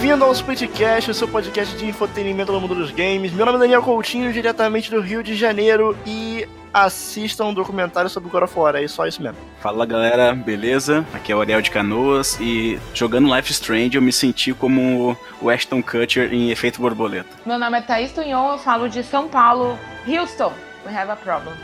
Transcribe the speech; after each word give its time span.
Bem-vindo 0.00 0.24
ao 0.24 0.30
Splitcast, 0.30 1.10
o 1.10 1.14
seu 1.14 1.26
podcast 1.26 1.76
de 1.76 1.84
entretenimento 1.84 2.52
no 2.52 2.60
mundo 2.60 2.72
dos 2.76 2.92
games. 2.92 3.32
Meu 3.32 3.44
nome 3.44 3.58
é 3.58 3.62
Daniel 3.62 3.82
Coutinho, 3.82 4.32
diretamente 4.32 4.92
do 4.92 5.00
Rio 5.00 5.24
de 5.24 5.34
Janeiro, 5.34 5.98
e 6.06 6.46
assistam 6.72 7.46
um 7.46 7.52
documentário 7.52 8.08
sobre 8.08 8.30
God 8.30 8.44
of 8.44 8.56
War, 8.56 8.76
é 8.76 8.86
só 8.86 9.08
isso 9.08 9.20
mesmo. 9.20 9.36
Fala 9.60 9.84
galera, 9.84 10.32
beleza? 10.32 11.04
Aqui 11.12 11.32
é 11.32 11.34
o 11.34 11.40
Ariel 11.40 11.60
de 11.60 11.72
Canoas 11.72 12.38
e 12.40 12.78
jogando 12.94 13.34
Life 13.34 13.50
Strange 13.50 13.96
eu 13.96 14.00
me 14.00 14.12
senti 14.12 14.54
como 14.54 15.18
o 15.42 15.50
Ashton 15.50 15.82
Kutcher 15.82 16.32
em 16.32 16.52
Efeito 16.52 16.80
Borboleta. 16.80 17.30
Meu 17.44 17.58
nome 17.58 17.78
é 17.78 17.82
Thaís 17.82 18.12
Tunhon, 18.12 18.52
eu 18.52 18.58
falo 18.58 18.88
de 18.88 19.02
São 19.02 19.26
Paulo. 19.26 19.76
Houston, 20.06 20.52
we 20.86 20.96
have 20.96 21.10
a 21.10 21.16
problem. 21.16 21.56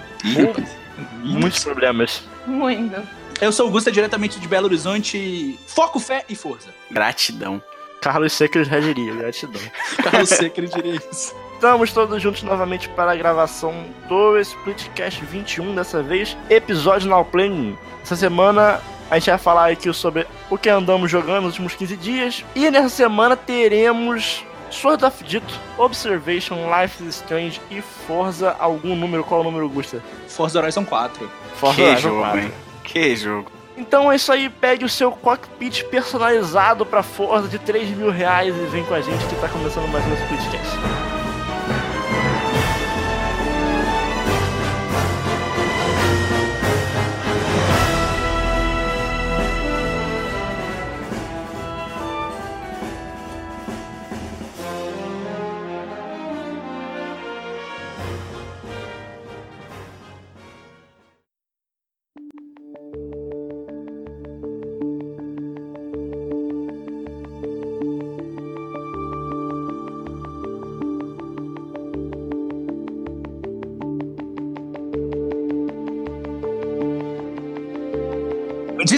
Muitos 1.23 1.63
problemas. 1.63 2.25
Muito. 2.49 3.01
Eu 3.41 3.53
sou 3.53 3.69
o 3.69 3.71
Gusta, 3.71 3.93
diretamente 3.93 4.41
de 4.41 4.49
Belo 4.49 4.67
Horizonte. 4.67 5.57
Foco, 5.69 6.01
fé 6.01 6.25
e 6.29 6.35
força. 6.35 6.71
Gratidão. 6.91 7.63
Carlos 8.05 8.35
Secres 8.35 8.69
já 8.69 8.79
diria, 8.79 9.15
gratidão. 9.15 9.63
Carlos 10.05 10.29
Secre 10.29 10.69
diria 10.69 11.01
isso. 11.11 11.35
Estamos 11.55 11.91
todos 11.91 12.21
juntos 12.21 12.43
novamente 12.43 12.87
para 12.91 13.13
a 13.13 13.17
gravação 13.17 13.87
do 14.07 14.39
Splitcast 14.39 15.25
21, 15.25 15.75
dessa 15.75 16.03
vez, 16.03 16.37
episódio 16.51 17.09
Now 17.09 17.25
Playing. 17.25 17.79
Essa 18.03 18.15
semana 18.15 18.83
a 19.11 19.19
gente 19.19 19.31
vai 19.31 19.39
falar 19.39 19.71
aqui 19.73 19.91
sobre 19.95 20.27
o 20.51 20.59
que 20.59 20.69
andamos 20.69 21.11
jogando 21.11 21.45
nos 21.45 21.53
últimos 21.55 21.75
15 21.75 21.97
dias. 21.97 22.45
E 22.55 22.71
nessa 22.71 22.91
semana 22.91 23.39
teremos 23.39 24.45
Sword 24.71 25.03
of 25.03 25.25
Dito, 25.25 25.59
Observation, 25.79 26.57
Life 26.79 27.03
is 27.03 27.17
Strange 27.17 27.59
e 27.71 27.81
Forza 28.07 28.55
algum 28.59 28.95
número. 28.95 29.25
Qual 29.25 29.41
é 29.41 29.43
o 29.43 29.45
número, 29.45 29.67
Gusta? 29.71 30.03
Forza 30.29 30.61
Horizon 30.61 30.85
4. 30.85 31.31
Forza 31.55 31.77
que 31.77 31.83
Horizon 31.83 32.01
jogo, 32.11 32.21
4. 32.21 32.41
hein? 32.41 32.53
Que 32.85 33.17
jogo. 33.17 33.54
Então 33.77 34.11
é 34.11 34.17
isso 34.17 34.31
aí, 34.31 34.49
pegue 34.49 34.85
o 34.85 34.89
seu 34.89 35.11
cockpit 35.11 35.85
personalizado 35.85 36.87
para 36.87 37.03
Forza 37.03 37.49
de 37.49 37.59
3 37.59 37.91
mil 37.91 38.11
reais 38.11 38.55
e 38.55 38.67
vem 38.67 38.85
com 38.85 38.95
a 38.95 39.01
gente 39.01 39.25
que 39.27 39.35
tá 39.37 39.49
começando 39.49 39.89
mais 39.89 40.05
um 40.07 40.15
Splitcast. 40.15 41.14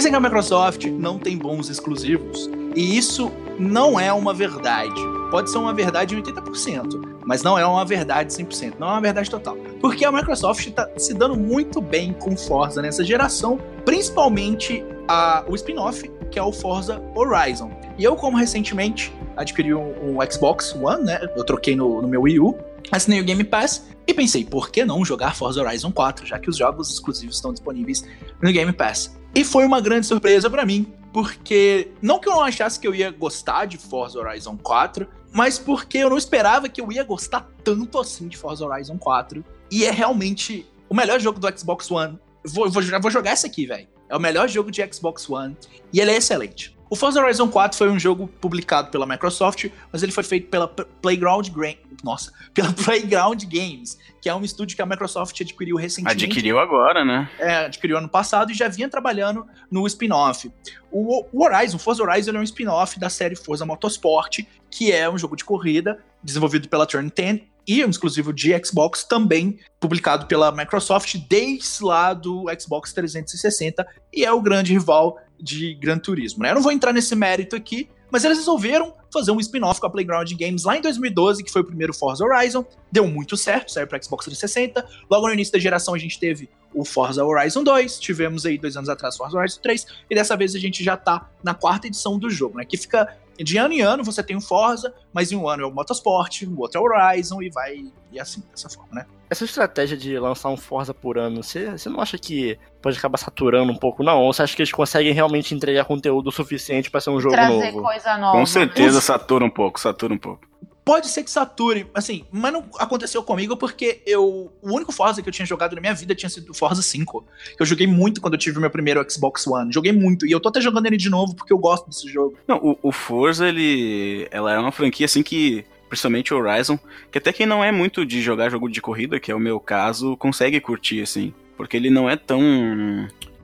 Dizem 0.07 0.21
que 0.21 0.25
a 0.25 0.29
Microsoft 0.29 0.85
não 0.85 1.19
tem 1.19 1.37
bons 1.37 1.69
exclusivos. 1.69 2.49
E 2.75 2.97
isso 2.97 3.29
não 3.59 3.99
é 3.99 4.13
uma 4.13 4.33
verdade. 4.33 4.95
Pode 5.29 5.49
ser 5.49 5.57
uma 5.57 5.73
verdade 5.73 6.15
em 6.15 6.21
80%, 6.21 7.17
mas 7.25 7.43
não 7.43 7.59
é 7.59 7.65
uma 7.65 7.83
verdade 7.83 8.31
100%. 8.33 8.75
Não 8.79 8.87
é 8.87 8.91
uma 8.91 9.01
verdade 9.01 9.29
total. 9.29 9.57
Porque 9.81 10.05
a 10.05 10.11
Microsoft 10.11 10.65
está 10.65 10.87
se 10.95 11.13
dando 11.13 11.35
muito 11.35 11.81
bem 11.81 12.13
com 12.13 12.37
Forza 12.37 12.81
nessa 12.81 13.03
geração, 13.03 13.59
principalmente 13.83 14.81
a- 15.09 15.43
o 15.45 15.55
spin-off, 15.55 16.09
que 16.31 16.39
é 16.39 16.43
o 16.43 16.53
Forza 16.53 17.01
Horizon. 17.13 17.69
E 17.97 18.03
eu, 18.05 18.15
como 18.15 18.37
recentemente 18.37 19.13
adquiri 19.35 19.73
um, 19.73 20.17
um 20.17 20.31
Xbox 20.31 20.73
One, 20.73 21.03
né? 21.03 21.19
Eu 21.35 21.43
troquei 21.43 21.75
no, 21.75 22.01
no 22.01 22.07
meu 22.07 22.21
Wii 22.21 22.39
U, 22.39 22.57
assinei 22.91 23.19
o 23.19 23.23
Game 23.23 23.43
Pass 23.43 23.87
e 24.05 24.13
pensei, 24.13 24.45
por 24.45 24.69
que 24.69 24.85
não 24.85 25.03
jogar 25.03 25.35
Forza 25.35 25.61
Horizon 25.61 25.91
4, 25.91 26.25
já 26.25 26.39
que 26.39 26.49
os 26.49 26.57
jogos 26.57 26.91
exclusivos 26.91 27.35
estão 27.35 27.51
disponíveis 27.51 28.05
no 28.41 28.51
Game 28.51 28.71
Pass? 28.71 29.17
E 29.35 29.43
foi 29.43 29.65
uma 29.65 29.81
grande 29.81 30.05
surpresa 30.05 30.49
pra 30.49 30.65
mim, 30.65 30.91
porque 31.11 31.91
não 32.01 32.19
que 32.19 32.29
eu 32.29 32.33
não 32.33 32.43
achasse 32.43 32.79
que 32.79 32.87
eu 32.87 32.95
ia 32.95 33.11
gostar 33.11 33.65
de 33.65 33.77
Forza 33.77 34.19
Horizon 34.19 34.57
4, 34.57 35.07
mas 35.33 35.59
porque 35.59 35.99
eu 35.99 36.09
não 36.09 36.17
esperava 36.17 36.69
que 36.69 36.79
eu 36.79 36.91
ia 36.91 37.03
gostar 37.03 37.47
tanto 37.63 37.99
assim 37.99 38.27
de 38.27 38.37
Forza 38.37 38.65
Horizon 38.65 38.97
4. 38.97 39.43
E 39.69 39.83
é 39.83 39.91
realmente 39.91 40.65
o 40.89 40.95
melhor 40.95 41.19
jogo 41.19 41.39
do 41.39 41.59
Xbox 41.59 41.91
One. 41.91 42.17
Vou, 42.45 42.69
vou, 42.69 42.81
vou 43.01 43.11
jogar 43.11 43.31
essa 43.31 43.47
aqui, 43.47 43.65
velho. 43.65 43.87
É 44.09 44.15
o 44.15 44.19
melhor 44.19 44.47
jogo 44.47 44.71
de 44.71 44.81
Xbox 44.91 45.29
One 45.29 45.57
e 45.91 45.99
ele 45.99 46.11
é 46.11 46.17
excelente. 46.17 46.76
O 46.89 46.95
Forza 46.95 47.21
Horizon 47.21 47.49
4 47.49 47.77
foi 47.77 47.89
um 47.89 47.99
jogo 47.99 48.27
publicado 48.39 48.89
pela 48.89 49.05
Microsoft, 49.05 49.65
mas 49.91 50.03
ele 50.03 50.11
foi 50.11 50.23
feito 50.23 50.47
pela 50.49 50.67
Playground 50.67 51.49
Gra- 51.49 51.75
Nossa, 52.03 52.31
pela 52.53 52.71
Playground 52.71 53.43
Games, 53.43 53.97
que 54.21 54.29
é 54.29 54.33
um 54.35 54.43
estúdio 54.43 54.75
que 54.75 54.81
a 54.81 54.85
Microsoft 54.85 55.39
adquiriu 55.41 55.75
recentemente 55.75 56.25
Adquiriu 56.25 56.59
agora, 56.59 57.03
né? 57.03 57.29
é, 57.39 57.65
adquiriu 57.65 57.97
ano 57.97 58.07
passado 58.07 58.51
e 58.51 58.55
já 58.55 58.67
vinha 58.67 58.87
trabalhando 58.89 59.45
no 59.69 59.85
spin-off. 59.87 60.51
O, 60.91 61.25
o 61.31 61.43
Horizon, 61.43 61.77
Forza 61.77 62.01
Horizon 62.03 62.31
é 62.31 62.39
um 62.39 62.43
spin-off 62.43 62.97
da 62.99 63.09
série 63.09 63.35
Forza 63.35 63.65
Motorsport, 63.65 64.39
que 64.71 64.91
é 64.91 65.09
um 65.09 65.17
jogo 65.17 65.35
de 65.35 65.43
corrida 65.43 65.99
desenvolvido 66.23 66.69
pela 66.69 66.85
Turn 66.85 67.11
10 67.13 67.41
e 67.67 67.83
um 67.83 67.89
exclusivo 67.89 68.31
de 68.31 68.57
Xbox, 68.65 69.03
também 69.03 69.59
publicado 69.77 70.25
pela 70.25 70.53
Microsoft 70.53 71.17
desde 71.29 71.83
lá 71.83 72.13
do 72.13 72.45
Xbox 72.57 72.93
360 72.93 73.85
e 74.13 74.23
é 74.23 74.31
o 74.31 74.41
grande 74.41 74.71
rival 74.71 75.19
de 75.39 75.73
Gran 75.75 75.97
Turismo. 75.97 76.43
Né? 76.43 76.51
Eu 76.51 76.55
não 76.55 76.61
vou 76.61 76.71
entrar 76.71 76.93
nesse 76.93 77.15
mérito 77.15 77.55
aqui, 77.55 77.89
mas 78.11 78.23
eles 78.23 78.37
resolveram 78.37 78.93
fazer 79.11 79.31
um 79.31 79.39
spin-off 79.39 79.79
com 79.79 79.87
a 79.87 79.89
Playground 79.89 80.31
Games 80.33 80.63
lá 80.63 80.77
em 80.77 80.81
2012, 80.81 81.43
que 81.43 81.51
foi 81.51 81.61
o 81.61 81.65
primeiro 81.65 81.93
Forza 81.93 82.23
Horizon. 82.23 82.65
Deu 82.91 83.07
muito 83.07 83.35
certo, 83.35 83.71
saiu 83.71 83.87
para 83.87 84.01
Xbox 84.01 84.25
360. 84.25 84.87
Logo 85.09 85.27
no 85.27 85.33
início 85.33 85.53
da 85.53 85.59
geração 85.59 85.93
a 85.93 85.97
gente 85.97 86.19
teve 86.19 86.49
o 86.73 86.85
Forza 86.85 87.23
Horizon 87.23 87.63
2, 87.63 87.99
tivemos 87.99 88.45
aí 88.45 88.57
dois 88.57 88.77
anos 88.77 88.89
atrás 88.89 89.15
o 89.15 89.17
Forza 89.17 89.37
Horizon 89.37 89.59
3, 89.61 89.85
e 90.09 90.15
dessa 90.15 90.35
vez 90.37 90.55
a 90.55 90.59
gente 90.59 90.83
já 90.83 90.95
tá 90.95 91.29
na 91.43 91.53
quarta 91.53 91.87
edição 91.87 92.19
do 92.19 92.29
jogo, 92.29 92.57
né? 92.57 92.65
Que 92.65 92.77
fica 92.77 93.17
de 93.37 93.57
ano 93.57 93.73
em 93.73 93.81
ano 93.81 94.03
você 94.03 94.23
tem 94.23 94.35
o 94.35 94.41
Forza, 94.41 94.93
mas 95.13 95.31
em 95.31 95.35
um 95.35 95.47
ano 95.47 95.63
é 95.63 95.65
o 95.65 95.71
Motorsport, 95.71 96.43
no 96.43 96.59
outro 96.59 96.79
é 96.79 96.81
o 96.81 96.85
Horizon, 96.85 97.41
e 97.41 97.49
vai 97.49 97.85
e 98.11 98.19
assim, 98.19 98.43
dessa 98.51 98.69
forma, 98.69 98.93
né? 98.93 99.05
Essa 99.29 99.45
estratégia 99.45 99.97
de 99.97 100.17
lançar 100.17 100.49
um 100.49 100.57
Forza 100.57 100.93
por 100.93 101.17
ano, 101.17 101.43
você, 101.43 101.71
você 101.71 101.89
não 101.89 101.99
acha 101.99 102.17
que 102.17 102.57
pode 102.81 102.97
acabar 102.97 103.17
saturando 103.17 103.71
um 103.71 103.75
pouco, 103.75 104.03
não? 104.03 104.21
Ou 104.21 104.31
você 104.31 104.43
acha 104.43 104.55
que 104.55 104.61
eles 104.61 104.71
conseguem 104.71 105.11
realmente 105.11 105.53
entregar 105.53 105.85
conteúdo 105.85 106.31
suficiente 106.31 106.89
pra 106.89 107.01
ser 107.01 107.09
um 107.09 107.19
jogo 107.19 107.35
Trazer 107.35 107.71
novo? 107.71 107.83
coisa 107.83 108.17
nova. 108.17 108.37
Com 108.37 108.45
certeza 108.45 108.95
Né? 108.95 109.01
satura 109.01 109.43
um 109.43 109.49
pouco, 109.49 109.79
satura 109.79 110.13
um 110.13 110.17
pouco. 110.17 110.47
Pode 110.87 111.09
ser 111.09 111.21
que 111.21 111.29
sature, 111.29 111.85
assim, 111.93 112.23
mas 112.31 112.53
não 112.53 112.63
aconteceu 112.79 113.21
comigo 113.21 113.57
porque 113.57 114.01
eu. 114.05 114.49
O 114.61 114.73
único 114.73 114.93
Forza 114.93 115.21
que 115.21 115.27
eu 115.27 115.33
tinha 115.33 115.45
jogado 115.45 115.75
na 115.75 115.81
minha 115.81 115.93
vida 115.93 116.15
tinha 116.15 116.29
sido 116.29 116.51
o 116.51 116.53
Forza 116.53 116.81
5. 116.81 117.25
Que 117.57 117.61
eu 117.61 117.65
joguei 117.65 117.85
muito 117.85 118.21
quando 118.21 118.35
eu 118.35 118.39
tive 118.39 118.57
meu 118.57 118.69
primeiro 118.69 119.05
Xbox 119.11 119.45
One. 119.45 119.69
Joguei 119.73 119.91
muito. 119.91 120.25
E 120.25 120.31
eu 120.31 120.39
tô 120.39 120.47
até 120.47 120.61
jogando 120.61 120.85
ele 120.85 120.95
de 120.95 121.09
novo 121.09 121.35
porque 121.35 121.51
eu 121.51 121.57
gosto 121.57 121.89
desse 121.89 122.07
jogo. 122.07 122.37
Não, 122.47 122.55
o, 122.59 122.79
o 122.81 122.91
Forza, 122.93 123.49
ele. 123.49 124.29
Ela 124.31 124.53
é 124.53 124.57
uma 124.57 124.71
franquia 124.71 125.07
assim 125.07 125.21
que. 125.21 125.65
Principalmente 125.89 126.33
o 126.33 126.37
Horizon, 126.37 126.77
que 127.11 127.17
até 127.17 127.31
quem 127.31 127.45
não 127.45 127.63
é 127.63 127.71
muito 127.71 128.05
de 128.05 128.21
jogar 128.21 128.49
jogo 128.49 128.69
de 128.69 128.81
corrida, 128.81 129.19
que 129.19 129.31
é 129.31 129.35
o 129.35 129.39
meu 129.39 129.59
caso, 129.59 130.17
consegue 130.17 130.59
curtir, 130.59 131.01
assim. 131.01 131.33
Porque 131.55 131.75
ele 131.77 131.89
não 131.89 132.09
é 132.09 132.15
tão. 132.15 132.39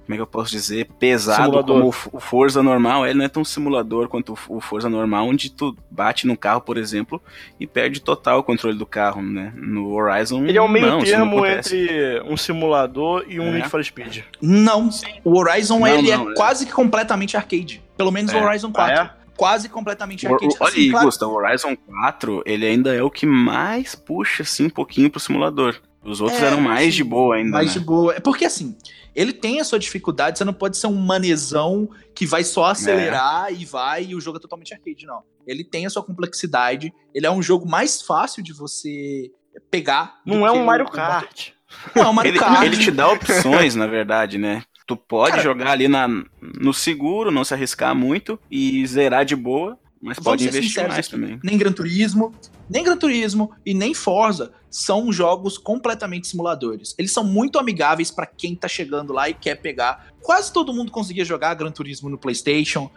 Como 0.06 0.14
é 0.14 0.18
que 0.18 0.22
eu 0.22 0.28
posso 0.28 0.52
dizer? 0.52 0.90
Pesado 1.00 1.44
Simulador. 1.46 1.76
como 1.78 1.86
o 2.12 2.18
o 2.18 2.20
Forza 2.20 2.62
normal. 2.62 3.06
Ele 3.08 3.18
não 3.20 3.24
é 3.26 3.30
tão 3.30 3.46
simulador 3.46 4.10
quanto 4.10 4.34
o 4.50 4.58
o 4.58 4.60
Forza 4.60 4.90
normal, 4.90 5.26
onde 5.26 5.50
tu 5.50 5.74
bate 5.90 6.28
no 6.28 6.36
carro, 6.36 6.60
por 6.60 6.78
exemplo, 6.78 7.22
e 7.58 7.66
perde 7.66 8.02
total 8.02 8.40
o 8.40 8.44
controle 8.44 8.78
do 8.78 8.86
carro, 8.86 9.22
né? 9.22 9.54
No 9.56 9.94
Horizon. 9.94 10.44
Ele 10.46 10.58
é 10.58 10.62
um 10.62 10.68
meio 10.68 10.86
não, 10.88 11.00
termo 11.02 11.46
entre 11.46 12.22
um 12.28 12.36
simulador 12.36 13.24
e 13.30 13.40
um 13.40 13.48
É. 13.48 13.52
Need 13.54 13.70
for 13.70 13.82
Speed. 13.84 14.24
Não, 14.42 14.90
o 15.24 15.40
Horizon 15.40 15.80
Não, 15.80 15.88
ele 15.88 16.12
não, 16.12 16.30
é 16.30 16.32
é. 16.34 16.36
quase 16.36 16.66
que 16.66 16.74
completamente 16.74 17.38
arcade. 17.38 17.82
Pelo 17.98 18.12
menos 18.12 18.34
o 18.34 18.38
É. 18.38 18.44
Horizon 18.46 18.74
4. 18.74 19.00
Ah, 19.00 19.16
Quase 19.36 19.68
completamente 19.70 20.26
O- 20.28 20.34
arcade. 20.34 20.56
olha 20.60 20.70
Assim, 20.70 20.80
aí, 20.82 20.90
claro- 20.92 21.06
Gusta, 21.06 21.28
o 21.28 21.34
Horizon 21.34 21.76
4, 21.76 22.44
ele 22.46 22.66
ainda 22.66 22.94
é 22.94 23.02
o 23.02 23.10
que 23.10 23.26
mais 23.26 23.96
puxa, 23.96 24.44
assim, 24.44 24.66
um 24.66 24.70
pouquinho 24.70 25.10
pro 25.10 25.20
simulador. 25.20 25.82
Os 26.04 26.20
outros 26.22 26.42
É, 26.42 26.46
eram 26.48 26.60
mais 26.62 26.88
assim, 26.90 26.98
de 26.98 27.04
boa 27.04 27.36
ainda, 27.36 27.52
mais 27.52 27.68
né? 27.68 27.74
de 27.74 27.80
boa. 27.80 28.14
É 28.14 28.20
porque 28.20 28.44
assim, 28.46 28.78
ele 29.16 29.32
tem 29.32 29.60
a 29.62 29.64
sua 29.64 29.80
dificuldade, 29.80 30.38
você 30.38 30.44
não 30.44 30.54
pode 30.54 30.76
ser 30.78 30.88
um 30.88 30.96
manezão 30.96 31.90
que 32.14 32.26
vai 32.26 32.44
só 32.44 32.66
acelerar 32.66 33.52
e 33.54 33.64
vai 33.66 34.04
e 34.06 34.16
o 34.16 34.20
jogo 34.22 34.38
é 34.38 34.42
totalmente 34.42 34.74
arcade, 34.74 35.06
não. 35.06 35.22
Ele 35.48 35.64
tem 35.64 35.86
a 35.86 35.90
sua 35.90 36.04
complexidade, 36.04 36.94
ele 37.14 37.26
é 37.26 37.32
um 37.32 37.42
jogo 37.42 37.68
mais 37.70 38.02
fácil 38.02 38.44
de 38.44 38.52
você 38.54 39.32
pegar. 39.72 40.20
do 40.26 40.34
Não 40.36 40.46
é 40.48 40.52
um 40.52 40.66
Mario 40.66 40.90
Kart. 40.90 41.50
Não 41.96 42.04
é 42.04 42.08
um 42.10 42.14
Mario 42.14 42.30
Ele, 42.32 42.40
Kart. 42.40 42.64
ele 42.66 42.78
te 42.78 42.92
dá 42.92 43.10
opções, 43.12 43.74
na 43.76 43.88
verdade, 43.88 44.38
né? 44.38 44.62
Tu 44.86 44.96
pode 44.98 45.32
Cara- 45.32 45.44
jogar 45.44 45.72
ali 45.72 45.88
na, 45.88 46.08
no 46.42 46.74
seguro, 46.74 47.32
não 47.32 47.44
se 47.44 47.54
arriscar 47.54 47.96
muito 47.96 48.40
e 48.52 48.86
zerar 48.86 49.24
de 49.26 49.36
boa, 49.36 49.78
mas 50.02 50.20
pode 50.20 50.46
investir 50.46 50.86
mais 50.88 51.00
aqui. 51.08 51.12
também. 51.12 51.40
Nem 51.44 51.58
Gran 51.58 51.72
Turismo, 51.72 52.34
nem 52.70 52.84
Gran 52.84 52.98
Turismo 52.98 53.52
e 53.66 53.74
nem 53.74 53.94
Forza 53.94 54.52
são 54.70 55.12
jogos 55.14 55.58
completamente 55.58 56.28
simuladores. 56.28 56.94
Eles 56.98 57.12
são 57.14 57.24
muito 57.24 57.58
amigáveis 57.60 58.12
pra 58.12 58.26
quem 58.26 58.56
tá 58.56 58.68
chegando 58.68 59.14
lá 59.14 59.30
e 59.30 59.34
quer 59.34 59.56
pegar. 59.56 60.08
Quase 60.22 60.52
todo 60.52 60.74
mundo 60.74 60.92
conseguia 60.92 61.24
jogar 61.24 61.54
Gran 61.54 61.72
Turismo 61.72 62.10
no 62.10 62.18
PlayStation. 62.18 62.90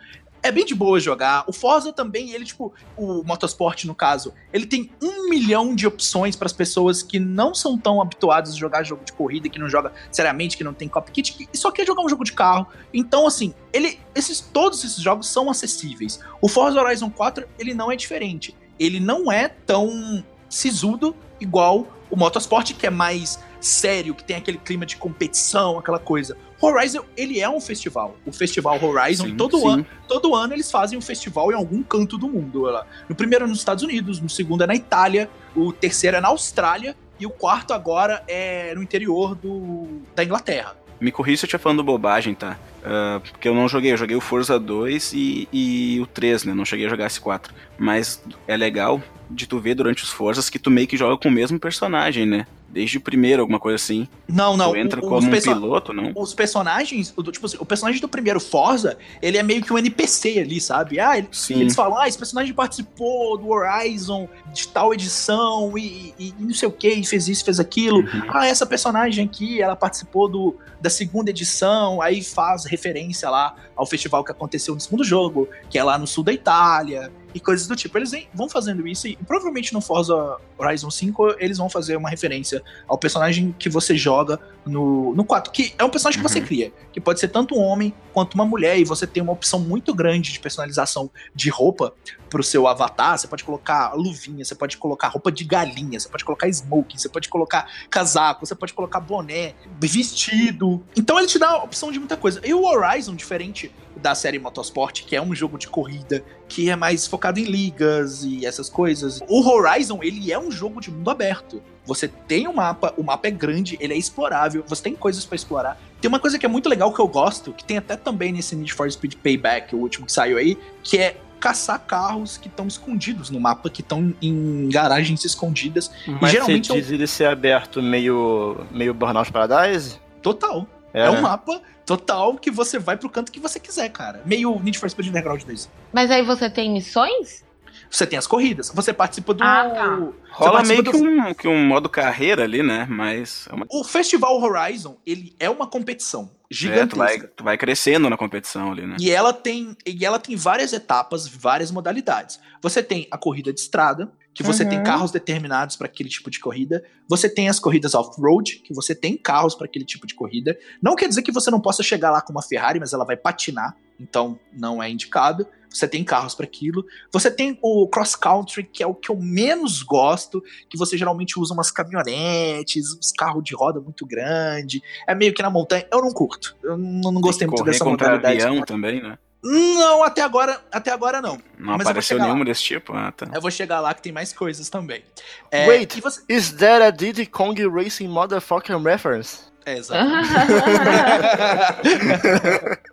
É 0.46 0.52
bem 0.52 0.64
de 0.64 0.74
boa 0.74 0.98
jogar. 1.00 1.44
O 1.46 1.52
Forza 1.52 1.92
também, 1.92 2.30
ele, 2.30 2.44
tipo, 2.44 2.72
o 2.96 3.22
Motorsport, 3.24 3.84
no 3.84 3.94
caso, 3.94 4.32
ele 4.52 4.66
tem 4.66 4.90
um 5.02 5.28
milhão 5.28 5.74
de 5.74 5.86
opções 5.86 6.36
para 6.36 6.46
as 6.46 6.52
pessoas 6.52 7.02
que 7.02 7.18
não 7.18 7.54
são 7.54 7.76
tão 7.76 8.00
habituadas 8.00 8.52
a 8.52 8.56
jogar 8.56 8.84
jogo 8.84 9.04
de 9.04 9.12
corrida, 9.12 9.48
que 9.48 9.58
não 9.58 9.68
joga 9.68 9.92
seriamente, 10.10 10.56
que 10.56 10.64
não 10.64 10.72
tem 10.72 10.88
copy 10.88 11.12
kit, 11.12 11.32
que 11.32 11.56
só 11.56 11.70
quer 11.70 11.86
jogar 11.86 12.02
um 12.02 12.08
jogo 12.08 12.24
de 12.24 12.32
carro. 12.32 12.66
Então, 12.92 13.26
assim, 13.26 13.54
ele, 13.72 13.98
esses, 14.14 14.40
todos 14.40 14.84
esses 14.84 15.02
jogos 15.02 15.28
são 15.28 15.50
acessíveis. 15.50 16.20
O 16.40 16.48
Forza 16.48 16.80
Horizon 16.80 17.10
4, 17.10 17.46
ele 17.58 17.74
não 17.74 17.90
é 17.90 17.96
diferente. 17.96 18.56
Ele 18.78 19.00
não 19.00 19.30
é 19.30 19.48
tão 19.48 20.24
sisudo 20.48 21.14
igual 21.40 21.86
o 22.10 22.16
Motorsport, 22.16 22.72
que 22.74 22.86
é 22.86 22.90
mais 22.90 23.38
sério, 23.60 24.14
que 24.14 24.22
tem 24.22 24.36
aquele 24.36 24.58
clima 24.58 24.86
de 24.86 24.96
competição, 24.96 25.78
aquela 25.78 25.98
coisa. 25.98 26.36
Horizon, 26.60 27.02
ele 27.16 27.40
é 27.40 27.48
um 27.48 27.60
festival. 27.60 28.16
O 28.24 28.32
festival 28.32 28.82
Horizon, 28.82 29.26
Sim, 29.26 29.36
todo, 29.36 29.58
sim. 29.58 29.68
Ano, 29.68 29.86
todo 30.08 30.34
ano 30.34 30.54
eles 30.54 30.70
fazem 30.70 30.98
um 30.98 31.02
festival 31.02 31.52
em 31.52 31.54
algum 31.54 31.82
canto 31.82 32.16
do 32.16 32.28
mundo. 32.28 32.66
No 33.08 33.14
primeiro 33.14 33.44
é 33.44 33.48
nos 33.48 33.58
Estados 33.58 33.84
Unidos, 33.84 34.20
no 34.20 34.28
segundo 34.28 34.64
é 34.64 34.66
na 34.66 34.74
Itália, 34.74 35.28
o 35.54 35.72
terceiro 35.72 36.16
é 36.16 36.20
na 36.20 36.28
Austrália 36.28 36.96
e 37.18 37.26
o 37.26 37.30
quarto 37.30 37.72
agora 37.72 38.22
é 38.26 38.74
no 38.74 38.82
interior 38.82 39.34
do, 39.34 40.00
da 40.14 40.24
Inglaterra. 40.24 40.76
Me 40.98 41.12
corri 41.12 41.36
se 41.36 41.44
eu 41.44 41.46
estiver 41.46 41.62
falando 41.62 41.84
bobagem, 41.84 42.34
tá? 42.34 42.58
Ah, 42.82 43.20
porque 43.20 43.48
eu 43.48 43.54
não 43.54 43.68
joguei, 43.68 43.92
eu 43.92 43.96
joguei 43.96 44.16
o 44.16 44.20
Forza 44.20 44.58
2 44.58 45.12
e, 45.12 45.48
e 45.52 46.00
o 46.00 46.06
3, 46.06 46.44
né? 46.44 46.54
Não 46.54 46.64
cheguei 46.64 46.86
a 46.86 46.88
jogar 46.88 47.06
esse 47.06 47.20
4. 47.20 47.52
Mas 47.76 48.22
é 48.46 48.56
legal 48.56 49.02
de 49.28 49.46
tu 49.46 49.58
ver 49.58 49.74
durante 49.74 50.04
os 50.04 50.10
Forzas 50.10 50.48
que 50.48 50.58
tu 50.58 50.70
meio 50.70 50.86
que 50.86 50.96
joga 50.96 51.18
com 51.18 51.28
o 51.28 51.32
mesmo 51.32 51.58
personagem, 51.58 52.24
né? 52.24 52.46
Desde 52.68 52.98
o 52.98 53.00
primeiro, 53.00 53.40
alguma 53.40 53.58
coisa 53.58 53.76
assim. 53.76 54.06
Não, 54.28 54.56
não. 54.56 54.70
tu 54.72 54.76
entra 54.76 55.00
o- 55.00 55.04
os 55.04 55.08
como 55.08 55.26
um 55.36 55.40
piloto, 55.40 55.92
não? 55.94 56.12
os 56.14 56.34
personagens, 56.34 57.12
o, 57.16 57.22
tipo 57.22 57.46
assim, 57.46 57.56
o 57.58 57.64
personagem 57.64 58.00
do 58.00 58.08
primeiro 58.08 58.38
Forza, 58.38 58.98
ele 59.22 59.38
é 59.38 59.42
meio 59.42 59.62
que 59.62 59.72
um 59.72 59.78
NPC 59.78 60.40
ali, 60.40 60.60
sabe? 60.60 61.00
Ah, 61.00 61.16
ele- 61.16 61.28
eles 61.50 61.74
falam, 61.74 61.96
ah, 61.96 62.06
esse 62.06 62.18
personagem 62.18 62.52
participou 62.52 63.38
do 63.38 63.48
Horizon 63.48 64.28
de 64.52 64.68
tal 64.68 64.92
edição 64.92 65.76
e, 65.78 66.12
e- 66.18 66.34
e 66.38 66.42
não 66.42 66.52
sei 66.52 66.68
o 66.68 66.72
que, 66.72 66.88
e 66.88 67.04
fez 67.06 67.28
isso, 67.28 67.44
fez 67.44 67.58
aquilo. 67.58 67.98
Uhum. 68.00 68.22
Ah, 68.28 68.46
essa 68.46 68.66
personagem 68.66 69.24
aqui, 69.24 69.62
ela 69.62 69.74
participou 69.76 70.28
do, 70.28 70.56
da 70.80 70.90
segunda 70.90 71.30
edição, 71.30 72.02
aí 72.02 72.22
faz 72.22 72.64
referência 72.66 73.30
lá 73.30 73.54
ao 73.74 73.86
festival 73.86 74.22
que 74.24 74.32
aconteceu 74.32 74.74
no 74.74 74.80
segundo 74.80 75.02
jogo, 75.04 75.48
que 75.70 75.78
é 75.78 75.84
lá 75.84 75.96
no 75.96 76.06
sul 76.06 76.24
da 76.24 76.32
Itália, 76.32 77.10
e 77.36 77.40
coisas 77.40 77.66
do 77.66 77.76
tipo. 77.76 77.98
Eles 77.98 78.10
vão 78.32 78.48
fazendo 78.48 78.88
isso, 78.88 79.06
e 79.06 79.14
provavelmente 79.14 79.74
no 79.74 79.82
Forza 79.82 80.38
Horizon 80.56 80.90
5 80.90 81.36
eles 81.38 81.58
vão 81.58 81.68
fazer 81.68 81.94
uma 81.96 82.08
referência 82.08 82.62
ao 82.88 82.96
personagem 82.96 83.54
que 83.58 83.68
você 83.68 83.94
joga 83.94 84.40
no, 84.64 85.14
no 85.14 85.22
4, 85.22 85.52
que 85.52 85.74
é 85.78 85.84
um 85.84 85.90
personagem 85.90 86.20
que 86.20 86.26
você 86.26 86.40
Uhum. 86.40 86.46
cria, 86.46 86.72
que 86.92 87.00
pode 87.00 87.20
ser 87.20 87.28
tanto 87.28 87.54
um 87.54 87.62
homem 87.62 87.94
quanto 88.12 88.34
uma 88.34 88.44
mulher, 88.44 88.78
e 88.78 88.84
você 88.84 89.06
tem 89.06 89.22
uma 89.22 89.32
opção 89.32 89.60
muito 89.60 89.94
grande 89.94 90.32
de 90.32 90.40
personalização 90.40 91.10
de 91.34 91.50
roupa 91.50 91.92
pro 92.30 92.42
seu 92.42 92.66
avatar. 92.66 93.18
Você 93.18 93.28
pode 93.28 93.44
colocar 93.44 93.92
luvinha, 93.94 94.44
você 94.44 94.54
pode 94.54 94.76
colocar 94.78 95.08
roupa 95.08 95.30
de 95.30 95.44
galinha, 95.44 96.00
você 96.00 96.08
pode 96.08 96.24
colocar 96.24 96.48
smoking, 96.48 96.98
você 96.98 97.08
pode 97.08 97.28
colocar 97.28 97.70
casaco, 97.90 98.46
você 98.46 98.54
pode 98.54 98.72
colocar 98.72 99.00
boné, 99.00 99.54
vestido. 99.78 100.82
Então 100.96 101.18
ele 101.18 101.26
te 101.26 101.38
dá 101.38 101.50
a 101.50 101.64
opção 101.64 101.92
de 101.92 101.98
muita 101.98 102.16
coisa. 102.16 102.40
E 102.44 102.52
o 102.54 102.64
Horizon, 102.64 103.14
diferente 103.14 103.70
da 103.96 104.14
série 104.14 104.38
Motorsport, 104.38 105.04
que 105.04 105.16
é 105.16 105.22
um 105.22 105.34
jogo 105.34 105.58
de 105.58 105.68
corrida 105.68 106.22
que 106.48 106.70
é 106.70 106.76
mais 106.76 107.06
focado 107.06 107.38
em 107.40 107.44
ligas 107.44 108.24
e 108.24 108.46
essas 108.46 108.68
coisas. 108.68 109.20
O 109.28 109.46
Horizon, 109.48 110.00
ele 110.02 110.32
é 110.32 110.38
um 110.38 110.50
jogo 110.50 110.80
de 110.80 110.90
mundo 110.90 111.10
aberto. 111.10 111.62
Você 111.84 112.08
tem 112.08 112.48
um 112.48 112.54
mapa, 112.54 112.92
o 112.96 113.02
mapa 113.02 113.28
é 113.28 113.30
grande, 113.30 113.76
ele 113.80 113.94
é 113.94 113.96
explorável, 113.96 114.64
você 114.66 114.82
tem 114.82 114.94
coisas 114.94 115.24
pra 115.24 115.36
explorar. 115.36 115.80
Tem 116.00 116.08
uma 116.08 116.18
coisa 116.18 116.38
que 116.38 116.44
é 116.44 116.48
muito 116.48 116.68
legal 116.68 116.92
que 116.92 117.00
eu 117.00 117.08
gosto, 117.08 117.52
que 117.52 117.64
tem 117.64 117.78
até 117.78 117.96
também 117.96 118.32
nesse 118.32 118.54
Need 118.56 118.72
for 118.72 118.90
Speed 118.90 119.14
Payback, 119.14 119.74
o 119.74 119.78
último 119.78 120.06
que 120.06 120.12
saiu 120.12 120.36
aí, 120.36 120.58
que 120.82 120.98
é 120.98 121.16
caçar 121.38 121.78
carros 121.80 122.36
que 122.36 122.48
estão 122.48 122.66
escondidos 122.66 123.30
no 123.30 123.38
mapa, 123.38 123.70
que 123.70 123.80
estão 123.80 124.14
em 124.20 124.68
garagens 124.68 125.24
escondidas. 125.24 125.90
Mas 126.20 126.32
geralmente 126.32 126.68
você 126.68 126.78
é 126.78 126.80
diz 126.80 126.90
ele 126.90 127.06
ser 127.06 127.26
aberto 127.26 127.82
meio, 127.82 128.64
meio 128.70 128.92
Burnout 128.92 129.30
Paradise? 129.30 129.98
Total. 130.22 130.66
É, 130.92 131.10
um 131.10 131.20
mapa 131.20 131.60
total 131.86 132.36
que 132.36 132.50
você 132.50 132.78
vai 132.78 132.96
pro 132.96 133.08
canto 133.08 133.30
que 133.32 133.40
você 133.40 133.58
quiser, 133.60 133.88
cara. 133.90 134.20
Meio 134.26 134.58
Need 134.60 134.78
for 134.78 134.90
Speed 134.90 135.08
Underground 135.08 135.42
2. 135.44 135.70
Mas 135.92 136.10
aí 136.10 136.22
você 136.22 136.50
tem 136.50 136.70
missões? 136.72 137.46
Você 137.88 138.04
tem 138.04 138.18
as 138.18 138.26
corridas, 138.26 138.70
você 138.74 138.92
participa 138.92 139.32
do. 139.32 139.44
Ah, 139.44 139.70
tá. 139.70 140.08
Rola 140.32 140.62
meio 140.64 140.82
que 140.82 140.90
do- 140.90 140.98
um, 140.98 141.34
que 141.34 141.46
um 141.46 141.64
modo 141.64 141.88
carreira 141.88 142.42
ali, 142.42 142.60
né? 142.62 142.84
Mas 142.90 143.46
é 143.48 143.54
uma 143.54 143.64
O 143.70 143.84
Festival 143.84 144.40
Horizon, 144.42 144.96
ele 145.06 145.36
é 145.38 145.48
uma 145.48 145.68
competição 145.68 146.24
É, 146.24 146.26
tu, 146.48 146.54
gigantesca. 146.56 146.96
vai, 146.96 147.18
tu 147.20 147.44
vai 147.44 147.56
crescendo 147.56 148.10
na 148.10 148.16
competição 148.16 148.72
ali, 148.72 148.84
né? 148.84 148.96
E 148.98 149.10
ela 149.10 149.32
tem 149.32 149.76
e 149.86 150.04
ela 150.04 150.18
tem 150.18 150.34
várias 150.34 150.72
etapas, 150.72 151.28
várias 151.28 151.70
modalidades. 151.70 152.40
Você 152.60 152.82
tem 152.82 153.06
a 153.10 153.16
corrida 153.16 153.52
de 153.52 153.60
estrada, 153.60 154.10
que 154.36 154.42
você 154.42 154.64
Uhum. 154.64 154.68
tem 154.68 154.82
carros 154.82 155.10
determinados 155.10 155.76
para 155.76 155.86
aquele 155.86 156.10
tipo 156.10 156.28
de 156.30 156.38
corrida. 156.38 156.84
Você 157.08 157.26
tem 157.26 157.48
as 157.48 157.58
corridas 157.58 157.94
off-road, 157.94 158.56
que 158.62 158.74
você 158.74 158.94
tem 158.94 159.16
carros 159.16 159.54
para 159.54 159.64
aquele 159.64 159.84
tipo 159.86 160.06
de 160.06 160.14
corrida. 160.14 160.56
Não 160.82 160.94
quer 160.94 161.08
dizer 161.08 161.22
que 161.22 161.32
você 161.32 161.50
não 161.50 161.58
possa 161.58 161.82
chegar 161.82 162.10
lá 162.10 162.20
com 162.20 162.32
uma 162.32 162.42
Ferrari, 162.42 162.78
mas 162.78 162.92
ela 162.92 163.02
vai 163.06 163.16
patinar, 163.16 163.74
então 163.98 164.38
não 164.52 164.82
é 164.82 164.90
indicado. 164.90 165.46
Você 165.70 165.88
tem 165.88 166.04
carros 166.04 166.34
para 166.34 166.44
aquilo. 166.44 166.84
Você 167.10 167.30
tem 167.30 167.58
o 167.62 167.88
cross 167.88 168.14
country, 168.14 168.62
que 168.64 168.82
é 168.82 168.86
o 168.86 168.94
que 168.94 169.10
eu 169.10 169.16
menos 169.16 169.82
gosto, 169.82 170.42
que 170.68 170.76
você 170.76 170.96
geralmente 170.98 171.38
usa 171.40 171.54
umas 171.54 171.70
caminhonetes, 171.70 172.94
uns 172.96 173.12
carros 173.12 173.42
de 173.42 173.54
roda 173.54 173.80
muito 173.80 174.06
grande. 174.06 174.82
É 175.06 175.14
meio 175.14 175.32
que 175.34 175.42
na 175.42 175.50
montanha. 175.50 175.86
Eu 175.90 176.00
não 176.02 176.12
curto. 176.12 176.54
Eu 176.62 176.76
não, 176.76 177.10
não 177.10 177.20
gostei 177.22 177.46
muito 177.46 177.64
dessa 177.64 177.84
modalidade. 177.84 178.42
avião 178.42 178.62
também, 178.64 179.02
né? 179.02 179.18
Não, 179.48 180.02
até 180.02 180.22
agora, 180.22 180.60
até 180.72 180.90
agora 180.90 181.20
não. 181.22 181.36
Não 181.58 181.76
Mas 181.76 181.86
apareceu 181.86 182.18
nenhum 182.18 182.44
desse 182.44 182.62
tipo? 182.62 182.92
Ah, 182.94 183.12
tá. 183.12 183.26
Eu 183.32 183.40
vou 183.40 183.50
chegar 183.50 183.80
lá 183.80 183.94
que 183.94 184.02
tem 184.02 184.12
mais 184.12 184.32
coisas 184.32 184.68
também. 184.68 185.04
É, 185.50 185.66
Wait. 185.68 186.00
você- 186.00 186.22
Is 186.28 186.50
that 186.52 186.82
a 186.82 186.90
Diddy 186.90 187.26
Kong 187.26 187.66
Racing 187.68 188.08
Motherfucker 188.08 188.76
reference? 188.78 189.40
É, 189.64 189.74
exato. 189.78 190.08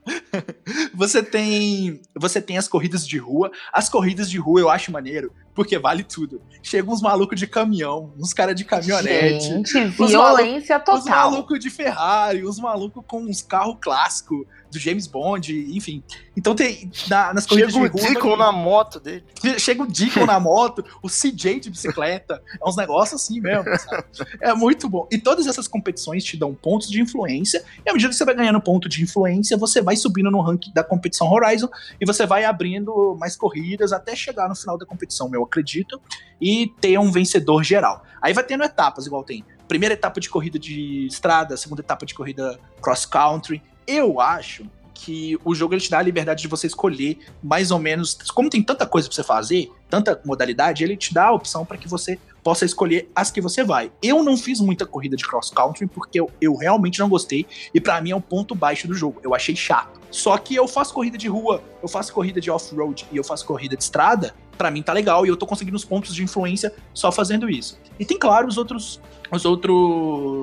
você 0.94 1.22
tem 1.24 2.02
você 2.16 2.42
tem 2.42 2.58
as 2.58 2.68
corridas 2.68 3.08
de 3.08 3.18
rua. 3.18 3.52
As 3.72 3.90
corridas 3.90 4.30
de 4.30 4.38
rua 4.38 4.60
eu 4.60 4.70
acho 4.70 4.92
maneiro, 4.92 5.32
porque 5.54 5.78
vale 5.78 6.04
tudo. 6.04 6.42
Chega 6.62 6.90
uns 6.90 7.02
malucos 7.02 7.40
de 7.40 7.48
caminhão, 7.48 8.14
uns 8.18 8.34
caras 8.34 8.56
de 8.56 8.66
caminhonete, 8.66 9.46
Gente, 9.46 9.86
violência 9.90 10.78
Os 10.78 10.84
total. 10.84 11.32
malucos 11.32 11.60
de 11.60 11.70
Ferrari, 11.70 12.44
os 12.44 12.60
malucos 12.60 13.04
com 13.08 13.22
uns 13.22 13.42
carros 13.42 13.78
clássicos 13.82 14.46
do 14.74 14.80
James 14.80 15.08
Bond, 15.08 15.54
enfim. 15.78 16.04
Então 16.36 16.54
tem 16.56 16.92
na- 17.10 17.34
nas 17.34 17.46
corridas 17.46 17.72
Chega 17.74 17.86
o 17.86 17.90
de 17.90 18.02
rua. 18.02 18.10
Deacon 18.14 18.36
na 18.36 18.52
moto 18.52 19.00
dele. 19.00 19.24
Chega 19.60 19.84
o 19.84 19.88
Deacon 19.88 20.26
na 20.26 20.40
moto, 20.40 20.84
o 21.02 21.08
CJ 21.08 21.60
de 21.60 21.70
bicicleta. 21.70 22.42
É 22.62 22.68
uns 22.68 22.76
negócios 22.76 23.22
assim 23.22 23.40
mesmo, 23.40 23.64
sabe? 23.78 24.04
É 24.42 24.54
muito 24.54 24.90
bom. 24.90 25.08
E 25.12 25.18
todas 25.18 25.48
essas 25.48 25.68
competições 25.68 26.24
te 26.24 26.36
dão 26.36 26.54
pontos 26.54 26.90
de 26.90 27.00
influência. 27.02 27.64
E 27.86 27.90
à 27.90 27.94
medida 27.94 28.10
que 28.10 28.16
você 28.16 28.26
vai 28.26 28.36
ganhando 28.36 28.60
ponto 28.60 28.90
de 28.90 29.02
influência, 29.04 29.56
você 29.56 29.82
vai 29.82 29.96
subindo 29.96 30.30
no 30.32 30.42
ranking 30.42 30.74
da 30.74 30.84
competição 30.84 31.32
Horizon 31.32 31.70
e 32.02 32.06
você 32.06 32.26
vai 32.26 32.44
abrindo 32.44 33.16
mais 33.20 33.36
corridas 33.36 33.94
até 33.94 34.16
chegar 34.16 34.50
no 34.50 34.56
final 34.56 34.78
da 34.78 34.86
competição, 34.86 35.30
eu 35.34 35.44
acredito, 35.44 36.02
e 36.42 36.68
ter 36.82 36.98
um 37.00 37.12
vencedor 37.12 37.64
geral. 37.64 38.04
Aí 38.22 38.34
vai 38.34 38.44
tendo 38.44 38.64
etapas, 38.64 39.06
igual 39.06 39.24
tem. 39.24 39.44
Primeira 39.68 39.94
etapa 39.94 40.20
de 40.20 40.30
corrida 40.30 40.60
de 40.60 41.06
estrada, 41.08 41.56
segunda 41.56 41.82
etapa 41.82 42.06
de 42.06 42.14
corrida 42.14 42.60
cross 42.82 43.06
country. 43.06 43.62
Eu 43.88 44.20
acho 44.20 44.66
que 44.94 45.38
o 45.44 45.54
jogo 45.54 45.74
ele 45.74 45.82
te 45.82 45.90
dá 45.90 46.00
a 46.00 46.02
liberdade 46.02 46.42
de 46.42 46.48
você 46.48 46.68
escolher 46.68 47.18
mais 47.42 47.72
ou 47.72 47.80
menos, 47.80 48.16
como 48.34 48.50
tem 48.50 48.64
tanta 48.64 48.86
coisa 48.86 49.08
pra 49.08 49.16
você 49.16 49.24
fazer, 49.24 49.70
tanta 49.90 50.22
modalidade, 50.24 50.84
ele 50.84 50.96
te 50.96 51.14
dá 51.14 51.26
a 51.26 51.32
opção 51.34 51.66
para 51.66 51.78
que 51.78 51.90
você 51.90 52.18
possa 52.42 52.64
escolher 52.64 53.10
as 53.16 53.30
que 53.30 53.42
você 53.42 53.64
vai. 53.64 53.92
Eu 54.02 54.24
não 54.24 54.38
fiz 54.38 54.60
muita 54.60 54.86
corrida 54.86 55.18
de 55.18 55.26
cross 55.26 55.50
country 55.50 55.88
porque 55.88 56.20
eu, 56.20 56.30
eu 56.40 56.56
realmente 56.56 57.00
não 57.00 57.10
gostei 57.10 57.46
e 57.74 57.82
pra 57.82 58.00
mim 58.02 58.12
é 58.12 58.16
um 58.16 58.22
ponto 58.22 58.56
baixo 58.56 58.88
do 58.88 58.94
jogo. 58.94 59.20
Eu 59.24 59.36
achei 59.36 59.56
chato. 59.56 60.00
Só 60.12 60.38
que 60.38 60.56
eu 60.56 60.68
faço 60.68 60.94
corrida 60.94 61.18
de 61.18 61.28
rua, 61.28 61.64
eu 61.82 61.90
faço 61.90 62.14
corrida 62.14 62.40
de 62.40 62.52
off-road 62.52 63.06
e 63.12 63.18
eu 63.18 63.24
faço 63.24 63.46
corrida 63.46 63.76
de 63.76 63.84
estrada, 63.84 64.34
pra 64.58 64.72
mim 64.72 64.82
tá 64.82 64.94
legal 64.94 65.26
e 65.26 65.30
eu 65.30 65.38
tô 65.38 65.46
conseguindo 65.46 65.76
os 65.76 65.86
pontos 65.86 66.14
de 66.14 66.24
influência 66.24 66.74
só 66.94 67.12
fazendo 67.12 67.50
isso. 67.50 67.80
E 68.00 68.06
tem 68.06 68.18
claro 68.18 68.48
os 68.48 68.58
outros 68.58 69.02
os 69.32 69.46
outros 69.46 69.76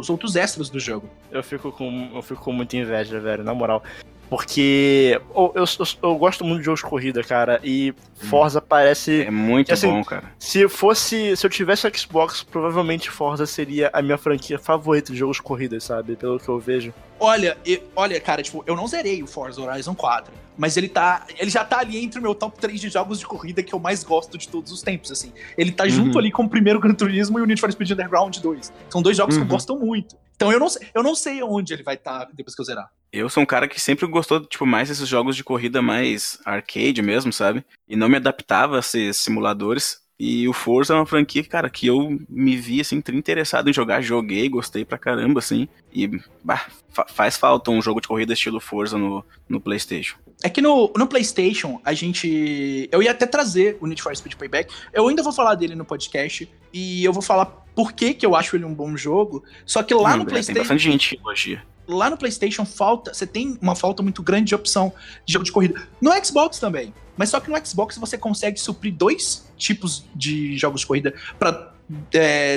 os 0.00 0.10
outros 0.10 0.36
extras 0.36 0.68
do 0.68 0.80
jogo. 0.80 1.08
Eu 1.30 1.42
fico 1.42 1.70
com, 1.70 2.10
eu 2.14 2.22
fico 2.22 2.42
com 2.42 2.52
muita 2.52 2.76
inveja, 2.76 3.20
velho, 3.20 3.44
na 3.44 3.54
moral. 3.54 3.82
Porque 4.30 5.20
eu, 5.34 5.52
eu, 5.56 5.64
eu- 5.64 5.86
eu 6.10 6.16
gosto 6.16 6.44
muito 6.44 6.60
de 6.60 6.64
jogos 6.66 6.80
de 6.80 6.86
corrida, 6.86 7.22
cara, 7.24 7.60
e 7.64 7.92
Forza 8.14 8.60
parece. 8.62 9.22
É 9.22 9.30
muito 9.30 9.72
Assim, 9.72 9.88
bom, 9.88 10.04
cara. 10.04 10.32
Se 10.38 10.68
fosse. 10.68 11.36
Se 11.36 11.44
eu 11.44 11.50
tivesse 11.50 11.90
Xbox, 11.94 12.44
provavelmente 12.44 13.10
Forza 13.10 13.44
seria 13.44 13.90
a 13.92 14.00
minha 14.00 14.16
franquia 14.16 14.56
favorita 14.58 15.12
de 15.12 15.18
jogos 15.18 15.38
de 15.38 15.42
corrida, 15.42 15.80
sabe? 15.80 16.14
Pelo 16.14 16.38
que 16.38 16.48
eu 16.48 16.60
vejo. 16.60 16.94
Olha, 17.18 17.58
e- 17.66 17.82
olha, 17.96 18.20
cara, 18.20 18.40
tipo, 18.42 18.62
eu 18.66 18.76
não 18.76 18.86
zerei 18.86 19.20
o 19.22 19.26
Forza 19.26 19.60
Horizon 19.60 19.94
4, 19.96 20.32
mas 20.56 20.76
ele 20.76 20.88
tá, 20.88 21.26
ele 21.38 21.50
já 21.50 21.64
tá 21.64 21.80
ali 21.80 21.98
entre 22.02 22.18
o 22.18 22.22
meu 22.22 22.34
top 22.34 22.56
3 22.58 22.80
de 22.80 22.88
jogos 22.88 23.18
de 23.18 23.26
corrida 23.26 23.62
que 23.64 23.74
eu 23.74 23.78
mais 23.80 24.04
gosto 24.04 24.38
de 24.38 24.48
todos 24.48 24.70
os 24.70 24.80
tempos, 24.80 25.10
assim. 25.10 25.32
Ele 25.58 25.72
tá 25.72 25.88
junto 25.88 26.12
Uhum. 26.14 26.18
ali 26.20 26.30
com 26.30 26.44
o 26.44 26.48
primeiro 26.48 26.78
Gran 26.78 26.94
Turismo 26.94 27.38
e 27.38 27.42
o 27.42 27.46
Need 27.46 27.60
for 27.60 27.70
Speed 27.72 27.90
Underground 27.90 28.36
2. 28.38 28.72
São 28.88 29.02
dois 29.02 29.16
jogos 29.16 29.34
que 29.34 29.40
eu 29.40 29.44
Uhum. 29.44 29.50
gosto 29.50 29.76
muito. 29.76 30.16
Então 30.36 30.52
eu 30.52 30.60
não, 30.60 30.68
sei- 30.68 30.86
eu 30.94 31.02
não 31.02 31.14
sei 31.16 31.42
onde 31.42 31.74
ele 31.74 31.82
vai 31.82 31.96
estar 31.96 32.28
depois 32.32 32.54
que 32.54 32.60
eu 32.62 32.64
zerar. 32.64 32.88
Eu 33.12 33.28
sou 33.28 33.42
um 33.42 33.46
cara 33.46 33.66
que 33.66 33.80
sempre 33.80 34.06
gostou, 34.06 34.40
tipo, 34.40 34.64
mais 34.64 34.88
desses 34.88 35.08
jogos 35.08 35.34
de 35.36 35.42
corrida 35.44 35.82
mais 35.82 36.38
arcade 36.44 37.02
mesmo, 37.02 37.32
sabe? 37.32 37.64
E 37.88 37.96
não 37.96 38.08
me 38.08 38.16
adaptava 38.16 38.76
a 38.76 38.80
esses 38.80 39.16
simuladores. 39.16 40.00
E 40.22 40.46
o 40.46 40.52
Forza 40.52 40.92
é 40.92 40.96
uma 40.96 41.06
franquia, 41.06 41.42
cara, 41.42 41.70
que 41.70 41.86
eu 41.86 42.18
me 42.28 42.54
vi, 42.54 42.78
assim, 42.82 43.02
interessado 43.14 43.70
em 43.70 43.72
jogar. 43.72 44.02
Joguei, 44.02 44.48
gostei 44.50 44.84
pra 44.84 44.98
caramba, 44.98 45.38
assim. 45.38 45.66
E, 45.92 46.06
bah, 46.44 46.66
fa- 46.90 47.06
faz 47.08 47.38
falta 47.38 47.70
um 47.70 47.80
jogo 47.80 48.02
de 48.02 48.06
corrida 48.08 48.34
estilo 48.34 48.60
Forza 48.60 48.98
no, 48.98 49.24
no 49.48 49.58
PlayStation. 49.60 50.18
É 50.42 50.50
que 50.50 50.60
no, 50.60 50.92
no 50.94 51.06
PlayStation, 51.06 51.80
a 51.82 51.94
gente. 51.94 52.86
Eu 52.92 53.02
ia 53.02 53.12
até 53.12 53.24
trazer 53.26 53.78
o 53.80 53.86
Need 53.86 54.02
for 54.02 54.14
Speed 54.14 54.34
Payback. 54.34 54.72
Eu 54.92 55.08
ainda 55.08 55.22
vou 55.22 55.32
falar 55.32 55.54
dele 55.54 55.74
no 55.74 55.86
podcast. 55.86 56.46
E 56.70 57.02
eu 57.02 57.12
vou 57.14 57.22
falar 57.22 57.46
por 57.74 57.92
que, 57.92 58.12
que 58.12 58.24
eu 58.26 58.36
acho 58.36 58.56
ele 58.56 58.64
um 58.66 58.74
bom 58.74 58.94
jogo. 58.98 59.42
Só 59.64 59.82
que 59.82 59.94
lá 59.94 60.10
no 60.16 60.22
é, 60.22 60.26
Tem 60.26 60.26
PlayStation. 60.26 60.60
bastante 60.60 60.82
gente 60.82 61.16
que 61.16 61.22
elogia. 61.22 61.62
Lá 61.90 62.08
no 62.08 62.16
PlayStation 62.16 62.64
falta. 62.64 63.12
Você 63.12 63.26
tem 63.26 63.58
uma 63.60 63.74
falta 63.74 64.02
muito 64.02 64.22
grande 64.22 64.46
de 64.46 64.54
opção 64.54 64.92
de 65.24 65.32
jogo 65.32 65.44
de 65.44 65.52
corrida. 65.52 65.80
No 66.00 66.12
Xbox 66.24 66.58
também. 66.58 66.94
Mas 67.16 67.28
só 67.28 67.40
que 67.40 67.50
no 67.50 67.66
Xbox 67.66 67.98
você 67.98 68.16
consegue 68.16 68.58
suprir 68.58 68.94
dois 68.94 69.46
tipos 69.56 70.04
de 70.14 70.56
jogos 70.56 70.80
de 70.80 70.86
corrida 70.86 71.14
para 71.38 71.70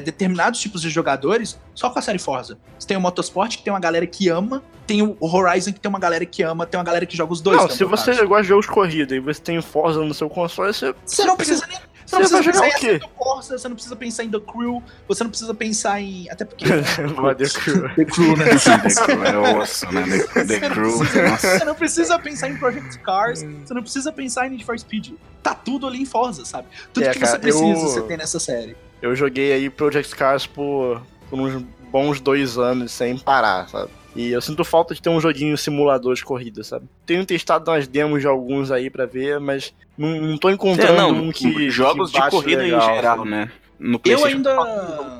determinados 0.05 0.59
tipos 0.59 0.81
de 0.81 0.89
jogadores 0.89 1.59
só 1.73 1.89
com 1.89 1.97
a 1.97 2.01
série 2.01 2.19
Forza. 2.19 2.57
Você 2.77 2.87
tem 2.87 2.95
o 2.95 3.01
Motorsport, 3.01 3.57
que 3.57 3.63
tem 3.63 3.73
uma 3.73 3.79
galera 3.79 4.05
que 4.05 4.29
ama, 4.29 4.63
tem 4.85 5.01
o 5.01 5.17
Horizon, 5.19 5.73
que 5.73 5.79
tem 5.79 5.89
uma 5.89 5.99
galera 5.99 6.25
que 6.25 6.43
ama, 6.43 6.65
tem 6.67 6.77
uma 6.77 6.83
galera 6.83 7.05
que 7.05 7.17
joga 7.17 7.33
os 7.33 7.41
dois. 7.41 7.57
não, 7.57 7.63
é 7.63 7.67
o 7.67 7.71
se 7.71 7.83
você 7.83 8.11
caso. 8.11 8.27
gosta 8.27 8.43
de 8.43 8.47
jogos 8.49 8.65
de 8.65 8.71
corrida 8.71 9.15
e 9.15 9.19
você 9.19 9.41
tem 9.41 9.59
Forza 9.61 10.03
no 10.03 10.13
seu 10.13 10.29
console, 10.29 10.71
você. 10.71 10.93
Você 11.05 11.25
não 11.25 11.35
precisa 11.35 11.65
nem. 11.67 11.79
Você 12.05 12.15
Você 12.17 12.33
vai 12.33 12.43
precisa 12.43 12.43
jogar 12.43 12.61
pensar 12.61 12.77
o 12.77 12.79
quê? 12.79 13.07
Corsa, 13.15 13.57
você 13.57 13.67
não 13.67 13.75
precisa 13.75 13.95
pensar 13.95 14.23
em 14.23 14.29
The 14.29 14.39
Crew, 14.39 14.83
você 15.07 15.23
não 15.23 15.29
precisa 15.31 15.53
pensar 15.53 16.01
em. 16.01 16.29
Até 16.29 16.45
porque. 16.45 16.65
né? 16.67 16.81
The 16.83 17.49
Crew. 17.49 17.95
The 17.95 18.05
Crew, 18.05 18.37
né? 18.37 18.45
The 18.55 19.05
Crew 19.05 19.23
é 19.25 19.57
osso, 19.57 19.91
né? 19.91 20.03
The, 20.03 20.17
Você 20.45 20.59
Crew, 20.69 20.99
precisa-. 20.99 21.37
Você 21.59 21.65
não 21.65 21.75
precisa 21.75 22.19
pensar 22.19 22.49
em 22.49 22.57
Project 22.57 22.99
Cars, 22.99 23.43
você 23.65 23.73
não 23.73 23.81
precisa 23.81 24.11
pensar 24.11 24.47
em 24.47 24.51
Need 24.51 24.65
for 24.65 24.77
Speed. 24.77 25.13
Tá 25.41 25.53
tudo 25.53 25.87
ali 25.87 26.01
em 26.01 26.05
Forza, 26.05 26.45
sabe? 26.45 26.67
Tudo 26.93 27.03
É, 27.05 27.11
que 27.11 27.19
você 27.19 27.25
cara, 27.25 27.39
precisa 27.39 27.65
eu- 27.65 27.75
você 27.79 28.01
tem 28.01 28.17
nessa 28.17 28.39
série. 28.39 28.75
Eu 29.01 29.15
joguei 29.15 29.51
aí 29.51 29.69
Project 29.69 30.15
Cars 30.15 30.45
por, 30.47 31.01
por 31.29 31.39
uns 31.39 31.61
bons 31.91 32.19
dois 32.21 32.57
anos 32.57 32.91
sem 32.91 33.17
parar, 33.17 33.67
sabe? 33.67 33.91
E 34.15 34.31
eu 34.31 34.41
sinto 34.41 34.63
falta 34.63 34.93
de 34.93 35.01
ter 35.01 35.09
um 35.09 35.19
joguinho 35.19 35.57
simulador 35.57 36.13
de 36.15 36.23
corrida, 36.23 36.63
sabe? 36.63 36.87
Tenho 37.05 37.25
testado 37.25 37.71
umas 37.71 37.87
demos 37.87 38.21
de 38.21 38.27
alguns 38.27 38.69
aí 38.71 38.89
pra 38.89 39.05
ver, 39.05 39.39
mas 39.39 39.73
não, 39.97 40.21
não 40.21 40.37
tô 40.37 40.49
É, 40.49 40.53
encontrando 40.53 40.93
não, 40.93 41.09
um 41.11 41.31
que. 41.31 41.69
jogos 41.69 42.11
que 42.11 42.21
de 42.21 42.29
corrida 42.29 42.61
legal, 42.61 42.91
em 42.91 42.95
geral, 42.95 43.17
sabe? 43.17 43.29
né? 43.29 43.51
No 43.79 43.99
Eu 44.05 44.23
ainda. 44.23 44.55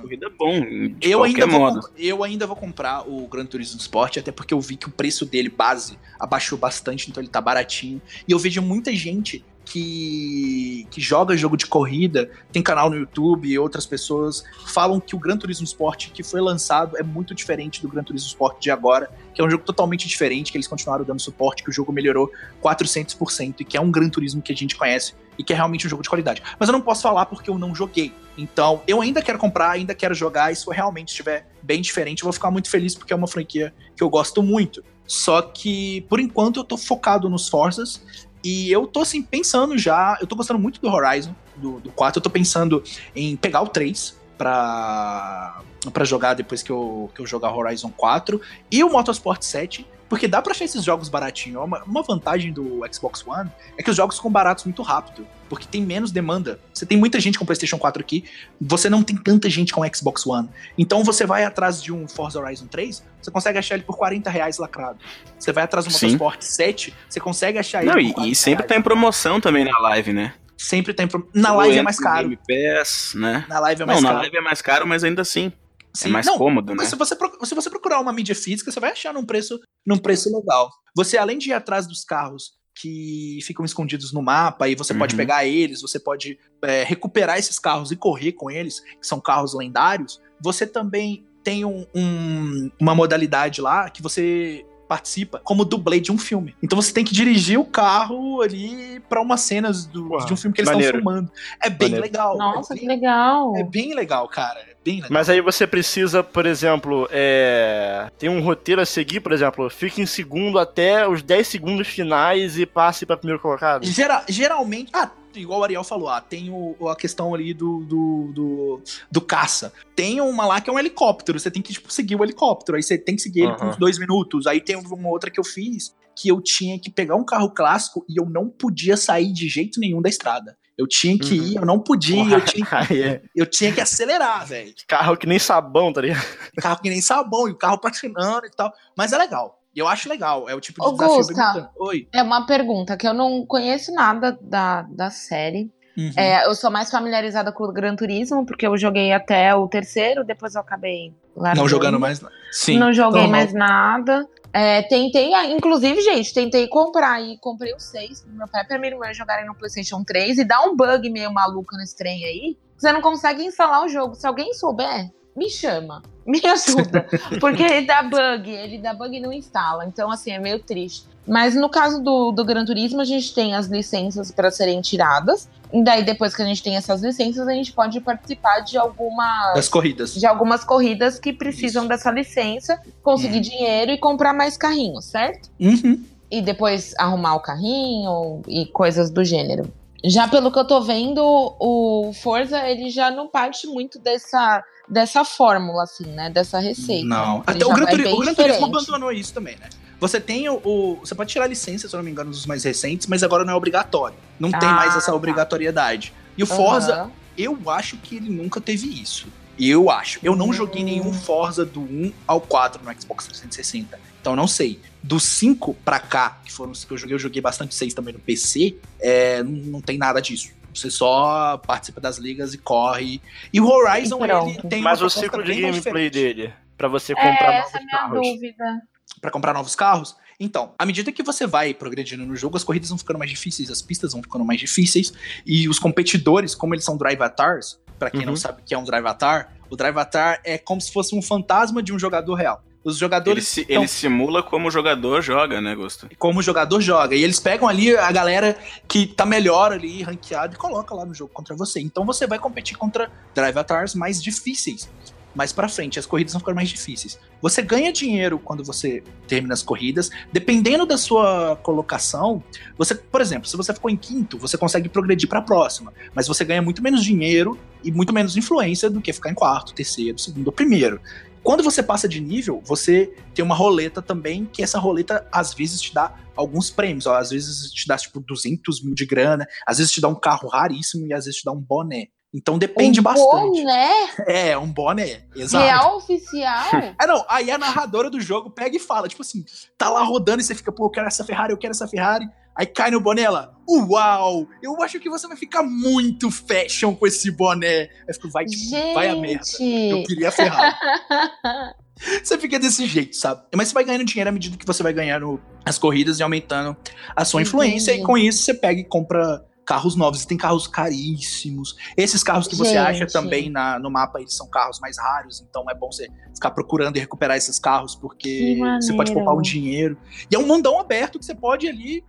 corrida 0.02 0.30
bom, 0.38 0.62
de 0.62 0.96
Eu 1.02 1.24
ainda, 1.24 1.46
vou, 1.48 1.60
modo. 1.60 1.90
eu 1.98 2.24
ainda 2.24 2.48
vou 2.48 2.56
comprar 2.56 3.02
o 3.10 3.28
Gran 3.28 3.46
Turismo 3.46 3.80
Sport, 3.80 4.18
até 4.18 4.32
porque 4.32 4.54
eu 4.54 4.62
vi 4.62 4.78
que 4.78 4.88
o 4.88 4.92
preço 4.92 5.26
dele, 5.26 5.50
base, 5.50 5.98
abaixou 6.20 6.58
bastante, 6.58 7.10
então 7.10 7.22
ele 7.22 7.30
tá 7.30 7.42
baratinho. 7.42 8.02
E 8.28 8.32
eu 8.32 8.40
vejo 8.40 8.62
muita 8.62 8.94
gente 8.94 9.44
que, 9.66 10.88
que 10.92 11.02
joga 11.02 11.36
jogo 11.36 11.56
de 11.58 11.66
corrida, 11.66 12.30
tem 12.52 12.62
canal 12.62 12.90
no 12.90 12.96
YouTube 12.96 13.48
e 13.48 13.58
outras 13.58 13.86
pessoas 13.86 14.44
falam 14.68 15.00
que 15.00 15.16
o 15.16 15.20
Gran 15.20 15.38
Turismo 15.38 15.66
Sport 15.66 16.12
que 16.12 16.24
foi 16.24 16.42
lançado 16.42 16.98
é 16.98 17.04
muito 17.04 17.34
diferente 17.34 17.82
do 17.82 17.88
Gran 17.88 18.04
Turismo 18.04 18.28
Sport 18.28 18.62
de 18.62 18.72
agora, 18.72 19.10
que 19.34 19.42
é 19.42 19.44
um 19.44 19.50
jogo 19.50 19.64
totalmente 19.64 20.08
diferente, 20.08 20.52
que 20.52 20.58
eles 20.58 20.68
continuaram 20.68 21.04
dando 21.04 21.22
suporte, 21.22 21.64
que 21.64 21.70
o 21.70 21.74
jogo 21.74 21.92
melhorou 21.92 22.32
400% 22.62 23.56
e 23.60 23.66
que 23.66 23.78
é 23.78 23.82
um 23.82 23.92
Gran 23.92 24.10
Turismo 24.10 24.42
que 24.42 24.52
a 24.52 24.56
gente 24.56 24.76
conhece 24.76 25.14
e 25.38 25.44
que 25.44 25.54
é 25.54 25.56
realmente 25.56 25.88
um 25.88 25.90
jogo 25.90 26.04
de 26.04 26.10
qualidade. 26.10 26.44
Mas 26.60 26.70
eu 26.70 26.74
não 26.74 26.82
posso 26.82 27.02
falar 27.02 27.26
porque 27.26 27.50
eu 27.50 27.58
não 27.58 27.74
joguei. 27.74 28.14
Então, 28.38 28.82
eu 28.88 29.02
ainda 29.02 29.22
quero 29.22 29.40
comprar, 29.40 29.72
ainda 29.72 29.96
quero 29.96 30.14
jogar, 30.14 30.52
e 30.52 30.56
se 30.56 30.70
realmente 30.70 31.10
estiver 31.10 31.48
bem 31.62 31.82
diferente, 31.82 32.22
eu 32.22 32.26
vou 32.26 32.34
ficar 32.34 32.52
muito 32.52 32.70
feliz 32.70 32.96
porque 32.96 33.14
é 33.14 33.16
uma 33.16 33.28
franquia 33.28 33.74
que 33.96 34.04
eu 34.04 34.10
gosto 34.10 34.44
muito. 34.44 34.84
Só 35.06 35.42
que, 35.42 36.02
por 36.10 36.20
enquanto, 36.20 36.60
eu 36.60 36.64
tô 36.64 36.78
focado 36.78 37.30
nos 37.30 37.50
Forzas 37.50 38.02
e 38.44 38.72
eu 38.72 38.86
tô, 38.86 39.02
assim, 39.02 39.22
pensando 39.22 39.78
já. 39.78 40.18
Eu 40.20 40.28
tô 40.28 40.36
gostando 40.36 40.60
muito 40.60 40.82
do 40.82 40.88
Horizon, 40.88 41.34
do, 41.56 41.80
do 41.80 41.92
4. 41.92 42.20
Eu 42.20 42.24
tô 42.24 42.30
pensando 42.30 42.84
em 43.16 43.36
pegar 43.36 43.62
o 43.62 43.68
3 43.68 44.23
pra, 44.38 45.62
pra 45.92 46.06
jogar 46.06 46.34
depois 46.34 46.62
que 46.64 46.72
eu, 46.72 47.10
que 47.14 47.22
eu 47.22 47.26
jogar 47.26 47.54
Horizon 47.56 47.92
4 47.96 48.40
e 48.72 48.84
o 48.84 48.90
Motorsport 48.90 49.42
7. 49.42 49.88
Porque 50.10 50.28
dá 50.28 50.44
pra 50.44 50.52
achar 50.52 50.66
esses 50.66 50.84
jogos 50.84 51.10
baratinhos. 51.10 51.64
Uma, 51.64 51.82
uma 51.86 52.04
vantagem 52.04 52.54
do 52.54 52.82
Xbox 52.92 53.26
One 53.26 53.50
é 53.76 53.82
que 53.82 53.90
os 53.90 53.96
jogos 53.96 54.18
ficam 54.18 54.30
baratos 54.30 54.64
muito 54.64 54.84
rápido. 54.84 55.26
Porque 55.50 55.66
tem 55.66 55.82
menos 55.82 56.12
demanda. 56.12 56.60
Você 56.72 56.86
tem 56.86 56.96
muita 57.00 57.20
gente 57.20 57.40
com 57.40 57.46
PlayStation 57.46 57.80
4 57.80 58.00
aqui. 58.00 58.24
Você 58.62 58.92
não 58.92 59.02
tem 59.02 59.16
tanta 59.16 59.50
gente 59.50 59.74
com 59.74 59.82
Xbox 59.92 60.28
One. 60.28 60.50
Então 60.78 61.04
você 61.04 61.26
vai 61.26 61.44
atrás 61.44 61.82
de 61.82 61.92
um 61.92 62.08
Forza 62.08 62.40
Horizon 62.40 62.68
3, 62.68 63.04
você 63.20 63.32
consegue 63.32 63.58
achar 63.58 63.74
ele 63.74 63.84
por 63.84 63.98
40 63.98 64.30
reais 64.30 64.60
lacrado. 64.60 65.00
Você 65.40 65.52
vai 65.52 65.64
atrás 65.64 65.86
do 65.86 65.92
Sim. 65.92 66.12
Motorsport 66.12 66.42
7, 66.42 66.94
você 67.10 67.20
consegue 67.20 67.58
achar 67.58 67.82
ele 67.82 67.88
Não, 67.88 67.94
por 67.96 68.02
e, 68.02 68.14
40 68.14 68.32
e 68.32 68.36
sempre 68.36 68.54
reais. 68.58 68.68
tá 68.68 68.76
em 68.76 68.82
promoção 68.84 69.42
também 69.42 69.66
na 69.66 69.80
live, 69.80 70.14
né? 70.14 70.34
Sempre 70.64 70.94
tem. 70.94 71.08
pro- 71.08 71.30
Na 71.34 71.54
live 71.54 71.78
é 71.78 71.82
mais 71.82 72.00
caro. 72.00 72.30
Game 72.30 72.40
Pass, 72.48 73.14
né? 73.16 73.46
Na 73.50 73.60
live 73.60 73.82
é 73.82 73.86
Não, 73.86 73.94
mais 73.94 74.02
na 74.02 74.10
caro. 74.10 74.22
live 74.22 74.38
é 74.38 74.42
mais 74.42 74.62
caro, 74.62 74.88
mas 74.88 75.04
ainda 75.04 75.22
assim 75.22 75.52
Sim. 75.94 76.08
é 76.10 76.12
mais 76.12 76.26
Não, 76.26 76.38
cômodo, 76.38 76.72
né? 76.72 76.78
Mas 76.80 76.88
se 76.90 76.96
você, 76.96 77.16
se 77.44 77.54
você 77.56 77.70
procurar 77.70 78.00
uma 78.00 78.14
mídia 78.14 78.34
física, 78.36 78.72
você 78.72 78.80
vai 78.80 78.92
achar 78.92 79.14
num 79.14 79.26
preço, 79.26 79.60
num 79.86 79.98
preço 79.98 80.34
legal. 80.36 80.70
Você, 80.96 81.18
além 81.18 81.38
de 81.38 81.50
ir 81.50 81.54
atrás 81.54 81.86
dos 81.86 82.04
carros 82.06 82.54
que 82.76 83.40
ficam 83.44 83.64
escondidos 83.66 84.12
no 84.14 84.22
mapa 84.22 84.68
e 84.68 84.74
você 84.76 84.94
pode 84.94 85.14
Uhum. 85.14 85.18
pegar 85.18 85.46
eles, 85.46 85.82
você 85.82 86.00
pode 86.00 86.40
é, 86.64 86.84
recuperar 86.84 87.38
esses 87.38 87.60
carros 87.60 87.92
e 87.92 87.96
correr 87.96 88.32
com 88.32 88.50
eles, 88.50 88.80
que 88.80 89.06
são 89.06 89.20
carros 89.20 89.54
lendários, 89.54 90.22
você 90.42 90.66
também 90.66 91.26
tem 91.44 91.66
um- 91.66 91.86
um- 91.94 92.72
uma 92.80 92.96
modalidade 92.96 93.60
lá 93.62 93.90
que 93.90 94.02
você 94.02 94.66
participa 94.88 95.40
como 95.44 95.64
dublê 95.66 96.00
de 96.00 96.12
um 96.12 96.18
filme. 96.18 96.56
Então 96.62 96.80
você 96.82 96.94
tem 96.94 97.04
que 97.06 97.14
dirigir 97.14 97.60
o 97.60 97.66
carro 97.66 98.42
ali 98.42 99.00
pra 99.10 99.22
umas 99.22 99.42
cenas 99.42 99.86
do- 99.86 100.10
Uau, 100.10 100.26
de 100.26 100.34
um 100.34 100.38
filme 100.38 100.54
que 100.54 100.62
eles 100.62 100.70
estão 100.72 100.82
filmando. 100.92 101.32
É 101.62 101.70
bem 101.70 101.90
Maneiro. 101.90 102.04
legal. 102.04 102.38
Nossa, 102.38 102.74
é 102.74 102.78
que 102.78 102.86
bem, 102.86 102.96
legal. 102.96 103.56
é 103.56 103.64
bem 103.64 103.94
legal, 103.96 104.28
cara. 104.28 104.73
Bem 104.84 104.96
legal. 104.96 105.10
Mas 105.12 105.30
aí 105.30 105.40
você 105.40 105.66
precisa, 105.66 106.22
por 106.24 106.46
exemplo, 106.46 107.08
é... 107.12 108.10
tem 108.18 108.30
um 108.30 108.42
roteiro 108.42 108.82
a 108.82 108.86
seguir, 108.86 109.22
por 109.22 109.32
exemplo, 109.32 109.70
fique 109.70 110.02
em 110.02 110.06
segundo 110.06 110.60
até 110.60 111.08
os 111.08 111.22
10 111.22 111.48
segundos 111.48 111.88
finais 111.88 112.58
e 112.58 112.66
passe 112.66 113.06
pra 113.06 113.16
primeiro 113.16 113.42
colocado. 113.42 113.86
Gera- 113.86 114.26
geralmente. 114.28 114.90
Ah, 114.94 115.10
igual 115.36 115.62
o 115.62 115.64
Ariel 115.64 115.84
falou, 115.84 116.10
ah, 116.10 116.20
tem 116.20 116.50
o, 116.50 116.76
a 116.90 116.96
questão 116.96 117.34
ali 117.34 117.54
do, 117.54 117.80
do, 117.86 118.32
do, 118.34 118.82
do 119.10 119.22
caça. 119.22 119.72
Tem 119.96 120.20
uma 120.20 120.46
lá 120.46 120.60
que 120.60 120.70
é 120.70 120.74
um 120.74 120.80
helicóptero. 120.80 121.40
Você 121.40 121.50
tem 121.50 121.62
que, 121.62 121.74
tipo, 121.74 121.92
seguir 121.92 122.16
o 122.16 122.24
helicóptero. 122.24 122.76
Aí 122.76 122.84
você 122.84 122.98
tem 122.98 123.16
que 123.16 123.22
seguir 123.22 123.44
ele 123.44 123.54
por 123.56 123.68
uns 123.68 123.78
dois 123.78 123.98
minutos. 123.98 124.48
Aí 124.48 124.60
tem 124.60 124.76
uma 124.76 125.10
outra 125.10 125.32
que 125.32 125.40
eu 125.40 125.44
fiz 125.44 125.96
que 126.16 126.28
eu 126.30 126.40
tinha 126.42 126.78
que 126.78 126.92
pegar 126.92 127.16
um 127.16 127.26
carro 127.26 127.50
clássico 127.50 128.06
e 128.08 128.20
eu 128.22 128.30
não 128.30 128.48
podia 128.48 128.96
sair 128.96 129.34
de 129.34 129.50
jeito 129.50 129.80
nenhum 129.80 130.00
da 130.00 130.10
estrada. 130.10 130.56
Eu 130.78 130.88
tinha 130.88 131.18
que 131.20 131.38
Uhum. 131.40 131.46
ir, 131.46 131.56
eu 131.58 131.66
não 131.66 131.80
podia, 131.80 132.16
Porra, 132.24 132.36
eu 132.38 132.42
tinha, 132.46 132.68
é 132.92 133.22
eu 133.36 133.46
tinha 133.46 133.72
que 133.72 133.80
acelerar, 133.82 134.46
velho. 134.46 134.74
carro 134.88 135.16
que 135.16 135.28
nem 135.28 135.38
sabão, 135.38 135.94
tá 135.94 136.02
ligado? 136.02 136.26
Carro 136.60 136.82
que 136.82 136.90
nem 136.90 137.00
sabão, 137.02 137.48
e 137.48 137.52
o 137.52 137.58
carro 137.58 137.78
patinando 137.80 138.46
e 138.48 138.50
tal. 138.52 138.72
Mas 138.98 139.14
é 139.14 139.18
legal. 139.18 139.60
Eu 139.76 139.88
acho 139.88 140.08
legal. 140.10 140.48
É 140.50 140.54
o 140.56 140.60
tipo 140.62 140.82
de 140.82 140.88
Ô, 140.88 140.92
desafio 140.92 141.18
Gusta. 141.18 141.70
Oi. 141.80 142.08
É 142.14 142.22
uma 142.22 142.46
pergunta 142.46 142.96
que 142.98 143.08
eu 143.08 143.14
não 143.14 143.46
conheço 143.46 143.92
nada 143.94 144.38
da, 144.42 144.84
da 144.84 145.10
série. 145.10 145.72
Uhum. 145.98 146.12
É, 146.16 146.46
eu 146.48 146.56
sou 146.56 146.72
mais 146.72 146.90
familiarizada 146.90 147.52
com 147.52 147.64
o 147.66 147.72
Gran 147.72 147.96
Turismo, 147.96 148.46
porque 148.46 148.66
eu 148.66 148.76
joguei 148.78 149.12
até 149.14 149.54
o 149.56 149.68
terceiro, 149.68 150.24
depois 150.24 150.56
eu 150.56 150.62
acabei 150.62 151.14
largando. 151.36 151.62
não 151.62 151.70
jogando 151.70 152.00
mais, 152.00 152.20
não. 152.20 152.30
Sim. 152.52 152.78
Não 152.80 152.92
joguei 152.94 153.22
normal. 153.22 153.32
mais 153.42 153.54
nada. 153.54 154.28
É, 154.56 154.84
tentei, 154.84 155.34
ah, 155.34 155.46
inclusive, 155.48 156.00
gente, 156.02 156.32
tentei 156.32 156.68
comprar 156.68 157.20
e 157.20 157.40
comprei 157.40 157.74
o 157.74 157.80
6 157.80 158.22
pro 158.22 158.34
meu 158.34 158.48
pai 158.48 158.64
pra 158.64 158.78
minha 158.78 158.94
irmã 158.94 159.12
jogarem 159.12 159.48
no 159.48 159.56
PlayStation 159.56 160.04
3 160.04 160.38
e 160.38 160.46
dá 160.46 160.62
um 160.62 160.76
bug 160.76 161.10
meio 161.10 161.34
maluco 161.34 161.76
nesse 161.76 161.98
trem 161.98 162.24
aí. 162.24 162.58
Você 162.78 162.92
não 162.92 163.02
consegue 163.02 163.44
instalar 163.44 163.84
o 163.84 163.88
jogo. 163.88 164.14
Se 164.14 164.28
alguém 164.28 164.54
souber, 164.54 165.10
me 165.36 165.50
chama, 165.50 166.02
me 166.26 166.40
ajuda. 166.46 167.08
porque 167.40 167.64
ele 167.64 167.86
dá 167.88 168.04
bug, 168.04 168.50
ele 168.50 168.78
dá 168.78 168.94
bug 168.94 169.16
e 169.16 169.20
não 169.20 169.34
instala. 169.34 169.86
Então, 169.86 170.12
assim, 170.12 170.32
é 170.32 170.40
meio 170.40 170.60
triste. 170.60 171.06
Mas 171.26 171.56
no 171.56 171.70
caso 171.70 172.04
do, 172.04 172.32
do 172.32 172.44
Gran 172.44 172.66
Turismo, 172.66 173.00
a 173.00 173.06
gente 173.06 173.34
tem 173.34 173.56
as 173.56 173.68
licenças 173.68 174.30
para 174.30 174.52
serem 174.52 174.82
tiradas. 174.82 175.48
E 175.72 175.82
daí, 175.84 176.04
depois 176.04 176.36
que 176.36 176.42
a 176.42 176.46
gente 176.46 176.62
tem 176.62 176.76
essas 176.76 177.02
licenças, 177.02 177.48
a 177.48 177.54
gente 177.54 177.72
pode 177.72 178.00
participar 178.02 178.60
de 178.60 178.78
alguma 178.78 179.54
Das 179.56 179.70
corridas. 179.70 180.14
de 180.14 180.26
algumas 180.26 180.64
corridas 180.64 181.18
que 181.20 181.32
precisam 181.34 181.84
Isso. 181.84 181.90
dessa 181.90 182.12
licença, 182.12 182.80
conseguir 183.02 183.38
Uhum. 183.38 183.42
dinheiro 183.42 183.92
e 183.92 183.98
comprar 183.98 184.34
mais 184.34 184.58
carrinhos, 184.58 185.06
certo? 185.06 185.50
Uhum. 185.60 186.04
E 186.30 186.42
depois 186.42 186.94
arrumar 186.98 187.36
o 187.36 187.40
carrinho 187.40 188.42
e 188.48 188.66
coisas 188.66 189.10
do 189.10 189.24
gênero. 189.24 189.72
Já 190.06 190.28
pelo 190.28 190.52
que 190.52 190.60
eu 190.60 190.68
tô 190.68 190.82
vendo, 190.82 191.22
o 191.24 192.12
Forza, 192.22 192.60
ele 192.70 192.90
já 192.90 193.10
não 193.10 193.28
parte 193.30 193.66
muito 193.66 193.98
dessa, 193.98 194.62
dessa 194.88 195.24
fórmula, 195.26 195.84
assim, 195.84 196.06
né? 196.08 196.30
Dessa 196.30 196.60
receita. 196.60 197.06
Não. 197.06 197.38
Ele 197.48 197.58
Até 197.58 197.66
o 197.66 197.70
Gran, 197.74 197.84
vai 197.86 197.92
Turi- 197.92 198.04
bem 198.04 198.14
o 198.14 198.20
Gran 198.20 198.34
Turismo 198.34 198.66
abandonou 198.66 199.12
isso 199.12 199.34
também, 199.34 199.56
né? 199.58 199.70
Você 200.00 200.20
tem 200.20 200.50
o, 200.50 200.56
o- 200.56 200.98
Você 201.02 201.16
pode 201.16 201.32
tirar 201.32 201.48
licença, 201.48 201.88
se 201.88 201.96
eu 201.96 201.98
não 201.98 202.04
me 202.04 202.12
engano, 202.12 202.30
dos 202.32 202.46
mais 202.46 202.64
recentes, 202.64 203.08
mas 203.08 203.24
agora 203.24 203.46
não 203.46 203.54
é 203.54 203.56
obrigatório. 203.56 204.16
Não 204.40 204.52
tem 204.52 204.68
Ah, 204.70 204.74
mais 204.74 204.96
essa 204.96 205.08
tá. 205.12 205.16
obrigatoriedade. 205.16 206.14
E 206.38 206.44
o 206.44 206.48
Forza, 206.48 207.10
eu 207.38 207.58
acho 207.70 207.98
que 207.98 208.18
ele 208.18 208.30
nunca 208.30 208.60
teve 208.60 208.88
isso. 209.02 209.28
Eu 209.58 209.90
acho. 209.90 210.20
Eu 210.24 210.36
não 210.36 210.52
joguei 210.52 210.84
nenhum 210.84 211.14
Forza 211.14 211.64
do 211.64 211.82
1 211.82 212.12
ao 212.28 212.42
4 212.42 212.84
no 212.84 212.92
Xbox 213.00 213.26
360. 213.28 214.00
Então 214.20 214.36
não 214.36 214.48
sei. 214.48 214.80
Do 215.02 215.20
5 215.20 215.74
pra 215.86 216.00
cá, 216.00 216.40
que 216.44 216.52
foram 216.52 216.72
os 216.72 216.84
que 216.84 216.92
eu 216.92 216.98
joguei, 216.98 217.14
eu 217.16 217.20
joguei 217.20 217.42
bastante 217.42 217.76
6 217.76 217.94
também 217.94 218.14
no 218.14 218.20
PC, 218.20 218.76
é, 219.00 219.44
não, 219.44 219.52
não 219.52 219.82
tem 219.82 219.98
nada 219.98 220.22
disso. 220.22 220.50
Você 220.74 220.90
só 220.90 221.58
participa 221.58 222.02
das 222.02 222.18
ligas 222.18 222.54
e 222.54 222.58
corre. 222.58 223.22
E 223.52 223.60
o 223.62 223.68
Horizon, 223.68 224.20
E 224.26 224.30
ele 224.30 224.62
tem 224.70 224.82
Mas 224.82 225.00
uma 225.02 225.08
o 225.08 225.10
ciclo 225.10 225.44
de 225.44 225.54
gameplay 225.62 226.10
dele, 226.10 226.54
pra 226.78 226.88
você 226.88 227.14
comprar 227.14 227.54
É, 227.54 227.58
novos 227.58 227.70
essa 227.70 227.78
é 227.78 227.82
a 227.82 227.84
minha 227.86 227.98
carros. 228.00 228.22
dúvida. 228.28 228.82
Pra 229.22 229.32
comprar 229.32 229.54
novos 229.54 229.76
carros. 229.76 230.16
Então, 230.40 230.74
à 230.78 230.86
medida 230.86 231.12
que 231.12 231.22
você 231.24 231.46
vai 231.46 231.74
progredindo 231.74 232.26
no 232.26 232.36
jogo, 232.36 232.58
as 232.58 232.64
corridas 232.64 232.90
vão 232.90 232.98
ficando 232.98 233.20
mais 233.20 233.30
difíceis, 233.30 233.70
as 233.70 233.82
pistas 233.82 234.14
vão 234.14 234.22
ficando 234.24 234.44
mais 234.44 234.60
difíceis, 234.60 235.14
e 235.46 235.70
os 235.70 235.78
competidores, 235.80 236.56
como 236.56 236.74
eles 236.74 236.84
são 236.84 236.98
drive 236.98 237.16
avatars, 237.22 237.80
pra 238.00 238.10
quem 238.10 238.26
não 238.26 238.34
Uhum. 238.34 238.38
sabe 238.38 238.62
o 238.62 238.66
que 238.66 238.74
é 238.74 238.78
um 238.78 238.84
drive 238.84 239.06
avatar, 239.06 239.54
o 239.70 239.76
drive 239.76 239.94
avatar 239.96 240.42
é 240.44 240.58
como 240.58 240.82
se 240.82 240.92
fosse 240.92 241.16
um 241.16 241.22
fantasma 241.22 241.82
de 241.82 241.94
um 241.94 242.00
jogador 242.00 242.34
real. 242.34 242.62
Os 242.84 242.96
Ele, 242.96 243.00
jogadores 243.00 243.48
se- 243.48 243.62
estão 243.62 243.78
ele 243.78 243.88
simula 243.88 244.44
como 244.44 244.68
o 244.68 244.72
jogador 244.72 245.22
joga, 245.22 245.62
né, 245.62 245.74
Gusto? 245.74 246.10
como 246.20 246.40
o 246.40 246.44
jogador 246.44 246.82
joga. 246.82 247.16
E 247.16 247.24
eles 247.24 247.40
pegam 247.40 247.68
ali 247.68 247.96
a 247.96 248.12
galera 248.12 248.58
que 248.88 249.08
tá 249.08 249.26
melhor 249.26 249.72
ali, 249.72 250.04
ranqueado, 250.04 250.56
e 250.56 250.58
coloca 250.58 250.94
lá 250.94 251.06
no 251.06 251.14
jogo 251.14 251.32
contra 251.34 251.56
você. 251.56 251.80
Então 251.80 252.06
você 252.06 252.28
vai 252.28 252.38
competir 252.40 252.78
contra 252.78 253.10
drive 253.34 253.54
avatars 253.56 253.96
mais 253.96 254.22
difíceis. 254.22 254.90
Mais 255.36 255.52
pra 255.52 255.68
frente, 255.68 255.98
as 255.98 256.06
corridas 256.06 256.34
vão 256.34 256.40
ficar 256.42 256.54
mais 256.54 256.70
difíceis. 256.70 257.18
Você 257.42 257.64
ganha 257.64 257.92
dinheiro 257.92 258.38
quando 258.38 258.64
você 258.64 259.02
termina 259.28 259.54
as 259.56 259.64
corridas. 259.64 260.12
Dependendo 260.32 260.86
da 260.86 260.96
sua 260.96 261.56
colocação, 261.64 262.44
você, 262.78 262.94
por 262.94 263.20
exemplo, 263.20 263.48
se 263.48 263.58
você 263.58 263.74
ficou 263.74 263.90
em 263.90 263.98
quinto, 263.98 264.38
você 264.38 264.58
consegue 264.60 264.88
progredir 264.90 265.28
pra 265.28 265.42
próxima. 265.42 265.92
Mas 266.14 266.28
você 266.28 266.46
ganha 266.46 266.62
muito 266.62 266.84
menos 266.84 267.04
dinheiro 267.04 267.58
e 267.84 267.92
muito 267.92 268.14
menos 268.14 268.38
influência 268.38 268.92
do 268.92 269.02
que 269.02 269.12
ficar 269.12 269.32
em 269.32 269.34
quarto, 269.34 269.74
terceiro, 269.74 270.20
segundo 270.20 270.48
ou 270.48 270.54
primeiro. 270.54 271.02
Quando 271.44 271.62
você 271.62 271.84
passa 271.84 272.08
de 272.08 272.22
nível, 272.22 272.62
você 272.64 273.14
tem 273.36 273.44
uma 273.44 273.54
roleta 273.54 274.02
também, 274.02 274.46
que 274.46 274.64
essa 274.64 274.80
roleta 274.80 275.28
às 275.32 275.54
vezes 275.54 275.82
te 275.82 275.94
dá 275.94 276.16
alguns 276.36 276.70
prêmios. 276.70 277.06
Ó, 277.06 277.16
às 277.16 277.32
vezes 277.32 277.72
te 277.72 277.88
dá 277.88 277.98
tipo 277.98 278.20
200 278.22 278.82
mil 278.84 278.96
de 278.96 279.06
grana, 279.06 279.46
às 279.68 279.78
vezes 279.78 279.92
te 279.92 280.00
dá 280.00 280.08
um 280.08 280.16
carro 280.16 280.48
raríssimo 280.48 281.06
e 281.06 281.14
às 281.14 281.26
vezes 281.26 281.42
te 281.42 281.46
dá 281.46 281.52
um 281.52 281.60
boné. 281.60 282.08
Então 282.34 282.58
depende 282.58 283.00
um 283.00 283.04
bastante. 283.04 283.62
Boné 283.62 284.10
É, 284.26 284.58
um 284.58 284.72
boné, 284.72 285.26
exato. 285.36 285.64
real 285.64 285.98
oficial? 285.98 286.66
É, 287.00 287.06
não, 287.06 287.24
aí 287.30 287.52
a 287.52 287.58
narradora 287.58 288.10
do 288.10 288.20
jogo 288.20 288.50
pega 288.50 288.76
e 288.76 288.80
fala, 288.80 289.08
tipo 289.08 289.22
assim, 289.22 289.46
tá 289.78 289.90
lá 289.90 290.02
rodando 290.02 290.42
e 290.42 290.44
você 290.44 290.56
fica, 290.56 290.72
pô, 290.72 290.86
eu 290.86 290.90
quero 290.90 291.08
essa 291.08 291.24
Ferrari, 291.24 291.54
eu 291.54 291.58
quero 291.58 291.72
essa 291.72 291.88
Ferrari. 291.88 292.28
Aí 292.56 292.66
cai 292.66 292.92
no 292.92 293.02
boné 293.02 293.24
ela, 293.24 293.56
uau, 293.68 294.48
eu 294.62 294.82
acho 294.84 295.00
que 295.00 295.10
você 295.10 295.28
vai 295.28 295.36
ficar 295.36 295.64
muito 295.64 296.30
fashion 296.30 296.96
com 296.96 297.08
esse 297.08 297.32
boné. 297.32 297.90
Aí 298.08 298.14
fico, 298.14 298.30
vai, 298.30 298.46
tipo, 298.46 298.94
vai 298.94 299.10
a 299.10 299.16
merda. 299.16 299.46
Eu 299.60 300.04
queria 300.04 300.30
a 300.30 300.32
Ferrari. 300.32 300.76
Você 302.24 302.38
fica 302.40 302.60
desse 302.60 302.86
jeito, 302.88 303.16
sabe? 303.16 303.44
Mas 303.56 303.68
você 303.68 303.74
vai 303.76 303.84
ganhando 303.84 304.04
dinheiro 304.04 304.28
à 304.28 304.34
medida 304.34 304.58
que 304.58 304.66
você 304.66 304.82
vai 304.82 304.92
ganhando 304.92 305.40
as 305.64 305.78
corridas 305.78 306.20
e 306.20 306.24
aumentando 306.24 306.76
a 307.16 307.24
sua 307.24 307.42
influência. 307.42 307.92
Entendi. 307.92 308.04
E 308.04 308.06
com 308.06 308.18
isso 308.18 308.42
você 308.42 308.54
pega 308.54 308.82
e 308.82 308.84
compra 308.84 309.46
carros 309.66 309.96
novos. 309.96 310.24
E 310.24 310.28
tem 310.28 310.38
carros 310.38 310.68
caríssimos. 310.68 311.76
Esses 311.98 312.24
carros 312.24 312.48
que 312.48 312.56
você 312.56 312.74
Gente. 312.74 313.04
acha 313.04 313.08
também 313.08 313.50
na, 313.50 313.80
no 313.80 313.90
mapa, 313.90 314.20
eles 314.20 314.36
são 314.36 314.48
carros 314.50 314.80
mais 314.80 314.98
raros. 314.98 315.44
Então 315.48 315.66
é 315.70 315.76
bom 315.76 315.92
você 315.92 316.08
ficar 316.34 316.52
procurando 316.52 316.98
e 316.98 317.00
recuperar 317.00 317.38
esses 317.38 317.60
carros, 317.60 317.96
porque 317.96 318.56
Que 318.56 318.60
você 318.82 318.94
pode 318.94 319.14
poupar 319.14 319.36
um 319.36 319.42
dinheiro. 319.42 319.98
E 320.30 320.36
é 320.36 320.40
um 320.40 320.46
mundão 320.46 320.80
aberto 320.80 321.20
que 321.20 321.26
você 321.26 321.36
pode 321.36 321.68
ali 321.68 322.04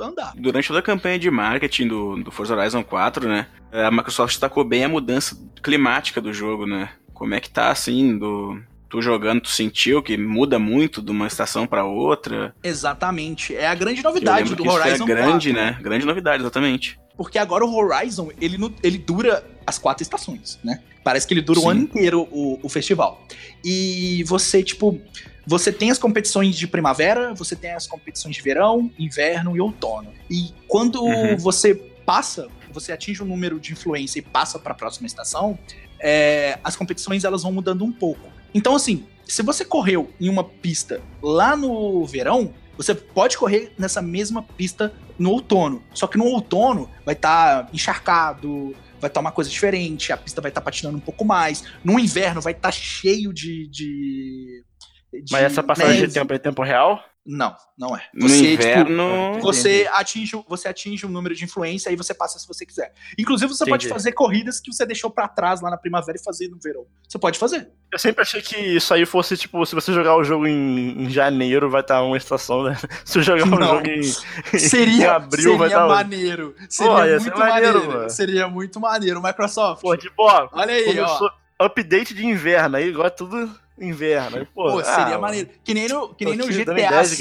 andar. 0.00 0.32
Durante 0.36 0.68
toda 0.68 0.80
a 0.80 0.82
campanha 0.82 1.18
de 1.18 1.30
marketing 1.30 1.88
do, 1.88 2.22
do 2.22 2.30
Forza 2.30 2.54
Horizon 2.54 2.82
4, 2.82 3.28
né, 3.28 3.46
a 3.72 3.90
Microsoft 3.90 4.32
destacou 4.32 4.64
bem 4.64 4.84
a 4.84 4.88
mudança 4.88 5.36
climática 5.62 6.20
do 6.20 6.32
jogo, 6.32 6.66
né? 6.66 6.90
Como 7.12 7.34
é 7.34 7.40
que 7.40 7.50
tá, 7.50 7.70
assim, 7.70 8.18
do... 8.18 8.60
Tu 8.88 9.02
jogando, 9.02 9.40
tu 9.40 9.48
sentiu 9.50 10.02
que 10.02 10.16
muda 10.16 10.58
muito 10.58 11.02
de 11.02 11.10
uma 11.10 11.26
estação 11.26 11.66
pra 11.66 11.84
outra? 11.84 12.54
Exatamente. 12.62 13.56
É 13.56 13.66
a 13.66 13.74
grande 13.74 14.02
novidade 14.02 14.54
do 14.54 14.64
é 14.64 14.70
Horizon 14.70 15.04
grande, 15.04 15.52
4. 15.52 15.52
né? 15.52 15.78
Grande 15.82 16.06
novidade, 16.06 16.42
exatamente. 16.42 16.98
Porque 17.16 17.38
agora 17.38 17.64
o 17.64 17.74
Horizon, 17.74 18.30
ele, 18.40 18.56
ele 18.82 18.98
dura 18.98 19.44
as 19.66 19.78
quatro 19.78 20.02
estações, 20.02 20.58
né? 20.62 20.80
Parece 21.02 21.26
que 21.26 21.34
ele 21.34 21.42
dura 21.42 21.58
o 21.58 21.62
Sim. 21.62 21.68
ano 21.70 21.80
inteiro 21.82 22.28
o, 22.30 22.58
o 22.62 22.68
festival. 22.68 23.22
E 23.64 24.22
você, 24.24 24.62
tipo, 24.62 25.00
você 25.46 25.72
tem 25.72 25.90
as 25.90 25.98
competições 25.98 26.56
de 26.56 26.66
primavera, 26.66 27.34
você 27.34 27.54
tem 27.54 27.72
as 27.72 27.86
competições 27.86 28.36
de 28.36 28.42
verão, 28.42 28.90
inverno 28.98 29.56
e 29.56 29.60
outono. 29.60 30.10
E 30.30 30.50
quando 30.66 31.02
Uhum. 31.02 31.36
você 31.36 31.74
passa, 31.74 32.48
você 32.72 32.92
atinge 32.92 33.22
um 33.22 33.26
número 33.26 33.58
de 33.60 33.72
influência 33.72 34.18
e 34.18 34.22
passa 34.22 34.58
para 34.58 34.72
a 34.72 34.74
próxima 34.74 35.06
estação, 35.06 35.58
é, 36.00 36.58
as 36.64 36.74
competições 36.76 37.24
elas 37.24 37.42
vão 37.42 37.52
mudando 37.52 37.84
um 37.84 37.92
pouco. 37.92 38.33
Então, 38.54 38.76
assim, 38.76 39.06
se 39.26 39.42
você 39.42 39.64
correu 39.64 40.10
em 40.20 40.28
uma 40.28 40.44
pista 40.44 41.02
lá 41.22 41.56
no 41.56 42.04
verão, 42.06 42.54
você 42.76 42.94
pode 42.94 43.36
correr 43.36 43.72
nessa 43.78 44.00
mesma 44.00 44.42
pista 44.42 44.92
no 45.18 45.30
outono. 45.30 45.82
Só 45.92 46.06
que 46.06 46.18
no 46.18 46.24
outono 46.24 46.90
vai 47.04 47.14
estar 47.14 47.68
encharcado, 47.72 48.74
vai 49.00 49.08
estar 49.08 49.20
uma 49.20 49.32
coisa 49.32 49.50
diferente, 49.50 50.12
a 50.12 50.16
pista 50.16 50.40
vai 50.40 50.50
estar 50.50 50.60
patinando 50.60 50.96
um 50.96 51.00
pouco 51.00 51.24
mais. 51.24 51.64
No 51.82 51.98
inverno 51.98 52.40
vai 52.40 52.52
estar 52.52 52.72
cheio 52.72 53.32
de. 53.32 53.68
de, 53.68 54.64
de 55.12 55.32
Mas 55.32 55.44
essa 55.44 55.62
passagem 55.62 55.94
neve. 55.94 56.06
de 56.08 56.14
tempo 56.14 56.32
é 56.32 56.36
em 56.36 56.40
tempo 56.40 56.62
real? 56.62 57.02
Não, 57.26 57.56
não 57.78 57.96
é. 57.96 58.02
No 58.12 58.28
Você, 58.28 58.36
tipo, 58.50 58.62
inverno. 58.62 59.40
você 59.40 59.88
atinge, 59.94 60.32
você 60.46 60.68
atinge 60.68 61.06
um 61.06 61.08
número 61.08 61.34
de 61.34 61.42
influência 61.44 61.90
e 61.90 61.96
você 61.96 62.12
passa 62.12 62.38
se 62.38 62.46
você 62.46 62.66
quiser. 62.66 62.92
Inclusive, 63.18 63.50
você 63.50 63.64
pode 63.64 63.86
Entendi. 63.86 63.94
fazer 63.94 64.12
corridas 64.12 64.60
que 64.60 64.70
você 64.70 64.84
deixou 64.84 65.10
pra 65.10 65.26
trás 65.26 65.62
lá 65.62 65.70
na 65.70 65.78
primavera 65.78 66.18
e 66.18 66.22
fazer 66.22 66.48
no 66.48 66.58
verão. 66.62 66.84
Você 67.08 67.18
pode 67.18 67.38
fazer. 67.38 67.70
Eu 67.90 67.98
sempre 67.98 68.20
achei 68.20 68.42
que 68.42 68.56
isso 68.58 68.92
aí 68.92 69.06
fosse, 69.06 69.38
tipo, 69.38 69.64
se 69.64 69.74
você 69.74 69.90
jogar 69.94 70.16
o 70.16 70.22
jogo 70.24 70.46
em, 70.46 71.02
em 71.04 71.08
janeiro, 71.08 71.70
vai 71.70 71.80
estar 71.80 72.02
uma 72.02 72.16
estação, 72.18 72.62
né? 72.64 72.76
Se 73.06 73.18
eu 73.18 73.22
jogar 73.22 73.44
o 73.46 73.50
Não. 73.58 73.66
jogo 73.76 73.86
em, 73.88 74.00
em 74.00 74.58
Seria, 74.58 75.12
abril, 75.14 75.56
vai 75.56 75.68
seria 75.70 75.82
estar. 75.84 75.94
maneiro. 75.94 76.54
Seria 76.68 76.90
Pô, 76.92 77.20
muito 77.22 77.38
maneiro, 77.38 77.74
maneiro. 77.78 77.86
mano. 77.98 78.10
Seria 78.10 78.48
muito 78.48 78.80
maneiro. 78.80 79.22
Microsoft. 79.22 79.80
Pô, 79.80 79.96
tipo, 79.96 80.14
ó, 80.24 80.48
olha 80.52 80.74
aí, 80.74 80.98
ó. 81.00 81.30
update 81.58 82.12
de 82.12 82.26
inverno, 82.26 82.76
aí 82.76 82.90
agora 82.90 83.06
é 83.08 83.10
tudo 83.10 83.63
inverno. 83.78 84.38
Aí, 84.38 84.46
pô, 84.46 84.72
Pô, 84.72 84.84
seria 84.84 85.16
ah, 85.16 85.18
maneiro. 85.18 85.48
Que 85.62 85.74
nem 85.74 85.88
no, 85.88 86.14
que 86.14 86.24
nem 86.24 86.36
no 86.36 86.46
GTA 86.46 87.02
V. 87.02 87.16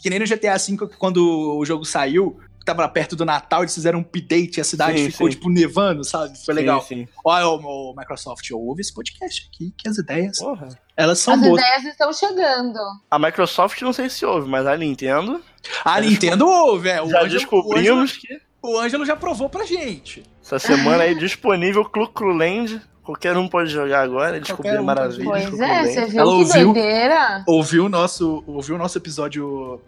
Que 0.00 0.10
nem 0.10 0.18
no 0.18 0.26
GTA 0.26 0.56
V, 0.56 0.88
que 0.88 0.96
quando 0.96 1.56
o 1.58 1.64
jogo 1.64 1.84
saiu, 1.84 2.38
tava 2.74 2.88
perto 2.88 3.16
do 3.16 3.24
Natal, 3.24 3.62
eles 3.62 3.74
fizeram 3.74 3.98
um 3.98 4.02
update 4.02 4.58
e 4.58 4.60
a 4.60 4.64
cidade 4.64 4.98
Sim, 4.98 5.10
ficou, 5.10 5.26
sim. 5.26 5.36
tipo, 5.36 5.48
nevando, 5.48 6.04
sabe? 6.04 6.38
Foi 6.44 6.54
legal. 6.54 6.82
Sim. 6.82 7.08
Olha, 7.24 7.48
o, 7.48 7.94
Microsoft, 7.96 8.50
ouve 8.52 8.82
esse 8.82 8.92
podcast 8.92 9.48
aqui, 9.52 9.72
que 9.76 9.88
as 9.88 9.98
ideias, 9.98 10.38
Porra. 10.38 10.68
elas 10.96 11.18
são 11.18 11.34
As 11.34 11.40
boas. 11.40 11.60
ideias 11.60 11.84
estão 11.84 12.12
chegando. 12.12 12.78
A 13.10 13.18
Microsoft 13.18 13.80
não 13.82 13.92
sei 13.92 14.10
se 14.10 14.24
ouve, 14.24 14.48
mas 14.48 14.66
a 14.66 14.76
Nintendo 14.76 15.42
A 15.84 16.00
Nintendo 16.00 16.46
ouve, 16.46 16.90
é. 16.90 17.02
O 17.02 17.08
já 17.08 17.24
descobrimos 17.24 18.12
que 18.12 18.40
O 18.60 18.78
Ângelo 18.78 19.06
já 19.06 19.16
provou 19.16 19.48
pra 19.48 19.64
gente. 19.64 20.22
essa 20.42 20.58
semana 20.58 21.04
aí 21.04 21.14
disponível 21.14 21.84
Clu 21.84 22.08
Clu 22.08 22.32
Land. 22.32 22.82
Qualquer 23.08 23.34
um 23.38 23.48
pode 23.48 23.70
jogar 23.70 24.02
agora, 24.02 24.38
descobrir 24.38 24.78
um 24.78 24.84
maravilha. 24.84 25.24
Pois 25.24 25.58
é, 25.58 25.84
você 25.86 26.04
viu 26.04 26.20
Ela 26.20 26.30
que 26.30 26.36
ouviu? 26.42 26.72
doideira? 26.74 27.42
Ouviu 27.46 27.84
o 27.86 27.88
nosso, 27.88 28.44
ouviu 28.46 28.74
o 28.74 28.78
nosso 28.78 28.98
episódio 28.98 29.80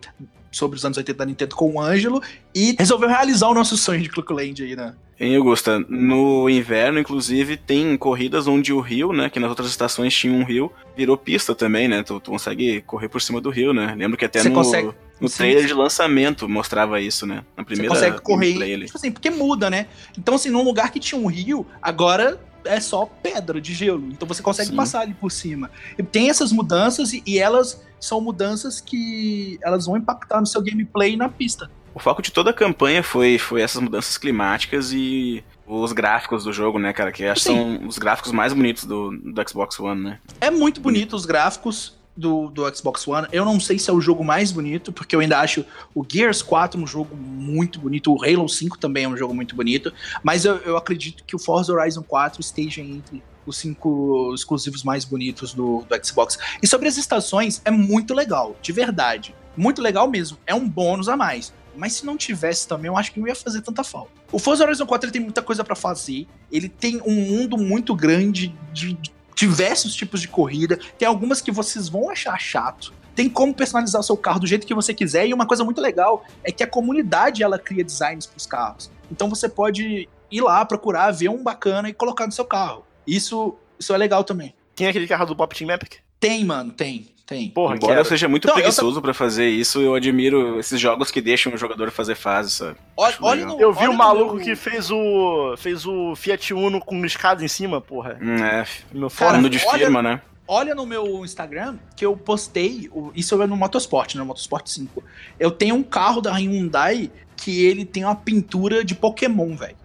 sobre 0.51 0.79
os 0.79 0.85
anos 0.87 0.97
80 0.97 1.19
da 1.19 1.27
Nintendo 1.27 1.55
com 1.55 1.75
o 1.75 1.79
Ângelo 1.83 2.23
e 2.55 2.75
resolveu 2.79 3.11
realizar 3.11 3.49
o 3.49 3.53
nosso 3.55 3.77
sonho 3.77 4.01
de 4.01 4.09
Cluckland 4.09 4.63
aí, 4.63 4.75
né? 4.75 4.95
Em 5.21 5.37
Augusta, 5.37 5.79
no 5.87 6.49
inverno, 6.49 6.99
inclusive, 6.99 7.59
tem 7.59 7.95
corridas 7.99 8.47
onde 8.47 8.73
o 8.73 8.81
rio, 8.81 9.13
né? 9.13 9.29
Que 9.29 9.39
nas 9.39 9.51
outras 9.51 9.69
estações 9.69 10.15
tinha 10.17 10.33
um 10.33 10.43
rio, 10.43 10.73
virou 10.97 11.15
pista 11.15 11.55
também, 11.55 11.89
né? 11.89 12.03
Tu, 12.03 12.19
tu 12.21 12.31
consegue 12.31 12.81
correr 12.87 13.11
por 13.11 13.21
cima 13.21 13.39
do 13.39 13.51
rio, 13.51 13.75
né? 13.75 13.95
Lembro 13.99 14.17
que 14.17 14.25
até 14.25 14.41
Você 14.41 14.49
no, 14.49 14.55
consegue- 14.55 14.93
no 15.21 15.29
sim. 15.29 15.37
trailer 15.37 15.67
de 15.67 15.75
lançamento 15.75 16.49
mostrava 16.49 16.99
isso, 17.03 17.27
né? 17.27 17.45
Na 17.55 17.63
Você 17.63 17.67
primeira 17.67 17.91
consegue 17.95 18.19
correr, 18.23 18.79
tipo 18.87 18.97
assim, 18.97 19.13
porque 19.13 19.29
muda, 19.29 19.69
né? 19.69 19.89
Então, 20.19 20.37
assim, 20.37 20.49
num 20.49 20.65
lugar 20.65 20.91
que 20.91 20.99
tinha 20.99 21.21
um 21.21 21.27
rio, 21.27 21.67
agora 21.83 22.41
é 22.65 22.81
só 22.81 23.07
pedra 23.07 23.61
de 23.61 23.75
gelo. 23.75 24.09
Então 24.11 24.27
você 24.27 24.43
consegue 24.43 24.71
Sim. 24.71 24.77
passar 24.77 25.01
ali 25.01 25.15
por 25.15 25.31
cima. 25.31 25.71
E 25.99 26.03
tem 26.03 26.31
essas 26.31 26.53
mudanças 26.53 27.13
e, 27.13 27.23
e 27.27 27.39
elas 27.39 27.83
são 27.99 28.21
mudanças 28.21 28.81
que 28.81 29.59
elas 29.63 29.87
vão 29.87 29.97
impactar 29.97 30.41
no 30.41 30.47
seu 30.47 30.63
gameplay 30.63 31.17
na 31.17 31.29
pista. 31.29 31.71
O 31.95 31.99
foco 31.99 32.23
de 32.23 32.31
toda 32.31 32.51
a 32.51 32.55
campanha 32.55 33.03
foi, 33.03 33.37
foi 33.37 33.63
essas 33.63 33.83
mudanças 33.83 34.17
climáticas 34.17 34.93
e 34.93 35.45
os 35.67 35.93
gráficos 35.93 36.45
do 36.45 36.53
jogo, 36.53 36.79
né, 36.79 36.93
cara? 36.93 37.11
Que 37.11 37.25
acho 37.25 37.43
que 37.43 37.49
são 37.49 37.87
os 37.87 37.99
gráficos 37.99 38.33
mais 38.33 38.53
bonitos 38.53 38.85
do, 38.85 39.11
do 39.11 39.49
Xbox 39.49 39.79
One, 39.79 40.03
né? 40.03 40.19
É 40.41 40.51
muito 40.51 40.81
bonito 40.81 41.15
os 41.15 41.27
gráficos 41.27 42.00
do, 42.17 42.49
do 42.49 42.77
Xbox 42.77 43.07
One. 43.07 43.27
Eu 43.33 43.45
não 43.45 43.59
sei 43.59 43.79
se 43.79 43.89
é 43.91 43.93
o 43.93 44.01
jogo 44.01 44.25
mais 44.25 44.53
bonito, 44.53 44.93
porque 44.93 45.15
eu 45.15 45.21
ainda 45.21 45.39
acho 45.39 45.65
o 45.95 46.05
Gears 46.07 46.43
4 46.43 46.81
um 46.81 46.87
jogo 46.87 47.17
muito 47.17 47.81
bonito. 47.81 48.13
O 48.13 48.23
Halo 48.23 48.49
5 48.49 48.79
também 48.79 49.05
é 49.05 49.09
um 49.09 49.17
jogo 49.17 49.35
muito 49.35 49.55
bonito. 49.57 49.93
Mas 50.23 50.45
eu, 50.45 50.57
eu 50.59 50.77
acredito 50.77 51.25
que 51.25 51.35
o 51.35 51.39
Forza 51.39 51.73
Horizon 51.73 52.03
4 52.03 52.41
esteja 52.41 52.81
entre 52.81 53.23
os 53.47 53.57
cinco 53.57 54.33
exclusivos 54.35 54.83
mais 54.83 55.05
bonitos 55.05 55.55
do, 55.55 55.85
do 55.89 56.07
Xbox. 56.07 56.39
E 56.63 56.67
sobre 56.67 56.89
as 56.89 56.97
estações, 56.97 57.61
é 57.65 57.71
muito 57.71 58.15
legal, 58.15 58.57
de 58.61 58.73
verdade. 58.73 59.35
Muito 59.57 59.81
legal 59.81 60.09
mesmo. 60.09 60.39
É 60.47 60.55
um 60.55 60.69
bônus 60.69 61.09
a 61.09 61.17
mais. 61.17 61.53
mas 61.77 61.95
se 61.95 62.07
não 62.07 62.17
tivesse 62.17 62.69
também, 62.69 62.89
eu 62.89 62.97
acho 62.97 63.13
que 63.13 63.21
não 63.21 63.27
ia 63.27 63.35
fazer 63.35 63.63
tanta 63.63 63.83
falta. 63.83 64.11
O 64.31 64.39
Forza 64.39 64.65
Horizon 64.65 64.87
4 64.87 65.07
ele 65.07 65.13
tem 65.13 65.23
muita 65.23 65.43
coisa 65.43 65.65
para 65.65 65.75
fazer, 65.75 66.27
ele 66.53 66.69
tem 66.69 67.01
um 67.05 67.15
mundo 67.15 67.57
muito 67.57 67.95
grande 67.95 68.55
de 68.73 68.97
diversos 69.41 69.95
tipos 69.95 70.21
de 70.21 70.29
corrida, 70.29 70.79
tem 70.99 71.09
algumas 71.09 71.41
que 71.41 71.51
vocês 71.51 71.89
vão 71.89 72.11
achar 72.11 72.39
chato, 72.39 72.93
tem 73.15 73.27
como 73.27 73.55
personalizar 73.55 73.99
o 73.99 74.05
seu 74.05 74.15
carro 74.15 74.41
do 74.41 74.47
jeito 74.47 74.67
que 74.67 74.75
você 74.75 74.93
quiser, 74.93 75.27
e 75.27 75.33
uma 75.33 75.47
coisa 75.47 75.65
muito 75.65 75.81
legal 75.81 76.27
é 76.45 76.53
que 76.53 76.63
a 76.63 76.67
comunidade 76.67 77.43
ela 77.43 77.59
cria 77.59 77.83
designs 77.83 78.27
para 78.27 78.37
os 78.37 78.45
carros. 78.45 78.91
Então 79.11 79.31
você 79.31 79.49
pode 79.49 80.07
ir 80.31 80.41
lá 80.43 80.63
procurar, 80.67 81.11
ver 81.11 81.31
um 81.31 81.43
bacana 81.43 81.89
e 81.89 81.95
colocar 81.95 82.27
no 82.27 82.33
seu 82.33 82.45
carro. 82.45 82.85
Isso, 83.07 83.57
isso 83.79 83.95
é 83.95 83.97
legal 83.97 84.25
também. 84.25 84.55
Tem 84.77 84.89
aquele 84.89 85.09
carro 85.09 85.25
do 85.25 85.35
Pop 85.35 85.57
Team 85.57 85.71
Epic? 85.71 85.95
Tem, 86.21 86.45
mano, 86.45 86.71
tem. 86.71 87.09
Tem. 87.31 87.49
Porra, 87.49 87.77
Embora 87.77 87.93
quero. 87.93 88.01
eu 88.01 88.05
seja 88.05 88.27
muito 88.27 88.47
então, 88.47 88.57
preguiçoso 88.57 88.99
eu... 88.99 89.03
para 89.03 89.15
fazer 89.15 89.49
isso, 89.49 89.81
eu 89.81 89.95
admiro 89.95 90.59
esses 90.59 90.81
jogos 90.81 91.13
que 91.13 91.21
deixam 91.21 91.55
o 91.55 91.57
jogador 91.57 91.93
fazer 91.93 92.17
fase, 92.17 92.51
sabe? 92.51 92.77
Olha, 92.97 93.15
olha 93.21 93.47
no, 93.47 93.61
eu 93.61 93.73
vi 93.73 93.87
o 93.87 93.93
um 93.93 93.97
maluco 93.97 94.35
meu... 94.35 94.45
que 94.45 94.57
fez 94.57 94.91
o 94.91 95.55
fez 95.57 95.87
o 95.87 96.17
Fiat 96.17 96.53
Uno 96.53 96.81
com 96.81 97.07
escada 97.07 97.45
em 97.45 97.47
cima, 97.47 97.81
porra. 97.81 98.19
Hum, 98.21 98.35
é, 98.35 98.67
no 98.93 99.09
forno 99.09 99.49
de 99.49 99.65
olha, 99.65 99.79
firma, 99.79 100.03
né? 100.03 100.21
Olha 100.45 100.75
no 100.75 100.85
meu 100.85 101.25
Instagram 101.25 101.77
que 101.95 102.05
eu 102.05 102.17
postei, 102.17 102.91
isso 103.15 103.41
é 103.41 103.47
no 103.47 103.57
Motorsport, 103.57 104.17
no 104.17 104.27
Motorsport 104.27 104.67
5. 104.67 105.01
Eu 105.39 105.53
tenho 105.53 105.77
um 105.77 105.85
carro 105.85 106.21
da 106.21 106.33
Hyundai 106.33 107.13
que 107.37 107.65
ele 107.65 107.85
tem 107.85 108.05
uma 108.05 108.17
pintura 108.17 108.85
de 108.85 108.97
Pokémon, 108.97 109.55
velho. 109.55 109.77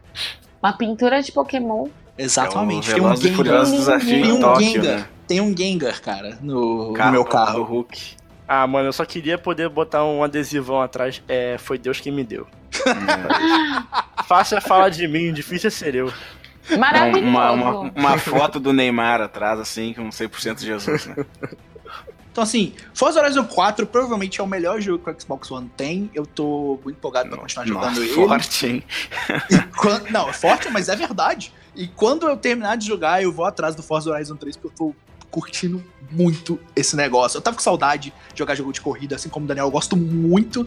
Uma 0.64 0.74
pintura 0.74 1.22
de 1.22 1.32
Pokémon? 1.32 1.90
Exatamente. 2.18 2.90
É 2.90 2.96
tem 2.96 3.04
um 3.04 3.16
Gengar. 3.16 4.00
Tem 4.00 4.32
um 4.32 4.40
Tóquio, 4.40 4.68
Gengar. 4.68 4.98
Né? 5.02 5.08
Tem 5.28 5.42
um 5.42 5.56
Gengar, 5.56 6.02
cara, 6.02 6.38
no, 6.42 6.94
carro, 6.94 7.10
no 7.10 7.12
meu 7.14 7.26
carro. 7.26 7.60
Do 7.60 7.64
Hulk. 7.64 8.16
Ah, 8.48 8.68
mano, 8.68 8.90
eu 8.90 8.94
só 8.94 9.04
queria 9.06 9.38
poder 9.38 9.70
botar 9.70 10.06
um 10.06 10.24
adesivão 10.24 10.82
atrás. 10.82 11.22
É, 11.28 11.58
foi 11.58 11.78
Deus 11.78 12.00
quem 12.00 12.12
me 12.12 12.24
deu. 12.24 12.48
Fácil 14.28 14.58
é 14.58 14.62
falar 14.62 14.90
de 14.90 15.08
mim, 15.08 15.34
difícil 15.34 15.68
é 15.68 15.72
ser 15.72 15.96
eu. 15.96 16.14
Maravilhoso. 16.78 17.26
Uma, 17.26 17.52
uma, 17.52 17.80
uma, 17.96 18.18
foto 18.18 18.60
do 18.60 18.74
Neymar 18.74 19.22
atrás, 19.22 19.60
assim, 19.60 19.94
com 19.94 20.10
100% 20.10 20.56
de 20.56 20.66
Jesus, 20.66 21.06
né? 21.08 21.16
Então, 22.32 22.44
assim, 22.44 22.74
Forza 22.94 23.22
Horizon 23.22 23.46
4 23.46 23.88
provavelmente 23.88 24.42
é 24.42 24.44
o 24.44 24.48
melhor 24.48 24.82
jogo 24.82 25.02
que 25.02 25.10
o 25.10 25.22
Xbox 25.22 25.50
One 25.50 25.72
tem. 25.78 26.12
Eu 26.14 26.26
tô 26.26 26.78
muito 26.84 26.98
empolgado 26.98 27.30
pra 27.30 27.38
continuar 27.38 27.66
jogando 27.66 28.04
ele. 28.04 28.14
Forte, 28.14 28.68
hein? 28.68 28.84
Quando, 29.78 30.12
não, 30.12 30.30
é 30.30 30.34
forte, 30.34 30.70
mas 30.70 30.90
é 30.90 30.98
verdade. 30.98 31.54
E 31.74 31.88
quando 31.88 32.28
eu 32.28 32.36
terminar 32.36 32.76
de 32.76 32.88
jogar, 32.88 33.24
eu 33.24 33.32
vou 33.32 33.46
atrás 33.46 33.74
do 33.74 33.82
Forza 33.82 34.12
Horizon 34.12 34.36
3, 34.36 34.58
porque 34.58 34.68
eu 34.68 34.78
tô 34.78 34.96
curtindo 35.36 35.84
muito 36.10 36.58
esse 36.74 36.96
negócio. 36.96 37.38
Eu 37.38 37.42
tava 37.42 37.58
com 37.58 37.62
saudade 37.62 38.14
de 38.32 38.40
jogar 38.40 38.56
jogo 38.56 38.72
de 38.72 38.80
corrida, 38.80 39.18
assim 39.18 39.28
como 39.28 39.44
o 39.44 39.48
Daniel, 39.48 39.66
eu 39.66 39.72
gosto 39.72 39.98
muito. 39.98 40.66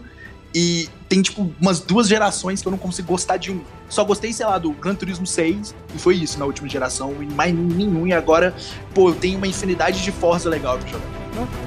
E 0.53 0.87
tem, 1.07 1.21
tipo, 1.23 1.51
umas 1.59 1.79
duas 1.79 2.07
gerações 2.07 2.61
que 2.61 2.67
eu 2.67 2.71
não 2.71 2.77
consigo 2.77 3.07
gostar 3.07 3.37
de 3.37 3.51
um. 3.51 3.61
Só 3.87 4.03
gostei, 4.03 4.31
sei 4.31 4.45
lá, 4.45 4.59
do 4.59 4.71
Gran 4.71 4.93
Turismo 4.93 5.25
6, 5.25 5.73
e 5.95 5.97
foi 5.97 6.15
isso 6.17 6.37
na 6.37 6.45
última 6.45 6.69
geração, 6.69 7.15
e 7.21 7.25
mais 7.25 7.53
nenhum. 7.53 8.05
E 8.05 8.13
agora, 8.13 8.53
pô, 8.93 9.09
eu 9.09 9.15
tenho 9.15 9.37
uma 9.37 9.47
infinidade 9.47 10.03
de 10.03 10.11
Forza 10.11 10.49
legal 10.49 10.77
pra 10.77 10.87
jogar. 10.87 11.05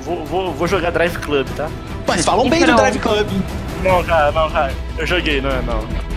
Vou, 0.02 0.24
vou, 0.24 0.52
vou 0.52 0.68
jogar 0.68 0.90
Drive 0.90 1.16
Club, 1.18 1.46
tá? 1.56 1.68
Mas 2.06 2.24
falam 2.24 2.48
bem 2.48 2.64
do 2.64 2.74
Drive 2.74 2.98
Club. 2.98 3.26
Não, 3.82 4.04
cara, 4.04 4.30
não, 4.30 4.50
cara. 4.50 4.74
Eu 4.96 5.06
joguei, 5.06 5.40
não 5.40 5.50
é, 5.50 5.62
não. 5.62 6.11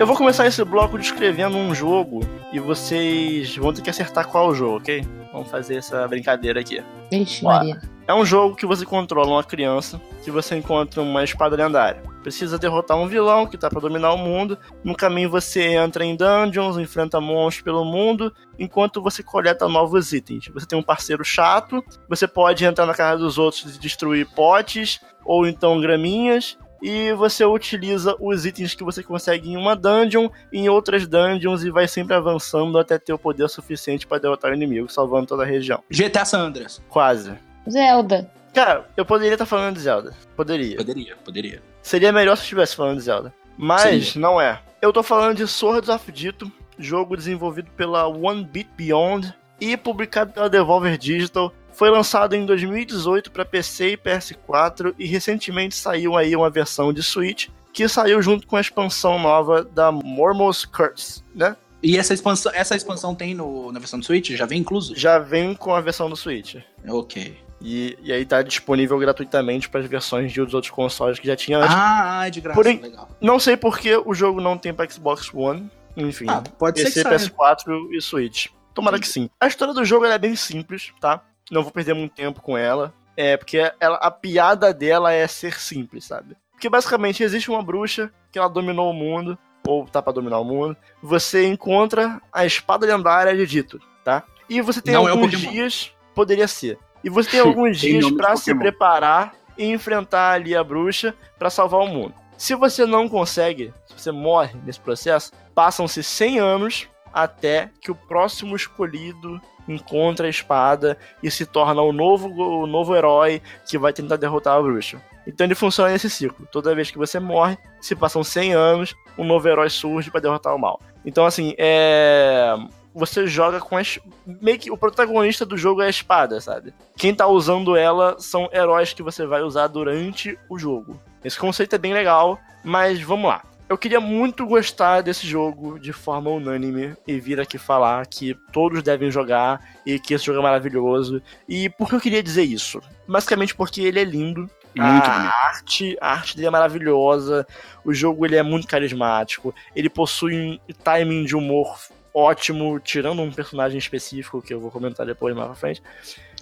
Eu 0.00 0.06
vou 0.06 0.16
começar 0.16 0.46
esse 0.46 0.64
bloco 0.64 0.96
descrevendo 0.96 1.56
um 1.56 1.74
jogo 1.74 2.20
e 2.52 2.60
vocês 2.60 3.56
vão 3.56 3.72
ter 3.72 3.82
que 3.82 3.90
acertar 3.90 4.28
qual 4.28 4.54
jogo, 4.54 4.76
ok? 4.76 5.04
Vamos 5.32 5.50
fazer 5.50 5.74
essa 5.74 6.06
brincadeira 6.06 6.60
aqui. 6.60 6.80
Ixi, 7.10 7.42
Maria. 7.42 7.80
É 8.06 8.14
um 8.14 8.24
jogo 8.24 8.54
que 8.54 8.64
você 8.64 8.86
controla 8.86 9.28
uma 9.28 9.42
criança, 9.42 10.00
que 10.22 10.30
você 10.30 10.54
encontra 10.54 11.02
uma 11.02 11.24
espada 11.24 11.56
lendária. 11.56 12.00
Precisa 12.22 12.56
derrotar 12.60 12.96
um 12.96 13.08
vilão 13.08 13.44
que 13.44 13.58
tá 13.58 13.68
para 13.68 13.80
dominar 13.80 14.12
o 14.12 14.18
mundo. 14.18 14.56
No 14.84 14.94
caminho 14.94 15.30
você 15.30 15.74
entra 15.74 16.04
em 16.04 16.14
dungeons, 16.14 16.78
enfrenta 16.78 17.20
monstros 17.20 17.64
pelo 17.64 17.84
mundo, 17.84 18.32
enquanto 18.56 19.02
você 19.02 19.20
coleta 19.20 19.66
novos 19.66 20.12
itens. 20.12 20.48
Você 20.54 20.64
tem 20.64 20.78
um 20.78 20.82
parceiro 20.82 21.24
chato, 21.24 21.84
você 22.08 22.28
pode 22.28 22.64
entrar 22.64 22.86
na 22.86 22.94
casa 22.94 23.18
dos 23.18 23.36
outros 23.36 23.74
e 23.74 23.80
destruir 23.80 24.28
potes 24.32 25.00
ou 25.24 25.44
então 25.44 25.80
graminhas 25.80 26.56
e 26.82 27.12
você 27.12 27.44
utiliza 27.44 28.16
os 28.20 28.46
itens 28.46 28.74
que 28.74 28.84
você 28.84 29.02
consegue 29.02 29.50
em 29.50 29.56
uma 29.56 29.74
dungeon, 29.74 30.28
em 30.52 30.68
outras 30.68 31.06
dungeons 31.06 31.64
e 31.64 31.70
vai 31.70 31.88
sempre 31.88 32.14
avançando 32.14 32.78
até 32.78 32.98
ter 32.98 33.12
o 33.12 33.18
poder 33.18 33.48
suficiente 33.48 34.06
para 34.06 34.18
derrotar 34.18 34.50
o 34.50 34.54
inimigo, 34.54 34.88
salvando 34.88 35.26
toda 35.26 35.42
a 35.42 35.46
região. 35.46 35.82
GTA 35.90 36.24
San 36.24 36.40
Andreas. 36.40 36.80
Quase. 36.88 37.32
Zelda. 37.68 38.30
Cara, 38.54 38.88
eu 38.96 39.04
poderia 39.04 39.34
estar 39.34 39.46
falando 39.46 39.74
de 39.74 39.82
Zelda. 39.82 40.14
Poderia. 40.36 40.76
Poderia, 40.76 41.16
poderia. 41.24 41.62
Seria 41.82 42.12
melhor 42.12 42.36
se 42.36 42.42
eu 42.42 42.44
estivesse 42.44 42.76
falando 42.76 42.98
de 42.98 43.04
Zelda. 43.04 43.32
Mas 43.56 43.82
Seria. 43.82 44.20
não 44.20 44.40
é. 44.40 44.60
Eu 44.80 44.92
tô 44.92 45.02
falando 45.02 45.36
de 45.36 45.46
Swords 45.46 45.88
of 45.88 46.10
Dito, 46.12 46.50
jogo 46.78 47.16
desenvolvido 47.16 47.70
pela 47.76 48.06
One 48.06 48.44
Beat 48.44 48.68
Beyond 48.76 49.34
e 49.60 49.76
publicado 49.76 50.32
pela 50.32 50.48
Devolver 50.48 50.96
Digital 50.96 51.52
foi 51.78 51.90
lançado 51.90 52.34
em 52.34 52.44
2018 52.44 53.30
para 53.30 53.44
PC 53.44 53.92
e 53.92 53.96
PS4 53.96 54.96
e 54.98 55.06
recentemente 55.06 55.76
saiu 55.76 56.16
aí 56.16 56.34
uma 56.34 56.50
versão 56.50 56.92
de 56.92 57.04
Switch 57.04 57.50
que 57.72 57.88
saiu 57.88 58.20
junto 58.20 58.48
com 58.48 58.56
a 58.56 58.60
expansão 58.60 59.16
nova 59.16 59.62
da 59.62 59.92
Mormos 59.92 60.64
Curse, 60.64 61.22
né? 61.32 61.56
E 61.80 61.96
essa 61.96 62.12
expansão, 62.12 62.50
essa 62.52 62.74
expansão 62.74 63.14
tem 63.14 63.32
no, 63.32 63.70
na 63.70 63.78
versão 63.78 64.00
do 64.00 64.04
Switch? 64.04 64.30
Já 64.30 64.44
vem 64.44 64.58
incluso? 64.58 64.96
Já 64.96 65.20
vem 65.20 65.54
com 65.54 65.72
a 65.72 65.80
versão 65.80 66.10
do 66.10 66.16
Switch. 66.16 66.56
Ok. 66.88 67.38
E, 67.60 67.96
e 68.02 68.12
aí 68.12 68.26
tá 68.26 68.42
disponível 68.42 68.98
gratuitamente 68.98 69.68
para 69.68 69.78
as 69.78 69.86
versões 69.86 70.32
de 70.32 70.40
outros 70.40 70.70
consoles 70.70 71.20
que 71.20 71.28
já 71.28 71.36
tinha 71.36 71.58
antes. 71.58 71.76
Ah, 71.78 72.26
é 72.26 72.30
de 72.30 72.40
graça, 72.40 72.56
Porém, 72.56 72.80
legal. 72.80 73.08
Não 73.20 73.38
sei 73.38 73.56
porque 73.56 73.96
o 74.04 74.12
jogo 74.12 74.40
não 74.40 74.58
tem 74.58 74.74
para 74.74 74.90
Xbox 74.90 75.32
One, 75.32 75.70
enfim. 75.96 76.26
Ah, 76.28 76.42
pode 76.58 76.82
PC, 76.82 76.90
ser 76.90 77.04
que 77.04 77.14
PS4 77.14 77.92
e 77.92 78.02
Switch. 78.02 78.46
Tomara 78.74 78.96
sim. 78.96 79.00
que 79.00 79.08
sim. 79.08 79.30
A 79.40 79.46
história 79.46 79.72
do 79.72 79.84
jogo 79.84 80.06
é 80.06 80.18
bem 80.18 80.34
simples, 80.34 80.92
tá? 81.00 81.22
Não 81.50 81.62
vou 81.62 81.72
perder 81.72 81.94
muito 81.94 82.14
tempo 82.14 82.40
com 82.40 82.56
ela. 82.56 82.92
É, 83.16 83.36
porque 83.36 83.58
ela, 83.80 83.96
a 83.96 84.10
piada 84.10 84.72
dela 84.72 85.12
é 85.12 85.26
ser 85.26 85.58
simples, 85.58 86.04
sabe? 86.04 86.36
Porque 86.52 86.68
basicamente 86.68 87.22
existe 87.22 87.50
uma 87.50 87.62
bruxa 87.62 88.12
que 88.30 88.38
ela 88.38 88.48
dominou 88.48 88.90
o 88.90 88.94
mundo, 88.94 89.36
ou 89.66 89.84
tá 89.86 90.00
pra 90.00 90.12
dominar 90.12 90.38
o 90.38 90.44
mundo. 90.44 90.76
Você 91.02 91.46
encontra 91.46 92.20
a 92.32 92.46
espada 92.46 92.86
lendária 92.86 93.36
de 93.36 93.46
Dito, 93.46 93.80
tá? 94.04 94.24
E 94.48 94.60
você 94.60 94.80
tem 94.80 94.94
não 94.94 95.08
é 95.08 95.10
alguns 95.10 95.34
é 95.34 95.36
dias. 95.36 95.92
Poderia 96.14 96.48
ser. 96.48 96.78
E 97.02 97.10
você 97.10 97.30
tem 97.30 97.40
alguns 97.40 97.80
tem 97.80 97.98
dias 97.98 98.10
para 98.12 98.36
se 98.36 98.54
preparar 98.54 99.34
e 99.56 99.66
enfrentar 99.66 100.32
ali 100.32 100.54
a 100.54 100.64
bruxa 100.64 101.14
para 101.38 101.50
salvar 101.50 101.80
o 101.80 101.88
mundo. 101.88 102.14
Se 102.36 102.54
você 102.54 102.86
não 102.86 103.08
consegue, 103.08 103.72
se 103.86 103.94
você 104.00 104.12
morre 104.12 104.58
nesse 104.64 104.80
processo, 104.80 105.32
passam-se 105.54 106.02
100 106.02 106.38
anos 106.38 106.88
até 107.12 107.70
que 107.80 107.90
o 107.90 107.94
próximo 107.94 108.54
escolhido 108.54 109.40
encontra 109.68 110.26
a 110.26 110.30
espada 110.30 110.96
e 111.22 111.30
se 111.30 111.44
torna 111.46 111.82
o 111.82 111.92
novo, 111.92 112.28
o 112.28 112.66
novo 112.66 112.96
herói 112.96 113.42
que 113.66 113.78
vai 113.78 113.92
tentar 113.92 114.16
derrotar 114.16 114.56
a 114.56 114.62
bruxa. 114.62 115.00
Então 115.26 115.46
ele 115.46 115.54
funciona 115.54 115.90
nesse 115.90 116.08
ciclo. 116.08 116.48
Toda 116.50 116.74
vez 116.74 116.90
que 116.90 116.96
você 116.96 117.20
morre, 117.20 117.58
se 117.80 117.94
passam 117.94 118.24
100 118.24 118.54
anos, 118.54 118.94
um 119.16 119.24
novo 119.24 119.46
herói 119.46 119.68
surge 119.68 120.10
para 120.10 120.22
derrotar 120.22 120.54
o 120.54 120.58
mal. 120.58 120.80
Então, 121.04 121.24
assim, 121.26 121.54
é. 121.58 122.54
Você 122.94 123.26
joga 123.26 123.60
com 123.60 123.76
a. 123.76 123.82
Meio 124.26 124.58
que 124.58 124.70
o 124.70 124.76
protagonista 124.76 125.44
do 125.44 125.56
jogo 125.56 125.82
é 125.82 125.86
a 125.86 125.90
espada, 125.90 126.40
sabe? 126.40 126.74
Quem 126.96 127.14
tá 127.14 127.26
usando 127.26 127.76
ela 127.76 128.16
são 128.18 128.48
heróis 128.52 128.92
que 128.92 129.02
você 129.02 129.24
vai 129.26 129.42
usar 129.42 129.68
durante 129.68 130.36
o 130.48 130.58
jogo. 130.58 130.98
Esse 131.22 131.38
conceito 131.38 131.74
é 131.74 131.78
bem 131.78 131.92
legal, 131.92 132.40
mas 132.64 133.00
vamos 133.00 133.28
lá. 133.28 133.42
Eu 133.68 133.76
queria 133.76 134.00
muito 134.00 134.46
gostar 134.46 135.02
desse 135.02 135.26
jogo 135.26 135.78
de 135.78 135.92
forma 135.92 136.30
unânime 136.30 136.96
e 137.06 137.20
vir 137.20 137.38
aqui 137.38 137.58
falar 137.58 138.06
que 138.06 138.34
todos 138.50 138.82
devem 138.82 139.10
jogar 139.10 139.60
e 139.84 139.98
que 139.98 140.14
esse 140.14 140.24
jogo 140.24 140.38
é 140.38 140.42
maravilhoso. 140.42 141.22
E 141.46 141.68
por 141.68 141.88
que 141.88 141.94
eu 141.94 142.00
queria 142.00 142.22
dizer 142.22 142.44
isso? 142.44 142.80
Basicamente 143.06 143.54
porque 143.54 143.82
ele 143.82 144.00
é 144.00 144.04
lindo. 144.04 144.48
Muito 144.74 145.10
a 145.10 145.12
bonito. 145.12 145.32
arte, 145.32 145.98
a 146.00 146.12
arte 146.12 146.36
dele 146.36 146.48
é 146.48 146.50
maravilhosa. 146.50 147.46
O 147.84 147.92
jogo 147.92 148.24
ele 148.24 148.36
é 148.36 148.42
muito 148.42 148.66
carismático. 148.66 149.54
Ele 149.76 149.90
possui 149.90 150.34
um 150.34 150.58
timing 150.82 151.24
de 151.24 151.36
humor 151.36 151.76
ótimo, 152.14 152.80
tirando 152.80 153.22
um 153.22 153.30
personagem 153.30 153.78
específico 153.78 154.42
que 154.42 154.52
eu 154.52 154.60
vou 154.60 154.70
comentar 154.70 155.04
depois 155.04 155.34
mais 155.36 155.46
pra 155.48 155.54
frente. 155.54 155.82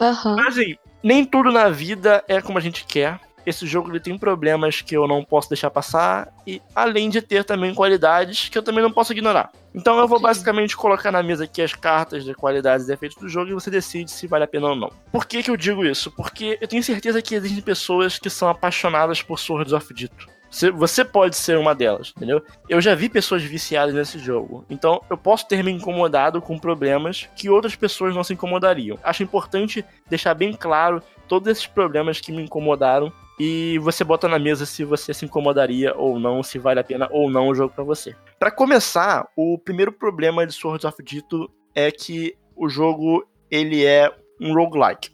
Uhum. 0.01 0.37
Mas 0.37 0.59
assim, 0.59 0.77
nem 1.03 1.25
tudo 1.25 1.51
na 1.51 1.69
vida 1.71 2.25
é 2.29 2.41
como 2.41 2.59
a 2.59 2.61
gente 2.61 2.85
quer. 2.85 3.21
Esse 3.47 3.67
jogo 3.67 3.91
ele 3.91 4.01
tem 4.01 4.19
problemas 4.19 4.83
que 4.83 4.97
eu 4.97 5.07
não 5.07 5.25
posso 5.25 5.49
deixar 5.49 5.71
passar 5.71 6.33
e 6.45 6.61
além 6.75 7.09
de 7.09 7.23
ter 7.23 7.45
também 7.45 7.73
qualidades 7.73 8.49
que 8.49 8.59
eu 8.59 8.63
também 8.63 8.83
não 8.83 8.91
posso 8.91 9.13
ignorar. 9.13 9.53
Então 9.73 9.99
eu 9.99 10.09
vou 10.09 10.19
basicamente 10.19 10.77
colocar 10.77 11.13
na 11.13 11.23
mesa 11.23 11.45
aqui 11.45 11.63
as 11.63 11.73
cartas 11.73 12.25
de 12.25 12.35
qualidades 12.35 12.87
e 12.87 12.89
defeitos 12.89 13.17
do 13.17 13.29
jogo 13.29 13.51
e 13.51 13.55
você 13.55 13.71
decide 13.71 14.11
se 14.11 14.27
vale 14.27 14.45
a 14.45 14.49
pena 14.49 14.69
ou 14.69 14.77
não. 14.77 14.91
Por 15.13 15.27
que 15.27 15.43
que 15.43 15.51
eu 15.51 15.57
digo 15.57 15.85
isso? 15.85 16.11
Porque 16.11 16.59
eu 16.61 16.67
tenho 16.67 16.83
certeza 16.83 17.23
que 17.23 17.35
existem 17.35 17.63
pessoas 17.63 18.19
que 18.19 18.29
são 18.29 18.49
apaixonadas 18.49 19.23
por 19.23 19.39
Swords 19.39 19.73
of 19.73 19.95
Dito. 19.95 20.37
Você 20.75 21.05
pode 21.05 21.37
ser 21.37 21.59
uma 21.59 21.75
delas, 21.75 22.15
entendeu? 22.17 22.43
Eu 22.69 22.81
já 22.81 22.95
vi 22.95 23.09
pessoas 23.09 23.43
viciadas 23.43 23.95
nesse 23.95 24.19
jogo. 24.19 24.65
Então, 24.71 25.03
eu 25.11 25.17
posso 25.19 25.47
ter 25.47 25.63
me 25.63 25.71
incomodado 25.71 26.41
com 26.41 26.59
problemas 26.59 27.29
que 27.37 27.51
outras 27.51 27.77
pessoas 27.77 28.15
não 28.15 28.25
se 28.25 28.33
incomodariam. 28.33 28.99
Acho 29.03 29.23
importante 29.23 29.85
deixar 30.09 30.33
bem 30.35 30.55
claro 30.55 31.03
todos 31.29 31.49
esses 31.49 31.67
problemas 31.67 32.21
que 32.21 32.33
me 32.33 32.43
incomodaram 32.43 33.13
e 33.39 33.79
você 33.81 34.03
bota 34.05 34.27
na 34.29 34.39
mesa 34.39 34.65
se 34.67 34.85
você 34.85 35.13
se 35.13 35.25
incomodaria 35.25 35.95
ou 35.97 36.19
não, 36.19 36.43
se 36.43 36.59
vale 36.59 36.81
a 36.81 36.85
pena 36.85 37.09
ou 37.11 37.31
não 37.31 37.49
o 37.49 37.55
jogo 37.55 37.75
pra 37.75 37.85
você. 37.85 38.15
Pra 38.39 38.51
começar, 38.51 39.27
o 39.37 39.59
primeiro 39.59 39.93
problema 39.93 40.47
de 40.47 40.53
Swords 40.53 40.85
of 40.85 41.03
Dito 41.03 41.51
é 41.75 41.91
que 41.91 42.35
o 42.57 42.69
jogo 42.69 43.27
ele 43.51 43.85
é 43.85 44.11
um 44.41 44.55
roguelike. 44.55 45.11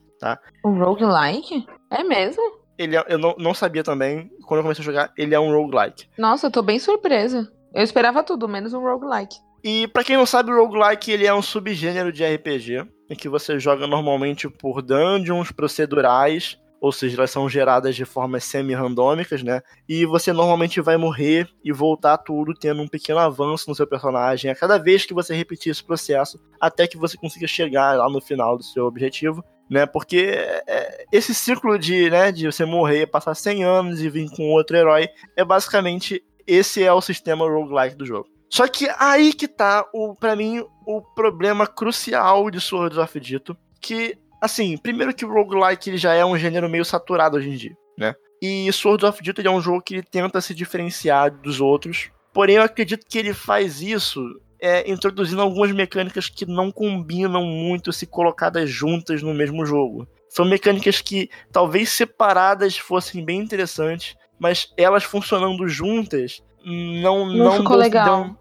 O 0.64 0.70
roguelike? 0.70 1.66
É 1.90 2.04
mesmo? 2.04 2.42
Ele 2.78 2.96
é- 2.96 3.04
eu 3.08 3.18
não, 3.18 3.34
não 3.38 3.52
sabia 3.54 3.82
também, 3.82 4.30
quando 4.46 4.58
eu 4.58 4.62
comecei 4.62 4.82
a 4.82 4.84
jogar, 4.86 5.12
ele 5.18 5.34
é 5.34 5.40
um 5.40 5.52
roguelike. 5.52 6.06
Nossa, 6.16 6.46
eu 6.46 6.50
tô 6.50 6.62
bem 6.62 6.78
surpresa. 6.78 7.52
Eu 7.74 7.82
esperava 7.82 8.22
tudo, 8.22 8.48
menos 8.48 8.72
um 8.72 8.80
roguelike. 8.80 9.36
E 9.64 9.86
pra 9.88 10.02
quem 10.04 10.16
não 10.16 10.26
sabe, 10.26 10.50
o 10.52 10.56
roguelike 10.64 11.10
ele 11.10 11.26
é 11.26 11.34
um 11.34 11.42
subgênero 11.42 12.12
de 12.12 12.24
RPG, 12.24 12.86
em 13.10 13.14
que 13.14 13.28
você 13.28 13.58
joga 13.58 13.86
normalmente 13.86 14.48
por 14.48 14.80
dungeons 14.82 15.52
procedurais, 15.52 16.58
ou 16.82 16.90
seja, 16.90 17.16
elas 17.16 17.30
são 17.30 17.48
geradas 17.48 17.94
de 17.94 18.04
formas 18.04 18.42
semi-randômicas, 18.42 19.40
né? 19.40 19.62
E 19.88 20.04
você 20.04 20.32
normalmente 20.32 20.80
vai 20.80 20.96
morrer 20.96 21.48
e 21.64 21.72
voltar 21.72 22.18
tudo 22.18 22.52
tendo 22.52 22.82
um 22.82 22.88
pequeno 22.88 23.20
avanço 23.20 23.70
no 23.70 23.74
seu 23.76 23.86
personagem 23.86 24.50
a 24.50 24.54
cada 24.56 24.78
vez 24.78 25.06
que 25.06 25.14
você 25.14 25.32
repetir 25.32 25.70
esse 25.70 25.84
processo, 25.84 26.40
até 26.60 26.88
que 26.88 26.98
você 26.98 27.16
consiga 27.16 27.46
chegar 27.46 27.96
lá 27.96 28.10
no 28.10 28.20
final 28.20 28.56
do 28.56 28.64
seu 28.64 28.84
objetivo, 28.84 29.44
né? 29.70 29.86
Porque 29.86 30.34
é, 30.66 31.04
esse 31.12 31.32
ciclo 31.32 31.78
de, 31.78 32.10
né, 32.10 32.32
de 32.32 32.46
você 32.46 32.64
morrer, 32.64 33.06
passar 33.06 33.36
100 33.36 33.62
anos 33.62 34.02
e 34.02 34.10
vir 34.10 34.28
com 34.30 34.50
outro 34.50 34.76
herói, 34.76 35.08
é 35.36 35.44
basicamente 35.44 36.20
esse 36.48 36.82
é 36.82 36.92
o 36.92 37.00
sistema 37.00 37.48
roguelike 37.48 37.94
do 37.94 38.04
jogo. 38.04 38.28
Só 38.50 38.66
que 38.66 38.88
aí 38.98 39.32
que 39.32 39.46
tá, 39.46 39.88
o, 39.94 40.16
pra 40.16 40.34
mim, 40.34 40.64
o 40.84 41.00
problema 41.00 41.64
crucial 41.64 42.50
de 42.50 42.60
Swords 42.60 42.98
of 42.98 43.20
Dito, 43.20 43.56
que, 43.80 44.18
assim, 44.42 44.76
primeiro 44.76 45.14
que 45.14 45.24
o 45.24 45.32
roguelike 45.32 45.88
ele 45.88 45.96
já 45.96 46.12
é 46.12 46.24
um 46.24 46.36
gênero 46.36 46.68
meio 46.68 46.84
saturado 46.84 47.36
hoje 47.36 47.48
em 47.48 47.56
dia, 47.56 47.72
né? 47.98 48.14
E 48.42 48.70
Swords 48.72 49.08
of 49.08 49.20
ele 49.24 49.48
é 49.48 49.50
um 49.50 49.60
jogo 49.60 49.80
que 49.80 49.94
ele 49.94 50.02
tenta 50.02 50.40
se 50.40 50.52
diferenciar 50.52 51.30
dos 51.30 51.60
outros, 51.60 52.10
porém 52.34 52.56
eu 52.56 52.62
acredito 52.62 53.06
que 53.08 53.16
ele 53.16 53.32
faz 53.32 53.80
isso 53.80 54.20
é, 54.60 54.90
introduzindo 54.90 55.40
algumas 55.40 55.70
mecânicas 55.72 56.28
que 56.28 56.44
não 56.44 56.70
combinam 56.72 57.44
muito 57.44 57.92
se 57.92 58.04
colocadas 58.06 58.68
juntas 58.68 59.22
no 59.22 59.32
mesmo 59.32 59.64
jogo. 59.64 60.06
São 60.28 60.44
mecânicas 60.44 61.00
que 61.00 61.28
talvez 61.52 61.90
separadas 61.90 62.76
fossem 62.76 63.24
bem 63.24 63.38
interessantes, 63.40 64.16
mas 64.40 64.72
elas 64.76 65.04
funcionando 65.04 65.68
juntas 65.68 66.42
não 66.64 67.26
Não 67.26 67.44
não, 67.58 67.62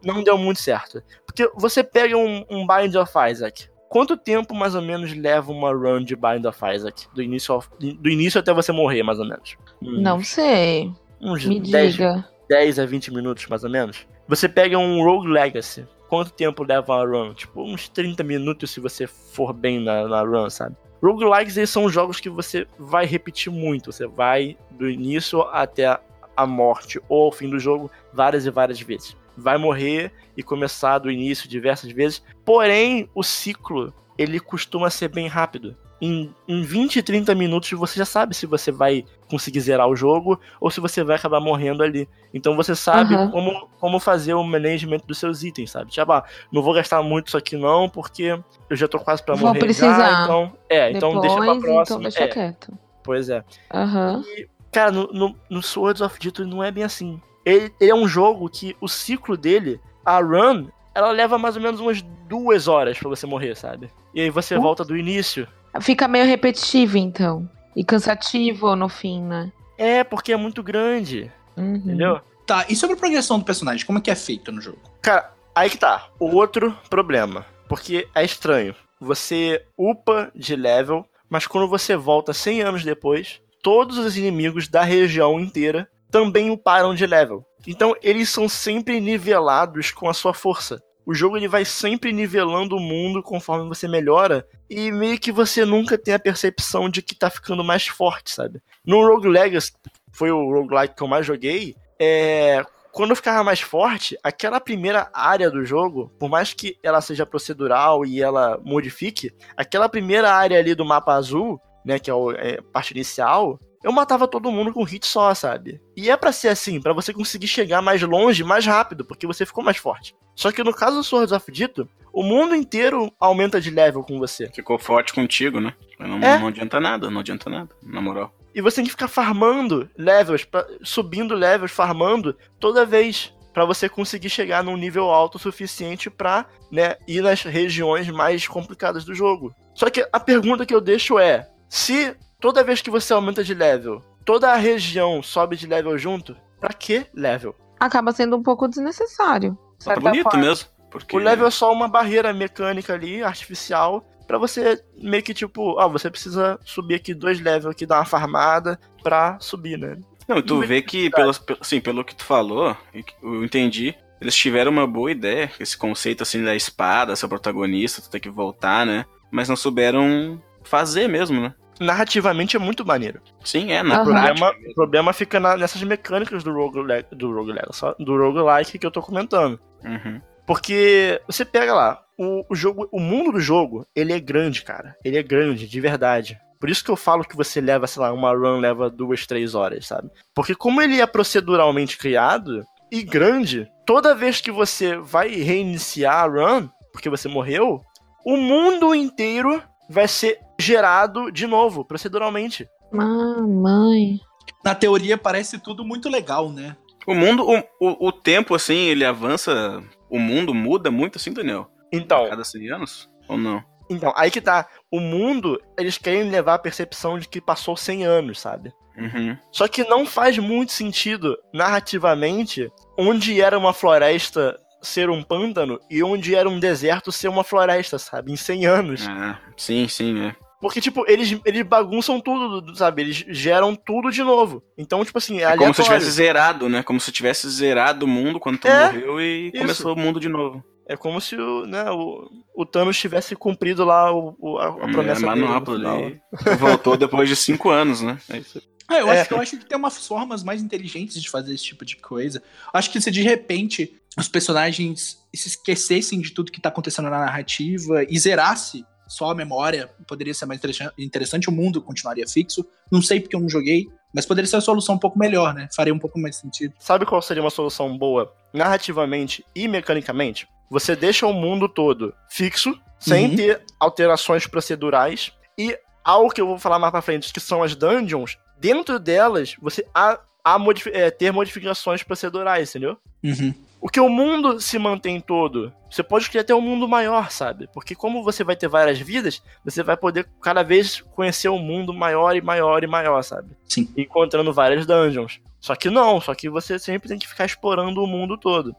deu- 0.04 0.14
não 0.16 0.24
deu 0.24 0.38
muito 0.38 0.60
certo. 0.62 1.02
Porque 1.26 1.50
você 1.56 1.84
pega 1.84 2.16
um, 2.18 2.46
um 2.50 2.66
Bind 2.68 2.96
of 2.96 3.12
Isaac. 3.30 3.68
Quanto 3.92 4.16
tempo 4.16 4.56
mais 4.56 4.74
ou 4.74 4.82
menos 4.82 5.14
leva 5.14 5.52
uma 5.52 5.70
run 5.74 6.02
de 6.02 6.16
Bind 6.16 6.46
of 6.46 6.58
Isaac? 6.74 7.08
Do 7.14 7.22
início, 7.22 7.54
ao- 7.54 7.64
do 7.78 8.10
início 8.10 8.40
até 8.40 8.54
você 8.54 8.72
morrer, 8.72 9.04
mais 9.04 9.20
ou 9.20 9.26
menos. 9.28 9.58
Uns- 9.82 10.02
Não 10.02 10.24
sei. 10.24 10.90
Uns 11.20 11.46
Me 11.46 11.60
10, 11.60 11.92
diga. 11.96 12.26
10 12.50 12.80
a 12.80 12.86
20 12.86 13.14
minutos, 13.14 13.48
mais 13.48 13.66
ou 13.66 13.70
menos. 13.70 14.08
Você 14.30 14.48
pega 14.48 14.78
um 14.78 15.04
Rogue 15.04 15.28
Legacy. 15.28 15.86
Quanto 16.08 16.32
tempo 16.32 16.64
leva 16.64 16.96
uma 16.96 17.06
run? 17.06 17.34
Tipo, 17.34 17.64
uns 17.64 17.90
30 17.90 18.24
minutos 18.24 18.72
se 18.72 18.80
você 18.80 19.06
for 19.08 19.52
bem 19.52 19.82
na, 19.82 20.08
na 20.08 20.22
run, 20.22 20.50
sabe? 20.50 20.74
Roguelikes 21.04 21.58
eles 21.58 21.70
são 21.70 21.90
jogos 21.90 22.22
que 22.22 22.30
você 22.30 22.66
vai 22.80 23.06
repetir 23.06 23.52
muito. 23.52 23.92
Você 23.92 24.08
vai 24.08 24.58
do 24.72 24.90
início 24.90 25.42
até 25.52 26.00
a 26.38 26.46
morte 26.48 26.98
ou 27.10 27.26
ao 27.26 27.32
fim 27.34 27.50
do 27.50 27.60
jogo 27.60 27.92
várias 28.14 28.46
e 28.46 28.50
várias 28.52 28.80
vezes. 28.80 29.18
Vai 29.38 29.58
morrer 29.58 30.12
e 30.36 30.44
começar 30.44 30.98
do 31.00 31.10
início 31.12 31.48
diversas 31.50 31.92
vezes. 31.92 32.22
Porém, 32.46 33.10
o 33.16 33.24
ciclo 33.24 33.94
ele 34.18 34.40
costuma 34.40 34.90
ser 34.90 35.08
bem 35.08 35.28
rápido. 35.28 35.76
Em, 36.04 36.34
em 36.48 36.64
20, 36.64 37.04
30 37.04 37.36
minutos 37.36 37.70
você 37.74 38.00
já 38.00 38.06
sabe 38.06 38.36
se 38.36 38.48
você 38.48 38.72
vai 38.72 39.06
conseguir 39.30 39.60
zerar 39.60 39.88
o 39.88 39.96
jogo 39.96 40.40
ou 40.60 40.72
se 40.72 40.80
você 40.80 41.04
vai 41.04 41.16
acabar 41.16 41.40
morrendo 41.40 41.84
ali. 41.84 42.10
Então 42.34 42.56
você 42.56 42.76
sabe 42.76 43.14
Aham. 43.14 43.30
como, 43.30 43.70
como 43.80 44.00
fazer 44.00 44.34
o 44.34 44.44
management 44.44 45.02
dos 45.06 45.20
seus 45.20 45.44
itens, 45.44 45.70
sabe? 45.70 45.92
Tipo, 45.92 46.12
ah, 46.12 46.24
não 46.52 46.64
vou 46.64 46.74
gastar 46.74 47.04
muito 47.04 47.28
isso 47.28 47.38
aqui 47.38 47.56
não, 47.56 47.88
porque 47.88 48.38
eu 48.70 48.76
já 48.76 48.88
tô 48.88 48.98
quase 49.00 49.24
pra 49.24 49.36
Vou 49.36 49.50
morrer 49.50 49.60
precisar. 49.60 49.96
já, 49.96 50.24
então... 50.24 50.54
É, 50.68 50.92
então 50.92 51.10
Depois, 51.14 51.22
deixa 51.22 51.36
pra 51.46 51.60
próxima. 51.62 51.82
então 51.84 52.00
deixa 52.00 52.24
é, 52.24 52.28
quieto. 52.28 52.78
pois 53.04 53.30
é. 53.30 53.44
Aham. 53.72 54.24
Cara, 54.72 54.92
no, 54.92 55.08
no, 55.14 55.36
no 55.50 55.62
Swords 55.62 56.02
of 56.02 56.18
Dito 56.20 56.46
não 56.48 56.64
é 56.64 56.72
bem 56.72 56.84
assim. 56.84 57.22
Ele, 57.46 57.74
ele 57.80 57.92
é 57.92 57.96
um 57.96 58.08
jogo 58.08 58.50
que 58.50 58.76
o 58.80 58.88
ciclo 58.88 59.36
dele, 59.36 59.80
a 60.06 60.20
run, 60.20 60.68
ela 60.94 61.12
leva 61.12 61.38
mais 61.38 61.56
ou 61.56 61.62
menos 61.62 61.80
umas 61.80 62.02
duas 62.28 62.68
horas 62.68 62.98
pra 62.98 63.10
você 63.10 63.26
morrer, 63.26 63.56
sabe? 63.56 63.90
E 64.14 64.22
aí 64.22 64.30
você 64.30 64.58
volta 64.58 64.84
do 64.84 64.96
início. 64.98 65.48
Fica 65.82 66.08
meio 66.08 66.26
repetitivo, 66.26 66.98
então. 66.98 67.50
E 67.76 67.84
cansativo 67.84 68.76
no 68.76 68.90
fim, 68.90 69.22
né? 69.22 69.52
É, 69.78 70.04
porque 70.04 70.34
é 70.34 70.38
muito 70.38 70.62
grande, 70.62 71.32
Uhum. 71.58 71.76
entendeu? 71.76 72.20
Tá, 72.46 72.66
e 72.70 72.76
sobre 72.76 72.96
a 72.96 73.00
progressão 73.00 73.40
do 73.40 73.46
personagem, 73.46 73.86
como 73.86 74.00
é 74.00 74.02
que 74.02 74.12
é 74.12 74.16
feito 74.16 74.52
no 74.52 74.60
jogo? 74.62 74.80
Cara, 75.02 75.32
aí 75.56 75.70
que 75.70 75.78
tá. 75.78 76.08
O 76.20 76.36
outro 76.36 76.76
problema. 76.90 77.46
Porque 77.70 78.08
é 78.14 78.24
estranho. 78.26 78.76
Você 79.00 79.64
upa 79.78 80.30
de 80.36 80.56
level, 80.56 81.06
mas 81.30 81.48
quando 81.48 81.68
você 81.68 81.96
volta 81.96 82.34
100 82.34 82.62
anos 82.62 82.84
depois, 82.84 83.42
todos 83.64 83.98
os 83.98 84.18
inimigos 84.18 84.68
da 84.68 84.84
região 84.84 85.40
inteira 85.40 85.88
também 86.12 86.52
uparam 86.52 86.94
de 86.94 87.06
level. 87.06 87.46
Então 87.66 87.96
eles 88.04 88.30
são 88.30 88.50
sempre 88.50 89.00
nivelados 89.00 89.92
com 89.92 90.10
a 90.10 90.14
sua 90.14 90.34
força. 90.34 90.82
O 91.06 91.14
jogo 91.14 91.36
ele 91.36 91.48
vai 91.48 91.66
sempre 91.66 92.12
nivelando 92.12 92.76
o 92.76 92.80
mundo 92.80 93.24
conforme 93.24 93.68
você 93.68 93.88
melhora 93.88 94.46
e 94.70 94.92
meio 94.92 95.20
que 95.20 95.32
você 95.32 95.66
nunca 95.66 95.98
tem 95.98 96.14
a 96.14 96.20
percepção 96.20 96.90
de 96.90 97.02
que 97.02 97.16
tá 97.16 97.30
ficando 97.30 97.64
mais 97.64 97.88
forte, 97.88 98.32
sabe? 98.32 98.62
No 98.86 99.06
Rogue 99.06 99.28
Legacy, 99.28 99.72
foi 100.12 100.32
o 100.32 100.52
roguelike 100.52 100.96
que 100.96 101.02
eu 101.02 101.08
mais 101.08 101.26
joguei, 101.26 101.76
é, 102.00 102.64
quando 102.92 103.12
eu 103.12 103.16
ficava 103.16 103.44
mais 103.44 103.62
forte, 103.62 104.18
aquela 104.22 104.60
primeira 104.60 105.10
área 105.14 105.50
do 105.50 105.66
jogo, 105.66 106.12
por 106.20 106.30
mais 106.30 106.54
que 106.54 106.78
ela 106.84 107.00
seja 107.00 107.26
procedural 107.26 108.06
e 108.06 108.22
ela 108.22 108.60
modifique, 108.64 109.32
aquela 109.56 109.88
primeira 109.88 110.32
área 110.32 110.60
ali 110.60 110.76
do 110.76 110.86
mapa 110.86 111.14
azul, 111.14 111.60
né, 111.86 111.98
que 111.98 112.12
é 112.12 112.14
a 112.14 112.18
é, 112.38 112.62
parte 112.62 112.92
inicial, 112.92 113.60
eu 113.84 113.92
matava 113.92 114.28
todo 114.28 114.52
mundo 114.52 114.72
com 114.74 114.82
um 114.82 114.86
hit 114.86 115.06
só, 115.06 115.34
sabe? 115.34 115.82
E 115.96 116.10
é 116.10 116.18
pra 116.18 116.32
ser 116.32 116.50
assim, 116.50 116.80
pra 116.82 116.94
você 116.94 117.14
conseguir 117.14 117.48
chegar 117.48 117.82
mais 117.82 118.02
longe, 118.02 118.44
mais 118.44 118.66
rápido, 118.66 119.04
porque 119.06 119.26
você 119.28 119.46
ficou 119.46 119.64
mais 119.64 119.78
forte. 119.78 120.16
Só 120.36 120.52
que 120.52 120.64
no 120.64 120.74
caso 120.74 120.98
do 120.98 121.04
Swords 121.04 121.32
of 121.32 121.52
Dito, 121.52 121.88
o 122.14 122.24
mundo 122.24 122.56
inteiro 122.56 123.12
aumenta 123.20 123.60
de 123.60 123.70
level 123.70 124.04
com 124.04 124.18
você. 124.20 124.50
Ficou 124.54 124.78
forte 124.80 125.14
contigo, 125.14 125.60
né? 125.60 125.74
Não, 126.00 126.18
É. 126.20 126.38
não 126.40 126.48
adianta 126.48 126.80
nada, 126.80 127.10
não 127.10 127.20
adianta 127.22 127.50
nada, 127.50 127.70
na 127.84 128.02
moral. 128.02 128.34
E 128.54 128.62
você 128.62 128.78
tem 128.78 128.86
que 128.86 128.92
ficar 128.92 129.08
farmando 129.08 129.90
levels, 129.98 130.44
pra- 130.44 130.68
subindo 130.84 131.34
levels, 131.36 131.72
farmando 131.72 132.36
toda 132.60 132.86
vez 132.86 133.34
pra 133.54 133.66
você 133.66 133.88
conseguir 133.90 134.30
chegar 134.30 134.64
num 134.64 134.76
nível 134.78 135.10
alto 135.10 135.36
o 135.36 135.40
suficiente 135.40 136.10
pra, 136.10 136.46
né, 136.72 136.96
ir 137.08 137.22
nas 137.22 137.44
regiões 137.44 138.10
mais 138.10 138.48
complicadas 138.48 139.04
do 139.06 139.14
jogo. 139.14 139.54
Só 139.76 139.90
que 139.90 140.06
a 140.12 140.20
pergunta 140.20 140.66
que 140.66 140.74
eu 140.76 140.82
deixo 140.82 141.18
é: 141.20 141.48
se 141.70 142.16
toda 142.42 142.64
vez 142.64 142.82
que 142.82 142.90
você 142.90 143.14
aumenta 143.14 143.44
de 143.44 143.54
level, 143.54 144.04
toda 144.26 144.52
a 144.52 144.56
região 144.58 145.24
sobe 145.24 145.56
de 145.56 145.68
level 145.68 145.98
junto, 145.98 146.36
pra 146.60 146.74
que 146.74 147.06
level? 147.14 147.56
Acaba 147.80 148.12
sendo 148.12 148.36
um 148.36 148.44
pouco 148.44 148.68
desnecessário. 148.68 149.58
de 149.80 149.86
Tá 149.86 149.96
bonito 149.96 150.24
forma. 150.24 150.40
mesmo. 150.40 150.68
Porque 150.90 151.16
O 151.16 151.20
level 151.20 151.48
é 151.48 151.52
só 151.52 151.72
uma 151.72 151.88
barreira 151.88 152.34
mecânica 152.34 152.94
ali, 152.94 153.24
artificial, 153.24 154.06
pra 154.28 154.38
você 154.38 154.84
meio 154.98 155.24
que 155.24 155.34
tipo, 155.34 155.80
ó, 155.80 155.88
você 155.88 156.10
precisa 156.10 156.60
subir 156.66 156.96
aqui 156.96 157.14
dois 157.14 157.40
levels 157.40 157.72
aqui, 157.74 157.86
dar 157.86 158.00
uma 158.00 158.06
farmada 158.06 158.78
pra 159.02 159.38
subir, 159.40 159.78
né? 159.78 159.98
Não, 160.28 160.38
e 160.38 160.44
tu 160.44 160.56
Não 160.56 160.68
vê 160.68 160.82
que, 160.82 161.10
pelo, 161.10 161.32
assim, 161.60 161.80
pelo 161.80 162.04
que 162.04 162.14
tu 162.16 162.24
falou, 162.26 162.76
eu 163.24 163.44
entendi, 163.44 163.96
eles 164.20 164.36
tiveram 164.36 164.72
uma 164.72 164.86
boa 164.86 165.12
ideia, 165.12 165.50
esse 165.60 165.78
conceito 165.78 166.24
assim 166.24 166.44
da 166.44 166.56
espada, 166.56 167.16
seu 167.16 167.28
protagonista, 167.30 168.02
tu 168.02 168.10
tem 168.10 168.22
que 168.22 168.30
voltar, 168.30 168.86
né? 168.86 169.06
Mas 169.32 169.48
não 169.50 169.56
souberam 169.56 170.42
fazer 170.64 171.08
mesmo, 171.08 171.42
né? 171.42 171.54
Narrativamente 171.86 172.56
é 172.56 172.60
muito 172.60 172.86
maneiro. 172.86 173.22
Sim, 173.44 173.72
é, 173.72 173.82
na. 173.84 174.02
O 174.02 174.06
problema, 174.06 174.54
o 174.70 174.74
problema 174.76 175.14
fica 175.14 175.40
na- 175.40 175.58
nessas 175.58 175.82
mecânicas 175.84 176.44
do 176.44 176.54
roguelike, 176.54 177.16
do 177.16 177.34
roguelike, 177.34 177.68
só- 177.76 177.96
do 178.00 178.16
roguelike 178.18 178.78
que 178.80 178.86
eu 178.86 178.92
tô 178.92 179.02
comentando. 179.02 179.60
Uhum. 179.84 180.22
Porque 180.46 181.22
você 181.28 181.46
pega 181.46 181.74
lá, 181.74 182.02
o, 182.18 182.46
o 182.50 182.56
jogo, 182.56 182.88
o 182.92 183.00
mundo 183.00 183.32
do 183.34 183.40
jogo, 183.40 183.86
ele 183.96 184.14
é 184.14 184.20
grande, 184.20 184.64
cara. 184.64 184.96
Ele 185.04 185.18
é 185.18 185.24
grande, 185.24 185.68
de 185.68 185.80
verdade. 185.82 186.38
Por 186.60 186.70
isso 186.70 186.84
que 186.84 186.92
eu 186.92 186.96
falo 186.96 187.24
que 187.24 187.36
você 187.36 187.60
leva, 187.60 187.88
sei 187.88 188.02
lá, 188.02 188.14
uma 188.14 188.32
run 188.32 188.60
leva 188.60 188.90
duas, 188.90 189.26
três 189.26 189.56
horas, 189.56 189.88
sabe? 189.88 190.10
Porque 190.36 190.54
como 190.54 190.82
ele 190.82 191.02
é 191.02 191.08
proceduralmente 191.08 191.98
criado 191.98 192.64
e 192.92 193.02
grande, 193.02 193.68
toda 193.86 194.14
vez 194.14 194.40
que 194.42 194.52
você 194.52 194.98
vai 194.98 195.30
reiniciar 195.30 196.24
a 196.24 196.28
run, 196.28 196.68
porque 196.92 197.10
você 197.10 197.28
morreu, 197.28 197.82
o 198.26 198.38
mundo 198.38 198.94
inteiro 198.94 199.62
vai 199.90 200.08
ser 200.08 200.38
gerado 200.62 201.32
de 201.32 201.46
novo, 201.48 201.84
proceduralmente. 201.84 202.68
Mamãe. 202.92 204.20
Na 204.64 204.76
teoria 204.76 205.18
parece 205.18 205.60
tudo 205.60 205.84
muito 205.84 206.10
legal, 206.10 206.50
né? 206.50 206.76
O 207.08 207.16
mundo, 207.16 207.44
o, 207.50 207.58
o, 207.80 208.08
o 208.08 208.12
tempo, 208.12 208.54
assim, 208.54 208.76
ele 208.76 209.04
avança. 209.04 209.82
O 210.10 210.20
mundo 210.20 210.54
muda 210.54 210.92
muito, 210.92 211.18
assim, 211.18 211.34
Daniel? 211.34 211.68
Então, 211.92 212.26
A 212.26 212.30
cada 212.30 212.44
100 212.44 212.72
anos? 212.72 213.10
Ou 213.28 213.38
não? 213.38 213.64
então, 213.90 214.14
aí 214.16 214.32
que 214.32 214.40
tá. 214.40 214.68
O 214.90 215.00
mundo, 215.00 215.60
eles 215.78 215.98
querem 215.98 216.30
levar 216.30 216.54
a 216.54 216.60
percepção 216.60 217.20
de 217.20 217.28
que 217.28 217.42
passou 217.42 217.76
100 217.76 218.06
anos, 218.06 218.40
sabe? 218.40 218.72
Uhum. 218.98 219.38
Só 219.52 219.68
que 219.68 219.84
não 219.84 220.06
faz 220.06 220.38
muito 220.38 220.72
sentido, 220.72 221.38
narrativamente, 221.54 222.70
onde 222.98 223.42
era 223.42 223.58
uma 223.58 223.74
floresta 223.74 224.58
ser 224.82 225.10
um 225.10 225.22
pântano 225.22 225.80
e 225.90 226.04
onde 226.04 226.36
era 226.36 226.50
um 226.50 226.60
deserto 226.60 227.12
ser 227.12 227.28
uma 227.28 227.44
floresta, 227.44 228.00
sabe? 228.00 228.32
Em 228.32 228.36
100 228.36 228.66
anos. 228.66 229.08
Ah, 229.08 229.40
sim, 229.58 229.88
sim, 229.88 230.28
é. 230.28 230.36
Porque, 230.62 230.80
tipo, 230.80 231.04
eles, 231.10 231.38
eles 231.44 231.64
bagunçam 231.64 232.22
tudo, 232.22 232.76
sabe? 232.76 233.02
Eles 233.02 233.26
geram 233.30 233.76
tudo 233.76 234.12
de 234.12 234.22
novo. 234.24 234.64
Então, 234.78 235.04
tipo 235.04 235.18
assim, 235.18 235.40
é 235.40 235.44
É 235.46 235.58
como 235.58 235.74
se 235.74 235.84
tivesse 235.84 236.12
zerado, 236.12 236.70
né? 236.70 236.84
Como 236.84 237.00
se 237.00 237.12
tivesse 237.12 237.50
zerado 237.50 238.06
o 238.06 238.08
mundo 238.08 238.40
quando 238.40 238.60
tu 238.60 238.68
É, 238.68 238.86
morreu 238.94 239.20
e 239.20 239.48
isso. 239.50 239.58
começou 239.58 239.94
o 239.96 240.00
mundo 240.00 240.20
de 240.20 240.30
novo. 240.30 240.64
É 240.88 240.96
como 240.98 241.20
se 241.22 241.36
o, 241.36 241.66
né, 241.66 241.90
o, 241.90 242.30
o 242.56 242.66
Thanos 242.66 242.98
tivesse 243.00 243.36
cumprido 243.36 243.84
lá 243.86 244.12
o, 244.14 244.36
o- 244.40 244.58
a, 244.60 244.68
a 244.68 244.72
promessa 244.92 245.26
é, 245.26 245.30
dele. 245.30 245.42
no 245.42 245.48
Manopla 245.48 245.76
final. 245.78 245.98
ali. 245.98 246.22
Voltou 246.60 246.98
depois 246.98 247.28
de 247.30 247.36
5 247.36 247.70
anos, 247.70 248.02
né? 248.02 248.18
É 248.30 248.38
isso. 248.38 248.62
Ah, 248.88 249.00
eu, 249.00 249.10
É. 249.10 249.22
acho, 249.22 249.34
eu 249.34 249.40
acho 249.42 249.58
que 249.58 249.66
tem 249.66 249.78
umas 249.78 250.06
formas 250.06 250.44
mais 250.44 250.62
inteligentes 250.62 251.22
de 251.22 251.30
fazer 251.30 251.54
esse 251.54 251.64
tipo 251.64 251.86
de 251.86 251.96
coisa. 251.96 252.44
Acho 252.74 252.92
que 252.92 253.00
se 253.00 253.10
de 253.10 253.22
repente 253.22 253.94
os 254.18 254.28
personagens 254.28 255.18
se 255.34 255.48
esquecessem 255.48 256.20
de 256.20 256.32
tudo 256.32 256.52
que 256.52 256.60
tá 256.60 256.68
acontecendo 256.68 257.10
na 257.10 257.20
narrativa 257.20 258.04
e 258.10 258.20
zerasse 258.20 258.84
só 259.12 259.32
a 259.32 259.36
memória, 259.36 259.90
poderia 260.08 260.34
ser 260.34 260.46
mais 260.46 260.60
interessa- 260.60 260.94
interessante, 260.98 261.50
o 261.50 261.52
mundo 261.52 261.82
continuaria 261.82 262.26
fixo. 262.28 262.66
Não 262.92 263.02
sei 263.02 263.20
porque 263.20 263.36
eu 263.36 263.40
não 263.42 263.50
joguei, 263.50 263.88
mas 264.14 264.26
poderia 264.26 264.50
ser 264.50 264.56
a 264.56 264.62
solução 264.62 264.96
um 264.96 264.98
pouco 265.00 265.20
melhor, 265.20 265.54
né? 265.54 265.68
Faria 265.76 265.94
um 265.94 266.00
pouco 266.00 266.18
mais 266.20 266.38
sentido. 266.38 266.74
Sabe 266.80 267.06
qual 267.06 267.22
seria 267.22 267.44
uma 267.44 267.50
solução 267.50 267.98
boa 267.98 268.34
narrativamente 268.54 269.44
e 269.54 269.68
mecanicamente? 269.68 270.48
Você 270.70 270.96
deixa 270.96 271.28
o 271.28 271.34
mundo 271.34 271.68
todo 271.68 272.14
fixo, 272.30 272.74
sem 273.00 273.30
Uhum. 273.32 273.36
ter 273.36 273.62
alterações 273.80 274.48
procedurais, 274.48 275.34
e 275.58 275.78
algo 276.04 276.32
que 276.34 276.40
eu 276.40 276.48
vou 276.48 276.58
falar 276.58 276.80
mais 276.80 276.92
pra 276.92 277.02
frente, 277.02 277.34
que 277.34 277.40
são 277.40 277.62
as 277.62 277.76
dungeons, 277.76 278.38
dentro 278.60 278.98
delas 278.98 279.56
você 279.62 279.86
há, 279.94 280.20
há 280.44 280.58
modifi- 280.58 280.92
é, 280.94 281.12
ter 281.12 281.32
modificações 281.34 282.02
procedurais, 282.02 282.70
entendeu? 282.70 282.98
Uhum. 283.24 283.54
O 283.82 283.90
que 283.90 284.00
o 284.00 284.08
mundo 284.08 284.62
se 284.62 284.78
mantém 284.78 285.20
todo, 285.20 285.74
você 285.90 286.04
pode 286.04 286.30
criar 286.30 286.44
até 286.44 286.54
um 286.54 286.62
mundo 286.62 286.88
maior, 286.88 287.32
sabe? 287.32 287.68
Porque 287.74 287.96
como 287.96 288.24
você 288.24 288.44
vai 288.44 288.56
ter 288.56 288.68
várias 288.68 289.00
vidas, 289.00 289.42
você 289.66 289.82
vai 289.82 289.98
poder 289.98 290.30
cada 290.40 290.62
vez 290.62 291.02
conhecer 291.02 291.50
um 291.50 291.58
mundo 291.58 291.92
maior 291.92 292.36
e 292.36 292.42
maior 292.42 292.84
e 292.84 292.88
maior, 292.88 293.24
sabe? 293.24 293.58
Sim. 293.68 293.92
Encontrando 293.98 294.54
várias 294.54 294.86
dungeons. 294.86 295.42
Só 295.60 295.76
que 295.76 295.90
não, 295.90 296.22
só 296.22 296.36
que 296.36 296.48
você 296.48 296.78
sempre 296.78 297.10
tem 297.10 297.18
que 297.18 297.28
ficar 297.28 297.46
explorando 297.46 298.04
o 298.04 298.08
mundo 298.08 298.38
todo. 298.38 298.76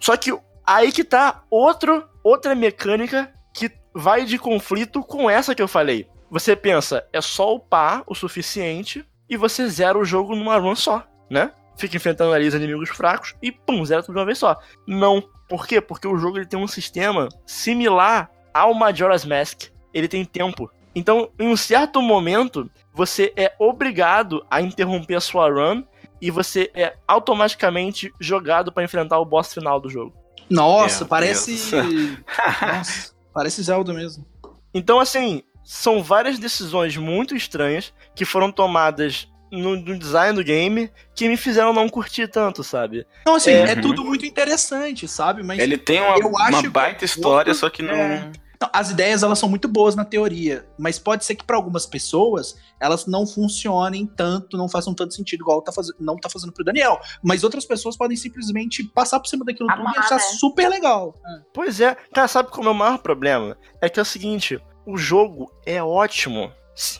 Só 0.00 0.16
que 0.16 0.36
aí 0.66 0.90
que 0.90 1.04
tá 1.04 1.44
outro, 1.48 2.08
outra 2.24 2.52
mecânica 2.54 3.32
que 3.54 3.70
vai 3.94 4.24
de 4.24 4.36
conflito 4.36 5.00
com 5.02 5.30
essa 5.30 5.54
que 5.54 5.62
eu 5.62 5.68
falei. 5.68 6.08
Você 6.28 6.56
pensa, 6.56 7.06
é 7.12 7.20
só 7.20 7.54
upar 7.54 8.02
o 8.06 8.16
suficiente 8.16 9.04
e 9.28 9.36
você 9.36 9.68
zera 9.68 9.96
o 9.96 10.04
jogo 10.04 10.34
numa 10.34 10.58
run 10.58 10.74
só, 10.74 11.04
né? 11.30 11.52
Fica 11.80 11.96
enfrentando 11.96 12.34
ali 12.34 12.46
os 12.46 12.52
inimigos 12.52 12.90
fracos 12.90 13.34
e 13.42 13.50
pum, 13.50 13.82
zera 13.86 14.02
tudo 14.02 14.14
de 14.14 14.20
uma 14.20 14.26
vez 14.26 14.36
só. 14.36 14.58
Não. 14.86 15.22
Por 15.48 15.66
quê? 15.66 15.80
Porque 15.80 16.06
o 16.06 16.18
jogo 16.18 16.36
ele 16.36 16.44
tem 16.44 16.58
um 16.58 16.68
sistema 16.68 17.26
similar 17.46 18.30
ao 18.52 18.74
Majora's 18.74 19.24
Mask. 19.24 19.70
Ele 19.94 20.06
tem 20.06 20.22
tempo. 20.22 20.70
Então, 20.94 21.30
em 21.38 21.48
um 21.48 21.56
certo 21.56 22.02
momento, 22.02 22.70
você 22.92 23.32
é 23.34 23.54
obrigado 23.58 24.44
a 24.50 24.60
interromper 24.60 25.14
a 25.14 25.20
sua 25.20 25.48
run 25.48 25.82
e 26.20 26.30
você 26.30 26.70
é 26.74 26.94
automaticamente 27.08 28.12
jogado 28.20 28.70
pra 28.70 28.84
enfrentar 28.84 29.18
o 29.18 29.24
boss 29.24 29.54
final 29.54 29.80
do 29.80 29.88
jogo. 29.88 30.14
Nossa, 30.50 31.04
Meu 31.04 31.08
parece. 31.08 31.56
Nossa, 32.60 33.14
parece 33.32 33.62
Zelda 33.62 33.94
mesmo. 33.94 34.26
Então, 34.74 35.00
assim, 35.00 35.42
são 35.64 36.02
várias 36.02 36.38
decisões 36.38 36.94
muito 36.96 37.34
estranhas 37.34 37.94
que 38.14 38.26
foram 38.26 38.52
tomadas 38.52 39.29
no, 39.50 39.76
no 39.76 39.98
design 39.98 40.34
do 40.34 40.44
game 40.44 40.90
que 41.14 41.28
me 41.28 41.36
fizeram 41.36 41.72
não 41.72 41.88
curtir 41.88 42.28
tanto, 42.28 42.62
sabe? 42.62 43.06
Não, 43.26 43.34
assim, 43.36 43.50
É. 43.50 43.72
é, 43.72 43.76
tudo 43.76 44.04
muito 44.04 44.24
interessante, 44.26 45.06
sabe? 45.08 45.42
Mas 45.42 45.58
Ele 45.58 45.76
tem 45.76 46.00
uma, 46.00 46.16
Eu 46.18 46.36
acho 46.38 46.58
uma 46.60 46.70
baita 46.70 47.04
história, 47.04 47.50
outro- 47.50 47.54
só 47.60 47.70
que 47.70 47.82
não. 47.82 47.94
é. 47.94 48.30
Não, 48.62 48.68
as 48.74 48.90
ideias 48.90 49.22
elas 49.22 49.38
são 49.38 49.48
muito 49.48 49.66
boas 49.66 49.96
na 49.96 50.04
teoria, 50.04 50.66
mas 50.78 50.98
pode 50.98 51.24
ser 51.24 51.34
que 51.34 51.42
para 51.42 51.56
algumas 51.56 51.86
pessoas 51.86 52.56
elas 52.78 53.06
não 53.06 53.26
funcionem 53.26 54.04
tanto, 54.06 54.54
não 54.58 54.68
façam 54.68 54.92
tanto 54.92 55.14
sentido 55.14 55.40
igual 55.40 55.62
tá 55.62 55.72
fazendo, 55.72 55.96
não 55.98 56.14
tá 56.16 56.28
fazendo 56.28 56.52
pro 56.52 56.62
Daniel. 56.62 57.00
Mas 57.22 57.42
outras 57.42 57.64
pessoas 57.64 57.96
podem 57.96 58.18
simplesmente 58.18 58.84
passar 58.84 59.18
por 59.18 59.28
cima 59.28 59.46
daquilo 59.46 59.66
tudo 59.66 59.78
e 59.78 59.80
Amar, 59.80 59.98
achar 60.00 60.16
né? 60.16 60.20
super 60.38 60.68
legal. 60.68 61.14
Pois 61.54 61.80
é, 61.80 61.96
cara, 62.12 62.28
sabe 62.28 62.50
qual 62.50 62.66
é 62.66 62.70
o 62.70 62.74
maior 62.74 62.98
problema? 62.98 63.56
É 63.80 63.88
que 63.88 63.98
é 63.98 64.02
o 64.02 64.04
seguinte, 64.04 64.60
o 64.84 64.98
jogo 64.98 65.50
é 65.64 65.82
ótimo. 65.82 66.52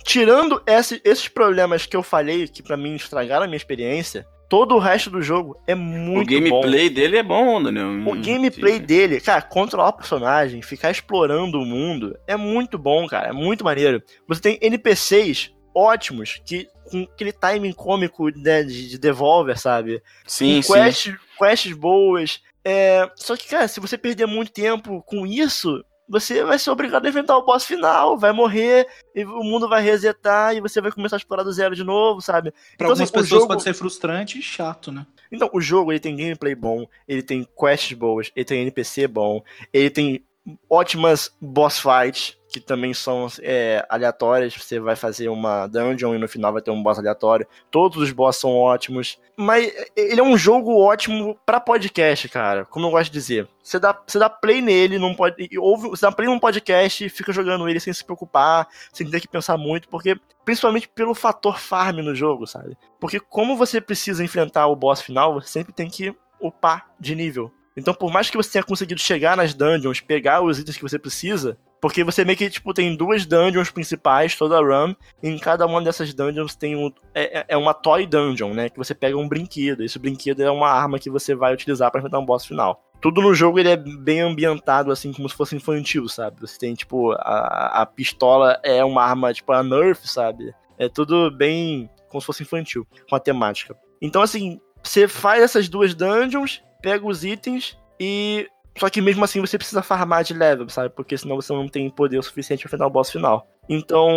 Tirando 0.05 0.63
esse- 0.67 1.01
esses 1.05 1.29
problemas 1.29 1.87
que 1.87 1.97
eu 1.97 2.03
falei, 2.03 2.47
que 2.49 2.63
pra 2.63 2.77
mim 2.77 2.95
estragaram 2.95 3.45
a 3.45 3.47
minha 3.47 3.57
experiência, 3.57 4.27
todo 4.49 4.75
o 4.75 4.79
resto 4.79 5.09
do 5.11 5.23
jogo 5.23 5.57
é 5.67 5.75
O 5.75 5.79
muito 5.79 6.29
bom. 6.29 6.35
gameplay 6.35 6.91
dele 6.91 7.17
é 7.19 7.23
bom, 7.23 7.63
Daniel. 7.63 7.89
O 8.07 8.21
gameplay 8.21 8.79
dele, 8.79 9.21
cara, 9.21 9.41
controlar 9.43 9.89
o 9.89 9.93
personagem, 9.95 10.61
ficar 10.61 10.91
explorando 10.91 11.59
o 11.61 11.65
mundo, 11.65 12.19
é 12.27 12.37
muito 12.37 12.77
bom, 12.77 13.07
cara. 13.07 13.29
É 13.29 13.33
muito 13.33 13.65
maneiro. 13.65 14.03
Você 14.29 14.41
tem 14.41 14.59
NPCs 14.61 15.53
ótimos, 15.75 16.41
que 16.45 16.67
com 16.91 17.05
aquele 17.05 17.33
timing 17.33 17.73
cômico 17.73 18.29
né, 18.37 18.65
de, 18.65 18.89
de 18.89 18.99
Devolver, 18.99 19.57
sabe? 19.59 20.03
Sim, 20.27 20.61
com 20.63 20.75
sim. 20.93 21.17
quests 21.39 21.73
boas. 21.73 22.41
É, 22.65 23.09
só 23.17 23.37
que, 23.37 23.49
cara, 23.49 23.69
se 23.69 23.79
você 23.81 23.97
perder 23.97 24.27
muito 24.27 24.53
tempo 24.53 25.01
com 25.07 25.25
isso, 25.25 25.83
você 26.11 26.45
vai 26.45 26.59
ser 26.59 26.71
obrigado 26.71 27.07
a 27.07 27.09
enfrentar 27.09 27.39
o 27.39 27.45
boss 27.45 27.65
final, 27.65 28.19
vai 28.19 28.33
morrer, 28.33 28.87
e 29.15 29.25
o 29.25 29.43
mundo 29.45 29.69
vai 29.69 29.81
resetar 29.83 30.55
e 30.57 30.61
você 30.61 30.81
vai 30.81 30.91
começar 30.93 31.17
a 31.17 31.19
explorar 31.19 31.45
do 31.45 31.53
zero 31.53 31.75
de 31.75 31.85
novo, 31.85 32.21
sabe? 32.21 32.51
Para 32.51 32.61
Então, 32.75 32.87
algumas 32.89 33.01
assim, 33.09 33.13
pessoas 33.13 33.29
jogo- 33.43 33.47
pode 33.49 33.63
ser 33.63 33.75
frustrante 33.75 34.39
e 34.39 34.43
chato, 34.43 34.91
né? 34.91 35.07
Então, 35.33 35.49
o 35.53 35.61
jogo 35.61 35.93
ele 35.93 36.01
tem 36.01 36.17
gameplay 36.17 36.55
bom, 36.57 36.87
ele 37.07 37.23
tem 37.23 37.47
quests 37.57 37.97
boas, 37.97 38.33
ele 38.35 38.45
tem 38.45 38.63
NPC 38.63 39.07
bom, 39.07 39.43
ele 39.73 39.89
tem 39.89 40.25
ótimas 40.69 41.35
boss 41.41 41.79
fights, 41.79 42.37
que 42.51 42.61
também 42.61 42.93
são 42.93 43.29
é, 43.41 43.85
aleatórias. 43.89 44.55
Você 44.55 44.81
vai 44.81 44.97
fazer 44.97 45.29
uma 45.29 45.67
dungeon 45.67 46.15
e 46.15 46.19
no 46.19 46.29
final 46.29 46.53
vai 46.53 46.63
ter 46.63 46.71
um 46.71 46.83
boss 46.83 46.99
aleatório. 46.99 47.47
Todos 47.71 48.03
os 48.03 48.11
boss 48.11 48.39
são 48.39 48.57
ótimos. 48.57 49.19
Mas 49.37 49.73
ele 49.97 50.21
é 50.21 50.25
um 50.25 50.37
jogo 50.37 50.77
ótimo 50.77 51.39
pra 51.47 51.61
podcast, 51.61 52.29
cara. 52.29 52.65
Como 52.65 52.87
eu 52.87 52.91
gosto 52.91 53.11
de 53.11 53.19
dizer. 53.19 53.49
Você 53.63 53.79
dá, 53.79 53.99
você 54.07 54.19
dá 54.19 54.29
play 54.29 54.61
nele, 54.61 54.99
não 54.99 55.15
pode. 55.15 55.49
Ouve, 55.59 55.89
você 55.89 56.05
dá 56.05 56.13
play 56.13 56.29
num 56.29 56.39
podcast 56.39 57.05
e 57.05 57.09
fica 57.09 57.33
jogando 57.33 57.69
ele 57.69 57.79
sem 57.79 57.93
se 57.93 58.05
preocupar, 58.05 58.67
sem 58.93 59.09
ter 59.09 59.21
que 59.21 59.29
pensar 59.29 59.57
muito, 59.57 59.89
porque. 59.89 60.19
Principalmente 60.43 60.89
pelo 60.89 61.15
fator 61.15 61.61
farm 61.61 61.99
no 61.99 62.15
jogo, 62.15 62.47
sabe? 62.47 62.77
Porque 62.99 63.21
como 63.21 63.57
você 63.57 63.81
precisa 63.81 64.25
enfrentar 64.25 64.67
o 64.67 64.75
boss 64.75 65.01
final, 65.01 65.35
você 65.35 65.47
sempre 65.47 65.73
tem 65.73 65.89
que 65.89 66.17
upar 66.41 66.91
de 66.99 67.15
nível. 67.15 67.53
Então, 67.77 67.95
por 67.95 68.11
mais 68.13 68.29
que 68.29 68.37
você 68.37 68.51
tenha 68.53 68.65
conseguido 68.65 69.01
chegar 69.01 69.37
nas 69.37 69.55
dungeons, 69.55 70.01
pegar 70.01 70.43
os 70.43 70.59
itens 70.59 70.77
que 70.77 70.83
você 70.83 70.99
precisa, 70.99 71.57
porque 71.81 72.03
você 72.05 72.25
meio 72.25 72.37
que, 72.37 72.51
tipo, 72.51 72.75
tem 72.75 72.95
duas 72.97 73.25
dungeons 73.25 73.71
principais, 73.71 74.35
toda 74.37 74.59
a 74.59 74.61
run, 74.61 74.95
e 75.23 75.29
em 75.29 75.39
cada 75.39 75.65
uma 75.67 75.81
dessas 75.81 76.13
dungeons 76.13 76.55
tem 76.55 76.77
um. 76.77 76.93
É, 77.15 77.41
é- 77.41 77.45
é 77.51 77.57
uma 77.57 77.73
toy 77.73 78.07
dungeon, 78.07 78.53
né? 78.53 78.69
Que 78.69 78.77
você 78.77 78.95
pega 78.95 79.17
um 79.17 79.29
brinquedo. 79.29 79.83
Esse 79.83 79.99
brinquedo 79.99 80.43
é 80.43 80.51
uma 80.51 80.69
arma 80.69 80.99
que 80.99 81.09
você 81.09 81.35
vai 81.35 81.55
utilizar 81.55 81.91
pra 81.91 82.01
enfrentar 82.01 82.19
um 82.19 82.27
boss 82.27 82.45
final. 82.45 82.85
Tudo 83.01 83.23
no 83.23 83.33
jogo 83.35 83.59
ele 83.59 83.71
é 83.71 83.77
bem 83.79 84.21
ambientado, 84.21 84.93
assim, 84.93 85.11
como 85.11 85.27
se 85.27 85.35
fosse 85.35 85.57
infantil, 85.57 86.07
sabe? 86.07 86.39
Você 86.43 86.59
tem, 86.59 86.75
tipo, 86.75 87.13
a, 87.13 87.81
a 87.83 87.87
pistola 87.87 88.61
é 88.63 88.85
uma 88.85 89.03
arma, 89.03 89.33
tipo, 89.33 89.51
a 89.53 89.63
Nerf, 89.63 90.07
sabe? 90.07 90.53
É 90.79 90.87
tudo 90.87 91.31
bem 91.31 91.89
como 92.11 92.21
se 92.21 92.27
fosse 92.27 92.43
infantil, 92.43 92.87
com 93.09 93.17
a 93.17 93.21
temática. 93.21 93.75
Então, 94.03 94.21
assim, 94.21 94.61
você 94.83 95.09
faz 95.09 95.43
essas 95.43 95.67
duas 95.67 95.95
dungeons, 95.95 96.63
pega 96.81 97.07
os 97.07 97.25
itens 97.25 97.79
e. 97.99 98.49
Só 98.79 98.89
que 98.89 99.01
mesmo 99.01 99.25
assim 99.25 99.41
você 99.41 99.59
precisa 99.59 99.83
farmar 99.83 100.23
de 100.23 100.33
level, 100.33 100.69
sabe? 100.69 100.91
Porque 100.91 101.19
senão 101.19 101.37
você 101.37 101.53
não 101.53 101.69
tem 101.69 101.91
poder 101.91 102.19
o 102.19 102.23
suficiente 102.23 102.63
pra 102.63 102.69
enfrentar 102.69 102.87
o 102.87 102.91
boss 102.91 103.11
final. 103.11 103.47
Então, 103.69 104.09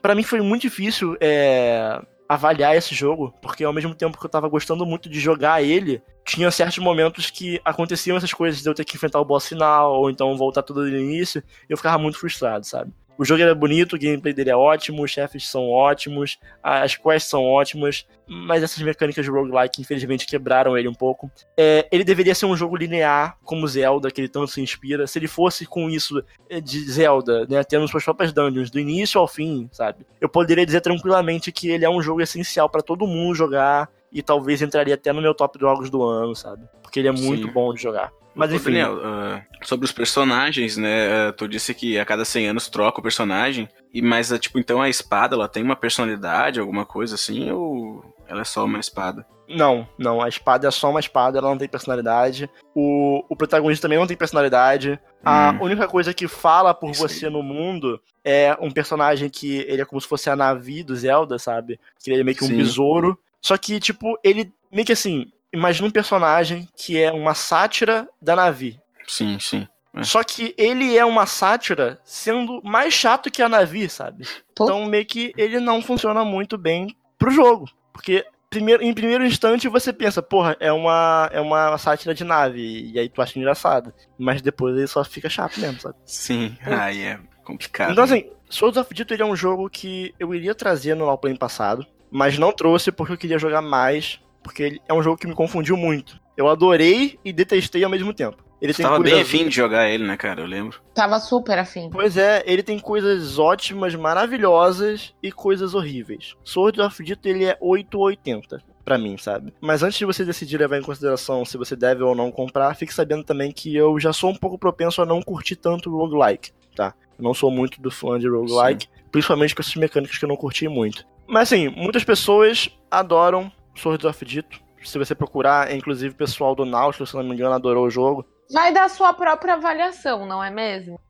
pra 0.00 0.14
mim 0.14 0.22
foi 0.22 0.40
muito 0.40 0.62
difícil 0.62 1.16
é, 1.20 2.00
avaliar 2.28 2.76
esse 2.76 2.94
jogo, 2.94 3.32
porque 3.40 3.64
ao 3.64 3.72
mesmo 3.72 3.94
tempo 3.94 4.18
que 4.18 4.24
eu 4.24 4.30
tava 4.30 4.48
gostando 4.48 4.84
muito 4.84 5.08
de 5.08 5.20
jogar 5.20 5.62
ele, 5.62 6.02
tinha 6.24 6.50
certos 6.50 6.78
momentos 6.78 7.30
que 7.30 7.60
aconteciam 7.64 8.16
essas 8.16 8.32
coisas 8.32 8.62
de 8.62 8.68
eu 8.68 8.74
ter 8.74 8.84
que 8.84 8.96
enfrentar 8.96 9.20
o 9.20 9.24
boss 9.24 9.46
final, 9.46 9.92
ou 9.94 10.10
então 10.10 10.36
voltar 10.36 10.62
tudo 10.62 10.80
do 10.80 10.88
início, 10.88 11.42
e 11.68 11.72
eu 11.72 11.76
ficava 11.76 11.98
muito 11.98 12.18
frustrado, 12.18 12.66
sabe? 12.66 12.92
O 13.18 13.24
jogo 13.24 13.42
é 13.42 13.54
bonito, 13.54 13.96
o 13.96 13.98
gameplay 13.98 14.34
dele 14.34 14.50
é 14.50 14.56
ótimo, 14.56 15.02
os 15.02 15.10
chefes 15.10 15.48
são 15.48 15.70
ótimos, 15.70 16.38
as 16.62 16.96
quests 16.96 17.30
são 17.30 17.42
ótimas, 17.44 18.06
mas 18.26 18.62
essas 18.62 18.82
mecânicas 18.82 19.24
de 19.24 19.30
roguelike, 19.30 19.80
infelizmente, 19.80 20.26
quebraram 20.26 20.76
ele 20.76 20.88
um 20.88 20.94
pouco. 20.94 21.30
É, 21.56 21.88
ele 21.90 22.04
deveria 22.04 22.34
ser 22.34 22.46
um 22.46 22.56
jogo 22.56 22.76
linear, 22.76 23.38
como 23.42 23.66
Zelda, 23.66 24.10
que 24.10 24.20
ele 24.20 24.28
tanto 24.28 24.48
se 24.48 24.60
inspira. 24.60 25.06
Se 25.06 25.18
ele 25.18 25.28
fosse 25.28 25.64
com 25.64 25.88
isso 25.88 26.22
é, 26.50 26.60
de 26.60 26.78
Zelda, 26.90 27.46
né, 27.48 27.64
tendo 27.64 27.88
suas 27.88 28.04
próprias 28.04 28.32
dungeons, 28.32 28.70
do 28.70 28.78
início 28.78 29.20
ao 29.20 29.26
fim, 29.26 29.68
sabe? 29.72 30.06
Eu 30.20 30.28
poderia 30.28 30.66
dizer 30.66 30.80
tranquilamente 30.80 31.50
que 31.50 31.70
ele 31.70 31.84
é 31.84 31.90
um 31.90 32.02
jogo 32.02 32.20
essencial 32.20 32.68
para 32.68 32.82
todo 32.82 33.06
mundo 33.06 33.34
jogar, 33.34 33.88
e 34.12 34.22
talvez 34.22 34.62
entraria 34.62 34.94
até 34.94 35.12
no 35.12 35.20
meu 35.20 35.34
top 35.34 35.58
jogos 35.58 35.90
do 35.90 36.02
ano, 36.02 36.34
sabe? 36.34 36.64
Porque 36.82 37.00
ele 37.00 37.08
é 37.08 37.12
muito 37.12 37.48
Sim. 37.48 37.52
bom 37.52 37.74
de 37.74 37.82
jogar. 37.82 38.10
Mas 38.36 38.52
enfim. 38.52 38.64
Daniel, 38.64 38.96
uh, 38.98 39.42
sobre 39.62 39.86
os 39.86 39.92
personagens, 39.92 40.76
né? 40.76 41.28
Uh, 41.28 41.32
tu 41.32 41.48
disse 41.48 41.72
que 41.72 41.98
a 41.98 42.04
cada 42.04 42.22
100 42.22 42.48
anos 42.48 42.68
troca 42.68 43.00
o 43.00 43.02
personagem. 43.02 43.66
E 43.92 44.02
mas 44.02 44.30
uh, 44.30 44.38
tipo, 44.38 44.58
então 44.58 44.80
a 44.82 44.90
espada, 44.90 45.34
ela 45.34 45.48
tem 45.48 45.62
uma 45.62 45.74
personalidade, 45.74 46.60
alguma 46.60 46.84
coisa 46.84 47.14
assim, 47.14 47.50
ou 47.50 48.04
ela 48.28 48.42
é 48.42 48.44
só 48.44 48.66
uma 48.66 48.78
espada? 48.78 49.26
Não, 49.48 49.88
não. 49.98 50.20
A 50.20 50.28
espada 50.28 50.68
é 50.68 50.70
só 50.70 50.90
uma 50.90 51.00
espada, 51.00 51.38
ela 51.38 51.48
não 51.48 51.56
tem 51.56 51.68
personalidade. 51.68 52.50
O, 52.74 53.24
o 53.28 53.34
protagonista 53.34 53.82
também 53.82 53.98
não 53.98 54.06
tem 54.06 54.16
personalidade. 54.16 55.00
A 55.24 55.52
hum. 55.52 55.64
única 55.64 55.88
coisa 55.88 56.12
que 56.12 56.28
fala 56.28 56.74
por 56.74 56.90
Isso 56.90 57.00
você 57.00 57.26
aí. 57.26 57.32
no 57.32 57.42
mundo 57.42 58.00
é 58.22 58.56
um 58.60 58.70
personagem 58.70 59.30
que 59.30 59.64
ele 59.68 59.80
é 59.80 59.84
como 59.84 60.00
se 60.00 60.06
fosse 60.06 60.28
a 60.28 60.36
Navi 60.36 60.82
do 60.82 60.94
Zelda, 60.94 61.38
sabe? 61.38 61.80
Que 62.02 62.10
ele 62.10 62.20
é 62.20 62.24
meio 62.24 62.36
que 62.36 62.44
um 62.44 62.48
Sim. 62.48 62.56
besouro. 62.56 63.18
Só 63.40 63.56
que, 63.56 63.78
tipo, 63.78 64.18
ele 64.22 64.52
meio 64.70 64.84
que 64.84 64.92
assim, 64.92 65.30
imagina 65.56 65.88
um 65.88 65.90
personagem 65.90 66.68
que 66.76 67.00
é 67.00 67.10
uma 67.10 67.34
sátira 67.34 68.08
da 68.20 68.36
Navi. 68.36 68.78
Sim, 69.06 69.38
sim. 69.40 69.66
É. 69.94 70.02
Só 70.02 70.22
que 70.22 70.54
ele 70.58 70.96
é 70.96 71.04
uma 71.04 71.24
sátira 71.24 71.98
sendo 72.04 72.60
mais 72.62 72.92
chato 72.92 73.30
que 73.30 73.42
a 73.42 73.48
Navi, 73.48 73.88
sabe? 73.88 74.26
Pô. 74.54 74.64
Então 74.64 74.84
meio 74.86 75.06
que 75.06 75.32
ele 75.36 75.58
não 75.58 75.80
funciona 75.80 76.24
muito 76.24 76.58
bem 76.58 76.94
pro 77.18 77.30
jogo. 77.30 77.66
Porque 77.92 78.26
primeiro, 78.50 78.82
em 78.82 78.92
primeiro 78.92 79.24
instante 79.24 79.68
você 79.68 79.92
pensa, 79.92 80.22
porra, 80.22 80.54
é 80.60 80.70
uma, 80.70 81.30
é 81.32 81.40
uma 81.40 81.78
sátira 81.78 82.14
de 82.14 82.24
nave. 82.24 82.90
E 82.92 82.98
aí 82.98 83.08
tu 83.08 83.22
acha 83.22 83.38
engraçado. 83.38 83.92
Mas 84.18 84.42
depois 84.42 84.76
ele 84.76 84.86
só 84.86 85.02
fica 85.02 85.30
chato 85.30 85.58
mesmo, 85.58 85.80
sabe? 85.80 85.96
Sim, 86.04 86.56
aí 86.62 87.02
é 87.02 87.20
complicado. 87.42 87.92
Então 87.92 88.04
assim, 88.04 88.30
Souls 88.50 88.76
of 88.76 88.92
Dito 88.92 89.14
ele 89.14 89.22
é 89.22 89.26
um 89.26 89.36
jogo 89.36 89.70
que 89.70 90.14
eu 90.18 90.34
iria 90.34 90.54
trazer 90.54 90.94
no 90.94 91.08
Allplay 91.08 91.36
passado. 91.38 91.86
Mas 92.10 92.38
não 92.38 92.52
trouxe 92.52 92.92
porque 92.92 93.14
eu 93.14 93.18
queria 93.18 93.38
jogar 93.38 93.60
mais 93.62 94.20
porque 94.46 94.62
ele 94.62 94.82
é 94.88 94.94
um 94.94 95.02
jogo 95.02 95.16
que 95.16 95.26
me 95.26 95.34
confundiu 95.34 95.76
muito. 95.76 96.20
Eu 96.36 96.48
adorei 96.48 97.18
e 97.24 97.32
detestei 97.32 97.82
ao 97.82 97.90
mesmo 97.90 98.14
tempo. 98.14 98.44
Ele 98.62 98.72
Você 98.72 98.82
tava 98.82 99.00
bem 99.00 99.20
afim 99.20 99.48
de 99.48 99.54
jogar 99.54 99.90
ele, 99.90 100.06
né, 100.06 100.16
cara? 100.16 100.40
Eu 100.40 100.46
lembro. 100.46 100.80
Tava 100.94 101.18
super 101.18 101.58
afim. 101.58 101.90
Pois 101.90 102.16
é, 102.16 102.42
ele 102.46 102.62
tem 102.62 102.78
coisas 102.78 103.38
ótimas, 103.38 103.94
maravilhosas 103.94 105.12
e 105.22 105.30
coisas 105.30 105.74
horríveis. 105.74 106.34
Sword 106.42 106.80
of 106.80 107.02
Dito, 107.02 107.28
ele 107.28 107.44
é 107.44 107.58
880 107.60 108.62
para 108.84 108.96
mim, 108.96 109.18
sabe? 109.18 109.52
Mas 109.60 109.82
antes 109.82 109.98
de 109.98 110.04
você 110.04 110.24
decidir 110.24 110.58
levar 110.58 110.78
em 110.78 110.82
consideração 110.82 111.44
se 111.44 111.58
você 111.58 111.74
deve 111.74 112.04
ou 112.04 112.14
não 112.14 112.30
comprar, 112.30 112.74
fique 112.76 112.94
sabendo 112.94 113.24
também 113.24 113.50
que 113.50 113.74
eu 113.74 113.98
já 113.98 114.12
sou 114.12 114.30
um 114.30 114.36
pouco 114.36 114.56
propenso 114.56 115.02
a 115.02 115.06
não 115.06 115.20
curtir 115.20 115.56
tanto 115.56 115.90
roguelike, 115.90 116.52
tá? 116.74 116.94
Eu 117.18 117.24
não 117.24 117.34
sou 117.34 117.50
muito 117.50 117.82
do 117.82 117.90
fã 117.90 118.18
de 118.18 118.28
roguelike, 118.28 118.84
Sim. 118.84 119.02
principalmente 119.10 119.54
com 119.54 119.60
essas 119.60 119.74
mecânicas 119.74 120.16
que 120.16 120.24
eu 120.24 120.28
não 120.28 120.36
curti 120.36 120.68
muito. 120.68 121.04
Mas 121.26 121.52
assim, 121.52 121.68
muitas 121.68 122.04
pessoas 122.04 122.70
adoram 122.88 123.50
Swords 123.76 124.04
of 124.04 124.24
Dito. 124.24 124.60
Se 124.82 124.98
você 124.98 125.14
procurar, 125.14 125.74
inclusive 125.74 126.14
o 126.14 126.16
pessoal 126.16 126.54
do 126.54 126.64
Nautilus, 126.64 127.10
se 127.10 127.16
não 127.16 127.22
me 127.22 127.34
engano, 127.34 127.54
adorou 127.54 127.86
o 127.86 127.90
jogo. 127.90 128.24
Vai 128.52 128.72
dar 128.72 128.88
sua 128.88 129.12
própria 129.12 129.54
avaliação, 129.54 130.24
não 130.26 130.42
é 130.42 130.50
mesmo? 130.50 131.00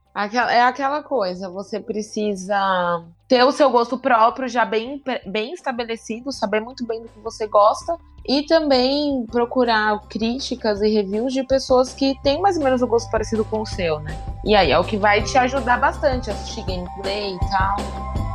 É 0.49 0.63
aquela 0.63 1.03
coisa, 1.03 1.51
você 1.51 1.79
precisa 1.79 3.05
ter 3.29 3.45
o 3.45 3.53
seu 3.53 3.69
gosto 3.69 3.99
próprio 3.99 4.49
já 4.49 4.65
bem, 4.65 5.03
bem 5.27 5.53
estabelecido, 5.53 6.33
saber 6.33 6.61
muito 6.61 6.87
bem 6.87 7.03
do 7.03 7.09
que 7.09 7.19
você 7.21 7.47
gosta 7.47 7.99
e 8.27 8.43
também 8.47 9.27
procurar 9.31 10.01
críticas 10.09 10.81
e 10.81 10.89
reviews 10.89 11.35
de 11.35 11.45
pessoas 11.45 11.93
que 11.93 12.19
têm 12.23 12.41
mais 12.41 12.57
ou 12.57 12.65
menos 12.65 12.81
o 12.81 12.87
gosto 12.87 13.11
parecido 13.11 13.45
com 13.45 13.61
o 13.61 13.67
seu, 13.67 14.01
né? 14.01 14.19
E 14.43 14.57
aí 14.57 14.71
é 14.71 14.79
o 14.79 14.85
que 14.85 14.97
vai 14.97 15.23
te 15.23 15.37
ajudar 15.37 15.79
bastante 15.79 16.31
a 16.31 16.33
assistir 16.33 16.65
gameplay 16.65 17.35
e 17.35 17.39
tal. 17.51 18.26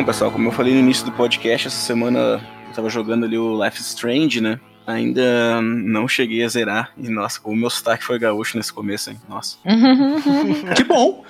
Bom, 0.00 0.06
pessoal, 0.06 0.30
como 0.30 0.48
eu 0.48 0.52
falei 0.52 0.72
no 0.72 0.80
início 0.80 1.04
do 1.04 1.12
podcast, 1.12 1.66
essa 1.66 1.76
semana 1.76 2.40
eu 2.68 2.72
tava 2.74 2.88
jogando 2.88 3.26
ali 3.26 3.36
o 3.36 3.62
Life 3.62 3.78
is 3.78 3.88
Strange, 3.88 4.40
né? 4.40 4.58
Ainda 4.86 5.60
não 5.60 6.08
cheguei 6.08 6.42
a 6.42 6.48
zerar. 6.48 6.90
E, 6.96 7.10
nossa, 7.10 7.38
o 7.44 7.54
meu 7.54 7.68
sotaque 7.68 8.02
foi 8.02 8.18
gaúcho 8.18 8.56
nesse 8.56 8.72
começo, 8.72 9.10
hein? 9.10 9.20
Nossa. 9.28 9.58
que 10.74 10.84
bom! 10.84 11.22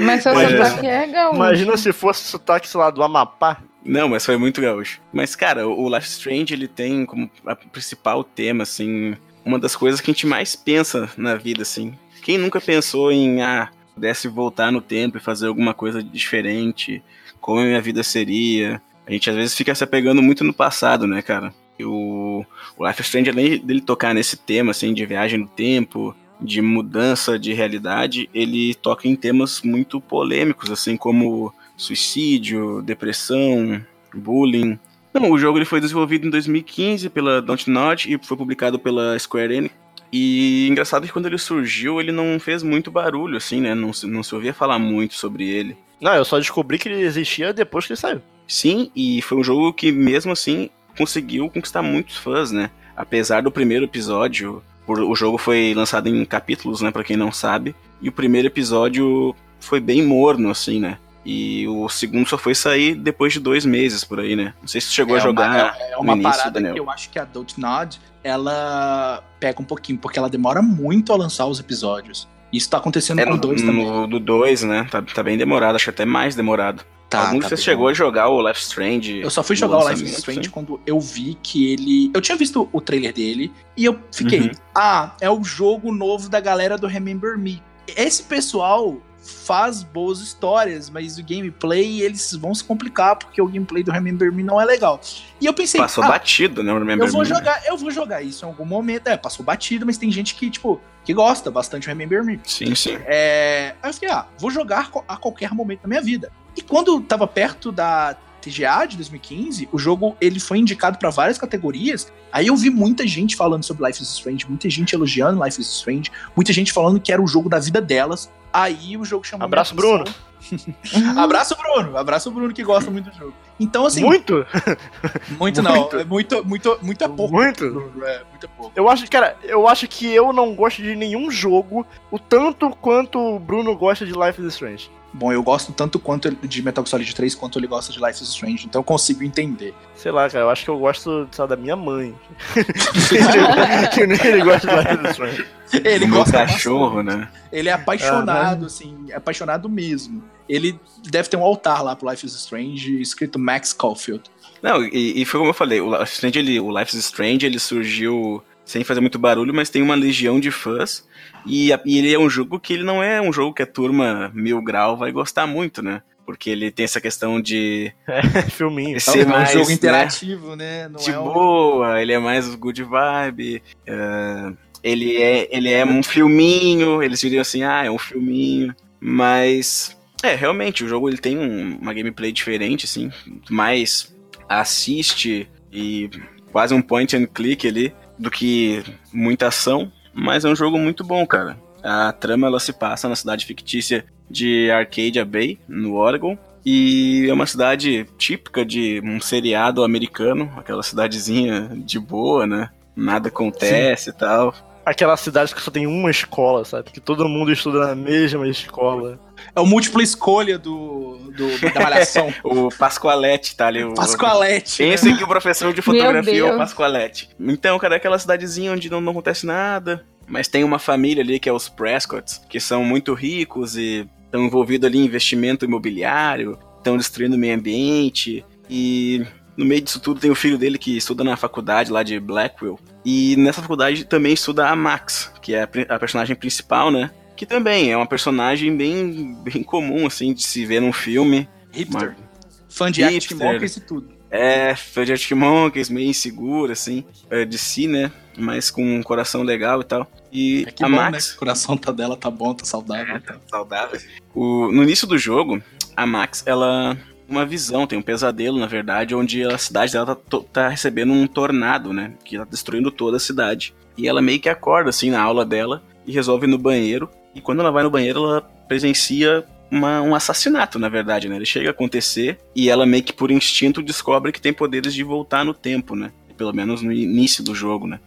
Mas 0.00 0.24
seu 0.24 0.34
sotaque 0.34 0.86
é 0.88 1.06
gaúcho. 1.06 1.36
Imagina 1.36 1.76
se 1.76 1.92
fosse 1.92 2.24
sotaque, 2.24 2.68
sei 2.68 2.80
lá, 2.80 2.90
do 2.90 3.00
Amapá. 3.00 3.58
Não, 3.84 4.08
mas 4.08 4.26
foi 4.26 4.36
muito 4.36 4.60
gaúcho. 4.60 5.00
Mas, 5.12 5.36
cara, 5.36 5.68
o 5.68 5.88
Life 5.88 6.08
is 6.08 6.14
Strange, 6.14 6.54
ele 6.54 6.66
tem 6.66 7.06
como 7.06 7.30
a 7.46 7.54
principal 7.54 8.24
tema, 8.24 8.64
assim, 8.64 9.16
uma 9.44 9.56
das 9.56 9.76
coisas 9.76 10.00
que 10.00 10.10
a 10.10 10.14
gente 10.14 10.26
mais 10.26 10.56
pensa 10.56 11.08
na 11.16 11.36
vida, 11.36 11.62
assim. 11.62 11.94
Quem 12.22 12.38
nunca 12.38 12.60
pensou 12.60 13.12
em, 13.12 13.40
ah, 13.40 13.70
pudesse 13.98 14.28
voltar 14.28 14.70
no 14.70 14.80
tempo 14.80 15.16
e 15.16 15.20
fazer 15.20 15.48
alguma 15.48 15.74
coisa 15.74 16.00
diferente, 16.00 17.02
como 17.40 17.60
a 17.60 17.64
minha 17.64 17.80
vida 17.80 18.04
seria. 18.04 18.80
A 19.04 19.10
gente 19.12 19.28
às 19.28 19.34
vezes 19.34 19.54
fica 19.56 19.74
se 19.74 19.82
apegando 19.82 20.22
muito 20.22 20.44
no 20.44 20.54
passado, 20.54 21.04
né, 21.04 21.20
cara? 21.20 21.52
E 21.76 21.84
o, 21.84 22.44
o 22.76 22.86
Life 22.86 23.02
Strange, 23.02 23.30
além 23.30 23.58
dele 23.58 23.80
tocar 23.80 24.14
nesse 24.14 24.36
tema, 24.36 24.70
assim, 24.70 24.94
de 24.94 25.04
viagem 25.04 25.40
no 25.40 25.48
tempo, 25.48 26.14
de 26.40 26.62
mudança 26.62 27.36
de 27.38 27.52
realidade, 27.52 28.30
ele 28.32 28.72
toca 28.74 29.08
em 29.08 29.16
temas 29.16 29.62
muito 29.62 30.00
polêmicos, 30.00 30.70
assim, 30.70 30.96
como 30.96 31.52
suicídio, 31.76 32.80
depressão, 32.82 33.84
bullying. 34.14 34.78
Não, 35.12 35.30
o 35.30 35.38
jogo 35.38 35.58
ele 35.58 35.64
foi 35.64 35.80
desenvolvido 35.80 36.26
em 36.26 36.30
2015 36.30 37.08
pela 37.10 37.42
Dontnod 37.42 38.12
e 38.12 38.18
foi 38.24 38.36
publicado 38.36 38.78
pela 38.78 39.18
Square 39.18 39.54
Enix. 39.54 39.74
E 40.12 40.66
engraçado 40.68 41.06
que 41.06 41.12
quando 41.12 41.26
ele 41.26 41.38
surgiu, 41.38 42.00
ele 42.00 42.12
não 42.12 42.38
fez 42.40 42.62
muito 42.62 42.90
barulho, 42.90 43.36
assim, 43.36 43.60
né? 43.60 43.74
Não, 43.74 43.90
não 44.04 44.22
se 44.22 44.34
ouvia 44.34 44.54
falar 44.54 44.78
muito 44.78 45.14
sobre 45.14 45.48
ele. 45.48 45.76
Não, 46.00 46.14
eu 46.14 46.24
só 46.24 46.38
descobri 46.38 46.78
que 46.78 46.88
ele 46.88 47.02
existia 47.02 47.52
depois 47.52 47.86
que 47.86 47.92
ele 47.92 48.00
saiu. 48.00 48.22
Sim, 48.46 48.90
e 48.96 49.20
foi 49.20 49.38
um 49.38 49.44
jogo 49.44 49.72
que 49.72 49.92
mesmo 49.92 50.32
assim 50.32 50.70
conseguiu 50.96 51.50
conquistar 51.50 51.82
muitos 51.82 52.16
fãs, 52.16 52.50
né? 52.50 52.70
Apesar 52.96 53.42
do 53.42 53.52
primeiro 53.52 53.84
episódio, 53.84 54.62
o 54.86 55.14
jogo 55.14 55.36
foi 55.38 55.74
lançado 55.74 56.08
em 56.08 56.24
capítulos, 56.24 56.80
né, 56.80 56.90
para 56.90 57.04
quem 57.04 57.16
não 57.16 57.30
sabe, 57.30 57.76
e 58.00 58.08
o 58.08 58.12
primeiro 58.12 58.48
episódio 58.48 59.34
foi 59.60 59.80
bem 59.80 60.02
morno, 60.02 60.50
assim, 60.50 60.80
né? 60.80 60.98
E 61.30 61.68
o 61.68 61.90
segundo 61.90 62.26
só 62.26 62.38
foi 62.38 62.54
sair 62.54 62.94
depois 62.94 63.34
de 63.34 63.38
dois 63.38 63.66
meses 63.66 64.02
por 64.02 64.18
aí, 64.18 64.34
né? 64.34 64.54
Não 64.62 64.66
sei 64.66 64.80
se 64.80 64.86
você 64.86 64.94
chegou 64.94 65.14
é 65.14 65.20
a 65.20 65.22
jogar. 65.22 65.50
Uma, 65.50 65.76
é, 65.76 65.92
é 65.92 65.96
uma 65.98 66.12
início, 66.14 66.30
parada 66.30 66.50
Daniel. 66.52 66.72
que 66.72 66.80
eu 66.80 66.90
acho 66.90 67.10
que 67.10 67.18
a 67.18 67.28
Nod 67.58 68.00
ela 68.24 69.22
pega 69.38 69.60
um 69.60 69.64
pouquinho, 69.64 69.98
porque 69.98 70.18
ela 70.18 70.30
demora 70.30 70.62
muito 70.62 71.12
a 71.12 71.16
lançar 71.16 71.44
os 71.44 71.60
episódios. 71.60 72.26
Isso 72.50 72.70
tá 72.70 72.78
acontecendo 72.78 73.18
é, 73.18 73.26
com 73.26 73.34
o 73.34 73.36
2 73.36 73.60
também. 73.60 74.08
No 74.08 74.18
2, 74.18 74.62
né? 74.62 74.88
Tá, 74.90 75.02
tá, 75.02 75.22
bem 75.22 75.36
demorado, 75.36 75.76
acho 75.76 75.84
que 75.84 75.90
até 75.90 76.06
mais 76.06 76.34
demorado. 76.34 76.82
Tá, 77.10 77.26
Algum 77.26 77.40
tá 77.40 77.50
você 77.50 77.58
chegou 77.58 77.88
a 77.88 77.92
jogar 77.92 78.30
o 78.30 78.48
Life 78.48 78.60
Strange? 78.62 79.20
Eu 79.20 79.28
só 79.28 79.42
fui 79.42 79.54
jogar 79.54 79.84
o 79.84 79.88
Life 79.90 80.04
Strange 80.04 80.44
sim. 80.44 80.50
quando 80.50 80.80
eu 80.86 80.98
vi 80.98 81.36
que 81.42 81.70
ele. 81.70 82.10
Eu 82.14 82.22
tinha 82.22 82.38
visto 82.38 82.70
o 82.72 82.80
trailer 82.80 83.12
dele 83.12 83.52
e 83.76 83.84
eu 83.84 84.00
fiquei, 84.10 84.40
uhum. 84.40 84.50
ah, 84.74 85.14
é 85.20 85.28
o 85.28 85.44
jogo 85.44 85.92
novo 85.92 86.30
da 86.30 86.40
galera 86.40 86.78
do 86.78 86.86
Remember 86.86 87.36
Me. 87.36 87.62
Esse 87.86 88.22
pessoal 88.22 88.96
faz 89.28 89.82
boas 89.82 90.20
histórias, 90.20 90.88
mas 90.88 91.18
o 91.18 91.22
gameplay 91.22 92.02
eles 92.02 92.32
vão 92.34 92.54
se 92.54 92.64
complicar 92.64 93.16
porque 93.16 93.40
o 93.40 93.46
gameplay 93.46 93.82
do 93.82 93.90
Remember 93.90 94.32
Me 94.32 94.42
não 94.42 94.60
é 94.60 94.64
legal. 94.64 95.00
E 95.40 95.46
eu 95.46 95.54
pensei, 95.54 95.80
passou 95.80 96.02
ah, 96.04 96.08
batido, 96.08 96.62
né, 96.62 96.72
o 96.72 96.78
Remember 96.78 97.06
eu 97.06 97.12
vou 97.12 97.22
Me. 97.22 97.28
jogar, 97.28 97.62
eu 97.66 97.76
vou 97.76 97.90
jogar 97.90 98.22
isso 98.22 98.44
em 98.44 98.48
algum 98.48 98.64
momento. 98.64 99.08
É, 99.08 99.16
passou 99.16 99.44
batido, 99.44 99.84
mas 99.84 99.98
tem 99.98 100.10
gente 100.10 100.34
que 100.34 100.50
tipo 100.50 100.80
que 101.04 101.14
gosta 101.14 101.50
bastante 101.50 101.84
do 101.84 101.88
Remember 101.88 102.24
Me. 102.24 102.40
Sim, 102.44 102.74
sim. 102.74 102.98
É, 103.06 103.74
aí 103.82 103.90
eu 103.90 103.94
fiquei, 103.94 104.10
ah, 104.10 104.26
vou 104.38 104.50
jogar 104.50 104.90
a 105.06 105.16
qualquer 105.16 105.52
momento 105.52 105.82
da 105.82 105.88
minha 105.88 106.02
vida. 106.02 106.32
E 106.56 106.62
quando 106.62 107.00
tava 107.00 107.26
perto 107.26 107.70
da 107.70 108.16
TGA 108.40 108.86
de 108.86 108.96
2015, 108.96 109.68
o 109.72 109.78
jogo 109.78 110.16
ele 110.20 110.40
foi 110.40 110.58
indicado 110.58 110.98
para 110.98 111.10
várias 111.10 111.38
categorias. 111.38 112.12
Aí 112.32 112.46
eu 112.46 112.56
vi 112.56 112.70
muita 112.70 113.06
gente 113.06 113.36
falando 113.36 113.64
sobre 113.64 113.86
Life 113.86 114.02
is 114.02 114.08
Strange, 114.08 114.46
muita 114.48 114.68
gente 114.70 114.94
elogiando 114.94 115.42
Life 115.42 115.60
is 115.60 115.68
Strange, 115.68 116.10
muita 116.34 116.52
gente 116.52 116.72
falando 116.72 117.00
que 117.00 117.12
era 117.12 117.22
o 117.22 117.26
jogo 117.26 117.48
da 117.48 117.58
vida 117.58 117.80
delas. 117.80 118.30
Aí 118.52 118.96
o 118.96 119.04
jogo 119.04 119.24
chamou 119.24 119.44
Abraço, 119.44 119.74
Bruno. 119.74 120.04
Abraço, 121.16 121.56
Bruno. 121.56 121.96
Abraço, 121.96 122.30
Bruno, 122.30 122.54
que 122.54 122.62
gosta 122.62 122.90
muito 122.90 123.10
do 123.10 123.16
jogo. 123.16 123.34
Então, 123.58 123.84
assim. 123.84 124.02
Muito? 124.02 124.46
Muito 125.38 125.62
não. 125.62 125.88
É 125.92 126.04
muito, 126.04 126.44
muito, 126.44 126.78
muito 126.80 127.04
é 127.04 127.08
pouco. 127.08 127.34
Muito? 127.34 127.70
Bruno, 127.70 128.04
É, 128.06 128.24
muito 128.30 128.46
é 128.46 128.48
pouco. 128.56 128.72
Eu 128.74 128.88
acho, 128.88 129.08
cara, 129.10 129.36
eu 129.42 129.66
acho 129.66 129.88
que 129.88 130.06
eu 130.14 130.32
não 130.32 130.54
gosto 130.54 130.80
de 130.82 130.94
nenhum 130.94 131.30
jogo 131.30 131.84
o 132.10 132.18
tanto 132.18 132.70
quanto 132.70 133.18
o 133.18 133.38
Bruno 133.38 133.76
gosta 133.76 134.06
de 134.06 134.12
Life 134.12 134.40
is 134.40 134.54
Strange. 134.54 134.90
Bom, 135.12 135.32
eu 135.32 135.42
gosto 135.42 135.72
tanto 135.72 135.98
quanto 135.98 136.30
de 136.30 136.62
Metal 136.62 136.84
Gear 136.84 136.90
Solid 136.90 137.14
3 137.14 137.34
quanto 137.34 137.58
ele 137.58 137.66
gosta 137.66 137.92
de 137.92 137.98
Life 137.98 138.22
is 138.22 138.28
Strange, 138.28 138.66
então 138.66 138.80
eu 138.80 138.84
consigo 138.84 139.24
entender. 139.24 139.74
Sei 139.94 140.12
lá, 140.12 140.28
cara, 140.28 140.44
eu 140.44 140.50
acho 140.50 140.64
que 140.64 140.70
eu 140.70 140.78
gosto, 140.78 141.26
sabe, 141.32 141.50
da 141.50 141.56
minha 141.56 141.74
mãe. 141.74 142.14
que 143.94 144.06
nem 144.06 144.26
ele 144.26 144.44
gosta 144.44 144.68
de 144.68 144.76
Life 144.76 145.04
is 145.04 145.10
Strange. 145.10 145.46
Ele 145.84 146.04
o 146.04 146.10
gosta 146.10 146.32
cachorro, 146.32 147.02
né? 147.02 147.28
Ele 147.50 147.68
é 147.68 147.72
apaixonado, 147.72 148.66
assim, 148.66 149.06
é 149.08 149.16
apaixonado 149.16 149.68
mesmo. 149.68 150.22
Ele 150.48 150.78
deve 151.04 151.28
ter 151.28 151.36
um 151.36 151.42
altar 151.42 151.82
lá 151.82 151.96
pro 151.96 152.08
Life 152.08 152.24
is 152.24 152.34
Strange 152.34 153.00
escrito 153.00 153.38
Max 153.38 153.72
Caulfield. 153.72 154.22
Não, 154.62 154.84
e, 154.84 155.22
e 155.22 155.24
foi 155.24 155.38
como 155.38 155.50
eu 155.50 155.54
falei, 155.54 155.80
o 155.80 155.90
Life 155.90 156.04
is 156.04 156.12
Strange, 156.14 156.38
ele, 156.38 156.60
o 156.60 156.76
Life 156.76 156.96
is 156.96 157.04
Strange, 157.04 157.46
ele 157.46 157.58
surgiu 157.58 158.42
sem 158.68 158.84
fazer 158.84 159.00
muito 159.00 159.18
barulho, 159.18 159.54
mas 159.54 159.70
tem 159.70 159.80
uma 159.80 159.94
legião 159.94 160.38
de 160.38 160.50
fãs. 160.50 161.08
E, 161.46 161.72
a- 161.72 161.80
e 161.86 161.96
ele 161.98 162.12
é 162.12 162.18
um 162.18 162.28
jogo 162.28 162.60
que 162.60 162.74
ele 162.74 162.84
não 162.84 163.02
é 163.02 163.18
um 163.20 163.32
jogo 163.32 163.54
que 163.54 163.62
a 163.62 163.66
turma 163.66 164.30
mil 164.34 164.60
grau 164.62 164.94
vai 164.94 165.10
gostar 165.10 165.46
muito, 165.46 165.82
né? 165.82 166.02
Porque 166.26 166.50
ele 166.50 166.70
tem 166.70 166.84
essa 166.84 167.00
questão 167.00 167.40
de 167.40 167.90
Filminho. 168.52 169.00
ser 169.00 169.20
é 169.20 169.24
um 169.24 169.28
mais, 169.30 169.50
jogo 169.52 169.68
né, 169.68 169.72
interativo, 169.74 170.54
né? 170.54 170.86
Não 170.88 171.00
de 171.00 171.10
é 171.10 171.18
um... 171.18 171.24
boa, 171.24 172.02
ele 172.02 172.12
é 172.12 172.18
mais 172.18 172.54
good 172.54 172.82
vibe. 172.82 173.62
eh, 173.86 174.52
ele, 174.82 175.16
é, 175.16 175.48
ele 175.50 175.72
é 175.72 175.84
um 175.86 176.02
filminho, 176.02 177.02
eles 177.02 177.20
diriam 177.20 177.40
assim, 177.40 177.62
ah, 177.62 177.84
é 177.86 177.90
um 177.90 177.98
filminho. 177.98 178.74
Mas, 179.00 179.96
é, 180.22 180.34
realmente, 180.34 180.84
o 180.84 180.88
jogo 180.88 181.08
ele 181.08 181.16
tem 181.16 181.38
um- 181.38 181.78
uma 181.80 181.94
gameplay 181.94 182.30
diferente, 182.30 182.84
assim, 182.84 183.10
mais 183.48 184.14
assiste 184.46 185.48
e 185.72 186.10
quase 186.52 186.74
um 186.74 186.82
point 186.82 187.16
and 187.16 187.26
click 187.26 187.66
ali 187.66 187.92
do 188.18 188.30
que 188.30 188.82
muita 189.12 189.48
ação, 189.48 189.90
mas 190.12 190.44
é 190.44 190.48
um 190.48 190.56
jogo 190.56 190.78
muito 190.78 191.04
bom, 191.04 191.26
cara. 191.26 191.56
A 191.82 192.12
trama 192.12 192.46
ela 192.46 192.58
se 192.58 192.72
passa 192.72 193.08
na 193.08 193.16
cidade 193.16 193.46
fictícia 193.46 194.04
de 194.28 194.70
Arcadia 194.70 195.24
Bay, 195.24 195.58
no 195.68 195.94
Oregon, 195.94 196.36
e 196.64 197.26
é 197.28 197.32
uma 197.32 197.46
cidade 197.46 198.06
típica 198.18 198.64
de 198.64 199.00
um 199.04 199.20
seriado 199.20 199.82
americano, 199.82 200.52
aquela 200.56 200.82
cidadezinha 200.82 201.70
de 201.74 201.98
boa, 201.98 202.46
né? 202.46 202.70
Nada 202.94 203.28
acontece 203.28 204.10
e 204.10 204.12
tal. 204.12 204.54
Aquela 204.84 205.16
cidade 205.16 205.54
que 205.54 205.62
só 205.62 205.70
tem 205.70 205.86
uma 205.86 206.10
escola, 206.10 206.64
sabe? 206.64 206.90
Que 206.90 207.00
todo 207.00 207.28
mundo 207.28 207.52
estuda 207.52 207.86
na 207.86 207.94
mesma 207.94 208.48
escola. 208.48 209.18
É 209.54 209.60
o 209.60 209.66
múltipla 209.66 210.02
escolha 210.02 210.58
do, 210.58 211.30
do- 211.36 211.72
da 211.74 211.80
malhação. 211.80 212.32
O 212.44 212.68
Pascoalete 212.70 213.56
tá 213.56 213.66
ali. 213.68 213.82
O, 213.84 213.94
Pascoalete. 213.94 214.82
né? 214.82 214.94
Esse 214.94 215.08
aqui, 215.10 215.24
o 215.24 215.28
professor 215.28 215.72
de 215.72 215.82
fotografia, 215.82 216.46
o 216.54 216.56
Pascoalete. 216.58 217.28
Então, 217.38 217.78
cara, 217.78 217.94
é 217.94 217.98
aquela 217.98 218.18
cidadezinha 218.18 218.72
onde 218.72 218.90
não, 218.90 219.00
não 219.00 219.12
acontece 219.12 219.44
nada, 219.46 220.04
mas 220.26 220.48
tem 220.48 220.64
uma 220.64 220.78
família 220.78 221.22
ali 221.22 221.38
que 221.38 221.48
é 221.48 221.52
os 221.52 221.68
Prescotts, 221.68 222.40
que 222.48 222.60
são 222.60 222.84
muito 222.84 223.14
ricos 223.14 223.76
e 223.76 224.06
estão 224.24 224.44
envolvidos 224.44 224.86
ali 224.86 224.98
em 224.98 225.04
investimento 225.04 225.64
imobiliário, 225.64 226.58
estão 226.78 226.96
destruindo 226.96 227.34
o 227.36 227.38
meio 227.38 227.54
ambiente 227.56 228.44
e 228.68 229.24
no 229.56 229.64
meio 229.64 229.80
disso 229.80 229.98
tudo 230.00 230.20
tem 230.20 230.30
o 230.30 230.34
filho 230.34 230.58
dele 230.58 230.76
que 230.78 230.96
estuda 230.96 231.24
na 231.24 231.36
faculdade 231.36 231.90
lá 231.90 232.02
de 232.02 232.20
Blackwell. 232.20 232.78
E 233.04 233.34
nessa 233.36 233.62
faculdade 233.62 234.04
também 234.04 234.34
estuda 234.34 234.68
a 234.68 234.76
Max, 234.76 235.32
que 235.40 235.54
é 235.54 235.62
a, 235.62 235.94
a 235.94 235.98
personagem 235.98 236.36
principal, 236.36 236.90
né? 236.90 237.10
Que 237.38 237.46
também 237.46 237.92
é 237.92 237.96
uma 237.96 238.04
personagem 238.06 238.76
bem, 238.76 239.32
bem 239.44 239.62
comum, 239.62 240.06
assim, 240.06 240.34
de 240.34 240.42
se 240.42 240.66
ver 240.66 240.80
num 240.80 240.92
filme. 240.92 241.48
Hipster. 241.72 242.08
Uma- 242.10 242.28
Fã 242.68 242.90
de 242.90 243.02
Arctic 243.02 243.30
Hipster. 243.30 243.52
Monkeys 243.52 243.76
e 243.76 243.80
tudo. 243.80 244.08
É, 244.30 244.74
fã 244.74 245.04
de 245.04 245.12
Arctic 245.12 245.32
Monkeys, 245.36 245.88
meio 245.88 246.10
inseguro, 246.10 246.72
assim, 246.72 247.02
é, 247.30 247.44
de 247.44 247.56
si, 247.56 247.86
né? 247.86 248.10
Mas 248.36 248.70
com 248.70 248.82
um 248.98 249.02
coração 249.02 249.42
legal 249.42 249.80
e 249.80 249.84
tal. 249.84 250.06
E 250.32 250.64
É 250.68 250.70
que 250.72 250.84
a 250.84 250.88
bom, 250.88 250.96
Max. 250.96 251.28
né? 251.30 251.34
O 251.36 251.38
coração 251.38 251.76
tá 251.76 251.92
dela, 251.92 252.16
tá 252.16 252.30
bom, 252.30 252.52
tá 252.52 252.64
saudável. 252.64 253.20
tá. 253.20 253.36
saudável. 253.48 253.98
O, 254.34 254.70
no 254.70 254.82
início 254.82 255.06
do 255.06 255.16
jogo, 255.16 255.62
a 255.96 256.04
Max, 256.06 256.42
ela. 256.46 256.96
Uma 257.28 257.44
visão, 257.46 257.86
tem 257.86 257.98
um 257.98 258.02
pesadelo, 258.02 258.58
na 258.58 258.66
verdade, 258.66 259.14
onde 259.14 259.44
a 259.44 259.58
cidade 259.58 259.92
dela 259.92 260.16
tá, 260.16 260.38
tá 260.52 260.68
recebendo 260.68 261.12
um 261.12 261.26
tornado, 261.26 261.92
né? 261.92 262.14
Que 262.24 262.36
tá 262.38 262.44
destruindo 262.44 262.90
toda 262.90 263.18
a 263.18 263.20
cidade. 263.20 263.74
E 263.98 264.08
ela 264.08 264.22
meio 264.22 264.40
que 264.40 264.48
acorda, 264.48 264.88
assim, 264.90 265.10
na 265.10 265.20
aula 265.22 265.44
dela 265.44 265.82
e 266.06 266.12
resolve 266.12 266.46
ir 266.46 266.50
no 266.50 266.56
banheiro. 266.58 267.08
E 267.34 267.40
quando 267.40 267.60
ela 267.60 267.70
vai 267.70 267.82
no 267.82 267.90
banheiro, 267.90 268.24
ela 268.24 268.40
presencia 268.68 269.44
uma- 269.70 270.00
um 270.00 270.14
assassinato, 270.14 270.78
na 270.78 270.88
verdade, 270.88 271.28
né? 271.28 271.36
Ele 271.36 271.44
chega 271.46 271.68
a 271.68 271.70
acontecer 271.70 272.38
e 272.54 272.68
ela 272.70 272.86
meio 272.86 273.02
que 273.02 273.12
por 273.12 273.30
instinto 273.30 273.82
descobre 273.82 274.32
que 274.32 274.40
tem 274.40 274.52
poderes 274.52 274.94
de 274.94 275.02
voltar 275.02 275.44
no 275.44 275.52
tempo, 275.54 275.94
né? 275.94 276.10
Pelo 276.36 276.54
menos 276.54 276.82
no 276.82 276.92
início 276.92 277.42
do 277.44 277.54
jogo, 277.54 277.86
né? 277.86 277.98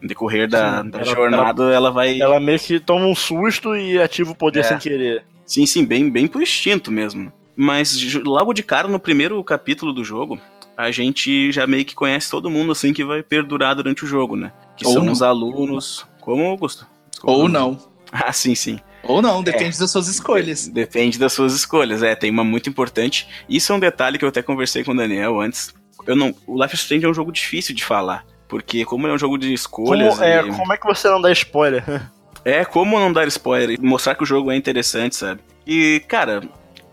No 0.00 0.08
decorrer 0.08 0.48
da, 0.48 0.82
Sim, 0.82 0.90
da 0.90 0.98
ela- 1.00 1.14
jornada, 1.14 1.64
ela, 1.72 1.90
vai. 1.90 2.20
Ela 2.20 2.40
meio 2.40 2.58
que 2.58 2.80
toma 2.80 3.06
um 3.06 3.14
susto 3.14 3.74
e 3.76 4.00
ativa 4.00 4.32
o 4.32 4.34
poder 4.34 4.60
É. 4.60 4.62
sem 4.64 4.78
querer. 4.78 5.24
Sim, 5.46 5.66
sim, 5.66 5.84
bem, 5.84 6.10
bem 6.10 6.26
por 6.26 6.42
instinto 6.42 6.90
mesmo. 6.90 7.32
Mas 7.56 8.14
logo 8.24 8.52
de 8.52 8.62
cara, 8.62 8.88
no 8.88 8.98
primeiro 8.98 9.42
capítulo 9.44 9.92
do 9.92 10.02
jogo, 10.02 10.38
a 10.76 10.90
gente 10.90 11.52
já 11.52 11.66
meio 11.66 11.84
que 11.84 11.94
conhece 11.94 12.30
todo 12.30 12.50
mundo 12.50 12.72
assim 12.72 12.92
que 12.92 13.04
vai 13.04 13.22
perdurar 13.22 13.76
durante 13.76 14.04
o 14.04 14.06
jogo, 14.08 14.34
né? 14.34 14.50
Que 14.76 14.84
Ou 14.86 14.92
são 14.94 15.04
não. 15.04 15.12
os 15.12 15.22
alunos. 15.22 16.04
Como, 16.20 16.42
Augusto? 16.46 16.86
Desculpa. 17.10 17.38
Ou 17.38 17.48
não. 17.48 17.78
Ah, 18.16 18.32
sim, 18.32 18.54
sim. 18.54 18.78
Ou 19.02 19.20
não, 19.20 19.42
depende 19.42 19.76
das 19.76 19.90
suas 19.90 20.06
escolhas. 20.06 20.68
Depende 20.68 21.18
das 21.18 21.32
suas 21.32 21.52
escolhas. 21.52 22.00
É, 22.02 22.14
tem 22.14 22.30
uma 22.30 22.44
muito 22.44 22.68
importante. 22.70 23.28
Isso 23.48 23.72
é 23.72 23.76
um 23.76 23.80
detalhe 23.80 24.16
que 24.18 24.24
eu 24.24 24.28
até 24.28 24.40
conversei 24.40 24.84
com 24.84 24.92
o 24.92 24.96
Daniel 24.96 25.40
antes. 25.40 25.74
Eu 26.06 26.14
não, 26.14 26.32
o 26.46 26.62
Life 26.62 26.74
is 26.74 26.80
Strange 26.82 27.04
é 27.04 27.08
um 27.08 27.14
jogo 27.14 27.32
difícil 27.32 27.74
de 27.74 27.84
falar. 27.84 28.24
Porque 28.48 28.84
como 28.84 29.08
é 29.08 29.12
um 29.12 29.18
jogo 29.18 29.36
de 29.36 29.52
escolhas. 29.52 30.14
Como 30.14 30.24
é, 30.24 30.46
e- 30.46 30.50
como 30.52 30.72
é 30.72 30.76
que 30.76 30.86
você 30.86 31.08
não 31.08 31.20
dá 31.20 31.30
spoiler? 31.32 31.84
É, 32.46 32.62
como 32.62 33.00
não 33.00 33.10
dar 33.10 33.26
spoiler 33.26 33.70
e 33.70 33.82
mostrar 33.82 34.14
que 34.14 34.22
o 34.22 34.26
jogo 34.26 34.50
é 34.50 34.56
interessante, 34.56 35.16
sabe? 35.16 35.40
E, 35.66 36.04
cara, 36.06 36.42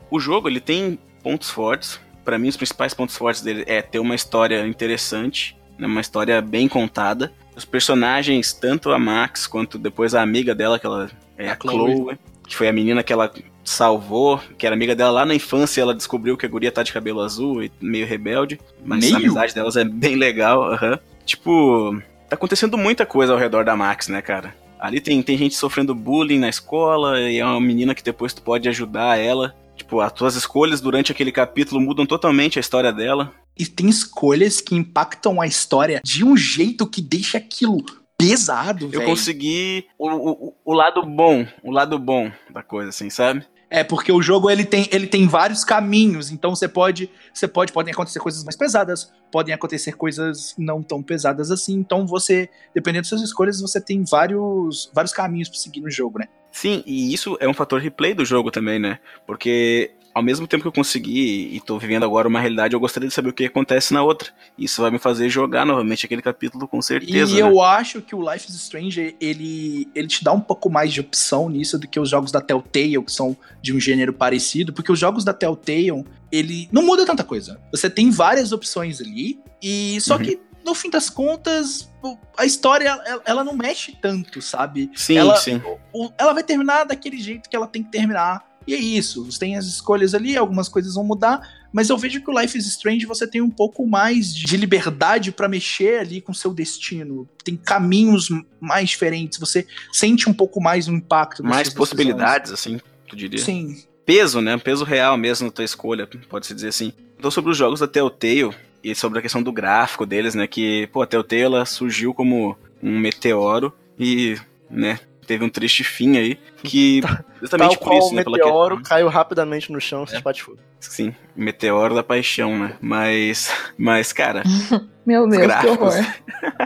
o 0.10 0.18
jogo 0.18 0.48
ele 0.48 0.62
tem 0.62 0.98
pontos 1.22 1.50
fortes. 1.50 2.00
Pra 2.24 2.40
mim, 2.40 2.48
os 2.48 2.56
principais 2.56 2.94
pontos 2.94 3.18
fortes 3.18 3.42
dele 3.42 3.66
é 3.68 3.82
ter 3.82 4.00
uma 4.00 4.16
história 4.16 4.66
interessante, 4.66 5.58
né, 5.78 5.88
uma 5.88 6.00
história 6.00 6.42
bem 6.42 6.70
contada. 6.70 7.34
Os 7.56 7.66
personagens, 7.66 8.54
tanto 8.54 8.92
a 8.92 9.00
Max 9.00 9.46
quanto 9.48 9.78
depois 9.78 10.16
a 10.16 10.22
amiga 10.22 10.56
dela, 10.56 10.80
que 10.80 10.86
ela 10.86 11.10
é 11.38 11.50
A 11.50 11.54
a 11.54 11.58
Chloe. 11.58 11.96
Chloe, 11.96 12.18
que 12.48 12.56
foi 12.56 12.68
a 12.68 12.74
menina 12.74 13.04
que 13.04 13.12
ela 13.14 13.32
salvou, 13.64 14.40
que 14.58 14.66
era 14.66 14.76
amiga 14.76 14.96
dela 14.96 15.12
lá 15.12 15.26
na 15.26 15.36
infância, 15.36 15.82
ela 15.82 15.94
descobriu 15.94 16.36
que 16.36 16.46
a 16.46 16.50
guria 16.50 16.72
tá 16.72 16.84
de 16.84 16.92
cabelo 16.92 17.22
azul 17.22 17.64
e 17.64 17.72
meio 17.80 18.06
rebelde, 18.06 18.60
mas 18.84 19.04
Meio? 19.04 19.16
a 19.16 19.18
amizade 19.20 19.54
delas 19.54 19.76
é 19.76 19.84
bem 19.84 20.16
legal, 20.16 20.64
aham. 20.64 21.00
Tipo, 21.26 22.02
tá 22.30 22.36
acontecendo 22.36 22.78
muita 22.78 23.06
coisa 23.06 23.34
ao 23.34 23.40
redor 23.40 23.64
da 23.64 23.76
Max, 23.76 24.08
né, 24.08 24.22
cara? 24.22 24.56
Ali 24.80 25.00
tem, 25.00 25.22
tem 25.22 25.38
gente 25.38 25.54
sofrendo 25.54 25.94
bullying 25.94 26.40
na 26.40 26.50
escola 26.50 27.20
e 27.20 27.38
é 27.38 27.46
uma 27.46 27.62
menina 27.62 27.94
que 27.94 28.04
depois 28.04 28.34
tu 28.34 28.42
pode 28.42 28.68
ajudar 28.68 29.20
ela. 29.20 29.56
Tipo, 29.82 30.00
as 30.00 30.12
tuas 30.14 30.36
escolhas 30.36 30.80
durante 30.80 31.12
aquele 31.12 31.32
capítulo 31.32 31.82
mudam 31.82 32.06
totalmente 32.06 32.60
a 32.60 32.62
história 32.62 32.94
dela. 32.94 33.34
E 33.58 33.66
tem 33.66 33.90
escolhas 33.90 34.62
que 34.62 34.76
impactam 34.76 35.42
a 35.42 35.48
história 35.48 36.00
de 36.04 36.24
um 36.24 36.38
jeito 36.38 36.86
que 36.86 37.02
deixa 37.02 37.40
aquilo 37.40 37.78
pesado, 38.16 38.86
Eu 38.86 39.00
velho. 39.00 39.06
consegui 39.06 39.88
o, 39.98 40.08
o, 40.08 40.54
o 40.64 40.74
lado 40.74 41.04
bom, 41.04 41.48
o 41.64 41.72
lado 41.72 41.98
bom 41.98 42.32
da 42.52 42.62
coisa, 42.62 42.90
assim, 42.90 43.10
sabe? 43.10 43.44
É, 43.72 43.84
porque 43.84 44.12
o 44.12 44.22
jogo 44.22 44.52
ele 44.52 44.66
tem, 44.66 44.88
ele 44.92 45.08
tem 45.08 45.28
vários 45.28 45.64
caminhos, 45.64 46.30
então 46.30 46.54
você 46.54 46.68
pode, 46.68 47.10
você 47.34 47.48
pode, 47.48 47.72
podem 47.72 47.92
acontecer 47.92 48.20
coisas 48.20 48.44
mais 48.44 48.56
pesadas, 48.56 49.12
podem 49.32 49.54
acontecer 49.56 49.94
coisas 49.94 50.54
não 50.58 50.84
tão 50.84 51.02
pesadas 51.02 51.50
assim, 51.50 51.74
então 51.74 52.06
você, 52.06 52.50
dependendo 52.76 53.04
das 53.04 53.10
suas 53.10 53.22
escolhas, 53.22 53.60
você 53.60 53.82
tem 53.82 54.04
vários, 54.04 54.92
vários 54.94 55.14
caminhos 55.14 55.50
pra 55.50 55.58
seguir 55.58 55.82
no 55.82 55.90
jogo, 55.90 56.20
né? 56.20 56.28
Sim, 56.52 56.84
e 56.86 57.14
isso 57.14 57.38
é 57.40 57.48
um 57.48 57.54
fator 57.54 57.80
replay 57.80 58.14
do 58.14 58.26
jogo 58.26 58.52
também, 58.52 58.78
né? 58.78 59.00
Porque 59.26 59.92
ao 60.14 60.22
mesmo 60.22 60.46
tempo 60.46 60.62
que 60.64 60.68
eu 60.68 60.72
consegui 60.74 61.56
e 61.56 61.62
tô 61.62 61.78
vivendo 61.80 62.04
agora 62.04 62.28
uma 62.28 62.40
realidade, 62.40 62.74
eu 62.74 62.80
gostaria 62.80 63.08
de 63.08 63.16
saber 63.16 63.30
o 63.30 63.34
que 63.34 63.46
acontece 63.46 63.94
na 63.94 64.04
outra. 64.04 64.30
Isso 64.58 64.82
vai 64.82 64.92
me 64.92 65.00
fazer 65.00 65.30
jogar 65.30 65.66
novamente 65.66 66.06
aquele 66.06 66.22
capítulo 66.22 66.68
com 66.68 66.82
certeza. 66.82 67.32
E 67.32 67.42
né? 67.42 67.42
eu 67.42 67.62
acho 67.62 68.02
que 68.02 68.16
o 68.16 68.32
Life 68.32 68.50
is 68.50 68.56
Strange, 68.56 69.16
ele, 69.20 69.88
ele 69.96 70.08
te 70.08 70.24
dá 70.24 70.34
um 70.34 70.42
pouco 70.42 70.70
mais 70.70 70.92
de 70.94 71.00
opção 71.00 71.50
nisso 71.50 71.80
do 71.80 71.88
que 71.88 72.00
os 72.00 72.10
jogos 72.10 72.32
da 72.32 72.42
Telltale, 72.42 73.02
que 73.04 73.12
são 73.12 73.36
de 73.62 73.74
um 73.74 73.80
gênero 73.80 74.14
parecido, 74.14 74.74
porque 74.74 74.92
os 74.92 75.00
jogos 75.00 75.24
da 75.24 75.34
Telltale, 75.34 76.04
ele 76.32 76.68
não 76.72 76.84
muda 76.84 77.06
tanta 77.06 77.24
coisa. 77.24 77.60
Você 77.72 77.90
tem 77.90 78.10
várias 78.10 78.52
opções 78.52 79.00
ali, 79.00 79.40
e 79.62 80.00
só 80.02 80.18
Uhum. 80.18 80.24
que 80.24 80.40
no 80.66 80.74
fim 80.76 80.90
das 80.90 81.10
contas, 81.10 81.90
a 82.38 82.46
história, 82.46 82.88
ela, 83.06 83.22
ela 83.26 83.44
não 83.44 83.56
mexe 83.56 83.96
tanto, 84.02 84.42
sabe? 84.42 84.90
Sim, 84.96 85.18
ela, 85.18 85.36
sim. 85.38 85.62
o- 85.94 86.12
ela 86.18 86.34
vai 86.34 86.44
terminar 86.44 86.84
daquele 86.86 87.20
jeito 87.20 87.50
que 87.50 87.56
ela 87.56 87.68
tem 87.68 87.84
que 87.84 87.92
terminar. 87.92 88.50
E 88.68 88.76
é 88.76 88.78
isso. 88.78 89.26
Você 89.26 89.40
tem 89.40 89.58
as 89.58 89.66
escolhas 89.66 90.14
ali, 90.14 90.38
algumas 90.38 90.70
coisas 90.70 90.94
vão 90.94 91.04
mudar. 91.04 91.42
Mas 91.74 91.90
eu 91.90 91.98
vejo 91.98 92.22
que 92.22 92.30
o 92.30 92.40
Life 92.40 92.56
is 92.58 92.68
Strange 92.68 93.06
você 93.08 93.26
tem 93.26 93.42
um 93.42 93.50
pouco 93.50 93.88
mais 93.88 94.32
de 94.36 94.56
liberdade 94.56 95.32
pra 95.32 95.48
mexer 95.48 96.00
ali 96.02 96.22
com 96.22 96.32
o 96.32 96.36
seu 96.36 96.54
destino. 96.54 97.28
Tem 97.44 97.56
caminhos 97.56 98.30
mais 98.60 98.90
diferentes. 98.90 99.40
Você 99.40 99.66
sente 99.92 100.30
um 100.30 100.34
pouco 100.34 100.62
mais 100.62 100.88
o 100.88 100.92
impacto. 100.94 101.44
Mais 101.44 101.70
possibilidades, 101.74 102.52
assim, 102.52 102.80
tu 103.08 103.16
diria. 103.16 103.40
Sim. 103.44 103.84
peso, 104.06 104.42
né? 104.42 104.56
Peso 104.58 104.84
real 104.84 105.18
mesmo 105.18 105.48
na 105.48 105.52
tua 105.52 105.64
escolha, 105.66 106.08
pode-se 106.30 106.54
dizer 106.54 106.68
assim. 106.68 106.94
Então, 107.18 107.32
sobre 107.32 107.50
os 107.52 107.58
jogos 107.58 107.80
da 107.80 107.88
Telltale 107.88 108.54
e 108.84 108.96
sobre 108.96 109.20
a 109.20 109.22
questão 109.22 109.42
do 109.44 109.52
gráfico 109.52 110.06
deles, 110.06 110.36
né? 110.36 110.48
Que, 110.48 110.88
pô, 110.88 111.02
a 111.02 111.08
Telltale 111.08 111.42
ela 111.44 111.66
surgiu 111.66 112.14
como 112.14 112.58
um 112.82 112.98
meteoro 112.98 113.74
e, 114.00 114.38
né, 114.70 115.00
teve 115.28 115.44
um 115.46 115.50
triste 115.50 115.84
fim 115.84 116.18
aí, 116.18 116.40
que 116.64 117.02
justamente 117.42 117.78
Tal 117.78 117.88
por 117.88 117.94
isso, 117.98 118.14
né? 118.14 118.24
o 118.26 118.32
meteoro 118.32 118.82
caiu 118.82 119.08
rapidamente 119.08 119.72
no 119.72 119.80
chão, 119.80 120.06
se 120.08 120.14
É. 120.16 120.18
espatifou. 120.18 120.58
Sim, 120.80 121.14
meteoro 121.36 121.94
da 121.94 122.02
paixão, 122.04 122.58
né? 122.58 122.74
Mas, 122.82 123.52
mas 123.78 124.12
cara, 124.12 124.42
Meu 125.06 125.28
Deus, 125.28 125.42
que 125.42 125.48
gráficos. 125.48 125.78
horror. 125.96 126.06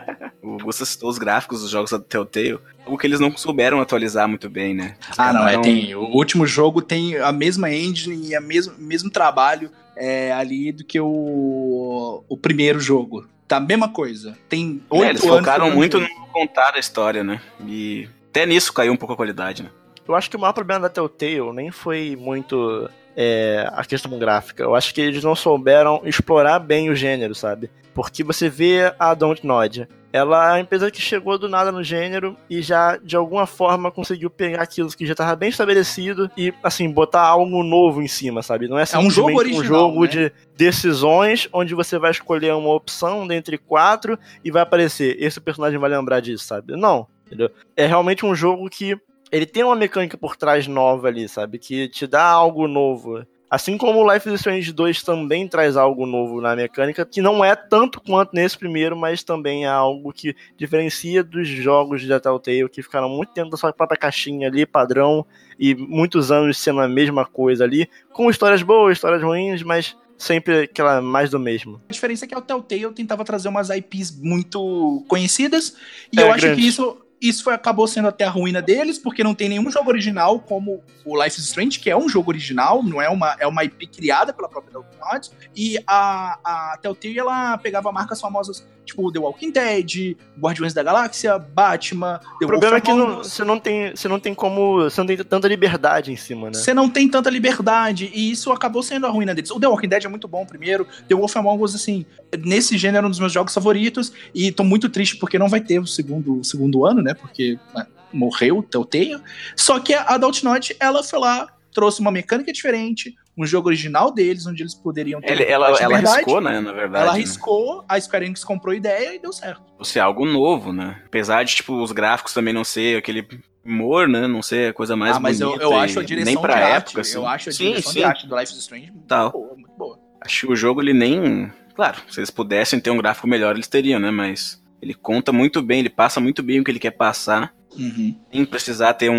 o 0.56 0.58
Gusta 0.66 0.86
citou 0.86 1.10
os 1.10 1.18
gráficos 1.18 1.62
dos 1.62 1.70
jogos 1.70 1.92
da 1.92 2.00
Telltale, 2.00 2.60
algo 2.86 2.98
que 2.98 3.06
eles 3.08 3.20
não 3.20 3.36
souberam 3.38 3.80
atualizar 3.82 4.28
muito 4.28 4.50
bem, 4.50 4.74
né? 4.74 4.96
Eles 5.06 5.20
Ah, 5.20 5.34
não, 5.34 5.48
é, 5.48 5.58
tem. 5.60 5.96
O 5.96 6.06
último 6.16 6.46
jogo 6.48 6.82
tem 6.82 7.18
a 7.18 7.32
mesma 7.32 7.72
engine 7.72 8.32
e 8.34 8.38
o 8.38 8.42
mesmo, 8.42 8.74
mesmo 8.78 9.10
trabalho 9.10 9.70
é, 9.96 10.32
ali 10.34 10.72
do 10.72 10.84
que 10.84 11.00
o, 11.00 12.24
o 12.28 12.38
primeiro 12.38 12.80
jogo. 12.80 13.26
Tá 13.48 13.58
a 13.58 13.60
mesma 13.60 13.90
coisa. 13.90 14.36
Tem 14.50 14.82
É, 14.92 14.96
oito 14.96 15.10
eles 15.12 15.24
anos. 15.24 15.38
focaram 15.38 15.72
muito 15.72 16.00
no 16.00 16.08
contar 16.34 16.74
a 16.76 16.80
história, 16.80 17.24
né? 17.24 17.40
E 17.68 18.10
até 18.30 18.46
nisso 18.46 18.74
caiu 18.74 18.92
um 18.92 18.98
pouco 18.98 19.14
a 19.14 19.16
qualidade, 19.18 19.64
né? 19.64 19.70
Eu 20.08 20.16
acho 20.16 20.30
que 20.30 20.36
o 20.36 20.40
maior 20.40 20.54
problema 20.54 20.82
da 20.82 20.90
Telltale 20.90 21.52
nem 21.54 21.72
foi 21.72 22.16
muito 22.20 22.90
é, 23.16 23.68
a 23.72 23.84
questão 23.86 24.18
gráfica. 24.20 24.64
Eu 24.64 24.76
acho 24.76 24.94
que 24.94 25.02
eles 25.02 25.24
não 25.24 25.36
souberam 25.36 26.02
explorar 26.06 26.60
bem 26.60 26.90
o 26.90 26.96
gênero, 26.96 27.34
sabe? 27.34 27.70
Porque 27.94 28.24
você 28.24 28.50
vê 28.50 28.94
a 29.00 29.14
Dontnod. 29.14 29.88
Ela 30.16 30.48
é 30.48 30.52
uma 30.54 30.60
empresa 30.62 30.90
que 30.90 31.02
chegou 31.02 31.38
do 31.38 31.50
nada 31.50 31.74
no 31.74 31.84
gênero 31.84 32.38
e 32.50 32.62
já, 32.62 32.96
de 32.96 33.18
alguma 33.18 33.46
forma, 33.46 33.92
conseguiu 33.92 34.30
pegar 34.30 34.62
aquilo 34.62 34.90
que 34.90 35.06
já 35.06 35.12
estava 35.12 35.36
bem 35.36 35.50
estabelecido 35.50 36.32
e, 36.38 36.54
assim, 36.64 36.90
botar 36.90 37.24
algo 37.24 37.62
novo 37.62 38.02
em 38.02 38.08
cima, 38.08 38.42
sabe? 38.42 38.70
Não 38.70 38.80
é 38.80 38.84
um 38.98 39.10
jogo 39.10 39.28
simplesmente 39.30 39.34
um 39.34 39.58
original, 39.58 39.66
jogo 39.66 40.02
né? 40.04 40.08
de 40.08 40.32
decisões 40.56 41.50
onde 41.52 41.76
você 41.76 42.00
vai 42.00 42.12
escolher 42.12 42.54
uma 42.54 42.74
opção 42.74 43.28
dentre 43.28 43.58
quatro 43.58 44.18
e 44.42 44.50
vai 44.50 44.62
aparecer, 44.62 45.22
esse 45.22 45.42
personagem 45.42 45.78
vai 45.78 45.90
lembrar 45.90 46.22
disso, 46.22 46.46
sabe? 46.46 46.78
Não, 46.78 47.08
entendeu? 47.26 47.52
É 47.76 47.86
realmente 47.86 48.26
um 48.26 48.34
jogo 48.34 48.70
que 48.70 48.98
ele 49.30 49.46
tem 49.46 49.66
uma 49.66 49.76
mecânica 49.76 50.18
por 50.18 50.38
trás 50.38 50.66
nova 50.66 51.10
ali, 51.10 51.28
sabe? 51.28 51.60
Que 51.60 51.90
te 51.90 52.08
dá 52.08 52.24
algo 52.24 52.70
novo. 52.70 53.26
Assim 53.56 53.78
como 53.78 54.04
o 54.04 54.14
Life 54.14 54.28
is 54.28 54.36
Strange 54.36 54.74
2 54.74 55.02
também 55.02 55.48
traz 55.48 55.78
algo 55.78 56.06
novo 56.06 56.42
na 56.42 56.58
mecânica, 56.58 57.06
que 57.06 57.22
não 57.22 57.42
é 57.42 57.56
tanto 57.56 58.02
quanto 58.02 58.34
nesse 58.34 58.58
primeiro, 58.58 58.98
mas 58.98 59.24
também 59.24 59.64
é 59.64 59.70
algo 59.70 60.12
que 60.12 60.36
diferencia 60.58 61.24
dos 61.24 61.48
jogos 61.48 62.06
da 62.06 62.20
Telltale, 62.20 62.68
que 62.68 62.84
ficaram 62.84 63.08
muito 63.08 63.32
tempo 63.32 63.50
da 63.50 63.56
sua 63.56 63.72
própria 63.72 63.98
caixinha 63.98 64.50
ali, 64.50 64.66
padrão, 64.66 65.26
e 65.58 65.74
muitos 65.74 66.34
anos 66.34 66.58
sendo 66.58 66.82
a 66.82 66.88
mesma 66.90 67.26
coisa 67.26 67.64
ali, 67.64 67.90
com 68.12 68.30
histórias 68.30 68.62
boas, 68.62 68.98
histórias 68.98 69.24
ruins, 69.24 69.64
mas 69.64 69.96
sempre 70.18 70.64
aquela 70.64 71.02
mais 71.02 71.30
do 71.30 71.40
mesmo. 71.40 71.82
A 71.88 71.94
diferença 71.94 72.26
é 72.26 72.28
que 72.28 72.36
a 72.36 72.42
Telltale 72.42 72.92
tentava 72.94 73.24
trazer 73.24 73.48
umas 73.48 73.70
IPs 73.70 74.20
muito 74.22 75.02
conhecidas, 75.08 75.78
e 76.12 76.20
É, 76.20 76.24
eu 76.24 76.32
acho 76.34 76.42
grande. 76.42 76.62
que 76.62 76.68
isso, 76.68 76.98
isso 77.22 77.44
foi, 77.44 77.54
acabou 77.54 77.88
sendo 77.88 78.08
até 78.08 78.26
a 78.26 78.30
ruína 78.30 78.62
deles, 78.62 78.98
porque 78.98 79.24
não 79.24 79.34
tem 79.34 79.50
nenhum 79.50 79.72
jogo 79.72 79.90
original 79.90 80.40
como 80.40 80.84
o 81.06 81.22
Life 81.22 81.40
is 81.40 81.46
Strange, 81.48 81.80
que 81.80 81.90
é 81.90 81.98
um 81.98 82.10
jogo 82.10 82.30
original, 82.30 82.84
não 82.84 83.02
é 83.02 83.10
uma, 83.10 83.36
é 83.40 83.48
uma 83.48 83.64
IP 83.64 83.88
criada 83.88 84.34
pela 84.34 84.50
própria 84.50 84.74
Dontnod, 84.74 85.30
e 85.56 85.78
a, 85.88 86.40
a 86.44 86.78
Telltale, 86.78 87.20
ela 87.20 87.58
pegava 87.58 87.92
marcas 87.92 88.20
famosas, 88.20 88.68
tipo 88.86 89.12
The 89.12 89.20
Walking 89.20 89.52
Dead, 89.52 90.16
Guardiões 90.40 90.74
da 90.74 90.84
Galáxia, 90.84 91.38
Batman, 91.38 92.20
The 92.40 92.46
O 92.46 92.48
problema 92.48 92.78
é 92.78 92.82
que 92.82 92.94
não- 92.94 93.18
você 93.18 93.44
não 93.44 93.60
tem, 93.60 93.96
você 93.96 94.08
não 94.08 94.20
tem 94.20 94.34
como, 94.34 94.84
você 94.84 95.02
não 95.02 95.08
tem 95.08 95.18
tanta 95.18 95.48
liberdade 95.48 96.12
em 96.12 96.16
cima, 96.16 96.48
né? 96.48 96.54
Você 96.54 96.74
não 96.74 96.90
tem 96.90 97.10
tanta 97.10 97.30
liberdade, 97.30 98.12
e 98.14 98.32
isso 98.32 98.52
acabou 98.52 98.84
sendo 98.84 99.06
a 99.08 99.10
ruína 99.10 99.34
deles. 99.34 99.52
O 99.52 99.60
The 99.60 99.68
Walking 99.68 99.88
Dead 99.90 100.06
é 100.06 100.08
muito 100.08 100.28
bom 100.28 100.46
primeiro, 100.46 100.88
The 101.08 101.16
Wolf 101.16 101.36
Among 101.36 101.64
Us, 101.64 101.76
assim, 101.76 102.06
nesse 102.40 102.78
gênero 102.78 103.06
é 103.06 103.08
um 103.08 103.10
dos 103.12 103.20
meus 103.20 103.32
jogos 103.34 103.54
favoritos, 103.54 104.14
e 104.34 104.52
tô 104.52 104.64
muito 104.64 104.88
triste 104.90 105.18
porque 105.18 105.40
não 105.40 105.50
vai 105.50 105.60
ter 105.62 105.80
o 105.80 105.88
segundo, 105.88 106.40
o 106.40 106.44
segundo 106.44 106.86
ano, 106.86 107.02
né, 107.02 107.14
porque 107.14 107.58
né, 107.74 107.86
morreu 108.14 108.60
o 108.60 108.64
Telltale. 108.64 109.18
Só 109.56 109.80
que 109.80 109.94
a 109.94 110.18
Dontnod, 110.18 110.76
ela 110.80 111.04
foi 111.04 111.20
lá, 111.20 111.48
trouxe 111.74 112.00
uma 112.00 112.12
mecânica 112.12 112.54
diferente, 112.54 113.14
um 113.38 113.46
jogo 113.46 113.68
original 113.68 114.12
deles, 114.12 114.46
onde 114.46 114.64
eles 114.64 114.74
poderiam 114.74 115.20
ter 115.20 115.32
Ele- 115.32 115.44
ela 115.44 115.70
ela 115.80 115.98
arriscou, 115.98 116.40
né? 116.40 116.60
Na 116.60 116.72
verdade. 116.72 117.04
Ela 117.04 117.14
né? 117.14 117.20
arriscou, 117.20 117.84
a 117.88 118.00
Square 118.00 118.26
Enix 118.26 118.44
comprou 118.44 118.74
a 118.74 118.76
ideia 118.76 119.16
e 119.16 119.20
deu 119.20 119.34
certo. 119.34 119.64
Ser 119.84 120.00
algo 120.00 120.26
novo, 120.26 120.72
né? 120.72 121.02
Apesar 121.06 121.44
de, 121.44 121.56
tipo, 121.56 121.82
os 121.82 121.92
gráficos 121.92 122.34
também 122.34 122.54
não 122.54 122.64
ser 122.64 122.98
aquele 122.98 123.28
humor, 123.66 124.08
né? 124.08 124.28
Não 124.28 124.42
ser 124.42 124.70
a 124.70 124.74
coisa 124.74 124.96
mais 124.96 125.18
ah, 125.18 125.20
mas 125.20 125.42
eu, 125.42 125.48
bonita 125.50 125.64
eu 125.66 125.72
e 125.72 125.76
acho 125.76 126.00
a 126.00 126.04
direção 126.04 126.34
nem 126.34 126.42
pra 126.42 126.54
de 126.54 126.62
época, 126.62 126.76
arte, 126.76 127.00
assim. 127.00 127.18
eu 127.18 127.28
acho 127.28 127.50
a 127.50 127.52
sim, 127.52 127.68
direção 127.70 127.92
sim. 127.92 128.00
de 128.00 128.06
arte 128.06 128.28
do 128.28 128.40
Life 128.40 128.54
is 128.54 128.60
Strange 128.60 128.92
muito 128.92 129.08
Tal. 129.08 129.32
boa, 129.32 129.54
muito 129.56 129.72
boa. 129.78 130.00
Acho 130.22 130.48
que 130.48 130.54
o 130.54 130.56
jogo, 130.56 130.82
ele 130.82 130.94
nem... 130.94 131.52
Claro, 131.76 131.98
se 132.10 132.20
eles 132.20 132.30
pudessem 132.30 132.80
ter 132.80 132.90
um 132.90 132.98
gráfico 132.98 133.28
melhor, 133.28 133.54
eles 133.54 133.68
teriam, 133.68 134.00
né? 134.00 134.10
Mas 134.10 134.64
ele 134.82 134.94
conta 134.94 135.34
muito 135.34 135.62
bem, 135.62 135.80
ele 135.80 135.90
passa 135.90 136.20
muito 136.22 136.42
bem 136.42 136.60
o 136.60 136.64
que 136.64 136.72
ele 136.72 136.80
quer 136.80 136.92
passar. 136.92 137.54
Uhum. 137.78 138.16
sem 138.32 138.46
precisar 138.46 138.94
ter 138.94 139.10
um, 139.10 139.16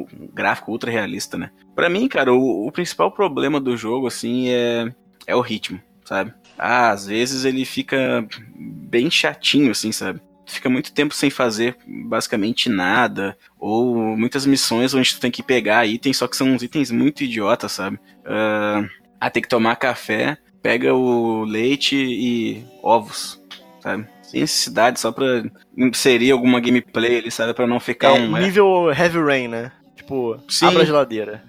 um 0.00 0.06
gráfico 0.32 0.70
ultra 0.70 0.90
realista, 0.90 1.36
né? 1.36 1.50
Pra 1.74 1.88
mim, 1.88 2.08
cara, 2.08 2.32
o, 2.32 2.66
o 2.66 2.72
principal 2.72 3.10
problema 3.10 3.60
do 3.60 3.76
jogo, 3.76 4.06
assim, 4.06 4.48
é, 4.48 4.92
é 5.26 5.34
o 5.34 5.40
ritmo, 5.40 5.80
sabe? 6.04 6.32
Ah, 6.58 6.90
às 6.90 7.06
vezes 7.06 7.44
ele 7.44 7.64
fica 7.64 8.26
bem 8.56 9.10
chatinho, 9.10 9.70
assim, 9.70 9.92
sabe? 9.92 10.20
Fica 10.46 10.70
muito 10.70 10.92
tempo 10.92 11.12
sem 11.12 11.28
fazer 11.28 11.76
basicamente 11.86 12.68
nada, 12.68 13.36
ou 13.58 14.16
muitas 14.16 14.46
missões 14.46 14.94
onde 14.94 15.14
tu 15.14 15.20
tem 15.20 15.30
que 15.30 15.42
pegar 15.42 15.86
itens, 15.86 16.16
só 16.16 16.28
que 16.28 16.36
são 16.36 16.48
uns 16.48 16.62
itens 16.62 16.90
muito 16.90 17.24
idiotas, 17.24 17.72
sabe? 17.72 17.98
Ah, 18.24 18.84
ah, 19.20 19.30
tem 19.30 19.42
que 19.42 19.48
tomar 19.48 19.76
café, 19.76 20.38
pega 20.62 20.94
o 20.94 21.44
leite 21.44 21.96
e 21.96 22.64
ovos, 22.82 23.42
sabe? 23.80 24.06
Necessidade, 24.40 25.00
só 25.00 25.10
pra 25.12 25.42
inserir 25.76 26.30
alguma 26.30 26.60
gameplay 26.60 27.18
ali, 27.18 27.30
sabe? 27.30 27.54
Pra 27.54 27.66
não 27.66 27.80
ficar 27.80 28.08
É, 28.08 28.12
um. 28.20 28.36
nível 28.38 28.90
Heavy 28.92 29.18
Rain, 29.20 29.48
né? 29.48 29.72
Tipo, 29.96 30.38
Sim. 30.48 30.66
abra 30.66 30.82
a 30.82 30.86
geladeira. 30.86 31.42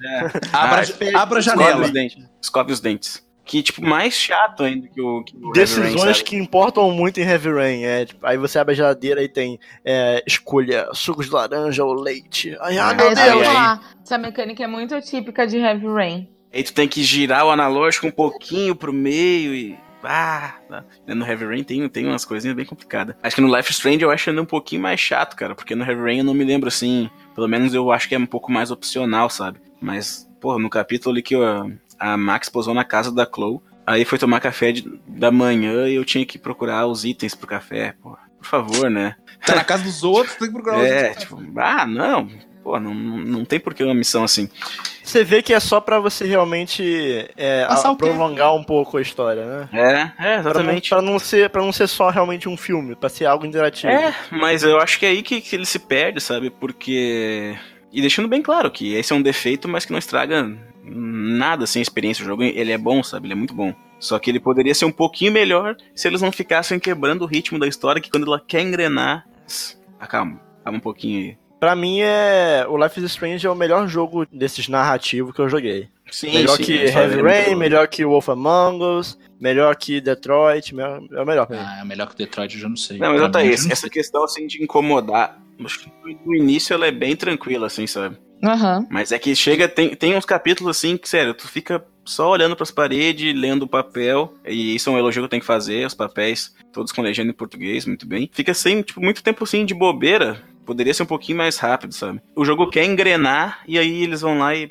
Abra, 0.51 0.81
Ah, 1.13 1.21
abra 1.21 1.37
a 1.37 1.39
Escove 1.41 1.63
janela. 1.63 1.81
os 1.85 1.91
dentes. 1.91 2.17
Escove 2.41 2.71
os 2.73 2.79
dentes. 2.79 3.27
Que, 3.45 3.63
tipo, 3.63 3.81
mais 3.81 4.13
chato 4.13 4.63
ainda 4.63 4.87
que 4.89 4.99
o, 4.99 5.23
que 5.23 5.33
o 5.37 5.37
Heavy 5.37 5.45
Rain, 5.45 5.53
Decisões 5.53 6.17
sabe? 6.17 6.29
que 6.29 6.35
importam 6.35 6.91
muito 6.91 7.17
em 7.19 7.23
Heavy 7.23 7.49
Rain. 7.53 7.83
É, 7.83 8.05
tipo, 8.05 8.25
aí 8.27 8.37
você 8.37 8.59
abre 8.59 8.73
a 8.73 8.75
geladeira 8.75 9.23
e 9.23 9.29
tem 9.29 9.57
é, 9.85 10.21
escolha 10.27 10.87
suco 10.93 11.23
de 11.23 11.29
laranja 11.29 11.83
ou 11.85 11.93
leite. 11.93 12.57
Ai, 12.59 12.77
ai, 12.77 12.93
É, 12.93 12.97
meu 12.97 13.07
É 13.11 13.15
Deus! 13.15 13.47
aí-. 13.47 13.79
Essa 14.03 14.17
mecânica 14.17 14.63
é 14.63 14.67
muito 14.67 14.99
típica 15.01 15.47
de 15.47 15.57
Heavy 15.57 15.85
Rain. 15.87 16.27
Aí 16.53 16.63
tu 16.63 16.73
tem 16.73 16.87
que 16.89 17.03
girar 17.03 17.45
o 17.45 17.49
analógico 17.51 18.07
um 18.07 18.11
pouquinho 18.11 18.75
pro 18.75 18.91
meio 18.91 19.53
e. 19.53 19.77
Ah, 20.03 20.55
no 21.07 21.25
Heavy 21.25 21.45
Rain 21.45 21.63
tem, 21.63 21.87
tem 21.89 22.05
umas 22.07 22.23
coisinhas 22.23 22.55
bem 22.55 22.65
complicadas. 22.65 23.15
Acho 23.23 23.35
que 23.35 23.41
no 23.41 23.55
Life 23.55 23.71
Strange 23.71 24.03
eu 24.03 24.11
acho 24.11 24.29
ainda 24.29 24.41
um 24.41 24.45
pouquinho 24.45 24.81
mais 24.81 24.99
chato, 24.99 25.35
cara, 25.35 25.55
porque 25.55 25.75
no 25.75 25.83
Heavy 25.83 26.01
Rain 26.01 26.17
eu 26.19 26.23
não 26.23 26.33
me 26.33 26.43
lembro 26.45 26.67
assim. 26.67 27.09
Pelo 27.35 27.47
menos 27.47 27.73
eu 27.73 27.91
acho 27.91 28.07
que 28.07 28.15
é 28.15 28.19
um 28.19 28.25
pouco 28.25 28.51
mais 28.51 28.71
opcional, 28.71 29.29
sabe? 29.29 29.59
Mas, 29.81 30.29
pô, 30.39 30.57
no 30.59 30.69
capítulo 30.69 31.13
ali 31.13 31.21
que 31.23 31.35
a, 31.35 31.65
a 31.99 32.15
Max 32.17 32.47
posou 32.49 32.73
na 32.73 32.83
casa 32.83 33.11
da 33.11 33.25
Chloe, 33.25 33.59
aí 33.85 34.05
foi 34.05 34.17
tomar 34.17 34.39
café 34.39 34.71
de- 34.71 34.99
da 35.07 35.31
manhã 35.31 35.87
e 35.87 35.95
eu 35.95 36.05
tinha 36.05 36.25
que 36.25 36.37
procurar 36.37 36.85
os 36.87 37.03
itens 37.03 37.33
pro 37.35 37.47
café, 37.47 37.93
pô. 38.01 38.17
Por 38.37 38.45
favor, 38.45 38.89
né? 38.89 39.15
Tá 39.45 39.55
na 39.55 39.63
casa 39.63 39.83
dos 39.83 40.03
outros, 40.03 40.35
tem 40.35 40.47
que 40.47 40.53
procurar 40.53 40.77
os 40.79 40.85
É, 40.91 41.07
outros. 41.09 41.23
tipo, 41.23 41.59
ah, 41.59 41.87
não. 41.87 42.29
Pô, 42.67 42.77
não, 42.81 42.93
não 42.93 43.45
tem 43.45 43.61
por 43.61 43.73
que 43.73 43.81
uma 43.81 43.93
missão 43.93 44.25
assim. 44.25 44.49
Você 45.01 45.23
vê 45.23 45.41
que 45.41 45.53
é 45.53 45.59
só 45.61 45.79
pra 45.79 46.01
você 46.01 46.25
realmente 46.25 47.25
é, 47.37 47.65
a- 47.65 47.95
prolongar 47.95 48.53
um 48.53 48.61
pouco 48.61 48.97
a 48.97 49.01
história, 49.01 49.45
né? 49.45 49.69
É, 49.71 50.01
é, 50.01 50.05
Pra 50.09 50.25
não, 50.25 50.39
exatamente. 50.41 50.89
pra, 50.89 51.01
não 51.01 51.17
ser, 51.17 51.49
pra 51.49 51.61
não 51.61 51.71
ser 51.71 51.87
só 51.87 52.09
realmente 52.09 52.49
um 52.49 52.57
filme, 52.57 52.93
pra 52.93 53.07
ser 53.07 53.25
algo 53.25 53.45
interativo. 53.45 53.93
É, 53.93 54.13
mas 54.31 54.63
eu 54.63 54.77
acho 54.81 54.99
que 54.99 55.05
é 55.05 55.09
aí 55.11 55.21
que, 55.23 55.39
que 55.39 55.55
ele 55.55 55.65
se 55.65 55.79
perde, 55.79 56.19
sabe? 56.19 56.49
Porque. 56.49 57.55
E 57.89 58.01
deixando 58.01 58.27
bem 58.27 58.41
claro 58.41 58.69
que 58.69 58.93
esse 58.95 59.13
é 59.13 59.15
um 59.15 59.21
defeito, 59.21 59.65
mas 59.69 59.85
que 59.85 59.93
não 59.93 59.97
estraga 59.99 60.53
nada 60.83 61.65
sem 61.65 61.81
experiência. 61.81 62.21
O 62.23 62.27
jogo 62.27 62.43
ele 62.43 62.73
é 62.73 62.77
bom, 62.77 63.01
sabe? 63.01 63.27
Ele 63.27 63.33
é 63.33 63.37
muito 63.37 63.53
bom. 63.53 63.73
Só 64.01 64.19
que 64.19 64.29
ele 64.29 64.41
poderia 64.41 64.75
ser 64.75 64.83
um 64.83 64.91
pouquinho 64.91 65.31
melhor 65.31 65.77
se 65.95 66.05
eles 66.05 66.21
não 66.21 66.33
ficassem 66.33 66.79
quebrando 66.81 67.21
o 67.21 67.25
ritmo 67.27 67.57
da 67.57 67.65
história, 67.65 68.01
que 68.01 68.11
quando 68.11 68.27
ela 68.27 68.41
quer 68.45 68.59
engrenar. 68.59 69.25
Acalma, 69.97 70.41
calma 70.65 70.79
um 70.79 70.81
pouquinho 70.81 71.29
aí. 71.29 71.37
Pra 71.59 71.75
mim, 71.75 72.01
é 72.01 72.65
o 72.69 72.77
Life 72.77 72.99
is 72.99 73.05
Strange 73.11 73.45
é 73.45 73.49
o 73.49 73.55
melhor 73.55 73.87
jogo 73.87 74.25
desses 74.31 74.67
narrativos 74.67 75.33
que 75.33 75.41
eu 75.41 75.49
joguei. 75.49 75.87
Sim, 76.11 76.33
melhor 76.33 76.55
sim, 76.57 76.63
que 76.63 76.73
Heavy 76.73 76.97
é 76.97 77.07
muito 77.07 77.23
Rain, 77.25 77.55
melhor 77.55 77.87
que 77.87 78.05
Wolf 78.05 78.29
Among 78.29 78.81
Us, 78.83 79.17
melhor 79.41 79.75
que 79.75 79.99
Detroit, 79.99 80.73
melhor- 80.73 81.01
é 81.11 81.21
o 81.21 81.25
melhor. 81.25 81.47
Ah, 81.51 81.83
melhor 81.83 82.07
que 82.07 82.13
o 82.13 82.17
Detroit, 82.17 82.53
eu 82.55 82.61
já 82.61 82.69
não 82.69 82.77
sei. 82.77 82.97
Não, 82.97 83.17
mas 83.17 83.31
tá 83.31 83.43
isso. 83.43 83.71
Essa 83.71 83.89
questão 83.89 84.23
assim 84.23 84.47
de 84.47 84.63
incomodar. 84.63 85.37
Acho 85.65 85.79
que 85.79 85.91
no 86.25 86.35
início 86.35 86.73
ela 86.73 86.85
é 86.87 86.91
bem 86.91 87.15
tranquila, 87.15 87.67
assim, 87.67 87.87
sabe? 87.87 88.17
Aham. 88.43 88.85
Mas 88.89 89.11
é 89.11 89.17
que 89.17 89.35
chega, 89.35 89.67
tem, 89.67 89.95
tem 89.95 90.15
uns 90.15 90.25
capítulos 90.25 90.77
assim 90.77 90.95
que, 90.95 91.09
sério, 91.09 91.33
tu 91.33 91.47
fica 91.47 91.83
só 92.05 92.29
olhando 92.29 92.55
pras 92.55 92.71
paredes, 92.71 93.35
lendo 93.35 93.63
o 93.63 93.67
papel, 93.67 94.33
e 94.45 94.75
isso 94.75 94.89
é 94.89 94.93
um 94.93 94.97
elogio 94.97 95.23
que 95.23 95.25
eu 95.25 95.29
tenho 95.29 95.41
que 95.41 95.47
fazer, 95.47 95.85
os 95.85 95.95
papéis, 95.95 96.55
todos 96.71 96.91
com 96.91 97.01
legenda 97.01 97.31
em 97.31 97.35
português, 97.35 97.85
muito 97.85 98.07
bem. 98.07 98.29
Fica 98.31 98.53
sem, 98.53 98.81
tipo, 98.83 99.01
muito 99.01 99.23
tempo 99.23 99.43
assim 99.43 99.65
de 99.65 99.73
bobeira. 99.73 100.41
Poderia 100.67 100.93
ser 100.93 101.01
um 101.01 101.07
pouquinho 101.07 101.39
mais 101.39 101.57
rápido, 101.57 101.93
sabe? 101.93 102.21
O 102.35 102.45
jogo 102.45 102.69
quer 102.69 102.83
engrenar, 102.85 103.61
e 103.67 103.79
aí 103.79 104.03
eles 104.03 104.21
vão 104.21 104.37
lá 104.37 104.53
e 104.53 104.69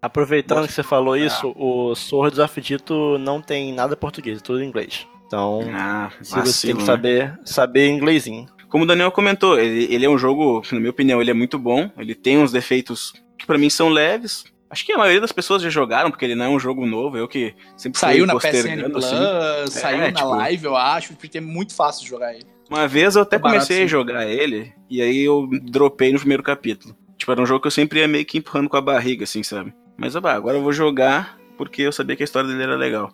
Aproveitando 0.00 0.66
que 0.66 0.72
você 0.72 0.82
falou 0.82 1.16
isso, 1.16 1.54
o 1.56 1.94
Swords 1.94 2.38
of 2.38 2.60
Dito 2.60 3.16
não 3.18 3.40
tem 3.40 3.72
nada 3.72 3.94
em 3.94 3.96
português, 3.96 4.38
é 4.38 4.40
tudo 4.42 4.62
em 4.62 4.66
inglês. 4.68 5.06
Então, 5.26 5.62
Ah, 5.72 6.10
se 6.20 6.30
você 6.30 6.34
tem 6.34 6.42
vacilo, 6.44 6.74
que 6.74 6.80
né? 6.82 6.86
saber, 6.86 7.38
saber 7.44 7.88
inglesinho. 7.88 8.46
Como 8.68 8.84
o 8.84 8.86
Daniel 8.86 9.10
comentou, 9.10 9.58
ele, 9.58 9.86
ele 9.92 10.04
é 10.04 10.08
um 10.10 10.18
jogo, 10.18 10.62
na 10.70 10.78
minha 10.78 10.90
opinião, 10.90 11.22
ele 11.22 11.30
é 11.30 11.34
muito 11.34 11.58
bom. 11.58 11.90
Ele 11.96 12.14
tem 12.14 12.36
uns 12.36 12.52
defeitos 12.52 13.14
que 13.38 13.46
pra 13.46 13.56
mim 13.56 13.70
são 13.70 13.88
leves. 13.88 14.44
Acho 14.68 14.84
que 14.84 14.92
a 14.92 14.98
maioria 14.98 15.20
das 15.22 15.32
pessoas 15.32 15.62
já 15.62 15.70
jogaram, 15.70 16.10
porque 16.10 16.24
ele 16.26 16.34
não 16.34 16.44
é 16.44 16.48
um 16.50 16.58
jogo 16.60 16.84
novo. 16.84 17.16
Eu 17.16 17.26
que 17.26 17.54
sempre 17.76 17.98
Saiu 17.98 18.26
na 18.26 18.34
PSN 18.34 18.50
postergando, 18.50 18.90
Plus, 18.90 19.04
assim. 19.06 19.78
saiu 19.80 19.96
É, 20.02 20.10
na 20.10 20.12
tipo- 20.12 20.28
live, 20.28 20.64
eu 20.66 20.76
acho, 20.76 21.14
porque 21.14 21.38
é 21.38 21.40
muito 21.40 21.74
fácil 21.74 22.02
de 22.02 22.10
jogar 22.10 22.34
ele. 22.34 22.46
Uma 22.70 22.88
vez 22.88 23.16
eu 23.16 23.22
até 23.22 23.36
É 23.36 23.38
barato, 23.38 23.58
comecei 23.58 23.78
a 23.78 23.82
sim. 23.82 23.88
jogar 23.88 24.26
ele, 24.26 24.72
e 24.88 25.02
aí 25.02 25.22
eu 25.22 25.48
dropei 25.62 26.12
no 26.12 26.18
primeiro 26.18 26.42
capítulo. 26.42 26.96
Tipo, 27.16 27.32
era 27.32 27.42
um 27.42 27.46
jogo 27.46 27.60
que 27.60 27.66
eu 27.66 27.70
sempre 27.70 28.00
ia 28.00 28.08
meio 28.08 28.24
que 28.24 28.38
empurrando 28.38 28.68
com 28.68 28.76
a 28.76 28.80
barriga, 28.80 29.24
assim, 29.24 29.42
sabe? 29.42 29.72
Mas 29.96 30.16
ah, 30.16 30.32
agora 30.32 30.56
eu 30.56 30.62
vou 30.62 30.72
jogar, 30.72 31.38
porque 31.56 31.82
eu 31.82 31.92
sabia 31.92 32.16
que 32.16 32.22
a 32.22 32.24
história 32.24 32.48
dele 32.48 32.62
era 32.62 32.76
legal. 32.76 33.12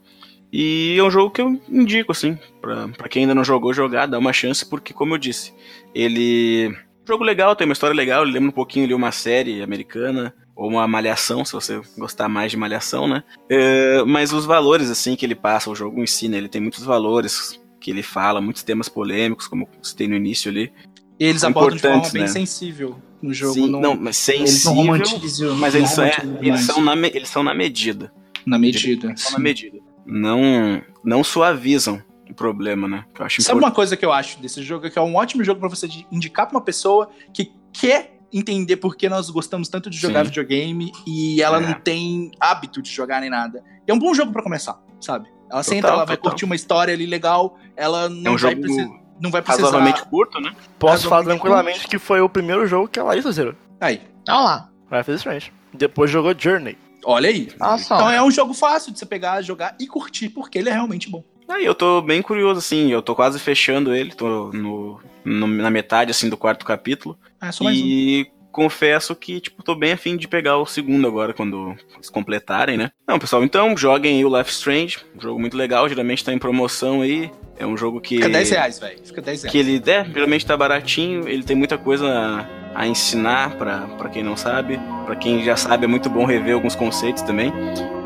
E 0.52 0.96
é 0.98 1.02
um 1.02 1.10
jogo 1.10 1.30
que 1.30 1.40
eu 1.40 1.60
indico, 1.68 2.10
assim, 2.10 2.38
pra, 2.60 2.88
pra 2.88 3.08
quem 3.08 3.22
ainda 3.22 3.34
não 3.34 3.44
jogou, 3.44 3.72
jogar, 3.72 4.06
dá 4.06 4.18
uma 4.18 4.32
chance, 4.32 4.68
porque, 4.68 4.92
como 4.92 5.14
eu 5.14 5.18
disse, 5.18 5.54
ele. 5.94 6.74
Jogo 7.06 7.24
legal, 7.24 7.54
tem 7.54 7.66
uma 7.66 7.72
história 7.72 7.94
legal, 7.94 8.22
ele 8.22 8.32
lembra 8.32 8.48
um 8.48 8.52
pouquinho 8.52 8.84
ali 8.84 8.94
uma 8.94 9.12
série 9.12 9.62
americana, 9.62 10.34
ou 10.56 10.68
uma 10.68 10.86
malhação, 10.88 11.44
se 11.44 11.52
você 11.52 11.80
gostar 11.96 12.28
mais 12.28 12.50
de 12.50 12.56
malhação, 12.56 13.06
né? 13.06 13.22
É, 13.48 14.02
mas 14.04 14.32
os 14.32 14.44
valores, 14.44 14.90
assim, 14.90 15.16
que 15.16 15.24
ele 15.24 15.34
passa, 15.34 15.70
o 15.70 15.74
jogo 15.74 16.02
ensina, 16.02 16.36
ele 16.36 16.48
tem 16.48 16.60
muitos 16.60 16.84
valores 16.84 17.59
que 17.80 17.90
ele 17.90 18.02
fala, 18.02 18.40
muitos 18.40 18.62
temas 18.62 18.88
polêmicos, 18.88 19.46
como 19.46 19.68
citei 19.82 20.06
no 20.06 20.14
início 20.14 20.50
ali. 20.50 20.72
E 21.18 21.24
eles 21.24 21.42
abordam 21.44 21.76
de 21.76 21.82
forma 21.82 22.08
bem 22.10 22.22
né? 22.22 22.28
sensível 22.28 22.96
no 23.20 23.32
jogo. 23.34 23.54
Sim, 23.54 23.68
não, 23.70 23.80
não, 23.80 23.96
mas 23.96 24.28
eles 24.28 24.40
não 24.40 24.46
sensível, 24.46 24.74
romantizam. 24.74 25.56
mas 25.56 25.74
não 25.74 25.80
eles 25.80 25.90
são, 25.90 26.04
é, 26.04 26.16
eles, 26.40 26.60
são 26.60 26.82
na, 26.82 26.94
eles 27.08 27.28
são 27.28 27.42
na 27.42 27.54
medida. 27.54 28.12
na 28.46 28.58
medida. 28.58 29.14
São 29.16 29.32
na 29.32 29.38
medida. 29.38 29.78
Não, 30.06 30.82
não 31.04 31.22
suavizam 31.22 32.02
o 32.28 32.34
problema, 32.34 32.88
né? 32.88 33.04
Que 33.14 33.20
eu 33.20 33.26
acho 33.26 33.42
Sabe 33.42 33.58
importante. 33.58 33.70
uma 33.70 33.74
coisa 33.74 33.96
que 33.96 34.04
eu 34.04 34.12
acho 34.12 34.40
desse 34.40 34.62
jogo? 34.62 34.86
É 34.86 34.90
que 34.90 34.98
é 34.98 35.02
um 35.02 35.14
ótimo 35.14 35.44
jogo 35.44 35.60
pra 35.60 35.68
você 35.68 35.88
indicar 36.10 36.46
pra 36.46 36.56
uma 36.56 36.64
pessoa 36.64 37.10
que 37.34 37.52
quer 37.72 38.16
entender 38.32 38.76
por 38.76 38.96
que 38.96 39.08
nós 39.08 39.28
gostamos 39.28 39.68
tanto 39.68 39.90
de 39.90 39.96
jogar 39.98 40.20
Sim. 40.20 40.26
videogame 40.30 40.92
e 41.06 41.42
ela 41.42 41.58
É. 41.58 41.66
não 41.66 41.74
tem 41.74 42.30
hábito 42.40 42.80
de 42.80 42.90
jogar 42.90 43.20
nem 43.20 43.28
nada. 43.28 43.62
E 43.86 43.90
é 43.90 43.94
um 43.94 43.98
bom 43.98 44.14
jogo 44.14 44.32
pra 44.32 44.42
começar, 44.42 44.80
sabe? 45.00 45.28
Ela 45.50 45.62
senta, 45.62 45.82
Total, 45.82 45.96
ela 45.96 46.04
vai 46.06 46.16
total. 46.16 46.30
curtir 46.30 46.44
uma 46.44 46.54
história 46.54 46.94
ali 46.94 47.06
legal, 47.06 47.58
ela 47.76 48.04
É 48.04 48.08
não 48.08 48.34
um 48.34 48.36
vai 48.36 48.54
precisar. 48.54 48.88
Não 49.20 49.30
vai 49.30 49.42
precisar. 49.42 49.64
razoavelmente 49.66 50.04
curto, 50.08 50.40
né? 50.40 50.52
Posso 50.78 51.08
falar 51.08 51.24
tranquilamente 51.24 51.86
que 51.88 51.98
foi 51.98 52.20
o 52.20 52.28
primeiro 52.28 52.66
jogo 52.66 52.88
que 52.88 52.98
a 52.98 53.02
Larissa 53.04 53.32
zerou. 53.32 53.54
Aí, 53.80 54.00
Olha 54.28 54.38
lá. 54.40 54.70
Life 54.92 55.10
is 55.10 55.16
Strange. 55.18 55.52
Depois 55.74 56.10
jogou 56.10 56.34
Journey. 56.38 56.76
olha 57.04 57.28
aí. 57.28 57.48
Olha 57.60 57.78
só. 57.78 57.96
Então 57.96 58.10
é 58.10 58.22
um 58.22 58.30
jogo 58.30 58.54
fácil 58.54 58.92
de 58.92 58.98
você 58.98 59.06
pegar, 59.06 59.42
jogar 59.42 59.74
e 59.78 59.86
curtir, 59.86 60.28
porque 60.30 60.58
ele 60.58 60.68
é 60.68 60.72
realmente 60.72 61.08
bom. 61.10 61.22
Aí 61.48 61.64
eu 61.64 61.74
tô 61.74 62.00
bem 62.00 62.22
curioso, 62.22 62.58
assim, 62.60 62.92
eu 62.92 63.02
tô 63.02 63.14
quase 63.14 63.38
fechando 63.40 63.92
ele, 63.94 64.12
tô 64.14 64.50
no, 64.52 65.00
no- 65.24 65.46
na 65.48 65.68
metade, 65.70 66.10
assim, 66.12 66.28
do 66.28 66.36
quarto 66.36 66.64
capítulo. 66.64 67.18
É 67.42 67.50
só 67.50 67.64
mais 67.64 67.78
um. 67.80 68.24
Confesso 68.50 69.14
que, 69.14 69.40
tipo, 69.40 69.62
tô 69.62 69.74
bem 69.74 69.92
afim 69.92 70.16
de 70.16 70.28
pegar 70.28 70.58
o 70.58 70.66
segundo 70.66 71.06
agora, 71.06 71.32
quando 71.32 71.76
eles 71.94 72.10
completarem, 72.10 72.76
né? 72.76 72.90
Não, 73.06 73.18
pessoal, 73.18 73.44
então 73.44 73.76
joguem 73.76 74.18
aí 74.18 74.24
o 74.24 74.36
Life 74.36 74.50
Strange, 74.50 74.98
um 75.16 75.20
jogo 75.20 75.40
muito 75.40 75.56
legal, 75.56 75.88
geralmente 75.88 76.24
tá 76.24 76.32
em 76.32 76.38
promoção 76.38 77.02
aí. 77.02 77.30
É 77.56 77.66
um 77.66 77.76
jogo 77.76 78.00
que. 78.00 78.16
Fica 78.16 78.28
10 78.30 78.50
reais, 78.50 78.78
velho. 78.78 78.98
Fica 79.04 79.20
10 79.20 79.42
reais. 79.42 79.52
Que 79.52 79.58
ele, 79.58 79.82
é, 79.86 80.04
geralmente 80.04 80.46
tá 80.46 80.56
baratinho, 80.56 81.28
ele 81.28 81.42
tem 81.42 81.54
muita 81.54 81.76
coisa 81.76 82.48
a, 82.74 82.86
ensinar 82.86 83.56
pra, 83.56 83.80
pra 83.98 84.08
quem 84.08 84.22
não 84.22 84.34
sabe. 84.34 84.80
Pra 85.04 85.14
quem 85.14 85.44
já 85.44 85.56
sabe, 85.56 85.84
é 85.84 85.88
muito 85.88 86.08
bom 86.08 86.24
rever 86.24 86.54
alguns 86.54 86.74
conceitos 86.74 87.22
também. 87.22 87.52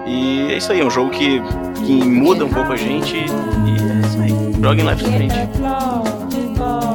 E 0.07 0.53
é 0.53 0.57
isso 0.57 0.73
aí, 0.73 0.81
é 0.81 0.85
um 0.85 0.91
jogo 0.91 1.11
que, 1.11 1.41
que 1.87 1.93
muda 2.05 2.45
um 2.45 2.51
pouco 2.51 2.73
a 2.73 2.77
gente. 2.77 3.15
E 3.15 3.21
é 3.21 4.01
isso 4.01 4.21
aí. 4.21 4.61
Joguem 4.61 4.89
Life 4.89 5.05
Strange. 5.05 6.94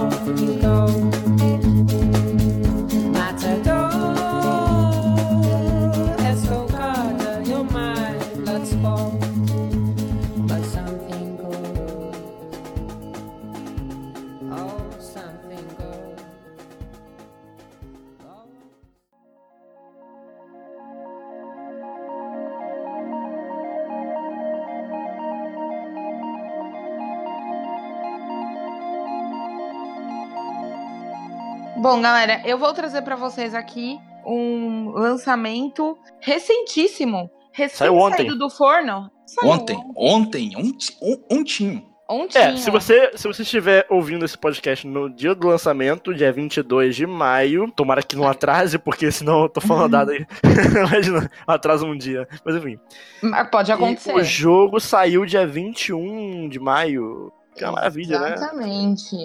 Bom, 31.82 32.02
galera, 32.02 32.42
eu 32.46 32.58
vou 32.58 32.74
trazer 32.74 33.02
pra 33.04 33.16
vocês 33.16 33.54
aqui 33.56 33.98
um 34.26 34.90
lançamento 34.92 35.98
recentíssimo. 36.20 37.30
Recém 37.54 37.78
Saiu 37.78 37.96
ontem. 37.96 38.18
saído 38.18 38.38
do 38.38 38.50
forno. 38.50 39.10
Saiu 39.26 39.52
Ontem, 39.52 39.78
ontem, 39.96 40.52
ont- 40.58 40.98
on- 41.02 41.38
ontinho. 41.38 41.88
Ontem. 42.12 42.40
É, 42.40 42.58
se 42.58 42.72
você, 42.72 43.12
se 43.16 43.28
você 43.28 43.44
estiver 43.44 43.86
ouvindo 43.88 44.26
esse 44.26 44.36
podcast 44.36 44.86
no 44.88 45.10
dia 45.10 45.36
do 45.36 45.48
lançamento, 45.48 46.14
dia 46.14 46.32
22 46.34 46.96
de 46.96 47.06
maio, 47.06 47.72
tomara 47.76 48.02
que 48.02 48.16
não 48.16 48.28
atrase, 48.28 48.80
porque 48.80 49.12
senão 49.12 49.44
eu 49.44 49.50
tô 49.50 49.62
falando 49.62 49.92
dado 49.92 50.10
aí. 50.12 50.26
Imagina, 50.90 51.30
atrasa 51.46 51.86
um 51.86 51.96
dia. 51.96 52.28
Mas 52.44 52.56
enfim. 52.56 52.80
Mas 53.22 53.48
Pode 53.50 53.70
E 53.70 53.74
acontecer. 53.74 54.14
o 54.16 54.24
jogo 54.24 54.80
saiu 54.80 55.24
dia 55.26 55.46
21 55.46 56.50
de 56.50 56.60
maio. 56.60 57.32
Que 57.56 57.64
é 57.64 57.68
uma 57.68 57.74
maravilha, 57.76 58.20
né? 58.20 58.34
Exatamente. 58.34 59.16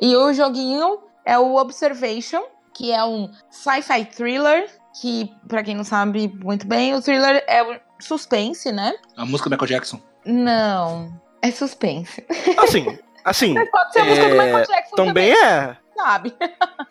E 0.00 0.14
o 0.14 0.32
joguinho 0.32 0.98
é 1.28 1.38
o 1.38 1.56
Observation, 1.56 2.42
que 2.72 2.90
é 2.90 3.04
um 3.04 3.30
sci-fi 3.50 4.06
thriller, 4.06 4.66
que, 4.98 5.30
pra 5.46 5.62
quem 5.62 5.74
não 5.74 5.84
sabe 5.84 6.32
muito 6.42 6.66
bem, 6.66 6.94
o 6.94 7.02
thriller 7.02 7.44
é 7.46 7.62
o 7.62 7.78
suspense, 8.00 8.72
né? 8.72 8.94
A 9.14 9.26
música 9.26 9.50
do 9.50 9.52
Michael 9.52 9.68
Jackson. 9.68 10.00
Não, 10.24 11.12
é 11.42 11.50
suspense. 11.50 12.26
Assim, 12.56 12.98
assim, 13.22 13.54
Pode 13.70 13.92
ser 13.92 14.00
a 14.00 14.04
música 14.06 14.28
do 14.28 14.34
É, 14.34 14.46
Michael 14.46 14.66
Jackson 14.66 14.96
também 14.96 15.30
é. 15.32 15.76
sabe? 15.94 16.34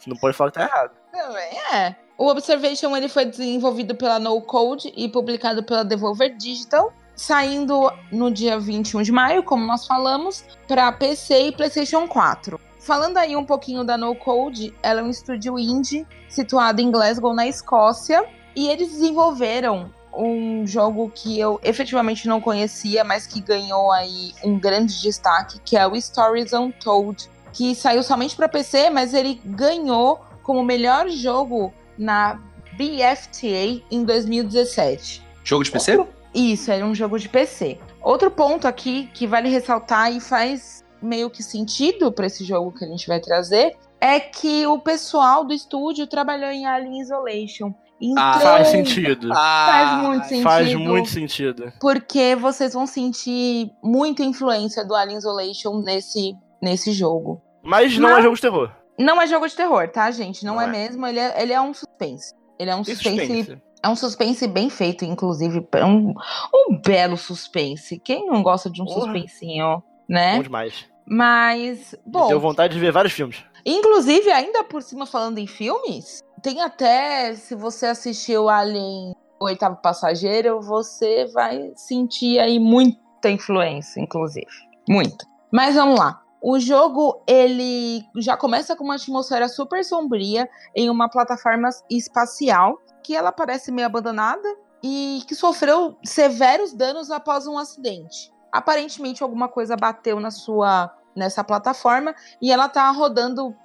Não 0.05 0.15
pode 0.17 0.37
falar 0.37 0.51
que 0.51 0.59
tá 0.59 0.65
errado. 0.65 0.91
Também 1.11 1.59
é. 1.73 1.95
O 2.15 2.27
Observation 2.27 2.95
ele 2.95 3.09
foi 3.09 3.25
desenvolvido 3.25 3.95
pela 3.95 4.19
No 4.19 4.39
Code 4.41 4.93
e 4.95 5.09
publicado 5.09 5.63
pela 5.63 5.83
Devolver 5.83 6.35
Digital, 6.37 6.93
saindo 7.15 7.91
no 8.11 8.29
dia 8.29 8.59
21 8.59 9.01
de 9.01 9.11
maio, 9.11 9.41
como 9.41 9.65
nós 9.65 9.87
falamos, 9.87 10.45
para 10.67 10.91
PC 10.91 11.47
e 11.47 11.51
PlayStation 11.51 12.07
4. 12.07 12.66
Falando 12.87 13.17
aí 13.17 13.35
um 13.35 13.43
pouquinho 13.43 13.83
da 13.83 13.97
No 13.97 14.15
Code, 14.15 14.73
ela 14.81 15.01
é 15.01 15.03
um 15.03 15.09
estúdio 15.09 15.59
indie 15.59 16.07
situado 16.29 16.81
em 16.81 16.89
Glasgow, 16.89 17.33
na 17.33 17.45
Escócia, 17.45 18.23
e 18.55 18.69
eles 18.69 18.87
desenvolveram 18.87 19.93
um 20.15 20.65
jogo 20.65 21.11
que 21.13 21.37
eu 21.37 21.59
efetivamente 21.61 22.29
não 22.29 22.39
conhecia, 22.39 23.03
mas 23.03 23.27
que 23.27 23.41
ganhou 23.41 23.91
aí 23.91 24.33
um 24.41 24.57
grande 24.57 25.01
destaque, 25.01 25.59
que 25.65 25.75
é 25.75 25.85
o 25.85 25.99
Stories 25.99 26.53
Untold, 26.53 27.29
que 27.51 27.75
saiu 27.75 28.01
somente 28.01 28.37
para 28.37 28.47
PC, 28.47 28.89
mas 28.89 29.13
ele 29.13 29.41
ganhou 29.43 30.21
como 30.41 30.63
melhor 30.63 31.09
jogo 31.09 31.73
na 31.97 32.39
BFTA 32.77 33.83
em 33.91 34.05
2017. 34.05 35.21
Jogo 35.43 35.65
de 35.65 35.71
PC? 35.71 36.05
Isso, 36.33 36.71
era 36.71 36.85
um 36.85 36.95
jogo 36.95 37.19
de 37.19 37.27
PC. 37.27 37.79
Outro 38.01 38.31
ponto 38.31 38.65
aqui 38.65 39.09
que 39.13 39.27
vale 39.27 39.49
ressaltar 39.49 40.09
e 40.13 40.21
faz 40.21 40.86
meio 41.01 41.29
que 41.29 41.41
sentido 41.43 42.11
para 42.11 42.25
esse 42.27 42.43
jogo 42.43 42.71
que 42.71 42.83
a 42.85 42.87
gente 42.87 43.07
vai 43.07 43.19
trazer 43.19 43.75
é 43.99 44.19
que 44.19 44.65
o 44.67 44.79
pessoal 44.79 45.43
do 45.43 45.53
estúdio 45.53 46.05
trabalhou 46.07 46.49
em 46.51 46.65
Alien 46.65 47.01
Isolation. 47.01 47.73
Então, 47.99 48.23
Ah, 48.23 48.39
Faz 48.39 48.67
sentido. 48.67 49.29
faz 49.33 50.03
muito 50.03 50.23
sentido. 50.27 50.43
Faz 50.43 50.73
muito 50.75 51.09
sentido. 51.09 51.73
Porque 51.79 52.35
vocês 52.35 52.73
vão 52.73 52.85
sentir 52.85 53.71
muita 53.83 54.21
influência 54.23 54.85
do 54.85 54.93
Alien 54.93 55.17
Isolation 55.17 55.79
nesse, 55.81 56.35
nesse 56.61 56.91
jogo. 56.91 57.41
Mas 57.63 57.97
não 57.97 58.09
Mas- 58.09 58.19
é 58.19 58.21
jogo 58.21 58.35
de 58.35 58.41
terror. 58.41 58.71
Não 58.99 59.21
é 59.21 59.27
jogo 59.27 59.47
de 59.47 59.55
terror, 59.55 59.87
tá, 59.89 60.09
gente? 60.11 60.43
Não, 60.45 60.55
Não 60.55 60.61
é, 60.61 60.65
é. 60.65 60.67
mesmo. 60.67 61.05
Ele 61.05 61.19
é, 61.19 61.41
ele 61.41 61.53
é 61.53 61.61
um 61.61 61.71
suspense. 61.73 62.33
Ele 62.59 62.69
é 62.71 62.75
um 62.75 62.83
suspense, 62.83 63.17
suspense. 63.27 63.61
É 63.83 63.89
um 63.89 63.95
suspense 63.95 64.47
bem 64.47 64.69
feito, 64.71 65.05
inclusive. 65.05 65.67
É 65.73 65.85
um, 65.85 66.13
um 66.53 66.81
belo 66.83 67.15
suspense. 67.15 67.99
Quem 67.99 68.25
não 68.25 68.41
gosta 68.41 68.69
de 68.71 68.81
um 68.81 68.85
Porra. 68.85 69.01
suspensinho, 69.01 69.83
né? 70.07 70.37
Bom 70.37 70.43
demais. 70.43 70.85
Mas, 71.05 71.93
Me 72.05 72.11
bom, 72.11 72.27
Deu 72.27 72.39
vontade 72.39 72.73
de 72.73 72.79
ver 72.79 72.91
vários 72.91 73.13
filmes. 73.13 73.43
inclusive, 73.65 74.29
ainda 74.31 74.63
por 74.63 74.83
cima 74.83 75.05
falando 75.05 75.37
em 75.37 75.47
filmes, 75.47 76.21
tem 76.41 76.61
até, 76.61 77.33
se 77.35 77.55
você 77.55 77.85
assistiu 77.87 78.49
Alien 78.49 79.13
o 79.39 79.45
Oitavo 79.45 79.77
Passageiro, 79.77 80.59
você 80.61 81.27
vai 81.27 81.71
sentir 81.75 82.39
aí 82.39 82.59
muita 82.59 83.29
influência, 83.29 83.99
inclusive. 84.01 84.47
Muita. 84.89 85.25
Mas 85.51 85.75
vamos 85.75 85.99
lá. 85.99 86.21
O 86.41 86.59
jogo, 86.59 87.21
ele 87.27 88.03
já 88.17 88.35
começa 88.35 88.75
com 88.75 88.83
uma 88.83 88.95
atmosfera 88.95 89.47
super 89.47 89.83
sombria 89.83 90.49
em 90.75 90.89
uma 90.89 91.09
plataforma 91.09 91.69
espacial 91.89 92.77
que 93.03 93.15
ela 93.15 93.31
parece 93.31 93.71
meio 93.71 93.87
abandonada. 93.87 94.47
e 94.83 95.21
que 95.27 95.33
sofreu 95.33 95.97
severos 96.05 96.71
danos 96.71 97.09
após 97.09 97.47
um 97.47 97.57
acidente. 97.57 98.31
Aparentemente 98.57 99.21
alguma 99.21 99.47
coisa 99.47 99.75
bateu 99.75 100.19
na 100.19 100.31
sua 100.31 100.91
nessa 101.15 101.43
plataforma 101.43 102.15
e 102.41 102.51
ela 102.51 102.67
tá 102.69 102.89
rodando 102.91 103.55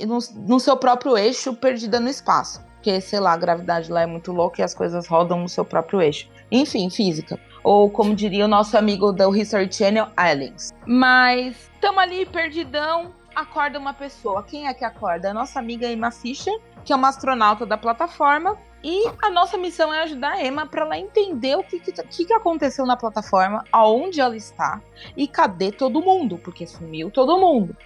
no, 0.00 0.18
no 0.46 0.60
seu 0.60 0.76
próprio 0.76 1.16
eixo, 1.16 1.54
perdida 1.54 2.00
no 2.00 2.08
espaço. 2.08 2.62
Porque, 2.74 2.98
sei 3.00 3.20
lá, 3.20 3.32
a 3.32 3.36
gravidade 3.36 3.92
lá 3.92 4.00
é 4.00 4.06
muito 4.06 4.32
louca 4.32 4.62
e 4.62 4.64
as 4.64 4.72
coisas 4.72 5.06
rodam 5.06 5.40
no 5.40 5.48
seu 5.48 5.64
próprio 5.64 6.00
eixo. 6.00 6.30
Enfim, 6.50 6.88
física. 6.88 7.38
Ou, 7.62 7.90
como 7.90 8.14
diria 8.14 8.46
o 8.46 8.48
nosso 8.48 8.76
amigo 8.78 9.12
do 9.12 9.36
History 9.36 9.70
Channel, 9.70 10.08
aliens. 10.16 10.70
Mas 10.86 11.68
estamos 11.74 11.98
ali, 11.98 12.24
perdidão, 12.24 13.14
acorda 13.34 13.78
uma 13.78 13.92
pessoa. 13.92 14.42
Quem 14.42 14.66
é 14.66 14.72
que 14.72 14.84
acorda? 14.84 15.30
A 15.30 15.34
nossa 15.34 15.58
amiga 15.58 15.86
Emma 15.86 16.10
Fischer, 16.10 16.54
que 16.82 16.92
é 16.92 16.96
uma 16.96 17.08
astronauta 17.08 17.66
da 17.66 17.76
plataforma. 17.76 18.56
E 18.82 19.10
a 19.22 19.30
nossa 19.30 19.58
missão 19.58 19.92
é 19.92 20.02
ajudar 20.02 20.32
a 20.32 20.42
Emma 20.42 20.66
para 20.66 20.82
ela 20.82 20.98
entender 20.98 21.54
o 21.56 21.62
que, 21.62 21.78
que, 21.78 22.24
que, 22.24 22.32
aconteceu 22.32 22.86
na 22.86 22.96
plataforma, 22.96 23.62
aonde 23.70 24.20
ela 24.20 24.36
está 24.36 24.80
e 25.16 25.28
cadê 25.28 25.70
todo 25.70 26.00
mundo, 26.00 26.38
porque 26.38 26.66
sumiu 26.66 27.10
todo 27.10 27.38
mundo. 27.38 27.76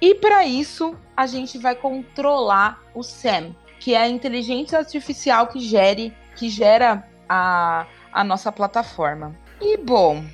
E 0.00 0.14
para 0.14 0.44
isso, 0.44 0.96
a 1.16 1.26
gente 1.26 1.58
vai 1.58 1.74
controlar 1.74 2.80
o 2.94 3.02
Sam, 3.02 3.54
que 3.80 3.94
é 3.94 4.02
a 4.02 4.08
inteligência 4.08 4.78
artificial 4.78 5.48
que 5.48 5.58
gere, 5.58 6.14
que 6.36 6.48
gera 6.48 7.04
a, 7.28 7.86
a 8.12 8.22
nossa 8.22 8.52
plataforma. 8.52 9.34
E 9.60 9.76
bom, 9.76 10.24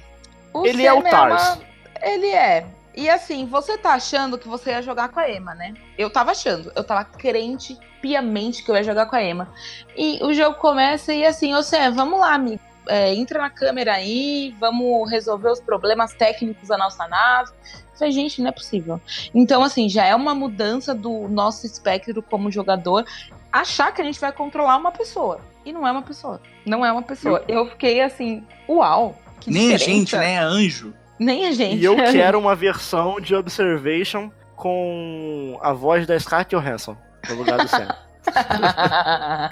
o 0.52 0.66
ele 0.66 0.82
é 0.82 0.90
Sam 0.90 0.96
é 0.96 0.98
o 0.98 1.02
Tars. 1.02 1.42
É 1.42 1.52
uma, 1.52 2.14
ele 2.14 2.28
é. 2.28 2.66
E 2.94 3.08
assim, 3.08 3.46
você 3.46 3.78
tá 3.78 3.94
achando 3.94 4.36
que 4.36 4.48
você 4.48 4.70
ia 4.70 4.82
jogar 4.82 5.08
com 5.08 5.20
a 5.20 5.30
Emma, 5.30 5.54
né? 5.54 5.74
Eu 5.96 6.10
tava 6.10 6.32
achando, 6.32 6.72
eu 6.74 6.82
tava 6.82 7.04
crente 7.04 7.78
piamente 8.00 8.64
que 8.64 8.70
eu 8.70 8.76
ia 8.76 8.82
jogar 8.82 9.06
com 9.06 9.16
a 9.16 9.22
Emma. 9.22 9.48
E 9.96 10.18
o 10.22 10.32
jogo 10.32 10.56
começa 10.56 11.12
e 11.12 11.24
assim, 11.24 11.54
ô 11.54 11.62
Sam, 11.62 11.92
vamos 11.92 12.18
lá, 12.18 12.34
amigo. 12.34 12.60
É, 12.88 13.14
entra 13.14 13.40
na 13.40 13.50
câmera 13.50 13.94
aí, 13.94 14.54
vamos 14.58 15.08
resolver 15.08 15.50
os 15.50 15.60
problemas 15.60 16.12
técnicos 16.14 16.68
da 16.68 16.76
nossa 16.76 17.06
nave. 17.06 17.52
Eu 17.52 17.98
falei, 17.98 18.12
gente, 18.12 18.42
não 18.42 18.48
é 18.48 18.52
possível. 18.52 19.00
Então, 19.34 19.62
assim, 19.62 19.88
já 19.88 20.06
é 20.06 20.14
uma 20.14 20.34
mudança 20.34 20.94
do 20.94 21.28
nosso 21.28 21.66
espectro 21.66 22.22
como 22.22 22.50
jogador 22.50 23.04
achar 23.52 23.92
que 23.92 24.00
a 24.00 24.04
gente 24.04 24.18
vai 24.18 24.32
controlar 24.32 24.76
uma 24.76 24.90
pessoa. 24.90 25.40
E 25.64 25.72
não 25.72 25.86
é 25.86 25.92
uma 25.92 26.02
pessoa. 26.02 26.40
Não 26.64 26.84
é 26.84 26.90
uma 26.90 27.02
pessoa. 27.02 27.44
Eu 27.46 27.68
fiquei 27.70 28.00
assim, 28.00 28.44
uau. 28.68 29.16
Nem 29.46 29.70
diferença. 29.70 29.84
a 29.84 29.86
gente, 29.86 30.16
né? 30.16 30.34
É 30.34 30.38
anjo. 30.38 30.94
Nem 31.20 31.46
a 31.46 31.52
gente. 31.52 31.76
E 31.76 31.84
eu 31.84 31.94
quero 32.10 32.38
uma 32.38 32.56
versão 32.56 33.20
de 33.20 33.34
Observation 33.34 34.30
com 34.56 35.58
a 35.62 35.74
voz 35.74 36.06
da 36.06 36.18
Scarlett 36.18 36.56
Johansson 36.56 36.96
no 37.28 37.34
lugar 37.36 37.58
do 37.58 37.68
Sam. 37.68 37.94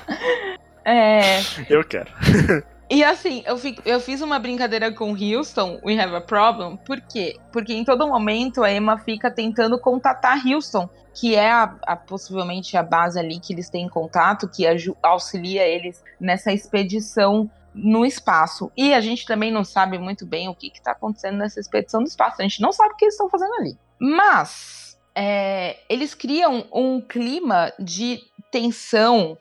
é. 0.84 1.40
Eu 1.68 1.84
quero. 1.84 2.10
E 2.90 3.04
assim, 3.04 3.42
eu, 3.44 3.58
fico, 3.58 3.82
eu 3.84 4.00
fiz 4.00 4.22
uma 4.22 4.38
brincadeira 4.38 4.90
com 4.90 5.10
Houston, 5.10 5.78
We 5.84 6.00
Have 6.00 6.14
a 6.16 6.22
Problem, 6.22 6.78
por 6.78 6.98
quê? 7.02 7.36
Porque 7.52 7.74
em 7.74 7.84
todo 7.84 8.08
momento 8.08 8.64
a 8.64 8.72
Emma 8.72 8.96
fica 8.96 9.30
tentando 9.30 9.78
contatar 9.78 10.40
Houston, 10.46 10.88
que 11.12 11.34
é 11.34 11.50
a, 11.50 11.74
a, 11.86 11.94
possivelmente 11.94 12.78
a 12.78 12.82
base 12.82 13.18
ali 13.18 13.38
que 13.38 13.52
eles 13.52 13.68
têm 13.68 13.84
em 13.84 13.88
contato, 13.90 14.48
que 14.48 14.64
auxilia 15.02 15.68
eles 15.68 16.02
nessa 16.18 16.50
expedição 16.50 17.50
no 17.82 18.04
espaço. 18.04 18.70
E 18.76 18.92
a 18.92 19.00
gente 19.00 19.24
também 19.26 19.50
não 19.50 19.64
sabe 19.64 19.98
muito 19.98 20.26
bem 20.26 20.48
o 20.48 20.54
que 20.54 20.70
está 20.74 20.92
acontecendo 20.92 21.38
nessa 21.38 21.60
expedição 21.60 22.00
no 22.00 22.06
espaço. 22.06 22.40
A 22.40 22.42
gente 22.42 22.60
não 22.60 22.72
sabe 22.72 22.94
o 22.94 22.96
que 22.96 23.04
eles 23.04 23.14
estão 23.14 23.30
fazendo 23.30 23.54
ali. 23.54 23.76
Mas 23.98 24.98
é, 25.14 25.78
eles 25.88 26.14
criam 26.14 26.66
um 26.72 27.00
clima 27.00 27.72
de 27.78 28.20
tensão 28.50 29.36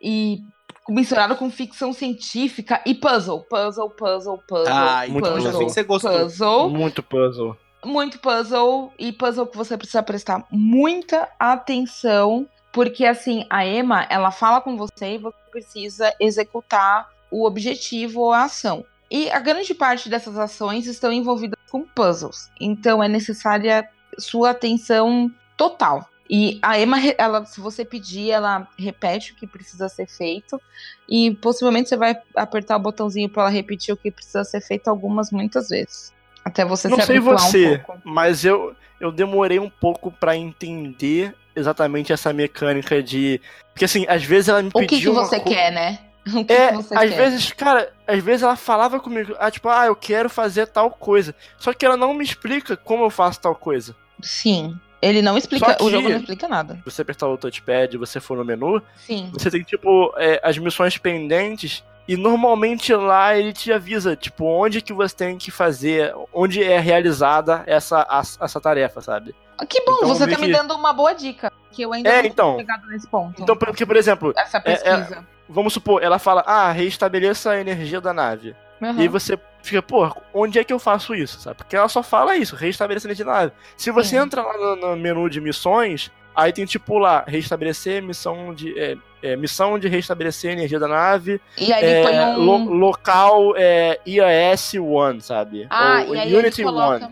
e 0.00 0.42
misturado 0.88 1.36
com 1.36 1.50
ficção 1.50 1.92
científica 1.92 2.80
e 2.84 2.94
puzzle. 2.94 3.40
Puzzle, 3.48 3.90
puzzle, 3.90 4.38
puzzle. 4.48 4.72
Ah, 4.72 5.04
muito 5.08 5.28
puzzle, 5.28 5.52
puzzle. 5.52 5.68
Você 5.68 5.82
gostou. 5.82 6.12
Puzzle. 6.12 6.70
Muito 6.70 7.02
puzzle. 7.02 7.56
Muito 7.84 8.18
puzzle. 8.18 8.92
E 8.98 9.12
puzzle 9.12 9.46
que 9.46 9.56
você 9.56 9.76
precisa 9.76 10.02
prestar 10.02 10.44
muita 10.50 11.28
atenção. 11.38 12.46
Porque, 12.72 13.04
assim, 13.04 13.44
a 13.50 13.66
Emma, 13.66 14.06
ela 14.08 14.30
fala 14.30 14.60
com 14.60 14.76
você 14.78 15.14
e 15.14 15.18
você 15.18 15.36
precisa 15.50 16.12
executar 16.18 17.11
o 17.32 17.46
objetivo 17.46 18.20
ou 18.20 18.32
a 18.32 18.44
ação. 18.44 18.84
E 19.10 19.30
a 19.30 19.40
grande 19.40 19.74
parte 19.74 20.08
dessas 20.08 20.38
ações 20.38 20.86
estão 20.86 21.12
envolvidas 21.12 21.58
com 21.70 21.82
puzzles. 21.82 22.50
Então, 22.60 23.02
é 23.02 23.08
necessária 23.08 23.88
sua 24.18 24.50
atenção 24.50 25.30
total. 25.56 26.08
E 26.30 26.58
a 26.62 26.78
Emma, 26.78 26.96
ela, 27.18 27.44
se 27.44 27.60
você 27.60 27.84
pedir, 27.84 28.30
ela 28.30 28.66
repete 28.78 29.32
o 29.32 29.36
que 29.36 29.46
precisa 29.46 29.88
ser 29.88 30.06
feito. 30.06 30.60
E 31.08 31.34
possivelmente 31.34 31.88
você 31.88 31.96
vai 31.96 32.16
apertar 32.34 32.76
o 32.76 32.80
botãozinho 32.80 33.28
para 33.28 33.42
ela 33.42 33.50
repetir 33.50 33.92
o 33.92 33.96
que 33.96 34.10
precisa 34.10 34.44
ser 34.44 34.60
feito 34.60 34.88
algumas, 34.88 35.30
muitas 35.30 35.68
vezes. 35.68 36.12
Até 36.44 36.64
você 36.64 36.88
Não 36.88 36.98
se 36.98 37.06
sei 37.06 37.20
você, 37.20 37.84
um 37.88 37.98
mas 38.02 38.44
eu, 38.44 38.74
eu 38.98 39.12
demorei 39.12 39.58
um 39.58 39.68
pouco 39.68 40.10
para 40.10 40.36
entender 40.36 41.34
exatamente 41.54 42.12
essa 42.12 42.32
mecânica 42.32 43.02
de. 43.02 43.40
Porque 43.72 43.84
assim, 43.84 44.06
às 44.08 44.24
vezes 44.24 44.48
ela 44.48 44.62
me 44.62 44.70
pediu. 44.70 44.84
O 44.84 44.88
que, 44.88 45.00
que 45.00 45.08
você 45.10 45.38
co... 45.38 45.50
quer, 45.50 45.70
né? 45.70 45.98
O 46.32 46.44
que, 46.44 46.52
é, 46.52 46.68
que 46.68 46.76
você 46.76 46.94
às 46.94 47.10
quer? 47.10 47.16
vezes, 47.16 47.52
cara, 47.52 47.92
às 48.06 48.22
vezes 48.22 48.42
ela 48.42 48.54
falava 48.54 49.00
comigo, 49.00 49.34
ah, 49.38 49.50
tipo, 49.50 49.68
ah, 49.68 49.86
eu 49.86 49.96
quero 49.96 50.30
fazer 50.30 50.66
tal 50.66 50.90
coisa. 50.90 51.34
Só 51.58 51.72
que 51.72 51.84
ela 51.84 51.96
não 51.96 52.14
me 52.14 52.22
explica 52.22 52.76
como 52.76 53.04
eu 53.04 53.10
faço 53.10 53.40
tal 53.40 53.54
coisa. 53.54 53.94
Sim. 54.22 54.78
Ele 55.00 55.20
não 55.20 55.36
explica, 55.36 55.74
que, 55.74 55.82
o 55.82 55.90
jogo 55.90 56.08
não 56.08 56.16
explica 56.18 56.46
nada. 56.46 56.80
Você 56.84 57.02
apertar 57.02 57.26
o 57.26 57.36
touchpad 57.36 57.96
você 57.96 58.20
for 58.20 58.36
no 58.36 58.44
menu, 58.44 58.80
Sim. 58.96 59.30
você 59.32 59.50
tem, 59.50 59.62
tipo, 59.64 60.14
é, 60.16 60.40
as 60.44 60.56
missões 60.56 60.96
pendentes 60.96 61.82
e 62.06 62.16
normalmente 62.16 62.94
lá 62.94 63.36
ele 63.36 63.52
te 63.52 63.72
avisa, 63.72 64.14
tipo, 64.14 64.44
onde 64.44 64.80
que 64.80 64.92
você 64.92 65.14
tem 65.14 65.38
que 65.38 65.50
fazer, 65.50 66.14
onde 66.32 66.62
é 66.62 66.78
realizada 66.78 67.64
essa, 67.66 68.06
essa 68.40 68.60
tarefa, 68.60 69.00
sabe? 69.00 69.34
Que 69.68 69.84
bom, 69.84 69.96
então, 69.96 70.08
você 70.08 70.26
tá 70.26 70.36
que... 70.36 70.42
me 70.42 70.52
dando 70.52 70.74
uma 70.74 70.92
boa 70.92 71.12
dica, 71.12 71.52
que 71.72 71.82
eu 71.82 71.92
ainda 71.92 72.08
é, 72.08 72.22
não 72.22 72.28
então, 72.28 72.56
chegado 72.58 72.86
nesse 72.86 73.08
ponto. 73.08 73.42
Então, 73.42 73.56
porque, 73.56 73.84
por 73.84 73.96
exemplo... 73.96 74.32
Essa 74.36 74.60
pesquisa. 74.60 75.16
É, 75.16 75.18
é, 75.18 75.22
vamos 75.48 75.72
supor, 75.72 76.02
ela 76.02 76.18
fala, 76.18 76.42
ah, 76.46 76.70
reestabeleça 76.70 77.50
a 77.50 77.60
energia 77.60 78.00
da 78.00 78.12
nave. 78.12 78.54
Uhum. 78.80 78.98
E 78.98 79.02
aí 79.02 79.08
você 79.08 79.38
fica, 79.62 79.80
pô, 79.80 80.10
onde 80.34 80.58
é 80.58 80.64
que 80.64 80.72
eu 80.72 80.78
faço 80.78 81.14
isso, 81.14 81.40
sabe? 81.40 81.56
Porque 81.56 81.76
ela 81.76 81.88
só 81.88 82.02
fala 82.02 82.36
isso, 82.36 82.56
restabelecer 82.56 83.08
energia 83.08 83.24
da 83.24 83.32
nave. 83.32 83.52
Se 83.76 83.90
você 83.92 84.10
Sim. 84.10 84.16
entra 84.18 84.42
lá 84.42 84.76
no, 84.76 84.96
menu 84.96 85.30
de 85.30 85.40
missões, 85.40 86.10
aí 86.34 86.52
tem 86.52 86.64
tipo 86.64 86.98
lá, 86.98 87.24
restabelecer 87.26 88.02
missão 88.02 88.52
de. 88.52 88.76
É, 88.78 88.96
é, 89.22 89.36
missão 89.36 89.78
de 89.78 89.86
restabelecer 89.86 90.50
energia 90.50 90.80
da 90.80 90.88
nave. 90.88 91.40
E 91.56 91.72
aí 91.72 91.84
é, 91.84 92.02
põe 92.02 92.18
um... 92.18 92.44
lo, 92.44 92.74
local 92.74 93.54
é, 93.56 94.00
IAS-1, 94.04 95.20
sabe? 95.20 95.68
Ah, 95.70 96.04
Ou, 96.08 96.16
e 96.16 96.18
aí 96.18 96.34
Unity 96.34 96.64
coloca, 96.64 97.06
1. 97.06 97.10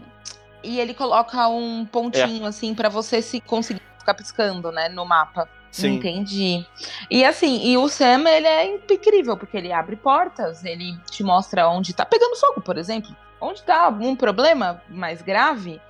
E 0.64 0.80
ele 0.80 0.92
coloca 0.92 1.48
um 1.48 1.86
pontinho, 1.86 2.46
é. 2.46 2.48
assim, 2.48 2.74
para 2.74 2.88
você 2.88 3.22
se 3.22 3.40
conseguir 3.40 3.80
ficar 4.00 4.14
piscando, 4.14 4.72
né, 4.72 4.88
no 4.88 5.04
mapa. 5.04 5.48
Sim. 5.70 5.96
Entendi. 5.96 6.66
E 7.08 7.24
assim, 7.24 7.64
e 7.64 7.78
o 7.78 7.88
Sam, 7.88 8.28
ele 8.28 8.46
é 8.46 8.74
incrível, 8.74 9.36
porque 9.36 9.56
ele 9.56 9.72
abre 9.72 9.94
portas, 9.94 10.64
ele 10.64 10.98
te 11.10 11.22
mostra 11.22 11.68
onde 11.68 11.94
tá 11.94 12.04
pegando 12.04 12.36
fogo, 12.36 12.60
por 12.60 12.76
exemplo. 12.76 13.14
Onde 13.40 13.62
tá 13.62 13.82
algum 13.82 14.16
problema 14.16 14.82
mais 14.88 15.22
grave. 15.22 15.80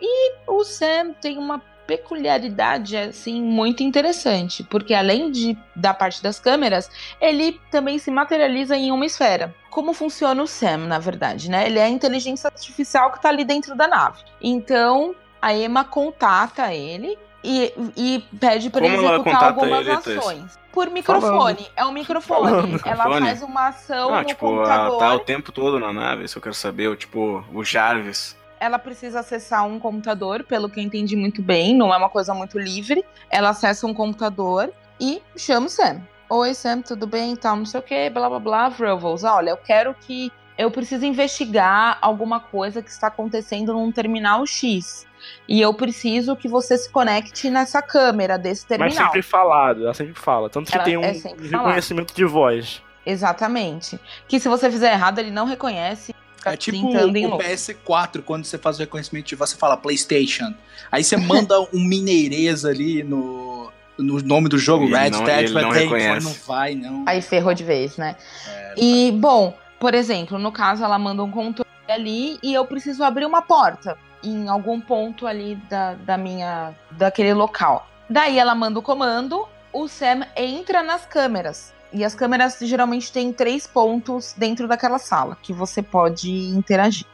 E 0.00 0.34
o 0.46 0.64
Sam 0.64 1.12
tem 1.20 1.38
uma 1.38 1.60
peculiaridade 1.86 2.96
assim 2.96 3.40
muito 3.40 3.82
interessante, 3.82 4.64
porque 4.64 4.92
além 4.92 5.30
de 5.30 5.56
da 5.74 5.94
parte 5.94 6.22
das 6.22 6.40
câmeras, 6.40 6.90
ele 7.20 7.60
também 7.70 7.98
se 7.98 8.10
materializa 8.10 8.76
em 8.76 8.90
uma 8.90 9.06
esfera. 9.06 9.54
Como 9.70 9.92
funciona 9.92 10.42
o 10.42 10.46
Sam, 10.46 10.78
na 10.78 10.98
verdade, 10.98 11.50
né? 11.50 11.66
Ele 11.66 11.78
é 11.78 11.84
a 11.84 11.88
inteligência 11.88 12.48
artificial 12.48 13.12
que 13.12 13.22
tá 13.22 13.28
ali 13.28 13.44
dentro 13.44 13.76
da 13.76 13.86
nave. 13.86 14.22
Então, 14.40 15.14
a 15.40 15.54
Emma 15.54 15.84
contata 15.84 16.74
ele 16.74 17.16
e, 17.46 17.72
e 17.96 18.24
pede 18.40 18.70
para 18.70 18.84
ele 18.84 18.96
executar 18.96 19.44
algumas 19.44 19.86
ações. 19.86 20.58
Por 20.72 20.90
microfone. 20.90 21.30
Falando. 21.30 21.66
É 21.76 21.84
um 21.84 21.92
microfone. 21.92 22.50
Falando. 22.50 22.80
Ela 22.84 23.20
faz 23.20 23.42
uma 23.42 23.68
ação 23.68 24.12
ah, 24.12 24.20
no 24.20 24.26
tipo, 24.26 24.40
computador. 24.40 24.88
Ela 24.88 24.98
tá 24.98 25.14
o 25.14 25.20
tempo 25.20 25.52
todo 25.52 25.78
na 25.78 25.92
nave, 25.92 26.24
isso 26.24 26.38
eu 26.38 26.42
quero 26.42 26.54
saber. 26.54 26.94
Tipo, 26.96 27.44
o 27.54 27.64
Jarvis. 27.64 28.36
Ela 28.58 28.78
precisa 28.78 29.20
acessar 29.20 29.64
um 29.64 29.78
computador, 29.78 30.42
pelo 30.42 30.68
que 30.68 30.80
eu 30.80 30.84
entendi 30.84 31.14
muito 31.14 31.40
bem, 31.40 31.74
não 31.74 31.94
é 31.94 31.96
uma 31.96 32.08
coisa 32.08 32.34
muito 32.34 32.58
livre. 32.58 33.04
Ela 33.30 33.50
acessa 33.50 33.86
um 33.86 33.94
computador 33.94 34.72
e 35.00 35.22
chama 35.36 35.66
o 35.66 35.70
Sam. 35.70 36.02
Oi, 36.28 36.54
Sam, 36.54 36.82
tudo 36.82 37.06
bem? 37.06 37.36
Tal, 37.36 37.56
não 37.56 37.64
sei 37.64 37.78
o 37.78 37.82
que, 37.82 38.10
blá 38.10 38.28
blá 38.28 38.40
blá, 38.40 38.68
Ruvels. 38.68 39.22
Olha, 39.22 39.50
eu 39.50 39.56
quero 39.56 39.94
que. 39.94 40.32
Eu 40.58 40.70
preciso 40.70 41.04
investigar 41.04 41.98
alguma 42.00 42.40
coisa 42.40 42.82
que 42.82 42.90
está 42.90 43.08
acontecendo 43.08 43.74
num 43.74 43.92
terminal 43.92 44.44
X. 44.46 45.05
E 45.48 45.60
eu 45.60 45.72
preciso 45.72 46.34
que 46.36 46.48
você 46.48 46.76
se 46.76 46.90
conecte 46.90 47.48
nessa 47.50 47.80
câmera 47.80 48.36
desse 48.38 48.66
terminal. 48.66 48.88
Mas 48.94 48.98
sempre 48.98 49.22
falado, 49.22 49.84
ela 49.84 49.94
sempre 49.94 50.14
fala. 50.14 50.50
Tanto 50.50 50.70
que 50.70 50.74
ela 50.76 50.84
tem 50.84 50.96
um 50.96 51.02
é 51.04 51.12
reconhecimento 51.50 52.14
de 52.14 52.24
voz. 52.24 52.82
Exatamente. 53.04 53.98
Que 54.26 54.40
se 54.40 54.48
você 54.48 54.70
fizer 54.70 54.92
errado, 54.92 55.18
ele 55.20 55.30
não 55.30 55.46
reconhece. 55.46 56.14
É 56.44 56.56
tipo 56.56 56.78
o, 56.78 56.90
o 56.90 57.38
PS4, 57.38 58.22
quando 58.22 58.44
você 58.44 58.56
faz 58.56 58.76
o 58.76 58.80
reconhecimento 58.80 59.26
de 59.26 59.34
voz, 59.34 59.50
você 59.50 59.56
fala 59.56 59.76
PlayStation. 59.76 60.54
Aí 60.92 61.02
você 61.02 61.16
manda 61.16 61.60
um 61.60 61.80
mineirês 61.88 62.64
ali 62.64 63.02
no, 63.02 63.70
no 63.98 64.22
nome 64.22 64.48
do 64.48 64.56
jogo, 64.58 64.84
Ele 64.84 64.96
Red 64.96 65.10
não- 65.10 65.24
Dead 65.24 65.44
ele 65.50 65.60
não 65.60 65.70
reconhece. 65.70 66.24
não 66.26 66.32
vai, 66.46 66.74
não. 66.74 67.04
Aí 67.06 67.20
ferrou 67.20 67.52
de 67.52 67.64
vez, 67.64 67.96
né? 67.96 68.14
É, 68.48 68.74
E, 68.76 69.12
bom, 69.12 69.56
por 69.80 69.92
exemplo, 69.94 70.38
no 70.38 70.52
caso, 70.52 70.84
ela 70.84 70.98
manda 70.98 71.22
um 71.22 71.30
controle 71.30 71.65
ali 71.92 72.38
e 72.42 72.54
eu 72.54 72.64
preciso 72.64 73.02
abrir 73.04 73.26
uma 73.26 73.42
porta 73.42 73.96
em 74.22 74.48
algum 74.48 74.80
ponto 74.80 75.26
ali 75.26 75.56
da, 75.68 75.94
da 75.94 76.16
minha. 76.16 76.74
daquele 76.90 77.32
local. 77.32 77.86
Daí 78.08 78.38
ela 78.38 78.54
manda 78.54 78.78
o 78.78 78.82
comando, 78.82 79.46
o 79.72 79.88
Sam 79.88 80.26
entra 80.36 80.82
nas 80.82 81.04
câmeras. 81.06 81.74
E 81.92 82.04
as 82.04 82.14
câmeras 82.14 82.58
geralmente 82.60 83.12
têm 83.12 83.32
três 83.32 83.66
pontos 83.66 84.34
dentro 84.36 84.68
daquela 84.68 84.98
sala 84.98 85.36
que 85.40 85.52
você 85.52 85.82
pode 85.82 86.30
interagir. 86.30 87.06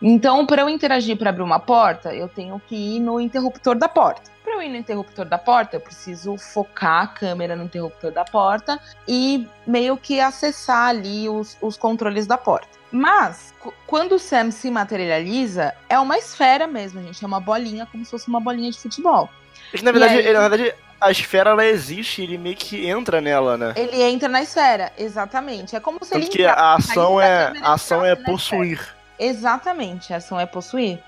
Então, 0.00 0.46
para 0.46 0.62
eu 0.62 0.68
interagir 0.68 1.16
para 1.16 1.30
abrir 1.30 1.42
uma 1.42 1.58
porta, 1.58 2.14
eu 2.14 2.28
tenho 2.28 2.60
que 2.66 2.74
ir 2.74 3.00
no 3.00 3.20
interruptor 3.20 3.76
da 3.76 3.88
porta. 3.88 4.31
Ir 4.62 4.68
no 4.68 4.76
interruptor 4.76 5.24
da 5.24 5.38
porta, 5.38 5.76
eu 5.76 5.80
preciso 5.80 6.36
focar 6.36 7.02
a 7.02 7.06
câmera 7.06 7.56
no 7.56 7.64
interruptor 7.64 8.10
da 8.12 8.24
porta 8.24 8.78
e 9.06 9.46
meio 9.66 9.96
que 9.96 10.20
acessar 10.20 10.88
ali 10.88 11.28
os, 11.28 11.56
os 11.60 11.76
controles 11.76 12.26
da 12.26 12.38
porta. 12.38 12.68
Mas, 12.90 13.54
quando 13.86 14.16
o 14.16 14.18
Sam 14.18 14.50
se 14.50 14.70
materializa, 14.70 15.74
é 15.88 15.98
uma 15.98 16.18
esfera 16.18 16.66
mesmo, 16.66 17.02
gente. 17.02 17.24
É 17.24 17.26
uma 17.26 17.40
bolinha, 17.40 17.86
como 17.90 18.04
se 18.04 18.10
fosse 18.10 18.28
uma 18.28 18.38
bolinha 18.38 18.70
de 18.70 18.78
futebol. 18.78 19.30
É 19.72 19.80
na 19.82 19.90
verdade, 19.92 20.14
aí? 20.18 20.26
ele- 20.26 20.32
na 20.38 20.48
verdade, 20.48 20.74
a 21.00 21.10
esfera 21.10 21.50
ela 21.50 21.64
existe, 21.64 22.22
ele 22.22 22.38
meio 22.38 22.54
que 22.56 22.86
entra 22.86 23.20
nela, 23.20 23.56
né? 23.56 23.72
Ele 23.76 24.00
entra 24.02 24.28
na 24.28 24.42
esfera, 24.42 24.92
exatamente. 24.96 25.74
É 25.74 25.80
como 25.80 26.04
se 26.04 26.14
ele 26.14 26.24
Tanto 26.24 26.36
que 26.36 26.42
entrasse, 26.42 26.60
a 26.60 26.74
ação 26.74 27.20
é, 27.20 27.52
a 27.62 27.72
ação 27.72 28.04
é 28.04 28.14
possuir. 28.14 28.94
Exatamente, 29.18 30.12
a 30.12 30.16
ação 30.16 30.38
é 30.38 30.46
possuir. 30.46 30.98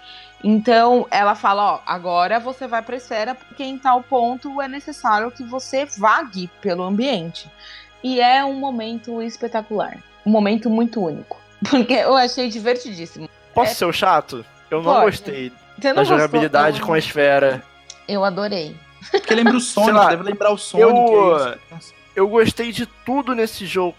Então, 0.47 1.07
ela 1.11 1.35
fala, 1.35 1.75
ó, 1.77 1.81
agora 1.87 2.39
você 2.39 2.67
vai 2.67 2.83
pra 2.83 2.97
esfera 2.97 3.35
porque 3.35 3.65
em 3.65 3.79
tal 3.79 4.03
ponto 4.03 4.61
é 4.61 4.69
necessário 4.69 5.31
que 5.31 5.43
você 5.43 5.87
vague 5.87 6.49
pelo 6.61 6.83
ambiente. 6.83 7.49
E 8.03 8.21
é 8.21 8.45
um 8.45 8.53
momento 8.53 9.23
espetacular, 9.23 9.97
um 10.27 10.31
momento 10.31 10.69
muito 10.69 11.03
único, 11.03 11.41
porque 11.71 11.95
eu 11.95 12.15
achei 12.15 12.51
divertidíssimo. 12.51 13.27
Posso 13.55 13.71
É. 13.73 13.75
ser 13.75 13.85
o 13.87 13.93
chato? 13.93 14.45
Eu 14.71 14.83
não 14.83 14.93
Pode. 14.93 15.07
gostei 15.07 15.51
Você 15.79 15.89
não 15.89 15.95
da 15.95 16.01
gostou? 16.03 16.19
jogabilidade 16.19 16.81
Eu- 16.81 16.87
com 16.87 16.93
a 16.93 16.99
esfera. 16.99 17.63
Eu 18.07 18.23
adorei. 18.23 18.77
Porque 19.11 19.35
lembra 19.35 19.57
o 19.57 19.61
Sonic, 19.61 19.93
lá, 19.93 20.09
deve 20.11 20.25
lembrar 20.25 20.51
o 20.53 20.59
Sonic. 20.59 20.87
eu- 21.13 21.49
é. 21.49 21.59
Eu 22.15 22.29
gostei 22.29 22.71
de 22.71 22.85
tudo 22.87 23.35
nesse 23.35 23.65
jogo. 23.65 23.97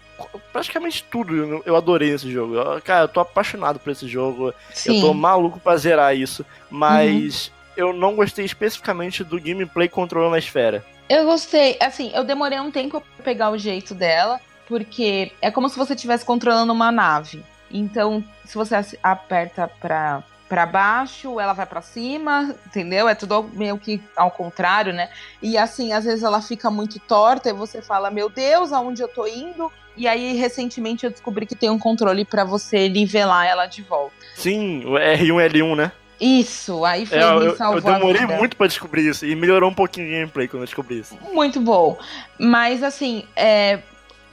Praticamente 0.52 1.04
tudo 1.10 1.62
eu- 1.64 1.76
adorei 1.76 2.10
nesse 2.12 2.30
jogo. 2.30 2.54
Cara, 2.82 3.04
eu 3.04 3.08
tô 3.08 3.20
apaixonado 3.20 3.78
por 3.78 3.90
esse 3.90 4.06
jogo. 4.08 4.52
Sim. 4.72 4.96
Eu 4.96 5.00
tô 5.08 5.14
maluco 5.14 5.60
pra 5.60 5.76
zerar 5.76 6.16
isso. 6.16 6.44
Mas 6.70 7.50
eu 7.76 7.92
não 7.92 8.14
gostei 8.16 8.44
especificamente 8.44 9.22
do 9.22 9.40
gameplay 9.40 9.88
controlando 9.88 10.34
a 10.34 10.38
esfera. 10.38 10.84
Eu 11.08 11.24
gostei. 11.26 11.76
Assim, 11.80 12.10
eu 12.14 12.24
demorei 12.24 12.58
um 12.58 12.70
tempo 12.70 13.00
pra 13.16 13.24
pegar 13.24 13.50
o 13.50 13.58
jeito 13.58 13.94
dela, 13.94 14.40
porque 14.66 15.30
é 15.40 15.50
como 15.50 15.68
se 15.68 15.76
você 15.78 15.94
estivesse 15.94 16.24
controlando 16.24 16.72
uma 16.72 16.90
nave. 16.90 17.42
Então, 17.70 18.24
se 18.44 18.54
você 18.56 18.74
aperta 19.02 19.70
pra, 19.80 20.22
pra 20.48 20.64
baixo, 20.66 21.40
ela 21.40 21.52
vai 21.52 21.66
pra 21.66 21.82
cima, 21.82 22.54
entendeu? 22.66 23.08
É 23.08 23.14
tudo 23.14 23.42
meio 23.52 23.76
que 23.78 24.00
ao 24.16 24.30
contrário, 24.30 24.92
né? 24.92 25.08
E 25.42 25.58
assim, 25.58 25.92
às 25.92 26.04
vezes 26.04 26.22
ela 26.22 26.40
fica 26.40 26.70
muito 26.70 26.98
torta 27.00 27.50
e 27.50 27.52
você 27.52 27.82
fala, 27.82 28.10
meu 28.10 28.28
Deus, 28.30 28.72
aonde 28.72 29.02
eu 29.02 29.08
tô 29.08 29.26
indo? 29.26 29.70
E 29.96 30.06
aí, 30.06 30.34
recentemente, 30.36 31.04
eu 31.04 31.10
descobri 31.10 31.46
que 31.46 31.54
tem 31.56 31.70
um 31.70 31.78
controle 31.78 32.24
pra 32.24 32.44
você 32.44 32.88
nivelar 32.88 33.46
ela 33.46 33.66
de 33.66 33.82
volta. 33.82 34.14
Sim, 34.34 34.84
o 34.84 34.90
R1 34.98 35.40
L1, 35.50 35.74
né? 35.74 35.90
Isso, 36.20 36.84
aí 36.84 37.04
foi 37.06 37.18
É, 37.18 37.22
eu, 37.24 37.38
me 37.40 37.46
eu- 37.46 37.50
eu 37.50 37.56
salvou 37.56 37.90
a 37.90 37.98
demorei 37.98 38.20
vida. 38.22 38.36
muito 38.38 38.56
pra 38.56 38.66
descobrir 38.66 39.08
isso. 39.08 39.26
E 39.26 39.34
melhorou 39.34 39.70
um 39.70 39.74
pouquinho 39.74 40.06
o 40.08 40.10
gameplay 40.10 40.48
quando 40.48 40.62
eu 40.62 40.66
descobri 40.66 40.98
isso. 41.00 41.16
Muito 41.32 41.60
bom. 41.60 41.98
Mas 42.38 42.82
assim, 42.82 43.24
é, 43.34 43.80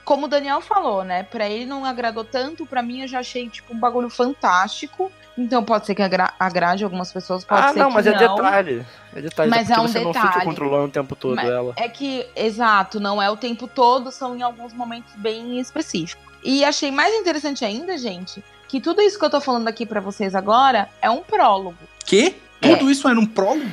como 0.06 0.26
o 0.26 0.30
Daniel 0.30 0.62
falou, 0.62 1.04
né? 1.04 1.24
Pra 1.24 1.50
ele 1.50 1.66
não 1.66 1.84
agradou 1.86 2.24
tanto, 2.24 2.66
pra 2.66 2.82
mim 2.82 3.02
eu 3.02 3.08
já 3.08 3.20
achei 3.20 3.50
tipo 3.50 3.74
um 3.74 3.80
bagulho 3.80 4.10
fantástico. 4.10 5.12
Então 5.38 5.64
pode 5.64 5.86
ser 5.88 5.96
que 5.96 6.02
agra- 6.02 6.34
agrade 6.40 6.84
algumas 6.84 7.12
pessoas, 7.12 7.44
pode 7.44 7.62
ah, 7.62 7.74
ser 7.74 7.80
não, 7.80 7.88
que 7.90 7.94
mas 7.96 8.06
é 8.08 8.12
não. 8.12 8.36
detalhe. 8.36 8.86
É 9.16 9.22
detalhe. 9.22 9.50
Mas 9.50 9.70
é 9.70 9.80
um 9.80 9.88
você 9.88 10.00
não 10.00 10.12
detalhe. 10.12 10.32
fica 10.34 10.46
controlando 10.46 10.86
o 10.86 10.90
tempo 10.92 11.16
todo 11.16 11.36
Mas- 11.36 11.50
ela. 11.50 11.74
É 11.76 11.90
que, 11.90 12.26
exato, 12.36 13.00
não 13.00 13.22
é 13.22 13.30
o 13.32 13.36
tempo 13.38 13.68
todo, 13.68 14.12
são 14.12 14.36
em 14.36 14.42
alguns 14.44 14.74
momentos 14.74 15.12
bem 15.16 15.60
específicos. 15.60 16.24
E 16.44 16.64
achei 16.64 16.92
mais 16.92 17.14
interessante 17.16 17.66
ainda, 17.66 17.98
gente, 17.98 18.44
que 18.68 18.80
tudo 18.80 19.02
isso 19.02 19.18
que 19.18 19.26
eu 19.26 19.30
tô 19.30 19.42
falando 19.42 19.68
aqui 19.68 19.86
pra 19.86 20.00
vocês 20.00 20.36
agora 20.36 20.88
é 21.02 21.10
um 21.10 21.24
prólogo. 21.24 21.78
Que? 22.06 22.36
É. 22.62 22.76
Tudo 22.76 22.92
isso 22.92 23.08
era 23.08 23.20
um 23.20 23.26
prólogo? 23.26 23.66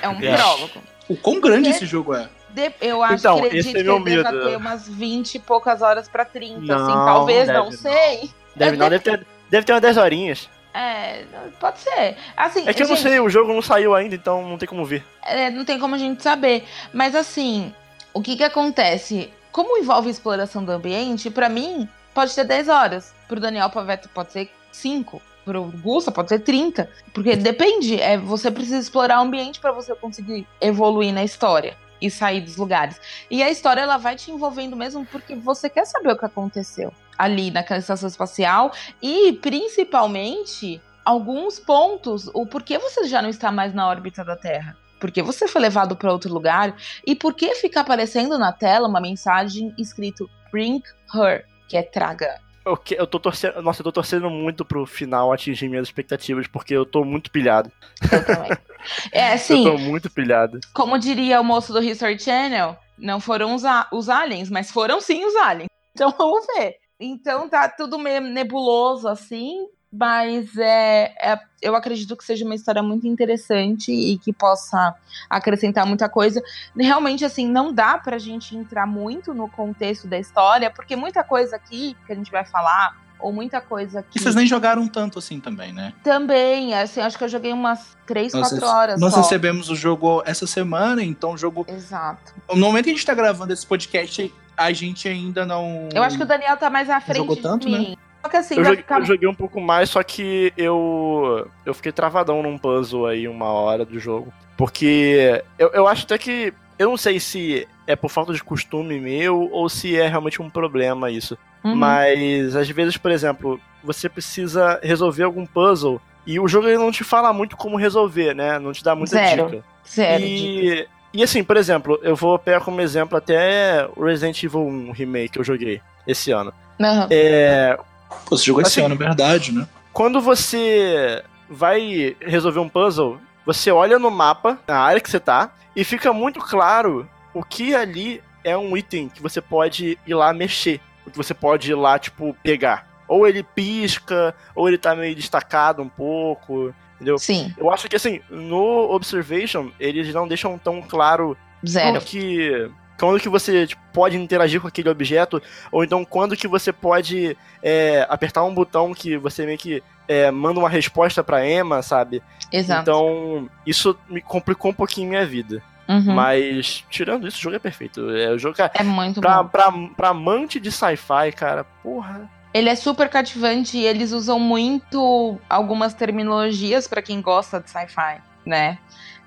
É 0.00 0.08
um 0.08 0.18
É. 0.22 0.34
prólogo. 0.36 0.80
O 1.08 1.16
quão 1.16 1.40
grande 1.40 1.64
Porque- 1.68 1.76
esse 1.76 1.86
jogo 1.86 2.14
é? 2.14 2.28
De- 2.50 2.72
eu 2.80 3.02
acho 3.02 3.14
Então, 3.16 3.34
que 3.40 3.46
acredito 3.46 3.68
esse 3.68 3.78
é 3.78 3.82
que 3.82 4.04
deva 4.04 4.30
ter 4.30 4.56
umas 4.56 4.86
20 4.88 5.34
e 5.34 5.38
poucas 5.38 5.80
horas 5.82 6.08
pra 6.08 6.24
30, 6.24 6.74
assim, 6.74 6.84
Não, 6.94 7.04
talvez, 7.06 7.46
deve 7.46 7.58
não 7.58 7.64
não. 7.66 7.72
sei. 7.72 8.30
Deve, 8.54 8.76
não, 8.76 8.88
deve, 8.90 9.02
ter, 9.04 9.26
deve 9.50 9.64
ter 9.66 9.72
umas 9.72 9.82
10 9.82 9.96
horinhas. 9.96 10.48
É, 10.74 11.24
pode 11.60 11.80
ser. 11.80 12.16
Assim, 12.36 12.66
É 12.66 12.72
que 12.72 12.82
eu 12.82 12.88
não 12.88 12.96
gente, 12.96 13.08
sei, 13.08 13.20
o 13.20 13.28
jogo 13.28 13.52
não 13.52 13.62
saiu 13.62 13.94
ainda, 13.94 14.14
então 14.14 14.46
não 14.48 14.56
tem 14.56 14.68
como 14.68 14.84
ver. 14.84 15.04
é, 15.24 15.50
não 15.50 15.64
tem 15.64 15.78
como 15.78 15.94
a 15.94 15.98
gente 15.98 16.22
saber. 16.22 16.64
Mas 16.92 17.14
assim, 17.14 17.74
o 18.14 18.22
que 18.22 18.36
que 18.36 18.44
acontece? 18.44 19.30
Como 19.50 19.76
envolve 19.76 20.08
exploração 20.08 20.64
do 20.64 20.72
ambiente, 20.72 21.28
pra 21.30 21.48
mim, 21.48 21.86
pode 22.14 22.34
ter 22.34 22.44
10 22.44 22.68
horas. 22.68 23.12
Pro 23.28 23.38
Daniel 23.40 23.68
Paveto 23.68 24.08
pode 24.08 24.32
ser 24.32 24.50
5. 24.70 25.20
Pro 25.44 25.64
Gusta 25.82 26.10
pode 26.10 26.30
ser 26.30 26.38
30. 26.38 26.88
Porque 27.12 27.36
depende. 27.36 28.00
É, 28.00 28.16
você 28.16 28.50
precisa 28.50 28.78
explorar 28.78 29.18
o 29.18 29.24
ambiente 29.24 29.60
pra 29.60 29.72
você 29.72 29.94
conseguir 29.94 30.46
evoluir 30.60 31.12
na 31.12 31.22
história 31.22 31.76
e 32.00 32.10
sair 32.10 32.40
dos 32.40 32.56
lugares. 32.56 33.00
E 33.30 33.42
a 33.42 33.50
história 33.50 33.80
ela 33.82 33.96
vai 33.98 34.16
te 34.16 34.30
envolvendo 34.30 34.74
mesmo 34.74 35.04
porque 35.06 35.34
você 35.36 35.68
quer 35.68 35.84
saber 35.84 36.12
o 36.12 36.18
que 36.18 36.24
aconteceu 36.24 36.92
ali 37.18 37.50
naquela 37.50 37.78
estação 37.80 38.08
espacial 38.08 38.72
e 39.00 39.32
principalmente 39.34 40.80
alguns 41.04 41.58
pontos, 41.58 42.28
o 42.32 42.46
porquê 42.46 42.78
você 42.78 43.04
já 43.04 43.20
não 43.20 43.28
está 43.28 43.50
mais 43.50 43.74
na 43.74 43.88
órbita 43.88 44.24
da 44.24 44.36
Terra. 44.36 44.76
Porque 45.00 45.20
você 45.20 45.48
foi 45.48 45.60
levado 45.60 45.96
para 45.96 46.12
outro 46.12 46.32
lugar 46.32 46.76
e 47.04 47.14
por 47.16 47.34
que 47.34 47.54
fica 47.56 47.80
aparecendo 47.80 48.38
na 48.38 48.52
tela 48.52 48.86
uma 48.86 49.00
mensagem 49.00 49.74
escrito 49.76 50.30
Bring 50.52 50.80
Her, 51.12 51.44
que 51.68 51.76
é 51.76 51.82
traga. 51.82 52.40
Eu, 52.64 52.78
eu 52.92 53.06
tô 53.08 53.18
torcendo. 53.18 53.60
Nossa, 53.60 53.80
eu 53.80 53.84
tô 53.84 53.90
torcendo 53.90 54.30
muito 54.30 54.64
pro 54.64 54.86
final 54.86 55.32
atingir 55.32 55.68
minhas 55.68 55.88
expectativas, 55.88 56.46
porque 56.46 56.72
eu 56.72 56.86
tô 56.86 57.04
muito 57.04 57.30
pilhado. 57.32 57.70
Eu 58.10 58.24
também. 58.24 58.50
É, 59.12 59.34
Eu 59.34 59.38
sim, 59.38 59.62
tô 59.62 59.78
muito 59.78 60.10
pilhado. 60.10 60.58
como 60.74 60.98
diria 60.98 61.40
o 61.40 61.44
moço 61.44 61.72
do 61.72 61.80
History 61.80 62.18
Channel, 62.18 62.76
não 62.98 63.20
foram 63.20 63.54
os, 63.54 63.62
os 63.92 64.08
aliens, 64.08 64.50
mas 64.50 64.72
foram 64.72 65.00
sim 65.00 65.24
os 65.24 65.36
aliens. 65.36 65.68
Então 65.94 66.12
vamos 66.18 66.44
ver. 66.56 66.74
Então 67.04 67.48
tá 67.48 67.68
tudo 67.68 67.98
meio 67.98 68.20
nebuloso 68.20 69.08
assim, 69.08 69.66
mas 69.92 70.56
é, 70.56 71.12
é- 71.20 71.38
eu 71.60 71.74
acredito 71.74 72.16
que 72.16 72.24
seja 72.24 72.44
uma 72.44 72.54
história 72.54 72.82
muito 72.82 73.06
interessante 73.06 73.90
e 73.92 74.16
que 74.18 74.32
possa 74.32 74.94
acrescentar 75.28 75.84
muita 75.86 76.08
coisa. 76.08 76.40
Realmente, 76.76 77.24
assim, 77.24 77.46
não 77.46 77.72
dá 77.72 77.98
pra 77.98 78.18
gente 78.18 78.56
entrar 78.56 78.86
muito 78.86 79.34
no 79.34 79.48
contexto 79.48 80.06
da 80.06 80.18
história, 80.18 80.70
porque 80.70 80.96
muita 80.96 81.22
coisa 81.24 81.56
aqui 81.56 81.96
que 82.06 82.12
a 82.12 82.14
gente 82.14 82.30
vai 82.30 82.44
falar, 82.44 83.00
ou 83.20 83.32
muita 83.32 83.60
coisa 83.60 84.02
que 84.02 84.18
E 84.18 84.20
vocês 84.22 84.34
nem 84.34 84.46
jogaram 84.46 84.88
tanto 84.88 85.18
assim 85.18 85.38
também, 85.38 85.72
né? 85.72 85.92
também, 86.02 86.74
assim, 86.74 87.00
acho 87.00 87.16
que 87.16 87.22
eu 87.22 87.28
joguei 87.28 87.52
umas 87.52 87.96
3, 88.06 88.32
Nós 88.32 88.48
4 88.50 88.66
horas. 88.66 89.00
Nós 89.00 89.12
só. 89.14 89.20
recebemos 89.20 89.68
o 89.70 89.76
jogo 89.76 90.22
essa 90.26 90.44
semana, 90.46 91.04
então 91.04 91.32
o 91.34 91.36
jogo. 91.38 91.64
Exato. 91.68 92.32
No 92.50 92.56
momento 92.56 92.84
que 92.86 92.90
a 92.90 92.94
gente 92.94 93.06
tá 93.06 93.14
gravando 93.14 93.52
esse 93.52 93.64
podcast, 93.64 94.34
a 94.64 94.72
gente 94.72 95.08
ainda 95.08 95.44
não. 95.44 95.88
Eu 95.94 96.02
acho 96.02 96.16
que 96.16 96.22
o 96.22 96.26
Daniel 96.26 96.56
tá 96.56 96.70
mais 96.70 96.88
à 96.88 97.00
frente 97.00 97.18
Jogou 97.18 97.36
tanto, 97.36 97.68
de 97.68 97.78
mim. 97.78 97.96
Só 98.22 98.28
que 98.28 98.36
assim, 98.36 98.54
Eu 98.54 98.62
vai 98.62 98.72
joguei, 98.72 98.82
ficar... 98.82 99.00
eu 99.00 99.04
joguei 99.04 99.28
um 99.28 99.34
pouco 99.34 99.60
mais, 99.60 99.90
só 99.90 100.02
que 100.02 100.52
eu. 100.56 101.48
Eu 101.66 101.74
fiquei 101.74 101.90
travadão 101.90 102.42
num 102.42 102.56
puzzle 102.56 103.06
aí 103.06 103.26
uma 103.26 103.46
hora 103.46 103.84
do 103.84 103.98
jogo. 103.98 104.32
Porque 104.56 105.42
eu, 105.58 105.70
eu 105.70 105.88
acho 105.88 106.04
até 106.04 106.16
que. 106.18 106.54
Eu 106.78 106.90
não 106.90 106.96
sei 106.96 107.20
se 107.20 107.66
é 107.86 107.94
por 107.94 108.10
falta 108.10 108.32
de 108.32 108.42
costume 108.42 108.98
meu 108.98 109.48
ou 109.52 109.68
se 109.68 109.96
é 109.96 110.08
realmente 110.08 110.40
um 110.40 110.48
problema 110.48 111.10
isso. 111.10 111.36
Uhum. 111.62 111.76
Mas 111.76 112.56
às 112.56 112.68
vezes, 112.68 112.96
por 112.96 113.10
exemplo, 113.10 113.60
você 113.84 114.08
precisa 114.08 114.80
resolver 114.82 115.24
algum 115.24 115.46
puzzle 115.46 116.00
e 116.26 116.38
o 116.38 116.48
jogo 116.48 116.68
ele 116.68 116.78
não 116.78 116.92
te 116.92 117.04
fala 117.04 117.32
muito 117.32 117.56
como 117.56 117.76
resolver, 117.76 118.34
né? 118.34 118.58
Não 118.58 118.72
te 118.72 118.82
dá 118.82 118.94
muita 118.94 119.16
Zero. 119.16 119.46
dica. 119.46 119.64
Zero. 119.86 120.24
dica. 120.24 120.88
E, 121.12 121.22
assim, 121.22 121.44
por 121.44 121.56
exemplo, 121.56 121.98
eu 122.02 122.16
vou 122.16 122.38
pegar 122.38 122.60
como 122.60 122.80
exemplo 122.80 123.16
até 123.18 123.86
o 123.96 124.04
Resident 124.04 124.42
Evil 124.42 124.60
1 124.66 124.92
Remake 124.92 125.28
que 125.30 125.38
eu 125.38 125.44
joguei 125.44 125.80
esse 126.06 126.30
ano. 126.32 126.52
Aham. 126.80 127.06
É, 127.10 127.78
Pô, 128.26 128.36
você 128.36 128.44
jogou 128.44 128.62
esse 128.62 128.80
Assim, 128.80 128.86
ano, 128.86 128.96
verdade, 128.96 129.52
né? 129.52 129.66
quando 129.92 130.20
você 130.20 131.22
vai 131.48 132.16
resolver 132.20 132.60
um 132.60 132.68
puzzle, 132.68 133.18
você 133.44 133.70
olha 133.70 133.98
no 133.98 134.10
mapa, 134.10 134.58
na 134.66 134.78
área 134.78 135.00
que 135.00 135.10
você 135.10 135.20
tá, 135.20 135.50
e 135.76 135.84
fica 135.84 136.12
muito 136.12 136.40
claro 136.40 137.08
o 137.34 137.42
que 137.42 137.74
ali 137.74 138.22
é 138.44 138.56
um 138.56 138.76
item 138.76 139.08
que 139.08 139.22
você 139.22 139.40
pode 139.40 139.98
ir 140.06 140.14
lá 140.14 140.32
mexer. 140.32 140.80
O 141.06 141.10
que 141.10 141.16
você 141.16 141.34
pode 141.34 141.70
ir 141.70 141.74
lá, 141.74 141.98
tipo, 141.98 142.34
pegar. 142.42 142.86
Ou 143.08 143.26
ele 143.26 143.42
pisca, 143.42 144.34
ou 144.54 144.68
ele 144.68 144.78
tá 144.78 144.94
meio 144.94 145.14
destacado 145.14 145.82
um 145.82 145.88
pouco, 145.88 146.74
entendeu? 147.02 147.18
Sim. 147.18 147.52
Eu 147.58 147.70
acho 147.70 147.88
que 147.88 147.96
assim, 147.96 148.20
no 148.30 148.90
Observation, 148.92 149.70
eles 149.78 150.12
não 150.14 150.26
deixam 150.28 150.56
tão 150.58 150.80
claro 150.80 151.36
Zero. 151.66 151.92
Quando 151.92 152.04
que, 152.04 152.70
quando 152.98 153.20
que 153.20 153.28
você 153.28 153.66
tipo, 153.66 153.80
pode 153.92 154.16
interagir 154.16 154.60
com 154.60 154.66
aquele 154.68 154.88
objeto, 154.88 155.40
ou 155.70 155.84
então 155.84 156.04
quando 156.04 156.36
que 156.36 156.48
você 156.48 156.72
pode 156.72 157.36
é, 157.62 158.06
apertar 158.08 158.42
um 158.44 158.54
botão 158.54 158.92
que 158.94 159.16
você 159.16 159.44
meio 159.44 159.58
que 159.58 159.82
é, 160.08 160.30
manda 160.30 160.58
uma 160.58 160.68
resposta 160.68 161.22
pra 161.22 161.46
Emma, 161.48 161.80
sabe? 161.82 162.22
Exato. 162.52 162.82
Então, 162.82 163.48
isso 163.66 163.96
me 164.08 164.20
complicou 164.20 164.70
um 164.70 164.74
pouquinho 164.74 165.08
minha 165.08 165.24
vida. 165.24 165.62
Uhum. 165.88 166.14
Mas, 166.14 166.84
tirando 166.90 167.26
isso, 167.26 167.38
o 167.38 167.42
jogo 167.42 167.56
é 167.56 167.58
perfeito. 167.58 168.10
É, 168.10 168.30
o 168.30 168.38
jogo, 168.38 168.56
cara, 168.56 168.72
É 168.74 168.82
muito 168.82 169.20
pra, 169.20 169.42
bom. 169.42 169.48
pra, 169.48 169.72
pra 169.96 170.08
amante 170.08 170.58
de 170.58 170.70
sci-fi, 170.72 171.32
cara, 171.34 171.64
porra. 171.82 172.28
Ele 172.52 172.68
é 172.68 172.74
super 172.74 173.08
cativante 173.08 173.78
e 173.78 173.84
eles 173.84 174.12
usam 174.12 174.38
muito 174.38 175.38
algumas 175.48 175.94
terminologias 175.94 176.86
pra 176.86 177.00
quem 177.00 177.20
gosta 177.20 177.60
de 177.60 177.70
sci-fi, 177.70 178.20
né? 178.44 178.78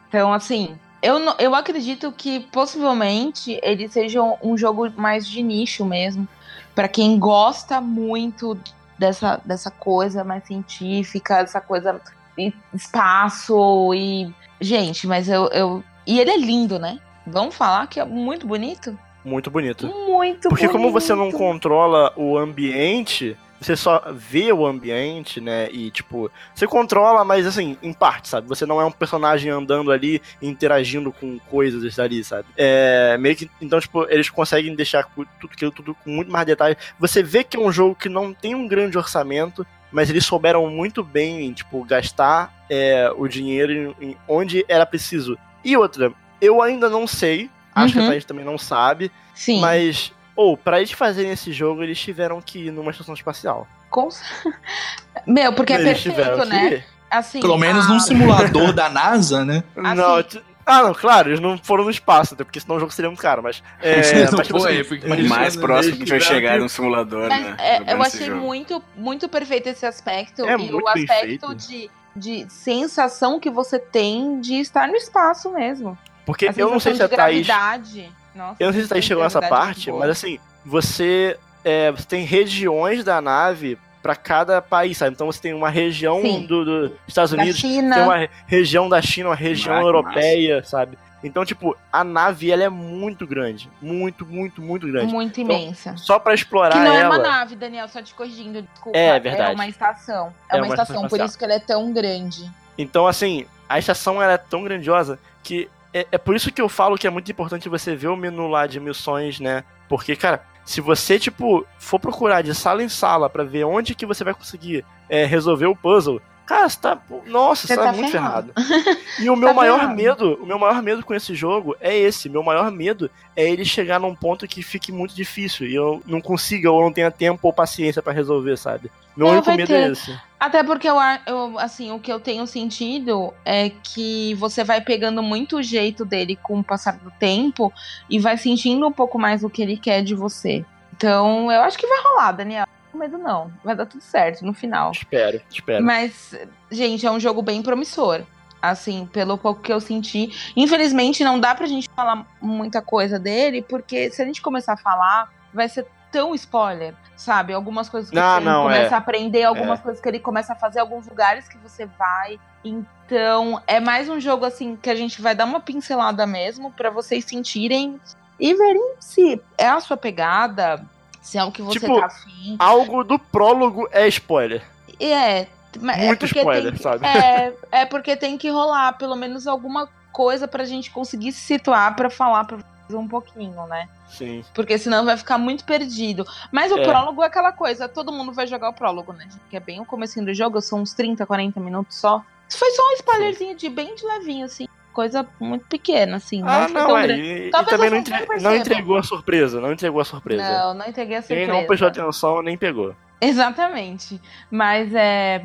Então, 0.07 0.31
assim, 0.31 0.77
eu, 1.01 1.19
eu 1.39 1.55
acredito 1.55 2.11
que 2.11 2.39
possivelmente 2.39 3.59
ele 3.63 3.87
seja 3.89 4.21
um 4.43 4.57
jogo 4.57 4.91
mais 4.95 5.27
de 5.27 5.41
nicho 5.41 5.83
mesmo, 5.83 6.27
Pra 6.75 6.89
quem 6.89 7.17
gosta 7.17 7.79
muito 7.79 8.59
dessa, 8.99 9.41
dessa 9.45 9.71
coisa 9.71 10.25
mais 10.25 10.43
científica, 10.45 11.41
dessa 11.41 11.61
coisa 11.61 12.01
e 12.37 12.53
espaço 12.73 13.93
e 13.93 14.29
gente, 14.59 15.07
mas 15.07 15.29
eu, 15.29 15.47
eu 15.47 15.83
e 16.05 16.19
ele 16.19 16.31
é 16.31 16.37
lindo, 16.37 16.77
né? 16.77 16.99
Vamos 17.25 17.55
falar 17.55 17.87
que 17.87 17.97
é 17.97 18.03
muito 18.03 18.45
bonito, 18.45 18.99
Muito 19.25 19.49
bonito. 19.49 19.87
muito 19.87 20.47
Porque 20.47 20.67
como 20.67 20.91
bonito. 20.91 20.93
você 21.01 21.15
não 21.15 21.31
controla 21.31 22.13
o 22.15 22.37
ambiente, 22.37 23.35
você 23.59 23.75
só 23.75 24.03
vê 24.13 24.53
o 24.53 24.65
ambiente, 24.65 25.41
né? 25.41 25.67
E 25.71 25.89
tipo, 25.89 26.29
você 26.53 26.67
controla, 26.67 27.25
mas 27.25 27.47
assim, 27.47 27.77
em 27.81 27.91
parte, 27.91 28.27
sabe? 28.29 28.47
Você 28.47 28.65
não 28.65 28.79
é 28.79 28.85
um 28.85 28.91
personagem 28.91 29.49
andando 29.49 29.91
ali 29.91 30.21
interagindo 30.41 31.11
com 31.11 31.39
coisas 31.49 31.97
ali, 31.99 32.23
sabe? 32.23 32.47
É 32.55 33.17
meio 33.17 33.35
que 33.35 33.49
então 33.59 33.79
tipo, 33.79 34.05
eles 34.09 34.29
conseguem 34.29 34.75
deixar 34.75 35.07
tudo 35.15 35.51
aquilo 35.51 35.71
tudo 35.71 35.95
com 35.95 36.09
muito 36.09 36.31
mais 36.31 36.45
detalhe. 36.45 36.77
Você 36.99 37.23
vê 37.23 37.43
que 37.43 37.57
é 37.57 37.59
um 37.59 37.71
jogo 37.71 37.95
que 37.95 38.07
não 38.09 38.33
tem 38.33 38.53
um 38.53 38.67
grande 38.67 38.97
orçamento, 38.97 39.65
mas 39.91 40.09
eles 40.09 40.25
souberam 40.25 40.67
muito 40.69 41.03
bem, 41.03 41.51
tipo, 41.53 41.83
gastar 41.83 42.53
é, 42.69 43.11
o 43.15 43.27
dinheiro 43.27 43.95
em, 43.99 44.09
em 44.09 44.17
onde 44.27 44.63
era 44.67 44.85
preciso. 44.85 45.37
E 45.63 45.75
outra, 45.75 46.13
eu 46.41 46.61
ainda 46.61 46.89
não 46.89 47.07
sei, 47.07 47.49
acho 47.75 47.93
que 47.93 47.99
Uhum. 47.99 48.05
a 48.05 48.09
Thaís 48.09 48.25
também 48.25 48.45
não 48.45 48.57
sabe, 48.57 49.11
Sim. 49.33 49.59
mas, 49.59 50.11
ou, 50.35 50.55
pra 50.57 50.77
eles 50.79 50.91
fazerem 50.91 51.31
esse 51.31 51.51
jogo, 51.51 51.83
eles 51.83 51.99
tiveram 51.99 52.41
que 52.41 52.67
ir 52.67 52.71
numa 52.71 52.91
estação 52.91 53.13
espacial. 53.13 53.67
Com... 53.89 54.09
Meu, 55.27 55.53
porque 55.53 55.73
é 55.73 55.81
eles 55.81 56.01
tiveram 56.01 56.37
perfeito, 56.39 56.69
que 56.69 56.75
né? 56.77 56.83
Assim, 57.09 57.39
Pelo 57.39 57.57
menos 57.57 57.85
a- 57.85 57.89
num 57.89 57.99
simulador 57.99 58.73
da 58.73 58.89
NASA, 58.89 59.45
né? 59.45 59.63
Assim- 59.77 59.95
Não, 60.01 60.23
t- 60.23 60.41
ah, 60.65 60.81
não, 60.83 60.93
claro, 60.93 61.29
eles 61.29 61.39
não 61.39 61.57
foram 61.57 61.83
no 61.85 61.91
espaço, 61.91 62.33
até 62.33 62.43
porque 62.43 62.59
senão 62.59 62.75
o 62.75 62.79
jogo 62.79 62.91
seria 62.91 63.09
muito 63.09 63.21
caro, 63.21 63.41
mas. 63.43 63.61
É, 63.81 63.97
mas, 64.31 64.47
tipo 64.47 64.59
foi, 64.59 64.79
assim, 64.81 65.27
mais 65.27 65.55
próximo 65.55 65.97
que 65.97 66.05
vai 66.09 66.19
chegar 66.19 66.53
que- 66.53 66.59
num 66.59 66.67
simulador, 66.67 67.29
Mas, 67.29 67.45
né? 67.45 67.55
é, 67.59 67.93
eu 67.93 68.01
achei 68.01 68.25
jogo. 68.27 68.39
muito, 68.41 68.83
muito 68.95 69.29
perfeito 69.29 69.67
esse 69.69 69.85
aspecto. 69.85 70.43
É 70.45 70.53
e 70.53 70.57
muito 70.57 70.77
o 70.83 70.87
aspecto 70.89 71.53
de, 71.55 71.89
de 72.15 72.45
sensação 72.49 73.39
que 73.39 73.49
você 73.49 73.77
tem 73.79 74.41
de 74.41 74.55
estar 74.59 74.87
no 74.87 74.95
espaço 74.95 75.51
mesmo. 75.51 75.97
Porque 76.25 76.47
A 76.47 76.53
eu 76.57 76.69
não 76.69 76.79
sei 76.79 76.95
se 76.95 77.03
a 77.03 77.07
Thaís. 77.09 77.45
gravidade. 77.47 78.11
Nossa, 78.33 78.55
Eu 78.59 78.65
não 78.67 78.73
sei 78.73 78.81
se 78.81 78.87
a 78.87 78.89
Thaís 78.89 78.89
sensação 78.89 78.99
de 78.99 79.05
chegou 79.07 79.23
nessa 79.23 79.39
é 79.39 79.47
parte, 79.47 79.91
mas 79.91 80.09
assim, 80.09 80.39
você, 80.65 81.37
é, 81.63 81.91
você 81.91 82.05
tem 82.05 82.25
regiões 82.25 83.03
da 83.03 83.21
nave 83.21 83.77
pra 84.01 84.15
cada 84.15 84.61
país, 84.61 84.97
sabe? 84.97 85.13
Então 85.13 85.27
você 85.27 85.41
tem 85.41 85.53
uma 85.53 85.69
região 85.69 86.21
Sim. 86.21 86.45
do, 86.45 86.63
do 86.65 86.95
Estados 87.07 87.31
Da 87.31 87.41
Unidos, 87.41 87.59
China. 87.59 87.95
tem 87.95 88.03
uma 88.03 88.17
re- 88.17 88.29
região 88.45 88.87
da 88.89 89.01
China, 89.01 89.29
uma 89.29 89.35
região 89.35 89.75
Ah, 89.75 89.81
europeia, 89.81 90.63
sabe? 90.63 90.97
Então, 91.23 91.43
tipo, 91.43 91.75
a 91.91 92.03
nave 92.03 92.51
ela 92.51 92.63
é 92.63 92.69
muito 92.69 93.25
grande. 93.25 93.67
Muito, 93.81 94.27
muito, 94.27 94.61
muito 94.61 94.85
grande. 94.85 95.11
Muito 95.11 95.41
Então, 95.41 95.55
imensa. 95.55 95.97
Só 95.97 96.19
pra 96.19 96.35
explorar 96.35 96.73
Que 96.73 96.79
não 96.79 96.91
é 96.93 96.99
ela. 96.99 97.15
uma 97.15 97.17
nave, 97.17 97.55
Daniel, 97.55 97.87
só 97.87 97.99
te 97.99 98.13
corrigindo, 98.13 98.61
desculpa. 98.61 98.95
É, 98.95 99.19
verdade. 99.19 99.51
É 99.51 99.55
uma 99.55 99.67
estação. 99.67 100.31
É, 100.51 100.57
É 100.57 100.59
uma, 100.59 100.67
uma 100.67 100.73
estação, 100.75 100.95
estação 100.97 101.09
por 101.09 101.25
isso 101.25 101.35
que 101.35 101.43
ela 101.43 101.53
é 101.53 101.59
tão 101.59 101.91
grande. 101.91 102.47
Então, 102.77 103.07
assim, 103.07 103.43
a 103.67 103.79
estação 103.79 104.21
ela 104.21 104.33
é 104.33 104.37
tão 104.37 104.63
grandiosa 104.63 105.17
que 105.41 105.67
é, 105.99 106.07
é 106.11 106.17
por 106.17 106.35
isso 106.35 106.51
que 106.51 106.61
eu 106.61 106.67
falo 106.69 106.97
que 106.97 107.07
é 107.07 107.09
muito 107.09 107.31
importante 107.31 107.69
você 107.69 107.95
ver 107.95 108.07
o 108.09 108.15
menu 108.15 108.47
lá 108.47 108.67
de 108.67 108.79
missões, 108.79 109.39
né? 109.39 109.63
Porque, 109.87 110.15
cara, 110.15 110.43
se 110.65 110.81
você, 110.81 111.17
tipo, 111.19 111.65
for 111.79 111.99
procurar 111.99 112.41
de 112.41 112.53
sala 112.53 112.83
em 112.83 112.89
sala 112.89 113.29
pra 113.29 113.43
ver 113.43 113.63
onde 113.65 113.95
que 113.95 114.05
você 114.05 114.23
vai 114.23 114.33
conseguir 114.33 114.83
é, 115.09 115.25
resolver 115.25 115.67
o 115.67 115.75
puzzle, 115.75 116.19
cara, 116.45 116.67
você 116.67 116.79
tá. 116.79 116.99
Nossa, 117.27 117.67
Você 117.67 117.75
tá, 117.75 117.83
tá 117.83 117.93
muito 117.93 118.11
ferrado. 118.11 118.51
ferrado. 118.53 118.99
E 119.19 119.29
o 119.29 119.35
meu 119.35 119.49
Tá 119.49 119.55
maior 119.55 119.79
ferrado. 119.79 119.95
medo, 119.95 120.33
o 120.41 120.45
meu 120.45 120.59
maior 120.59 120.81
medo 120.83 121.05
com 121.05 121.13
esse 121.13 121.33
jogo 121.33 121.75
é 121.79 121.95
esse. 121.95 122.27
Meu 122.27 122.43
maior 122.43 122.69
medo 122.71 123.09
é 123.35 123.47
ele 123.49 123.63
chegar 123.63 123.99
num 123.99 124.13
ponto 124.15 124.47
que 124.47 124.61
fique 124.61 124.91
muito 124.91 125.15
difícil 125.15 125.67
e 125.67 125.73
eu 125.75 126.01
não 126.05 126.19
consiga 126.19 126.69
ou 126.71 126.81
não 126.81 126.91
tenha 126.91 127.09
tempo 127.11 127.39
ou 127.43 127.53
paciência 127.53 128.01
pra 128.01 128.11
resolver, 128.11 128.57
sabe? 128.57 128.91
Meu 129.15 129.27
Não, 129.27 129.33
único 129.35 129.51
medo 129.53 129.67
ter. 129.67 129.75
é 129.75 129.91
esse. 129.91 130.19
Até 130.45 130.63
porque 130.63 130.87
eu, 130.87 130.97
eu, 131.25 131.57
assim, 131.57 131.91
o 131.91 131.99
que 131.99 132.13
eu 132.13 132.19
tenho 132.19 132.45
sentido 132.45 133.33
é 133.43 133.71
que 133.71 134.35
você 134.35 134.63
vai 134.63 134.79
pegando 134.79 135.23
muito 135.23 135.57
o 135.57 135.63
jeito 135.63 136.05
dele 136.05 136.35
com 136.35 136.59
o 136.59 136.63
passar 136.63 136.99
do 136.99 137.09
tempo 137.09 137.73
e 138.07 138.19
vai 138.19 138.37
sentindo 138.37 138.87
um 138.87 138.91
pouco 138.91 139.17
mais 139.17 139.43
o 139.43 139.49
que 139.49 139.63
ele 139.63 139.75
quer 139.75 140.03
de 140.03 140.13
você. 140.13 140.63
Então, 140.95 141.51
eu 141.51 141.61
acho 141.61 141.79
que 141.79 141.87
vai 141.87 141.99
rolar, 142.03 142.31
Daniel. 142.33 142.67
Não 142.93 142.99
medo 142.99 143.17
não. 143.17 143.51
Vai 143.63 143.75
dar 143.75 143.87
tudo 143.87 144.01
certo 144.01 144.45
no 144.45 144.53
final. 144.53 144.91
Espero, 144.91 145.41
espero. 145.49 145.83
Mas, 145.83 146.35
gente, 146.69 147.07
é 147.07 147.09
um 147.09 147.19
jogo 147.19 147.41
bem 147.41 147.63
promissor. 147.63 148.21
Assim, 148.61 149.07
pelo 149.07 149.39
pouco 149.39 149.63
que 149.63 149.73
eu 149.73 149.81
senti. 149.81 150.31
Infelizmente, 150.55 151.23
não 151.23 151.39
dá 151.39 151.55
pra 151.55 151.65
gente 151.65 151.89
falar 151.95 152.23
muita 152.39 152.83
coisa 152.83 153.17
dele, 153.17 153.63
porque 153.63 154.11
se 154.11 154.21
a 154.21 154.25
gente 154.25 154.43
começar 154.43 154.73
a 154.73 154.77
falar, 154.77 155.27
vai 155.51 155.67
ser 155.67 155.87
tão 156.15 156.33
spoiler, 156.33 156.93
sabe? 157.17 157.51
Algumas 157.51 157.89
coisas 157.89 158.09
que 158.09 158.15
Não, 158.15 158.37
ele 158.37 158.45
não, 158.45 158.63
começa 158.63 158.93
é. 158.93 158.93
a 158.93 158.97
aprender, 158.97 159.43
algumas 159.43 159.81
coisas 159.81 160.01
que 160.01 160.07
ele 160.07 160.19
começa 160.19 160.53
a 160.53 160.55
fazer, 160.55 160.79
alguns 160.79 161.05
lugares 161.05 161.45
que 161.49 161.57
você 161.57 161.85
vai. 161.99 162.39
Então, 162.63 163.61
é 163.67 163.81
mais 163.81 164.07
um 164.07 164.17
jogo, 164.17 164.45
assim, 164.45 164.77
que 164.77 164.89
a 164.89 164.95
gente 164.95 165.21
vai 165.21 165.35
dar 165.35 165.43
uma 165.43 165.59
pincelada 165.59 166.25
mesmo, 166.25 166.71
pra 166.71 166.89
vocês 166.89 167.25
sentirem 167.25 167.99
e 168.39 168.53
verem 168.53 168.93
se 168.97 169.41
é 169.57 169.67
a 169.67 169.81
sua 169.81 169.97
pegada, 169.97 170.81
se 171.21 171.37
é 171.37 171.43
o 171.43 171.51
que 171.51 171.61
você 171.61 171.81
Tipo, 171.81 171.99
tá 171.99 172.05
afim. 172.05 172.55
Algo 172.57 173.03
do 173.03 173.19
prólogo 173.19 173.85
é 173.91 174.07
spoiler. 174.07 174.63
É, 174.97 175.39
é 175.41 175.47
Muito 175.77 176.19
porque 176.19 176.39
spoiler, 176.39 176.63
tem 176.63 176.73
que, 176.77 176.81
sabe? 176.81 177.05
É, 177.05 177.53
é 177.73 177.85
porque 177.85 178.15
tem 178.15 178.37
que 178.37 178.49
rolar 178.49 178.93
pelo 178.93 179.17
menos 179.17 179.47
alguma 179.47 179.89
coisa 180.13 180.47
pra 180.47 180.63
gente 180.63 180.91
conseguir 180.91 181.33
se 181.33 181.41
situar 181.41 181.93
pra 181.93 182.09
falar 182.09 182.45
pra 182.45 182.55
vocês 182.55 182.74
um 182.93 183.07
pouquinho, 183.07 183.65
né? 183.67 183.87
Sim. 184.09 184.43
Porque 184.53 184.77
senão 184.77 185.05
vai 185.05 185.17
ficar 185.17 185.37
muito 185.37 185.63
perdido. 185.65 186.25
Mas 186.51 186.71
o 186.71 186.77
É. 186.77 186.83
prólogo 186.83 187.23
é 187.23 187.27
aquela 187.27 187.51
coisa, 187.51 187.87
todo 187.89 188.11
mundo 188.11 188.31
vai 188.33 188.45
jogar 188.45 188.69
o 188.69 188.73
prólogo, 188.73 189.13
né? 189.13 189.27
Que 189.49 189.57
é 189.57 189.59
bem 189.59 189.79
o 189.81 189.85
comecinho 189.85 190.25
do 190.25 190.33
jogo, 190.33 190.61
são 190.61 190.81
uns 190.81 190.93
30, 190.93 191.25
40 191.25 191.59
minutos 191.59 191.97
só. 191.97 192.21
Foi 192.53 192.69
só 192.71 192.81
um 192.83 192.93
spoilerzinho 192.93 193.55
de 193.55 193.69
bem 193.69 193.95
de 193.95 194.05
levinho, 194.05 194.45
assim. 194.45 194.67
Coisa 194.93 195.27
muito 195.39 195.65
pequena, 195.67 196.17
assim. 196.17 196.41
Ah, 196.45 196.69
foi 196.69 196.79
não, 196.79 196.87
tão 196.87 196.97
é. 196.97 197.07
E, 197.07 197.47
e 197.47 197.51
também 197.51 197.89
não, 197.89 197.89
não 197.89 197.97
entre- 197.97 198.39
não 198.41 198.55
entregou 198.55 198.97
a 198.97 199.03
surpresa. 199.03 199.59
Não 199.59 199.73
entregou 199.73 199.99
a 199.99 200.05
surpresa. 200.05 200.43
Não, 200.43 200.73
não 200.75 200.87
entreguei 200.87 201.17
a 201.17 201.21
Quem 201.21 201.27
surpresa. 201.37 201.51
não 201.53 201.65
prestou 201.67 201.87
atenção 201.89 202.41
nem 202.41 202.57
pegou. 202.57 202.95
Exatamente. 203.19 204.21
Mas 204.49 204.93
é. 204.93 205.43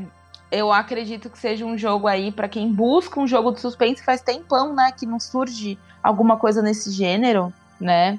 Eu 0.51 0.73
acredito 0.73 1.31
que 1.31 1.39
seja 1.39 1.65
um 1.65 1.79
jogo 1.79 2.07
aí 2.09 2.33
pra 2.33 2.49
quem 2.49 2.73
busca 2.73 3.21
um 3.21 3.27
jogo 3.27 3.53
de 3.53 3.61
suspense 3.61 4.05
faz 4.05 4.21
tempão, 4.21 4.75
né? 4.75 4.93
Que 4.93 5.07
não 5.07 5.21
surge 5.21 5.79
alguma 6.03 6.37
coisa 6.37 6.61
nesse 6.61 6.91
gênero, 6.91 7.53
né? 7.81 8.19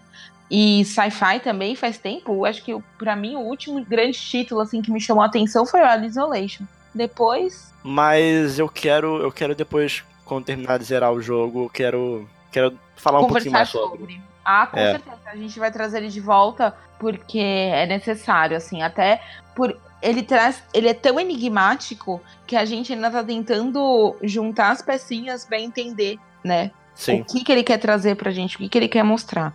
E 0.49 0.83
sci-fi 0.85 1.39
também 1.41 1.75
faz 1.75 1.97
tempo. 1.97 2.45
Acho 2.45 2.63
que 2.63 2.77
pra 2.97 3.15
mim 3.15 3.35
o 3.35 3.39
último 3.39 3.83
grande 3.83 4.17
título 4.19 4.61
assim 4.61 4.81
que 4.81 4.91
me 4.91 4.99
chamou 5.01 5.23
a 5.23 5.27
atenção 5.27 5.65
foi 5.65 5.81
o 5.81 5.85
Alien 5.85 6.09
Isolation. 6.09 6.63
Depois, 6.93 7.73
Mas 7.83 8.59
eu 8.59 8.67
quero, 8.67 9.21
eu 9.21 9.31
quero 9.31 9.55
depois, 9.55 10.03
quando 10.25 10.43
terminar 10.45 10.77
de 10.77 10.83
zerar 10.85 11.11
o 11.13 11.21
jogo, 11.21 11.63
eu 11.65 11.69
quero, 11.69 12.29
quero 12.51 12.77
falar 12.97 13.21
um 13.21 13.27
pouquinho 13.27 13.53
mais 13.53 13.69
sobre. 13.69 13.97
sobre. 13.99 14.21
Ah, 14.43 14.67
com 14.67 14.77
É. 14.77 14.91
certeza. 14.91 15.17
A 15.25 15.35
gente 15.37 15.57
vai 15.57 15.71
trazer 15.71 15.99
ele 15.99 16.09
de 16.09 16.19
volta 16.19 16.75
porque 16.99 17.39
é 17.39 17.85
necessário, 17.85 18.57
assim, 18.57 18.81
até 18.83 19.21
por 19.55 19.75
ele 20.01 20.23
traz, 20.23 20.63
ele 20.73 20.87
é 20.87 20.93
tão 20.93 21.19
enigmático 21.19 22.21
que 22.47 22.55
a 22.55 22.65
gente 22.65 22.91
ainda 22.91 23.09
tá 23.11 23.23
tentando 23.23 24.15
juntar 24.23 24.71
as 24.71 24.81
pecinhas 24.81 25.45
pra 25.45 25.59
entender, 25.59 26.17
né? 26.43 26.71
Sim. 26.95 27.21
O 27.21 27.25
que 27.25 27.43
que 27.43 27.51
ele 27.51 27.63
quer 27.63 27.77
trazer 27.77 28.15
pra 28.15 28.31
gente, 28.31 28.55
o 28.55 28.59
que 28.59 28.69
que 28.69 28.77
ele 28.77 28.87
quer 28.87 29.03
mostrar. 29.03 29.53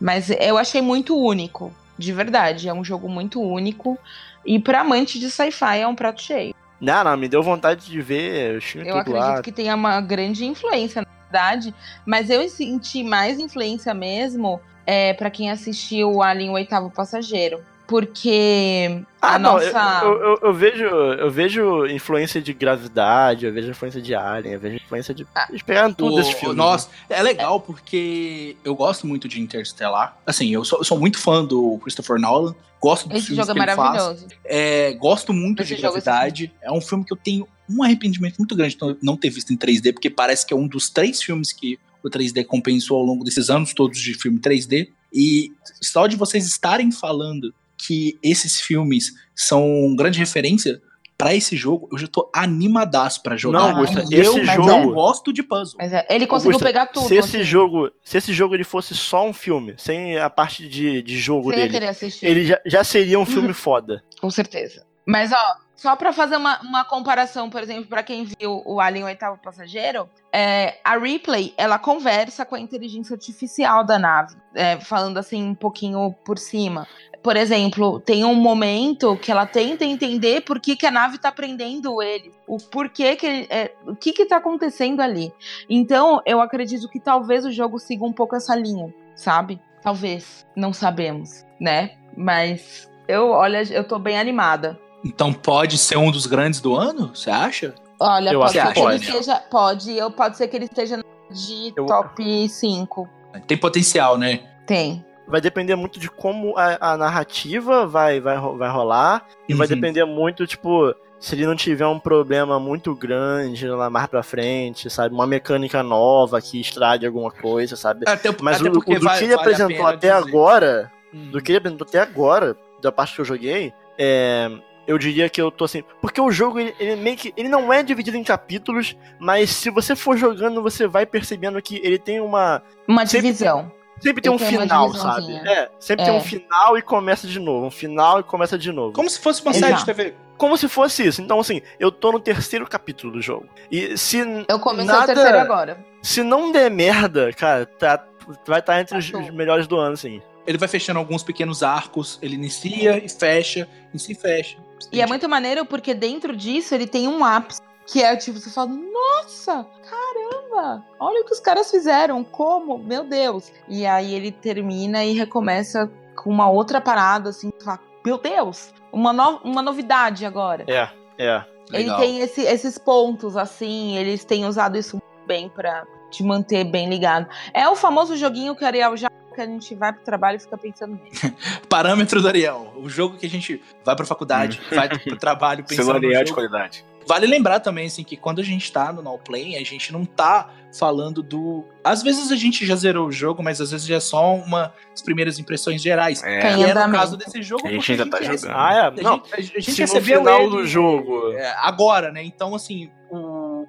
Mas 0.00 0.30
eu 0.30 0.56
achei 0.56 0.80
muito 0.80 1.16
único, 1.16 1.72
de 1.98 2.12
verdade, 2.12 2.68
é 2.68 2.72
um 2.72 2.84
jogo 2.84 3.08
muito 3.08 3.40
único 3.42 3.98
e 4.46 4.58
pra 4.58 4.80
amante 4.80 5.18
de 5.18 5.30
sci-fi 5.30 5.80
é 5.80 5.86
um 5.86 5.94
prato 5.94 6.22
cheio. 6.22 6.54
Não, 6.80 7.04
não, 7.04 7.16
me 7.16 7.28
deu 7.28 7.42
vontade 7.42 7.84
de 7.84 8.00
ver 8.00 8.54
Eu 8.74 8.84
tudo 8.86 8.98
acredito 8.98 9.20
lá. 9.20 9.42
que 9.42 9.52
tenha 9.52 9.74
uma 9.74 10.00
grande 10.00 10.46
influência, 10.46 11.02
na 11.02 11.08
verdade, 11.24 11.74
mas 12.06 12.30
eu 12.30 12.48
senti 12.48 13.02
mais 13.02 13.38
influência 13.38 13.92
mesmo 13.92 14.58
é, 14.86 15.12
para 15.12 15.30
quem 15.30 15.50
assistiu 15.50 16.22
Alien 16.22 16.50
o 16.50 16.54
Oitavo 16.54 16.90
Passageiro. 16.90 17.62
Porque 17.90 19.02
Ah, 19.20 19.34
a 19.34 19.38
não, 19.38 19.54
nossa. 19.54 20.00
eu, 20.04 20.12
eu, 20.22 20.38
eu 20.42 20.54
vejo, 20.54 20.84
eu 20.84 21.30
vejo 21.30 21.86
influência 21.86 22.40
de 22.40 22.52
gravidade, 22.52 23.44
eu 23.46 23.52
vejo 23.52 23.70
influência 23.70 24.00
de 24.00 24.14
Alien, 24.14 24.54
eu 24.54 24.60
vejo 24.60 24.76
influência 24.76 25.12
de. 25.12 25.26
Ah. 25.34 25.46
Eles 25.50 25.62
pegaram 25.62 25.92
tudo 25.92 26.14
O- 26.14 26.16
desse 26.16 26.34
filme. 26.36 26.54
Nossa, 26.54 26.88
é 27.08 27.22
legal 27.22 27.60
porque 27.60 28.56
eu 28.64 28.74
gosto 28.74 29.06
muito 29.06 29.28
de 29.28 29.40
Interstellar. 29.40 30.16
Assim, 30.26 30.48
eu 30.54 30.64
sou, 30.64 30.78
eu 30.78 30.84
sou 30.84 30.98
muito 30.98 31.18
fã 31.18 31.44
do 31.44 31.78
Christopher 31.82 32.18
Nolan. 32.18 32.54
Gosto 32.80 33.08
dos 33.08 33.18
Esse 33.18 33.26
filmes 33.28 33.46
jogo 33.46 33.58
é 33.58 33.64
que 33.64 33.70
ele 33.70 33.76
faz. 33.76 33.92
maravilhoso. 33.92 34.26
É, 34.44 34.92
gosto 34.94 35.32
muito 35.34 35.62
Esse 35.62 35.74
de 35.74 35.80
é 35.80 35.82
Gravidade. 35.82 36.52
É 36.62 36.72
um 36.72 36.80
filme 36.80 37.04
que 37.04 37.12
eu 37.12 37.16
tenho 37.18 37.46
um 37.68 37.82
arrependimento 37.82 38.38
muito 38.38 38.56
grande 38.56 38.74
de 38.74 38.96
não 39.02 39.16
ter 39.18 39.28
visto 39.28 39.52
em 39.52 39.56
3D, 39.56 39.92
porque 39.92 40.08
parece 40.08 40.46
que 40.46 40.54
é 40.54 40.56
um 40.56 40.66
dos 40.66 40.88
três 40.88 41.22
filmes 41.22 41.52
que 41.52 41.78
o 42.02 42.08
3D 42.08 42.44
compensou 42.46 42.96
ao 42.98 43.04
longo 43.04 43.22
desses 43.22 43.50
anos 43.50 43.74
todos 43.74 43.98
de 44.00 44.14
filme 44.14 44.38
3D. 44.38 44.88
E 45.12 45.52
só 45.82 46.06
de 46.06 46.16
vocês 46.16 46.46
estarem 46.46 46.90
falando 46.90 47.52
que 47.86 48.18
esses 48.22 48.60
filmes 48.60 49.12
são 49.34 49.94
grande 49.96 50.18
referência 50.18 50.80
pra 51.16 51.34
esse 51.34 51.54
jogo, 51.54 51.86
eu 51.92 51.98
já 51.98 52.06
tô 52.06 52.30
animadaço 52.34 53.22
pra 53.22 53.36
jogar. 53.36 53.58
Não, 53.58 53.76
Augusta, 53.76 54.04
eu 54.10 54.22
esse 54.38 54.42
não 54.42 54.54
jogo- 54.54 54.94
gosto 54.94 55.32
de 55.34 55.42
puzzle. 55.42 55.76
Mas 55.78 55.92
é, 55.92 56.06
ele 56.08 56.26
conseguiu 56.26 56.52
Augusta, 56.52 56.66
pegar 56.66 56.86
tudo. 56.86 57.08
se 57.08 57.14
esse 57.16 57.36
assim. 57.36 57.44
jogo, 57.44 57.90
se 58.02 58.16
esse 58.16 58.32
jogo 58.32 58.54
ele 58.54 58.64
fosse 58.64 58.94
só 58.94 59.26
um 59.26 59.32
filme, 59.32 59.74
sem 59.76 60.18
a 60.18 60.30
parte 60.30 60.66
de, 60.66 61.02
de 61.02 61.18
jogo 61.18 61.50
dele, 61.50 61.78
ele 62.22 62.44
já, 62.46 62.58
já 62.64 62.82
seria 62.84 63.18
um 63.18 63.26
filme 63.26 63.52
foda. 63.52 64.02
Com 64.18 64.30
certeza. 64.30 64.86
Mas, 65.06 65.30
ó, 65.32 65.56
só 65.76 65.96
pra 65.96 66.12
fazer 66.12 66.36
uma, 66.36 66.60
uma 66.60 66.84
comparação, 66.84 67.50
por 67.50 67.62
exemplo, 67.62 67.86
pra 67.86 68.02
quem 68.02 68.24
viu 68.24 68.62
o 68.64 68.80
Alien 68.80 69.04
Oitavo 69.04 69.38
Passageiro, 69.42 70.08
é, 70.32 70.78
a 70.84 70.96
Ripley, 70.96 71.52
ela 71.56 71.78
conversa 71.78 72.44
com 72.46 72.54
a 72.54 72.60
inteligência 72.60 73.14
artificial 73.14 73.82
da 73.84 73.98
nave, 73.98 74.36
é, 74.54 74.78
falando 74.80 75.18
assim 75.18 75.42
um 75.42 75.54
pouquinho 75.54 76.14
por 76.24 76.38
cima. 76.38 76.86
Por 77.22 77.36
exemplo, 77.36 78.00
tem 78.00 78.24
um 78.24 78.34
momento 78.34 79.14
que 79.16 79.30
ela 79.30 79.44
tenta 79.44 79.84
entender 79.84 80.40
por 80.42 80.58
que, 80.58 80.74
que 80.74 80.86
a 80.86 80.90
nave 80.90 81.18
tá 81.18 81.30
prendendo 81.30 82.00
ele, 82.02 82.32
o 82.46 82.56
porquê 82.56 83.14
que 83.14 83.26
ele- 83.26 83.46
é, 83.50 83.72
o 83.86 83.94
que 83.94 84.12
que 84.12 84.24
tá 84.24 84.36
acontecendo 84.38 85.00
ali. 85.00 85.30
Então, 85.68 86.22
eu 86.24 86.40
acredito 86.40 86.88
que 86.88 86.98
talvez 86.98 87.44
o 87.44 87.50
jogo 87.52 87.78
siga 87.78 88.04
um 88.06 88.12
pouco 88.12 88.34
essa 88.36 88.54
linha, 88.56 88.92
sabe? 89.14 89.60
Talvez, 89.82 90.46
não 90.56 90.72
sabemos, 90.72 91.44
né? 91.60 91.92
Mas 92.16 92.90
eu, 93.06 93.28
olha, 93.30 93.62
eu 93.70 93.84
tô 93.84 93.98
bem 93.98 94.18
animada. 94.18 94.78
Então 95.04 95.32
pode 95.32 95.76
ser 95.78 95.96
um 95.98 96.10
dos 96.10 96.26
grandes 96.26 96.60
do 96.60 96.74
ano, 96.74 97.14
você 97.14 97.30
acha? 97.30 97.74
Olha, 97.98 98.30
Eu 98.30 98.40
pode 98.40 98.58
acho 98.58 98.68
ser 98.68 98.74
que 98.74 98.80
que 98.80 98.86
ele 98.86 98.98
pode. 98.98 99.04
esteja. 99.10 99.36
Pode, 99.50 99.92
eu, 99.96 100.10
pode 100.10 100.36
ser 100.38 100.48
que 100.48 100.56
ele 100.56 100.64
esteja 100.64 101.02
de 101.30 101.72
Eu- 101.76 101.84
top 101.86 102.48
5. 102.48 103.08
Tem 103.46 103.56
potencial, 103.58 104.16
né? 104.18 104.40
Tem. 104.66 105.04
Vai 105.30 105.40
depender 105.40 105.76
muito 105.76 106.00
de 106.00 106.10
como 106.10 106.56
a, 106.58 106.92
a 106.92 106.96
narrativa 106.96 107.86
vai, 107.86 108.20
vai, 108.20 108.36
vai 108.38 108.68
rolar. 108.68 109.24
E 109.48 109.54
vai 109.54 109.66
Uhum. 109.68 109.74
depender 109.74 110.04
muito, 110.04 110.46
tipo, 110.46 110.94
se 111.20 111.34
ele 111.34 111.46
não 111.46 111.54
tiver 111.54 111.86
um 111.86 111.98
problema 112.00 112.58
muito 112.58 112.94
grande 112.94 113.68
lá 113.68 113.88
mais 113.88 114.06
pra 114.08 114.22
frente, 114.22 114.90
sabe? 114.90 115.14
Uma 115.14 115.26
mecânica 115.26 115.82
nova 115.82 116.40
que 116.40 116.60
estrague 116.60 117.06
alguma 117.06 117.30
coisa, 117.30 117.76
sabe? 117.76 118.04
Até, 118.08 118.34
Mas 118.42 118.60
até 118.60 118.68
o, 118.68 118.72
do 118.72 118.80
vai- 118.80 118.84
que 118.84 118.92
ele 118.92 119.04
vale 119.04 119.32
a 119.34 119.36
apresentou 119.36 119.86
até 119.86 119.96
dizer. 119.96 120.10
agora, 120.28 120.92
Hum. 121.14 121.30
do 121.30 121.40
que 121.40 121.52
ele 121.52 121.58
apresentou 121.58 121.86
até 121.86 122.00
agora, 122.00 122.56
da 122.80 122.90
parte 122.90 123.14
que 123.14 123.20
eu 123.20 123.24
joguei, 123.24 123.72
é, 123.98 124.50
eu 124.86 124.96
diria 124.98 125.28
que 125.28 125.40
eu 125.40 125.50
tô 125.50 125.64
assim. 125.64 125.84
Porque 126.00 126.20
o 126.20 126.30
jogo, 126.32 126.58
ele, 126.58 126.74
ele 126.80 126.96
meio 126.96 127.16
que. 127.16 127.32
Ele 127.36 127.48
não 127.48 127.72
é 127.72 127.82
dividido 127.82 128.16
em 128.16 128.24
capítulos, 128.24 128.96
mas 129.18 129.50
se 129.50 129.70
você 129.70 129.94
for 129.94 130.16
jogando, 130.16 130.62
você 130.62 130.86
vai 130.88 131.04
percebendo 131.06 131.60
que 131.62 131.80
ele 131.84 131.98
tem 131.98 132.20
uma. 132.20 132.62
Uma 132.88 133.04
Sempre- 133.06 133.26
divisão. 133.28 133.70
Sempre 134.00 134.22
tem 134.22 134.32
um 134.32 134.36
tem 134.38 134.48
final, 134.58 134.92
sabe? 134.94 135.32
É, 135.46 135.70
sempre 135.78 136.04
tem 136.06 136.14
É. 136.14 136.16
um 136.16 136.20
final 136.22 136.78
e 136.78 136.82
começa 136.82 137.26
de 137.26 137.38
novo. 137.38 137.66
Um 137.66 137.70
final 137.70 138.20
e 138.20 138.22
começa 138.22 138.56
de 138.58 138.72
novo. 138.72 138.92
Como 138.94 139.08
se 139.10 139.18
fosse 139.20 139.42
uma 139.42 139.50
Exato. 139.50 139.66
série 139.66 139.78
de 139.78 139.84
TV. 139.84 140.14
Como 140.38 140.56
se 140.56 140.68
fosse 140.68 141.06
isso. 141.06 141.20
Então, 141.20 141.38
assim, 141.38 141.60
eu 141.78 141.92
tô 141.92 142.10
no 142.12 142.18
terceiro 142.18 142.66
capítulo 142.66 143.12
do 143.12 143.20
jogo. 143.20 143.46
E 143.70 143.96
se, 143.98 144.18
Eu 144.48 144.58
comecei 144.58 144.86
Nada- 144.90 145.04
o 145.12 145.14
terceiro 145.14 145.38
agora. 145.38 145.84
se 146.02 146.22
não 146.22 146.50
der 146.50 146.70
merda, 146.70 147.30
cara, 147.34 147.66
tá, 147.66 148.02
vai 148.46 148.60
estar 148.60 148.80
entre 148.80 148.96
os, 148.96 149.10
Tá 149.10 149.18
os 149.18 149.30
melhores 149.30 149.66
do 149.66 149.76
ano, 149.76 149.92
assim. 149.92 150.22
Ele 150.46 150.56
vai 150.56 150.66
fechando 150.66 150.98
alguns 150.98 151.22
pequenos 151.22 151.62
arcos. 151.62 152.18
Ele 152.22 152.34
inicia 152.36 153.04
e 153.04 153.08
fecha, 153.08 153.68
inicia 153.90 154.14
e 154.14 154.18
fecha. 154.18 154.56
E 154.90 155.02
é 155.02 155.06
muito 155.06 155.28
maneiro 155.28 155.66
porque 155.66 155.92
dentro 155.92 156.34
disso 156.34 156.74
ele 156.74 156.86
tem 156.86 157.06
um 157.06 157.22
ápice. 157.22 157.60
Que 157.90 158.02
é 158.02 158.14
tipo, 158.16 158.38
você 158.38 158.50
fala, 158.50 158.70
nossa, 158.70 159.66
caramba, 159.88 160.84
olha 160.98 161.22
o 161.22 161.24
que 161.24 161.32
os 161.32 161.40
caras 161.40 161.70
fizeram, 161.70 162.22
como, 162.22 162.78
meu 162.78 163.04
Deus. 163.04 163.52
E 163.68 163.84
aí 163.86 164.14
ele 164.14 164.30
termina 164.30 165.04
e 165.04 165.12
recomeça 165.12 165.90
com 166.14 166.30
uma 166.30 166.48
outra 166.50 166.80
parada, 166.80 167.30
assim, 167.30 167.50
fala, 167.64 167.80
meu 168.04 168.18
Deus, 168.18 168.72
uma, 168.92 169.12
no- 169.12 169.38
uma 169.42 169.62
novidade 169.62 170.24
agora. 170.24 170.64
É, 170.68 170.88
é. 171.18 171.44
Ele 171.72 171.88
tem 171.98 172.20
esse- 172.20 172.42
esses 172.42 172.78
pontos, 172.78 173.36
assim, 173.36 173.96
eles 173.96 174.24
têm 174.24 174.44
usado 174.44 174.76
isso 174.76 174.96
muito 174.96 175.26
bem 175.26 175.48
pra 175.48 175.84
te 176.10 176.22
manter 176.24 176.64
bem 176.64 176.88
ligado. 176.88 177.28
É 177.54 177.68
o 177.68 177.76
famoso 177.76 178.16
joguinho 178.16 178.54
que 178.56 178.64
o 178.64 178.66
Ariel 178.66 178.96
já 178.96 179.08
que 179.34 179.40
a 179.40 179.46
gente 179.46 179.74
vai 179.76 179.92
pro 179.92 180.02
trabalho 180.02 180.36
e 180.36 180.40
fica 180.40 180.58
pensando 180.58 180.94
nele. 180.96 181.10
Parâmetro 181.70 182.20
do 182.20 182.26
Ariel. 182.26 182.72
O 182.76 182.88
jogo 182.88 183.16
que 183.16 183.26
a 183.26 183.28
gente 183.30 183.62
vai 183.84 183.94
pra 183.94 184.04
faculdade, 184.04 184.60
vai 184.72 184.88
pro 184.88 185.16
trabalho 185.16 185.62
pensando 185.66 185.86
no 185.86 186.00
Celarial 186.00 186.24
de 186.24 186.32
qualidade. 186.32 186.84
Vale 187.06 187.26
lembrar 187.26 187.60
também, 187.60 187.86
assim, 187.86 188.04
que 188.04 188.16
quando 188.16 188.40
a 188.40 188.44
gente 188.44 188.70
tá 188.70 188.92
no 188.92 189.02
Now 189.02 189.18
Play, 189.18 189.56
a 189.56 189.64
gente 189.64 189.92
não 189.92 190.04
tá 190.04 190.50
falando 190.78 191.22
do. 191.22 191.64
Às 191.82 192.02
vezes 192.02 192.30
a 192.30 192.36
gente 192.36 192.64
já 192.64 192.76
zerou 192.76 193.08
o 193.08 193.12
jogo, 193.12 193.42
mas 193.42 193.60
às 193.60 193.70
vezes 193.72 193.86
já 193.86 193.96
é 193.96 194.00
só 194.00 194.34
uma 194.36 194.72
as 194.94 195.02
primeiras 195.02 195.38
impressões 195.38 195.82
gerais. 195.82 196.22
É. 196.22 196.40
E 196.40 196.44
é 196.46 196.56
no 196.56 196.70
andamento. 196.70 196.98
caso 196.98 197.16
desse 197.16 197.42
jogo. 197.42 197.66
A 197.66 197.70
gente 197.72 197.90
ainda 197.92 198.08
tá 198.08 198.18
rece- 198.18 198.42
jogando. 198.46 198.56
Ah, 198.56 198.74
é? 198.74 198.80
A 198.80 198.90
Não, 199.02 199.14
gente, 199.16 199.34
a 199.34 199.40
gente 199.40 199.72
se 199.72 199.80
no 199.80 199.86
recebeu 199.86 200.18
final 200.20 200.40
ele, 200.42 200.50
do 200.50 200.66
jogo. 200.66 201.32
é, 201.32 201.52
agora, 201.58 202.12
né? 202.12 202.22
Então, 202.22 202.54
assim, 202.54 202.90
o, 203.10 203.66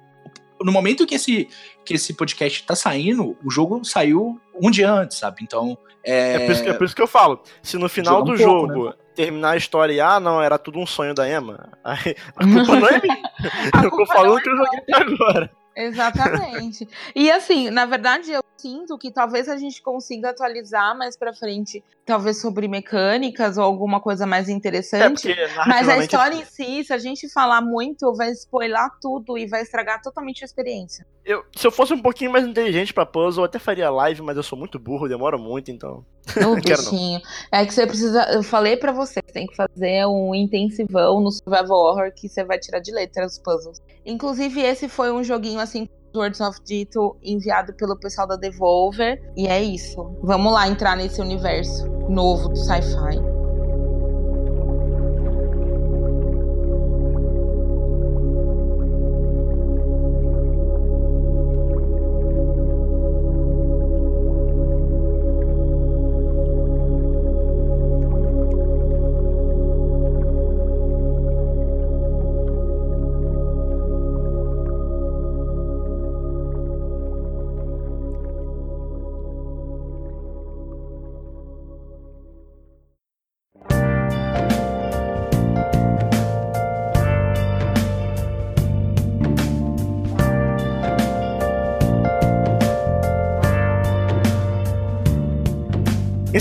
no 0.62 0.70
momento 0.70 1.06
que 1.06 1.14
esse, 1.16 1.48
que 1.84 1.94
esse 1.94 2.14
podcast 2.14 2.62
tá 2.64 2.76
saindo, 2.76 3.36
o 3.44 3.50
jogo 3.50 3.84
saiu 3.84 4.40
um 4.54 4.70
dia 4.70 4.92
antes, 4.92 5.18
sabe? 5.18 5.38
Então, 5.42 5.76
é. 6.04 6.34
É 6.34 6.38
por, 6.40 6.52
isso 6.52 6.62
que, 6.62 6.68
é 6.68 6.72
por 6.74 6.84
isso 6.84 6.94
que 6.94 7.02
eu 7.02 7.08
falo. 7.08 7.42
Se 7.62 7.76
no 7.76 7.88
final 7.88 8.18
Joga 8.18 8.30
um 8.30 8.34
do 8.36 8.44
pouco, 8.44 8.68
jogo 8.74 8.94
terminar 9.14 9.52
a 9.52 9.56
história 9.56 9.92
e, 9.92 10.00
ah, 10.00 10.18
não, 10.18 10.42
era 10.42 10.58
tudo 10.58 10.78
um 10.78 10.86
sonho 10.86 11.14
da 11.14 11.28
Emma, 11.28 11.68
aí 11.84 12.14
a 12.36 12.44
culpa 12.44 12.76
não 12.76 12.88
é 12.88 13.00
minha. 13.00 13.22
Eu 13.82 13.90
tô 13.90 13.96
culpa 13.96 14.14
falando 14.14 14.38
é 14.38 14.42
que 14.42 14.48
eu 14.48 14.56
joguei 14.56 14.78
até 14.78 14.94
agora. 14.96 15.61
Exatamente. 15.76 16.88
e 17.14 17.30
assim, 17.30 17.70
na 17.70 17.86
verdade, 17.86 18.30
eu 18.32 18.42
sinto 18.56 18.96
que 18.96 19.10
talvez 19.10 19.48
a 19.48 19.56
gente 19.56 19.82
consiga 19.82 20.30
atualizar 20.30 20.96
mais 20.96 21.16
pra 21.16 21.32
frente, 21.34 21.82
talvez 22.06 22.40
sobre 22.40 22.68
mecânicas 22.68 23.58
ou 23.58 23.64
alguma 23.64 24.00
coisa 24.00 24.24
mais 24.26 24.48
É, 24.48 24.52
interessante. 24.52 25.22
porque 25.28 25.46
Mas 25.66 25.88
a 25.88 25.98
história 25.98 26.36
em 26.36 26.44
si, 26.44 26.84
se 26.84 26.92
a 26.92 26.98
gente 26.98 27.28
falar 27.28 27.60
muito, 27.60 28.14
vai 28.14 28.30
spoiler 28.30 28.88
tudo 29.00 29.36
e 29.36 29.46
vai 29.46 29.62
estragar 29.62 30.00
totalmente 30.00 30.42
a 30.42 30.46
experiência. 30.46 31.04
Eu, 31.24 31.44
se 31.56 31.66
eu 31.66 31.70
fosse 31.70 31.92
um 31.92 32.02
pouquinho 32.02 32.30
mais 32.32 32.44
inteligente 32.46 32.92
pra 32.92 33.06
puzzle, 33.06 33.42
eu 33.42 33.46
até 33.46 33.58
faria 33.58 33.90
live, 33.90 34.22
mas 34.22 34.36
eu 34.36 34.42
sou 34.42 34.58
muito 34.58 34.78
burro, 34.78 35.08
demora 35.08 35.38
muito, 35.38 35.70
então. 35.70 36.04
Não. 36.40 36.54
bichinho. 36.54 37.20
É 37.50 37.66
que 37.66 37.74
você 37.74 37.84
precisa. 37.86 38.22
Eu 38.32 38.42
falei 38.44 38.76
pra 38.76 38.92
você, 38.92 39.14
você 39.24 39.32
tem 39.32 39.46
que 39.46 39.56
fazer 39.56 40.06
um 40.06 40.32
intensivão 40.34 41.20
no 41.20 41.30
Survival 41.32 41.78
Horror 41.78 42.12
que 42.14 42.28
você 42.28 42.44
vai 42.44 42.58
tirar 42.60 42.78
de 42.80 42.92
letra 42.92 43.26
os 43.26 43.38
puzzles. 43.38 43.80
Inclusive, 44.06 44.60
esse 44.60 44.88
foi 44.88 45.12
um 45.12 45.22
joguinho 45.22 45.60
assim. 45.62 45.88
Words 46.14 46.40
of 46.40 46.60
Dito 46.62 47.16
enviado 47.22 47.72
pelo 47.74 47.96
pessoal 47.98 48.26
da 48.26 48.36
Devolver. 48.36 49.18
E 49.36 49.46
é 49.46 49.62
isso. 49.62 50.14
Vamos 50.22 50.52
lá 50.52 50.68
entrar 50.68 50.96
nesse 50.96 51.20
universo 51.20 51.88
novo 52.08 52.50
do 52.50 52.56
sci-fi. 52.56 53.18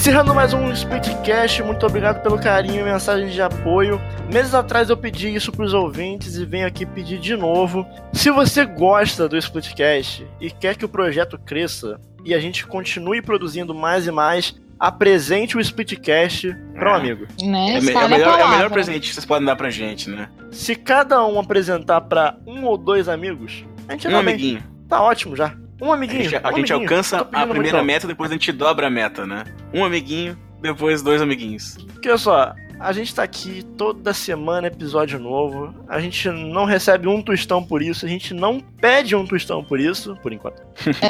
Encerrando 0.02 0.34
mais 0.34 0.52
um 0.52 0.72
Splitcast, 0.72 1.62
muito 1.62 1.86
obrigado 1.86 2.24
pelo 2.24 2.40
carinho 2.40 2.82
e 2.82 2.84
mensagem 2.84 3.30
de 3.30 3.40
apoio. 3.40 4.02
Meses 4.34 4.56
atrás 4.56 4.90
eu 4.90 4.98
pedi 4.98 5.32
isso 5.32 5.52
pros 5.52 5.76
ouvintes 5.76 6.38
e 6.38 6.44
venho 6.46 6.66
aqui 6.66 6.88
pedir 6.88 7.20
de 7.20 7.36
novo. 7.36 7.86
Se 8.12 8.32
você 8.32 8.66
gosta 8.66 9.30
do 9.30 9.38
Splitcast 9.38 10.26
e 10.40 10.50
quer 10.50 10.76
que 10.76 10.84
o 10.84 10.90
projeto 10.90 11.38
cresça 11.38 12.00
e 12.26 12.34
a 12.34 12.40
gente 12.40 12.66
continue 12.66 13.22
produzindo 13.22 13.76
mais 13.76 14.08
e 14.08 14.12
mais, 14.12 14.60
apresente 14.80 15.56
o 15.56 15.60
Splitcast 15.62 16.52
para 16.74 16.94
um 16.94 16.96
É. 16.96 16.98
amigo. 16.98 17.28
Né? 17.44 17.76
É, 17.76 17.82
me- 17.82 17.92
é 17.92 17.94
melhor, 17.94 18.00
é 18.00 18.06
o 18.06 18.10
melhor 18.10 18.38
palavra. 18.40 18.70
presente 18.72 19.08
que 19.10 19.14
vocês 19.14 19.26
podem 19.26 19.46
dar 19.46 19.56
pra 19.56 19.70
gente, 19.70 20.10
né? 20.10 20.30
Se 20.50 20.76
cada 20.76 21.24
um 21.28 21.40
apresentar 21.40 22.02
para 22.02 22.38
um 22.48 22.66
ou 22.66 22.76
dois 22.76 23.08
amigos, 23.08 23.64
a 23.88 23.92
gente 23.92 24.08
Um 24.08 24.12
bem. 24.12 24.20
amiguinho. 24.20 24.64
Tá 24.90 25.00
ótimo 25.04 25.36
já. 25.36 25.54
Um 25.82 25.92
A 25.92 25.96
amiguinho. 25.96 26.24
gente, 26.26 26.36
a 26.36 26.40
um 26.50 26.56
gente 26.58 26.72
amiguinho. 26.74 26.82
alcança 26.92 27.18
a 27.20 27.26
primeira 27.48 27.78
muito, 27.78 27.86
meta, 27.88 28.08
depois 28.08 28.30
a 28.30 28.34
gente 28.34 28.52
dobra 28.52 28.88
a 28.88 28.90
meta, 28.90 29.26
né? 29.26 29.44
Um 29.74 29.84
amiguinho, 29.84 30.38
depois 30.62 31.02
dois 31.02 31.22
amiguinhos. 31.22 31.76
Porque 31.94 32.08
olha 32.08 32.18
só, 32.18 32.54
a 32.80 32.92
gente 32.94 33.14
tá 33.16 33.24
aqui 33.24 33.64
toda 33.78 34.14
semana, 34.14 34.68
episódio 34.68 35.20
novo. 35.20 35.74
A 35.88 36.00
gente 36.00 36.30
não 36.30 36.66
recebe 36.66 37.08
um 37.08 37.22
tostão 37.22 37.64
por 37.64 37.82
isso, 37.82 38.06
a 38.06 38.10
gente 38.10 38.34
não 38.34 38.60
pede 38.60 39.16
um 39.16 39.26
tostão 39.26 39.64
por 39.64 39.80
isso, 39.80 40.16
por 40.22 40.32
enquanto. 40.32 40.62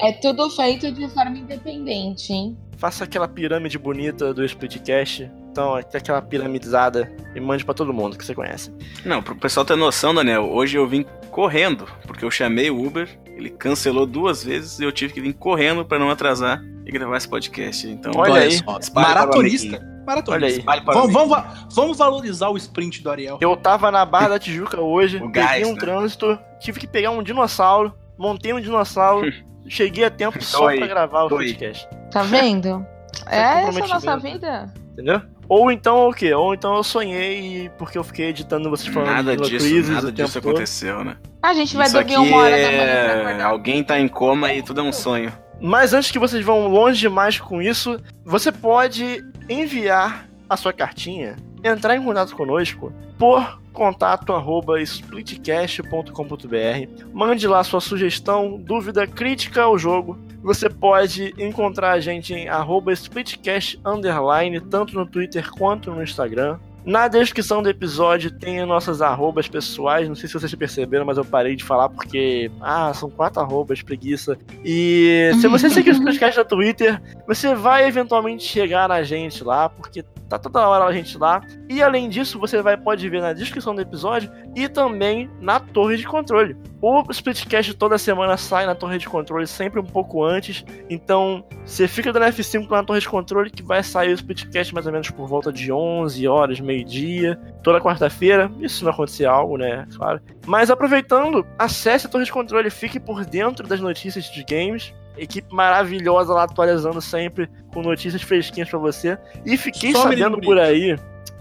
É 0.00 0.12
tudo 0.12 0.48
feito 0.50 0.92
de 0.92 1.08
forma 1.08 1.36
independente, 1.38 2.32
hein? 2.32 2.56
Faça 2.76 3.02
aquela 3.04 3.26
pirâmide 3.26 3.76
bonita 3.78 4.32
do 4.32 4.44
Splitcast. 4.44 5.28
Então, 5.50 5.74
aquela 5.74 6.22
piramidizada 6.22 7.10
e 7.34 7.40
mande 7.40 7.64
pra 7.64 7.74
todo 7.74 7.92
mundo 7.92 8.16
que 8.16 8.24
você 8.24 8.32
conhece. 8.34 8.72
Não, 9.04 9.20
pro 9.22 9.34
pessoal 9.34 9.66
ter 9.66 9.76
noção, 9.76 10.14
Daniel, 10.14 10.48
hoje 10.52 10.76
eu 10.78 10.86
vim 10.86 11.04
correndo, 11.32 11.86
porque 12.06 12.24
eu 12.24 12.30
chamei 12.30 12.70
o 12.70 12.80
Uber, 12.86 13.08
ele 13.38 13.50
cancelou 13.50 14.04
duas 14.04 14.42
vezes 14.42 14.78
e 14.80 14.84
eu 14.84 14.90
tive 14.92 15.12
que 15.14 15.20
vir 15.20 15.32
correndo 15.32 15.84
pra 15.84 15.98
não 15.98 16.10
atrasar 16.10 16.60
e 16.84 16.90
gravar 16.90 17.16
esse 17.16 17.28
podcast. 17.28 17.86
Então, 17.88 18.12
Olha 18.16 18.42
aí. 18.42 18.52
só, 18.52 18.78
para 18.92 19.08
maratonista. 19.08 19.80
Maratonista. 20.06 20.32
Olha 20.32 20.46
aí. 20.46 20.62
Para 20.62 20.92
Vamos, 20.92 21.12
vamos, 21.12 21.28
va- 21.30 21.54
vamos 21.72 21.98
valorizar 21.98 22.48
o 22.48 22.56
sprint 22.56 23.02
do 23.02 23.10
Ariel. 23.10 23.38
Eu 23.40 23.56
tava 23.56 23.90
na 23.90 24.04
Barra 24.04 24.28
da 24.34 24.38
Tijuca 24.38 24.80
hoje, 24.80 25.18
O 25.18 25.30
peguei 25.30 25.42
gás, 25.42 25.66
um 25.68 25.72
né? 25.74 25.78
trânsito, 25.78 26.38
tive 26.60 26.80
que 26.80 26.86
pegar 26.86 27.10
um 27.10 27.22
dinossauro, 27.22 27.94
montei 28.18 28.52
um 28.52 28.60
dinossauro, 28.60 29.30
cheguei 29.68 30.04
a 30.04 30.10
tempo 30.10 30.42
só 30.42 30.68
aí, 30.68 30.78
pra 30.78 30.86
gravar 30.86 31.24
o 31.24 31.28
podcast. 31.28 31.88
Tá 32.10 32.22
vendo? 32.22 32.84
é 33.28 33.38
essa 33.38 33.48
a 33.50 33.64
comprometimento. 33.66 34.06
nossa 34.06 34.16
vida? 34.18 34.72
Entendeu? 34.92 35.22
Ou 35.48 35.70
então 35.70 36.08
o 36.08 36.12
quê? 36.12 36.34
Ou 36.34 36.52
então 36.52 36.76
eu 36.76 36.84
sonhei 36.84 37.70
porque 37.78 37.96
eu 37.96 38.04
fiquei 38.04 38.26
editando 38.26 38.68
vocês 38.68 38.92
falando 38.92 39.10
Nada 39.10 39.36
de 39.36 39.48
disso, 39.48 39.66
Crisis 39.66 39.88
nada 39.88 40.12
disso 40.12 40.38
aconteceu, 40.38 41.02
né? 41.02 41.16
A 41.42 41.54
gente 41.54 41.74
vai 41.74 41.86
Isso 41.86 41.94
dormir 41.94 42.14
aqui 42.14 42.28
uma 42.28 42.36
hora 42.36 42.50
da 42.50 42.70
manhã 42.70 43.38
é... 43.38 43.42
Alguém 43.42 43.82
tá 43.82 43.98
em 43.98 44.08
coma 44.08 44.52
e 44.52 44.62
tudo 44.62 44.80
é 44.80 44.82
um 44.82 44.92
sonho. 44.92 45.32
Mas 45.60 45.92
antes 45.92 46.10
que 46.10 46.18
vocês 46.18 46.44
vão 46.44 46.68
longe 46.68 47.00
demais 47.00 47.38
com 47.38 47.62
isso, 47.62 47.98
você 48.24 48.52
pode 48.52 49.24
enviar 49.48 50.28
a 50.48 50.56
sua 50.56 50.72
cartinha, 50.72 51.36
entrar 51.64 51.96
em 51.96 52.02
contato 52.02 52.36
conosco 52.36 52.92
por 53.18 53.58
contato 53.78 54.32
arroba 54.32 54.82
splitcast.com.br. 54.82 57.04
Mande 57.12 57.46
lá 57.46 57.62
sua 57.62 57.80
sugestão, 57.80 58.58
dúvida, 58.58 59.06
crítica 59.06 59.62
ao 59.62 59.78
jogo. 59.78 60.18
Você 60.42 60.68
pode 60.68 61.32
encontrar 61.38 61.92
a 61.92 62.00
gente 62.00 62.34
em 62.34 62.48
arroba 62.48 62.92
splitcast 62.92 63.80
underline, 63.84 64.60
tanto 64.60 64.94
no 64.94 65.06
Twitter 65.06 65.48
quanto 65.50 65.92
no 65.92 66.02
Instagram. 66.02 66.58
Na 66.84 67.06
descrição 67.06 67.62
do 67.62 67.68
episódio 67.68 68.30
tem 68.30 68.60
as 68.60 68.66
nossas 68.66 69.02
arrobas 69.02 69.46
pessoais. 69.46 70.08
Não 70.08 70.14
sei 70.14 70.26
se 70.26 70.34
vocês 70.34 70.54
perceberam, 70.54 71.04
mas 71.04 71.18
eu 71.18 71.24
parei 71.24 71.54
de 71.54 71.62
falar 71.62 71.88
porque. 71.88 72.50
Ah, 72.60 72.92
são 72.94 73.10
quatro 73.10 73.40
arrobas, 73.40 73.82
preguiça. 73.82 74.38
E 74.64 75.30
se 75.40 75.46
você 75.48 75.68
seguir 75.68 75.90
os 75.90 75.98
podcasts 75.98 76.38
no 76.38 76.44
Twitter, 76.44 77.00
você 77.26 77.54
vai 77.54 77.86
eventualmente 77.86 78.44
chegar 78.44 78.88
na 78.88 79.02
gente 79.02 79.44
lá, 79.44 79.68
porque 79.68 80.02
tá 80.28 80.38
toda 80.38 80.66
hora 80.66 80.84
a 80.84 80.92
gente 80.92 81.16
lá. 81.16 81.40
E 81.68 81.82
além 81.82 82.08
disso, 82.08 82.38
você 82.38 82.62
vai 82.62 82.76
pode 82.76 83.08
ver 83.08 83.20
na 83.20 83.32
descrição 83.32 83.74
do 83.74 83.80
episódio 83.80 84.30
e 84.54 84.68
também 84.68 85.30
na 85.40 85.58
torre 85.58 85.96
de 85.96 86.06
controle. 86.06 86.56
O 86.80 87.02
Splitcast 87.10 87.74
toda 87.74 87.98
semana 87.98 88.36
sai 88.36 88.64
na 88.64 88.74
torre 88.74 88.98
de 88.98 89.08
controle, 89.08 89.46
sempre 89.46 89.80
um 89.80 89.84
pouco 89.84 90.22
antes. 90.22 90.64
Então, 90.88 91.44
você 91.64 91.88
fica 91.88 92.12
dando 92.12 92.26
F5 92.26 92.70
lá 92.70 92.78
na 92.78 92.84
torre 92.84 93.00
de 93.00 93.08
controle 93.08 93.50
que 93.50 93.62
vai 93.62 93.82
sair 93.82 94.10
o 94.10 94.14
Splitcast 94.14 94.72
mais 94.72 94.86
ou 94.86 94.92
menos 94.92 95.10
por 95.10 95.26
volta 95.26 95.52
de 95.52 95.72
11 95.72 96.28
horas, 96.28 96.60
meio-dia, 96.60 97.36
toda 97.62 97.80
quarta-feira. 97.80 98.50
Isso 98.60 98.84
não 98.84 98.92
acontecer 98.92 99.24
algo, 99.24 99.56
né? 99.56 99.86
Claro. 99.96 100.20
Mas 100.46 100.70
aproveitando, 100.70 101.44
acesse 101.58 102.06
a 102.06 102.10
torre 102.10 102.24
de 102.24 102.32
controle, 102.32 102.70
fique 102.70 103.00
por 103.00 103.24
dentro 103.24 103.66
das 103.66 103.80
notícias 103.80 104.30
de 104.30 104.44
games. 104.44 104.94
Equipe 105.18 105.54
maravilhosa 105.54 106.32
lá 106.32 106.44
atualizando 106.44 107.00
sempre 107.00 107.48
com 107.72 107.82
notícias 107.82 108.22
fresquinhas 108.22 108.68
pra 108.68 108.78
você. 108.78 109.18
E 109.44 109.56
fiquei 109.56 109.92
Só 109.92 110.02
sabendo 110.02 110.40
por 110.40 110.58
aí. 110.58 110.96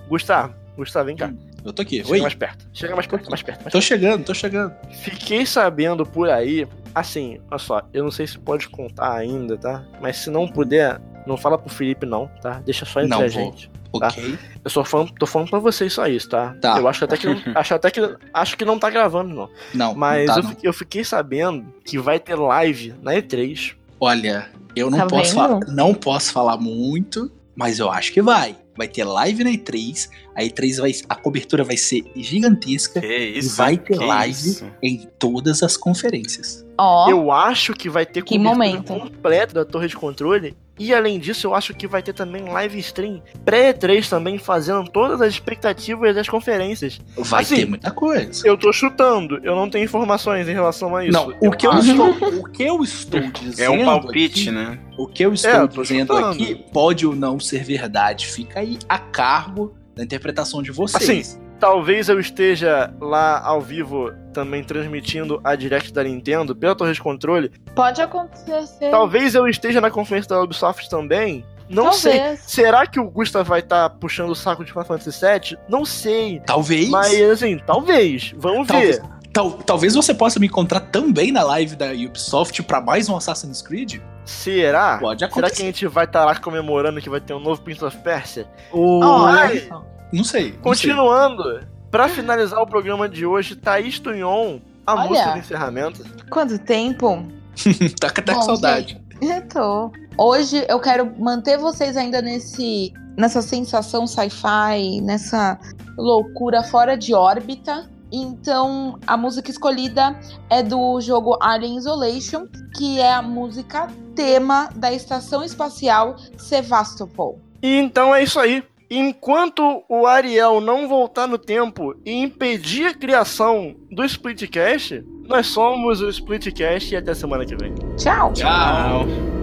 Gustavo, 0.07 0.53
Gustavo, 0.75 1.05
vem 1.07 1.15
cá. 1.15 1.31
Eu 1.65 1.73
tô 1.73 1.81
aqui. 1.81 1.97
Chega 1.97 2.11
Oi. 2.11 2.21
mais 2.21 2.35
perto. 2.35 2.65
Chega 2.73 2.95
mais 2.95 3.07
perto, 3.07 3.29
mais 3.29 3.41
perto. 3.41 3.61
Mais 3.63 3.71
Tô 3.73 3.81
chegando, 3.81 4.23
tô 4.23 4.33
chegando. 4.33 4.73
Fiquei 5.03 5.45
sabendo 5.45 6.05
por 6.05 6.29
aí, 6.29 6.65
assim, 6.95 7.39
olha 7.51 7.59
só, 7.59 7.81
eu 7.93 8.03
não 8.03 8.11
sei 8.11 8.25
se 8.25 8.39
pode 8.39 8.69
contar 8.69 9.13
ainda, 9.17 9.57
tá? 9.57 9.83
Mas 10.01 10.17
se 10.17 10.29
não 10.29 10.47
puder, 10.47 10.99
não 11.25 11.35
fala 11.35 11.57
pro 11.57 11.69
Felipe 11.69 12.05
não, 12.05 12.27
tá? 12.41 12.61
Deixa 12.65 12.85
só 12.85 13.01
entre 13.01 13.09
Não 13.09 13.17
a 13.17 13.21
vou. 13.21 13.29
gente. 13.29 13.69
Tá. 13.99 14.07
Ok. 14.07 14.37
Eu 14.63 14.69
só 14.69 14.83
falando, 14.83 15.11
tô 15.17 15.25
falando 15.25 15.49
pra 15.49 15.59
vocês 15.59 15.93
só 15.93 16.07
isso, 16.07 16.29
tá? 16.29 16.55
Tá. 16.61 16.77
Eu 16.77 16.87
acho 16.87 17.03
até 17.05 17.17
que 17.17 17.27
acho 17.55 17.73
até 17.73 17.89
que 17.91 17.99
acho 18.33 18.57
que 18.57 18.65
não 18.65 18.77
tá 18.79 18.89
gravando 18.89 19.33
não. 19.33 19.49
Não, 19.73 19.95
Mas 19.95 20.27
não 20.27 20.33
tá, 20.35 20.39
eu, 20.39 20.43
não. 20.43 20.57
eu 20.63 20.73
fiquei 20.73 21.03
sabendo 21.03 21.65
que 21.85 21.97
vai 21.97 22.19
ter 22.19 22.35
live 22.35 22.93
na 23.01 23.13
E3. 23.13 23.73
Olha, 23.99 24.49
eu 24.75 24.89
não 24.91 24.97
Tá 24.99 25.07
posso 25.07 25.33
falar, 25.33 25.59
não 25.67 25.93
posso 25.93 26.31
falar 26.31 26.57
muito, 26.57 27.31
mas 27.55 27.79
eu 27.79 27.89
acho 27.91 28.11
que 28.13 28.21
vai. 28.21 28.55
Vai 28.77 28.87
ter 28.87 29.03
live 29.05 29.43
na 29.43 29.49
E3. 29.49 30.07
A 30.35 30.43
E3 30.43 30.79
vai, 30.79 30.91
a 31.09 31.15
cobertura 31.15 31.63
vai 31.63 31.75
ser 31.75 32.03
gigantesca 32.15 33.01
Que 33.01 33.07
isso? 33.17 33.55
e 33.55 33.57
vai 33.57 33.75
ter 33.77 33.97
que 33.97 34.03
live 34.05 34.49
isso. 34.49 34.71
em 34.83 35.07
todas 35.17 35.63
as 35.63 35.75
conferências. 35.75 36.63
Ó, 36.77 37.09
Eu 37.09 37.31
acho 37.31 37.73
que 37.73 37.89
vai 37.89 38.05
ter 38.05 38.21
Que 38.23 38.37
cobertura 38.37 38.53
momento. 38.55 38.93
completa 38.93 39.53
da 39.55 39.65
torre 39.65 39.87
de 39.87 39.95
controle. 39.95 40.55
E 40.79 40.93
além 40.93 41.19
disso, 41.19 41.47
eu 41.47 41.55
acho 41.55 41.73
que 41.73 41.87
vai 41.87 42.01
ter 42.03 42.13
também 42.13 42.43
live 42.43 42.77
stream 42.79 43.21
pré-E3 43.45 44.07
também, 44.09 44.37
fazendo 44.37 44.89
todas 44.89 45.21
as 45.21 45.33
expectativas 45.33 46.13
das 46.15 46.27
conferências. 46.29 46.99
Vai 47.17 47.41
Assim, 47.43 47.55
ter 47.57 47.65
muita 47.65 47.91
coisa. 47.91 48.47
Eu 48.47 48.57
tô 48.57 48.71
chutando, 48.71 49.39
eu 49.43 49.55
não 49.55 49.69
tenho 49.69 49.85
informações 49.85 50.47
em 50.47 50.53
relação 50.53 50.95
a 50.95 51.03
isso. 51.05 51.13
Não, 51.13 51.33
o 51.41 51.51
que 51.51 51.65
eu 51.65 51.71
acho- 51.71 51.89
estou, 51.91 52.39
o 52.39 52.49
que 52.51 52.63
eu 52.63 52.83
estou 52.83 53.21
dizendo 53.21 53.61
É 53.65 53.69
um 53.69 53.85
palpite, 53.85 54.49
aqui, 54.49 54.51
né? 54.51 54.79
O 54.97 55.07
que 55.07 55.23
eu 55.23 55.33
estou 55.33 55.51
É, 55.51 55.61
eu 55.61 55.67
dizendo 55.67 56.13
chutando. 56.15 56.29
aqui 56.43 56.55
pode 56.71 57.05
ou 57.07 57.15
não 57.15 57.39
ser 57.39 57.63
verdade. 57.63 58.27
Fica 58.27 58.59
aí 58.59 58.77
a 58.87 58.99
cargo 58.99 59.73
da 59.95 60.03
interpretação 60.03 60.61
de 60.61 60.71
vocês. 60.71 61.39
Talvez 61.59 62.07
eu 62.07 62.19
esteja 62.19 62.93
lá 63.01 63.41
ao 63.43 63.59
vivo 63.61 64.11
também 64.31 64.63
transmitindo 64.63 65.41
a 65.43 65.55
direct 65.55 65.91
da 65.91 66.03
Nintendo 66.03 66.55
pela 66.55 66.75
torre 66.75 66.93
de 66.93 67.01
controle. 67.01 67.51
pode 67.75 68.01
acontecer. 68.01 68.91
Talvez 68.91 69.33
eu 69.33 69.47
esteja 69.47 69.81
na 69.81 69.89
conferência 69.89 70.29
da 70.29 70.41
Ubisoft 70.41 70.87
também. 70.89 71.43
Não 71.69 71.91
sei. 71.91 72.17
Talvez. 72.19 72.39
Será 72.45 72.85
que 72.87 72.99
o 72.99 73.09
Gustav 73.09 73.45
vai 73.47 73.59
estar 73.59 73.89
puxando 73.89 74.29
o 74.29 74.35
saco 74.35 74.63
de 74.63 74.71
Final 74.71 74.85
Fantasy 74.85 75.19
VII? 75.25 75.57
Não 75.67 75.83
sei. 75.83 76.41
Talvez, 76.45 76.89
Mas 76.89 77.19
assim, 77.21 77.57
talvez. 77.65 78.33
Vamos 78.37 78.67
Talvez. 78.67 78.97
ver. 78.99 79.05
tal- 79.33 79.51
talvez 79.51 79.93
você 79.95 80.13
possa 80.13 80.39
me 80.39 80.45
encontrar 80.47 80.79
também 80.79 81.31
na 81.31 81.43
live 81.43 81.75
da 81.75 81.87
Ubisoft 81.91 82.61
pra 82.63 82.79
mais 82.79 83.09
um 83.09 83.17
Assassin's 83.17 83.61
Creed. 83.61 83.99
Será? 84.23 84.97
Pode 84.99 85.19
Será 85.19 85.29
que 85.31 85.39
a 85.39 85.41
acontecer. 85.41 85.63
gente 85.63 85.87
vai 85.87 86.05
estar 86.05 86.23
lá 86.23 86.35
comemorando 86.35 87.01
que 87.01 87.09
vai 87.09 87.19
ter 87.19 87.33
um 87.33 87.39
novo 87.39 87.61
Prince 87.61 87.83
of 87.83 87.97
Persia? 87.97 88.45
O... 88.71 89.03
Olha 89.03 89.39
Ai. 89.41 89.69
Não 90.11 90.23
sei. 90.23 90.51
não 90.51 90.61
Continuando, 90.61 91.61
pra 91.91 92.07
finalizar 92.07 92.61
o 92.61 92.67
programa 92.67 93.07
de 93.07 93.25
hoje, 93.25 93.55
Thaís 93.55 93.99
Tunhon, 93.99 94.59
a 94.85 94.93
Olha. 94.95 95.09
música 95.09 95.31
de 95.33 95.39
encerramento. 95.39 96.05
Quanto 96.29 96.57
tempo? 96.59 97.25
tá 97.99 98.07
até 98.07 98.33
com 98.33 98.39
Bom, 98.39 98.45
saudade. 98.45 99.01
Eu 99.21 99.47
tô. 99.47 99.91
Hoje 100.17 100.65
eu 100.67 100.79
quero 100.79 101.11
manter 101.19 101.57
vocês 101.57 101.97
ainda 101.97 102.21
nesse 102.21 102.93
nessa 103.17 103.41
sensação 103.41 104.05
sci-fi, 104.05 105.01
nessa 105.01 105.59
loucura 105.97 106.61
fora 106.63 106.95
de 106.95 107.13
órbita. 107.13 107.89
Então, 108.11 108.97
a 109.05 109.17
música 109.17 109.51
escolhida 109.51 110.17
é 110.49 110.63
do 110.63 111.01
jogo 111.01 111.37
Alien 111.41 111.77
Isolation, 111.77 112.47
que 112.75 113.01
é 113.01 113.11
a 113.11 113.21
música 113.21 113.87
tema 114.15 114.69
da 114.75 114.93
estação 114.93 115.43
espacial 115.43 116.15
Sevastopol. 116.37 117.41
E 117.61 117.75
então 117.75 118.15
é 118.15 118.23
isso 118.23 118.39
aí. 118.39 118.63
Enquanto 118.89 119.83
o 119.89 120.05
Ariel 120.05 120.61
não 120.61 120.87
voltar 120.87 121.27
no 121.27 121.37
tempo 121.37 121.95
e 122.05 122.13
impedir 122.13 122.87
a 122.87 122.93
criação 122.93 123.75
do 123.91 124.03
Splitcast, 124.05 125.03
nós 125.27 125.47
somos 125.47 126.01
o 126.01 126.09
Splitcast 126.09 126.93
e 126.93 126.97
até 126.97 127.13
semana 127.13 127.45
que 127.45 127.55
vem. 127.55 127.73
Tchau! 127.97 128.31
Tchau. 128.33 129.05
Tchau. 129.05 129.36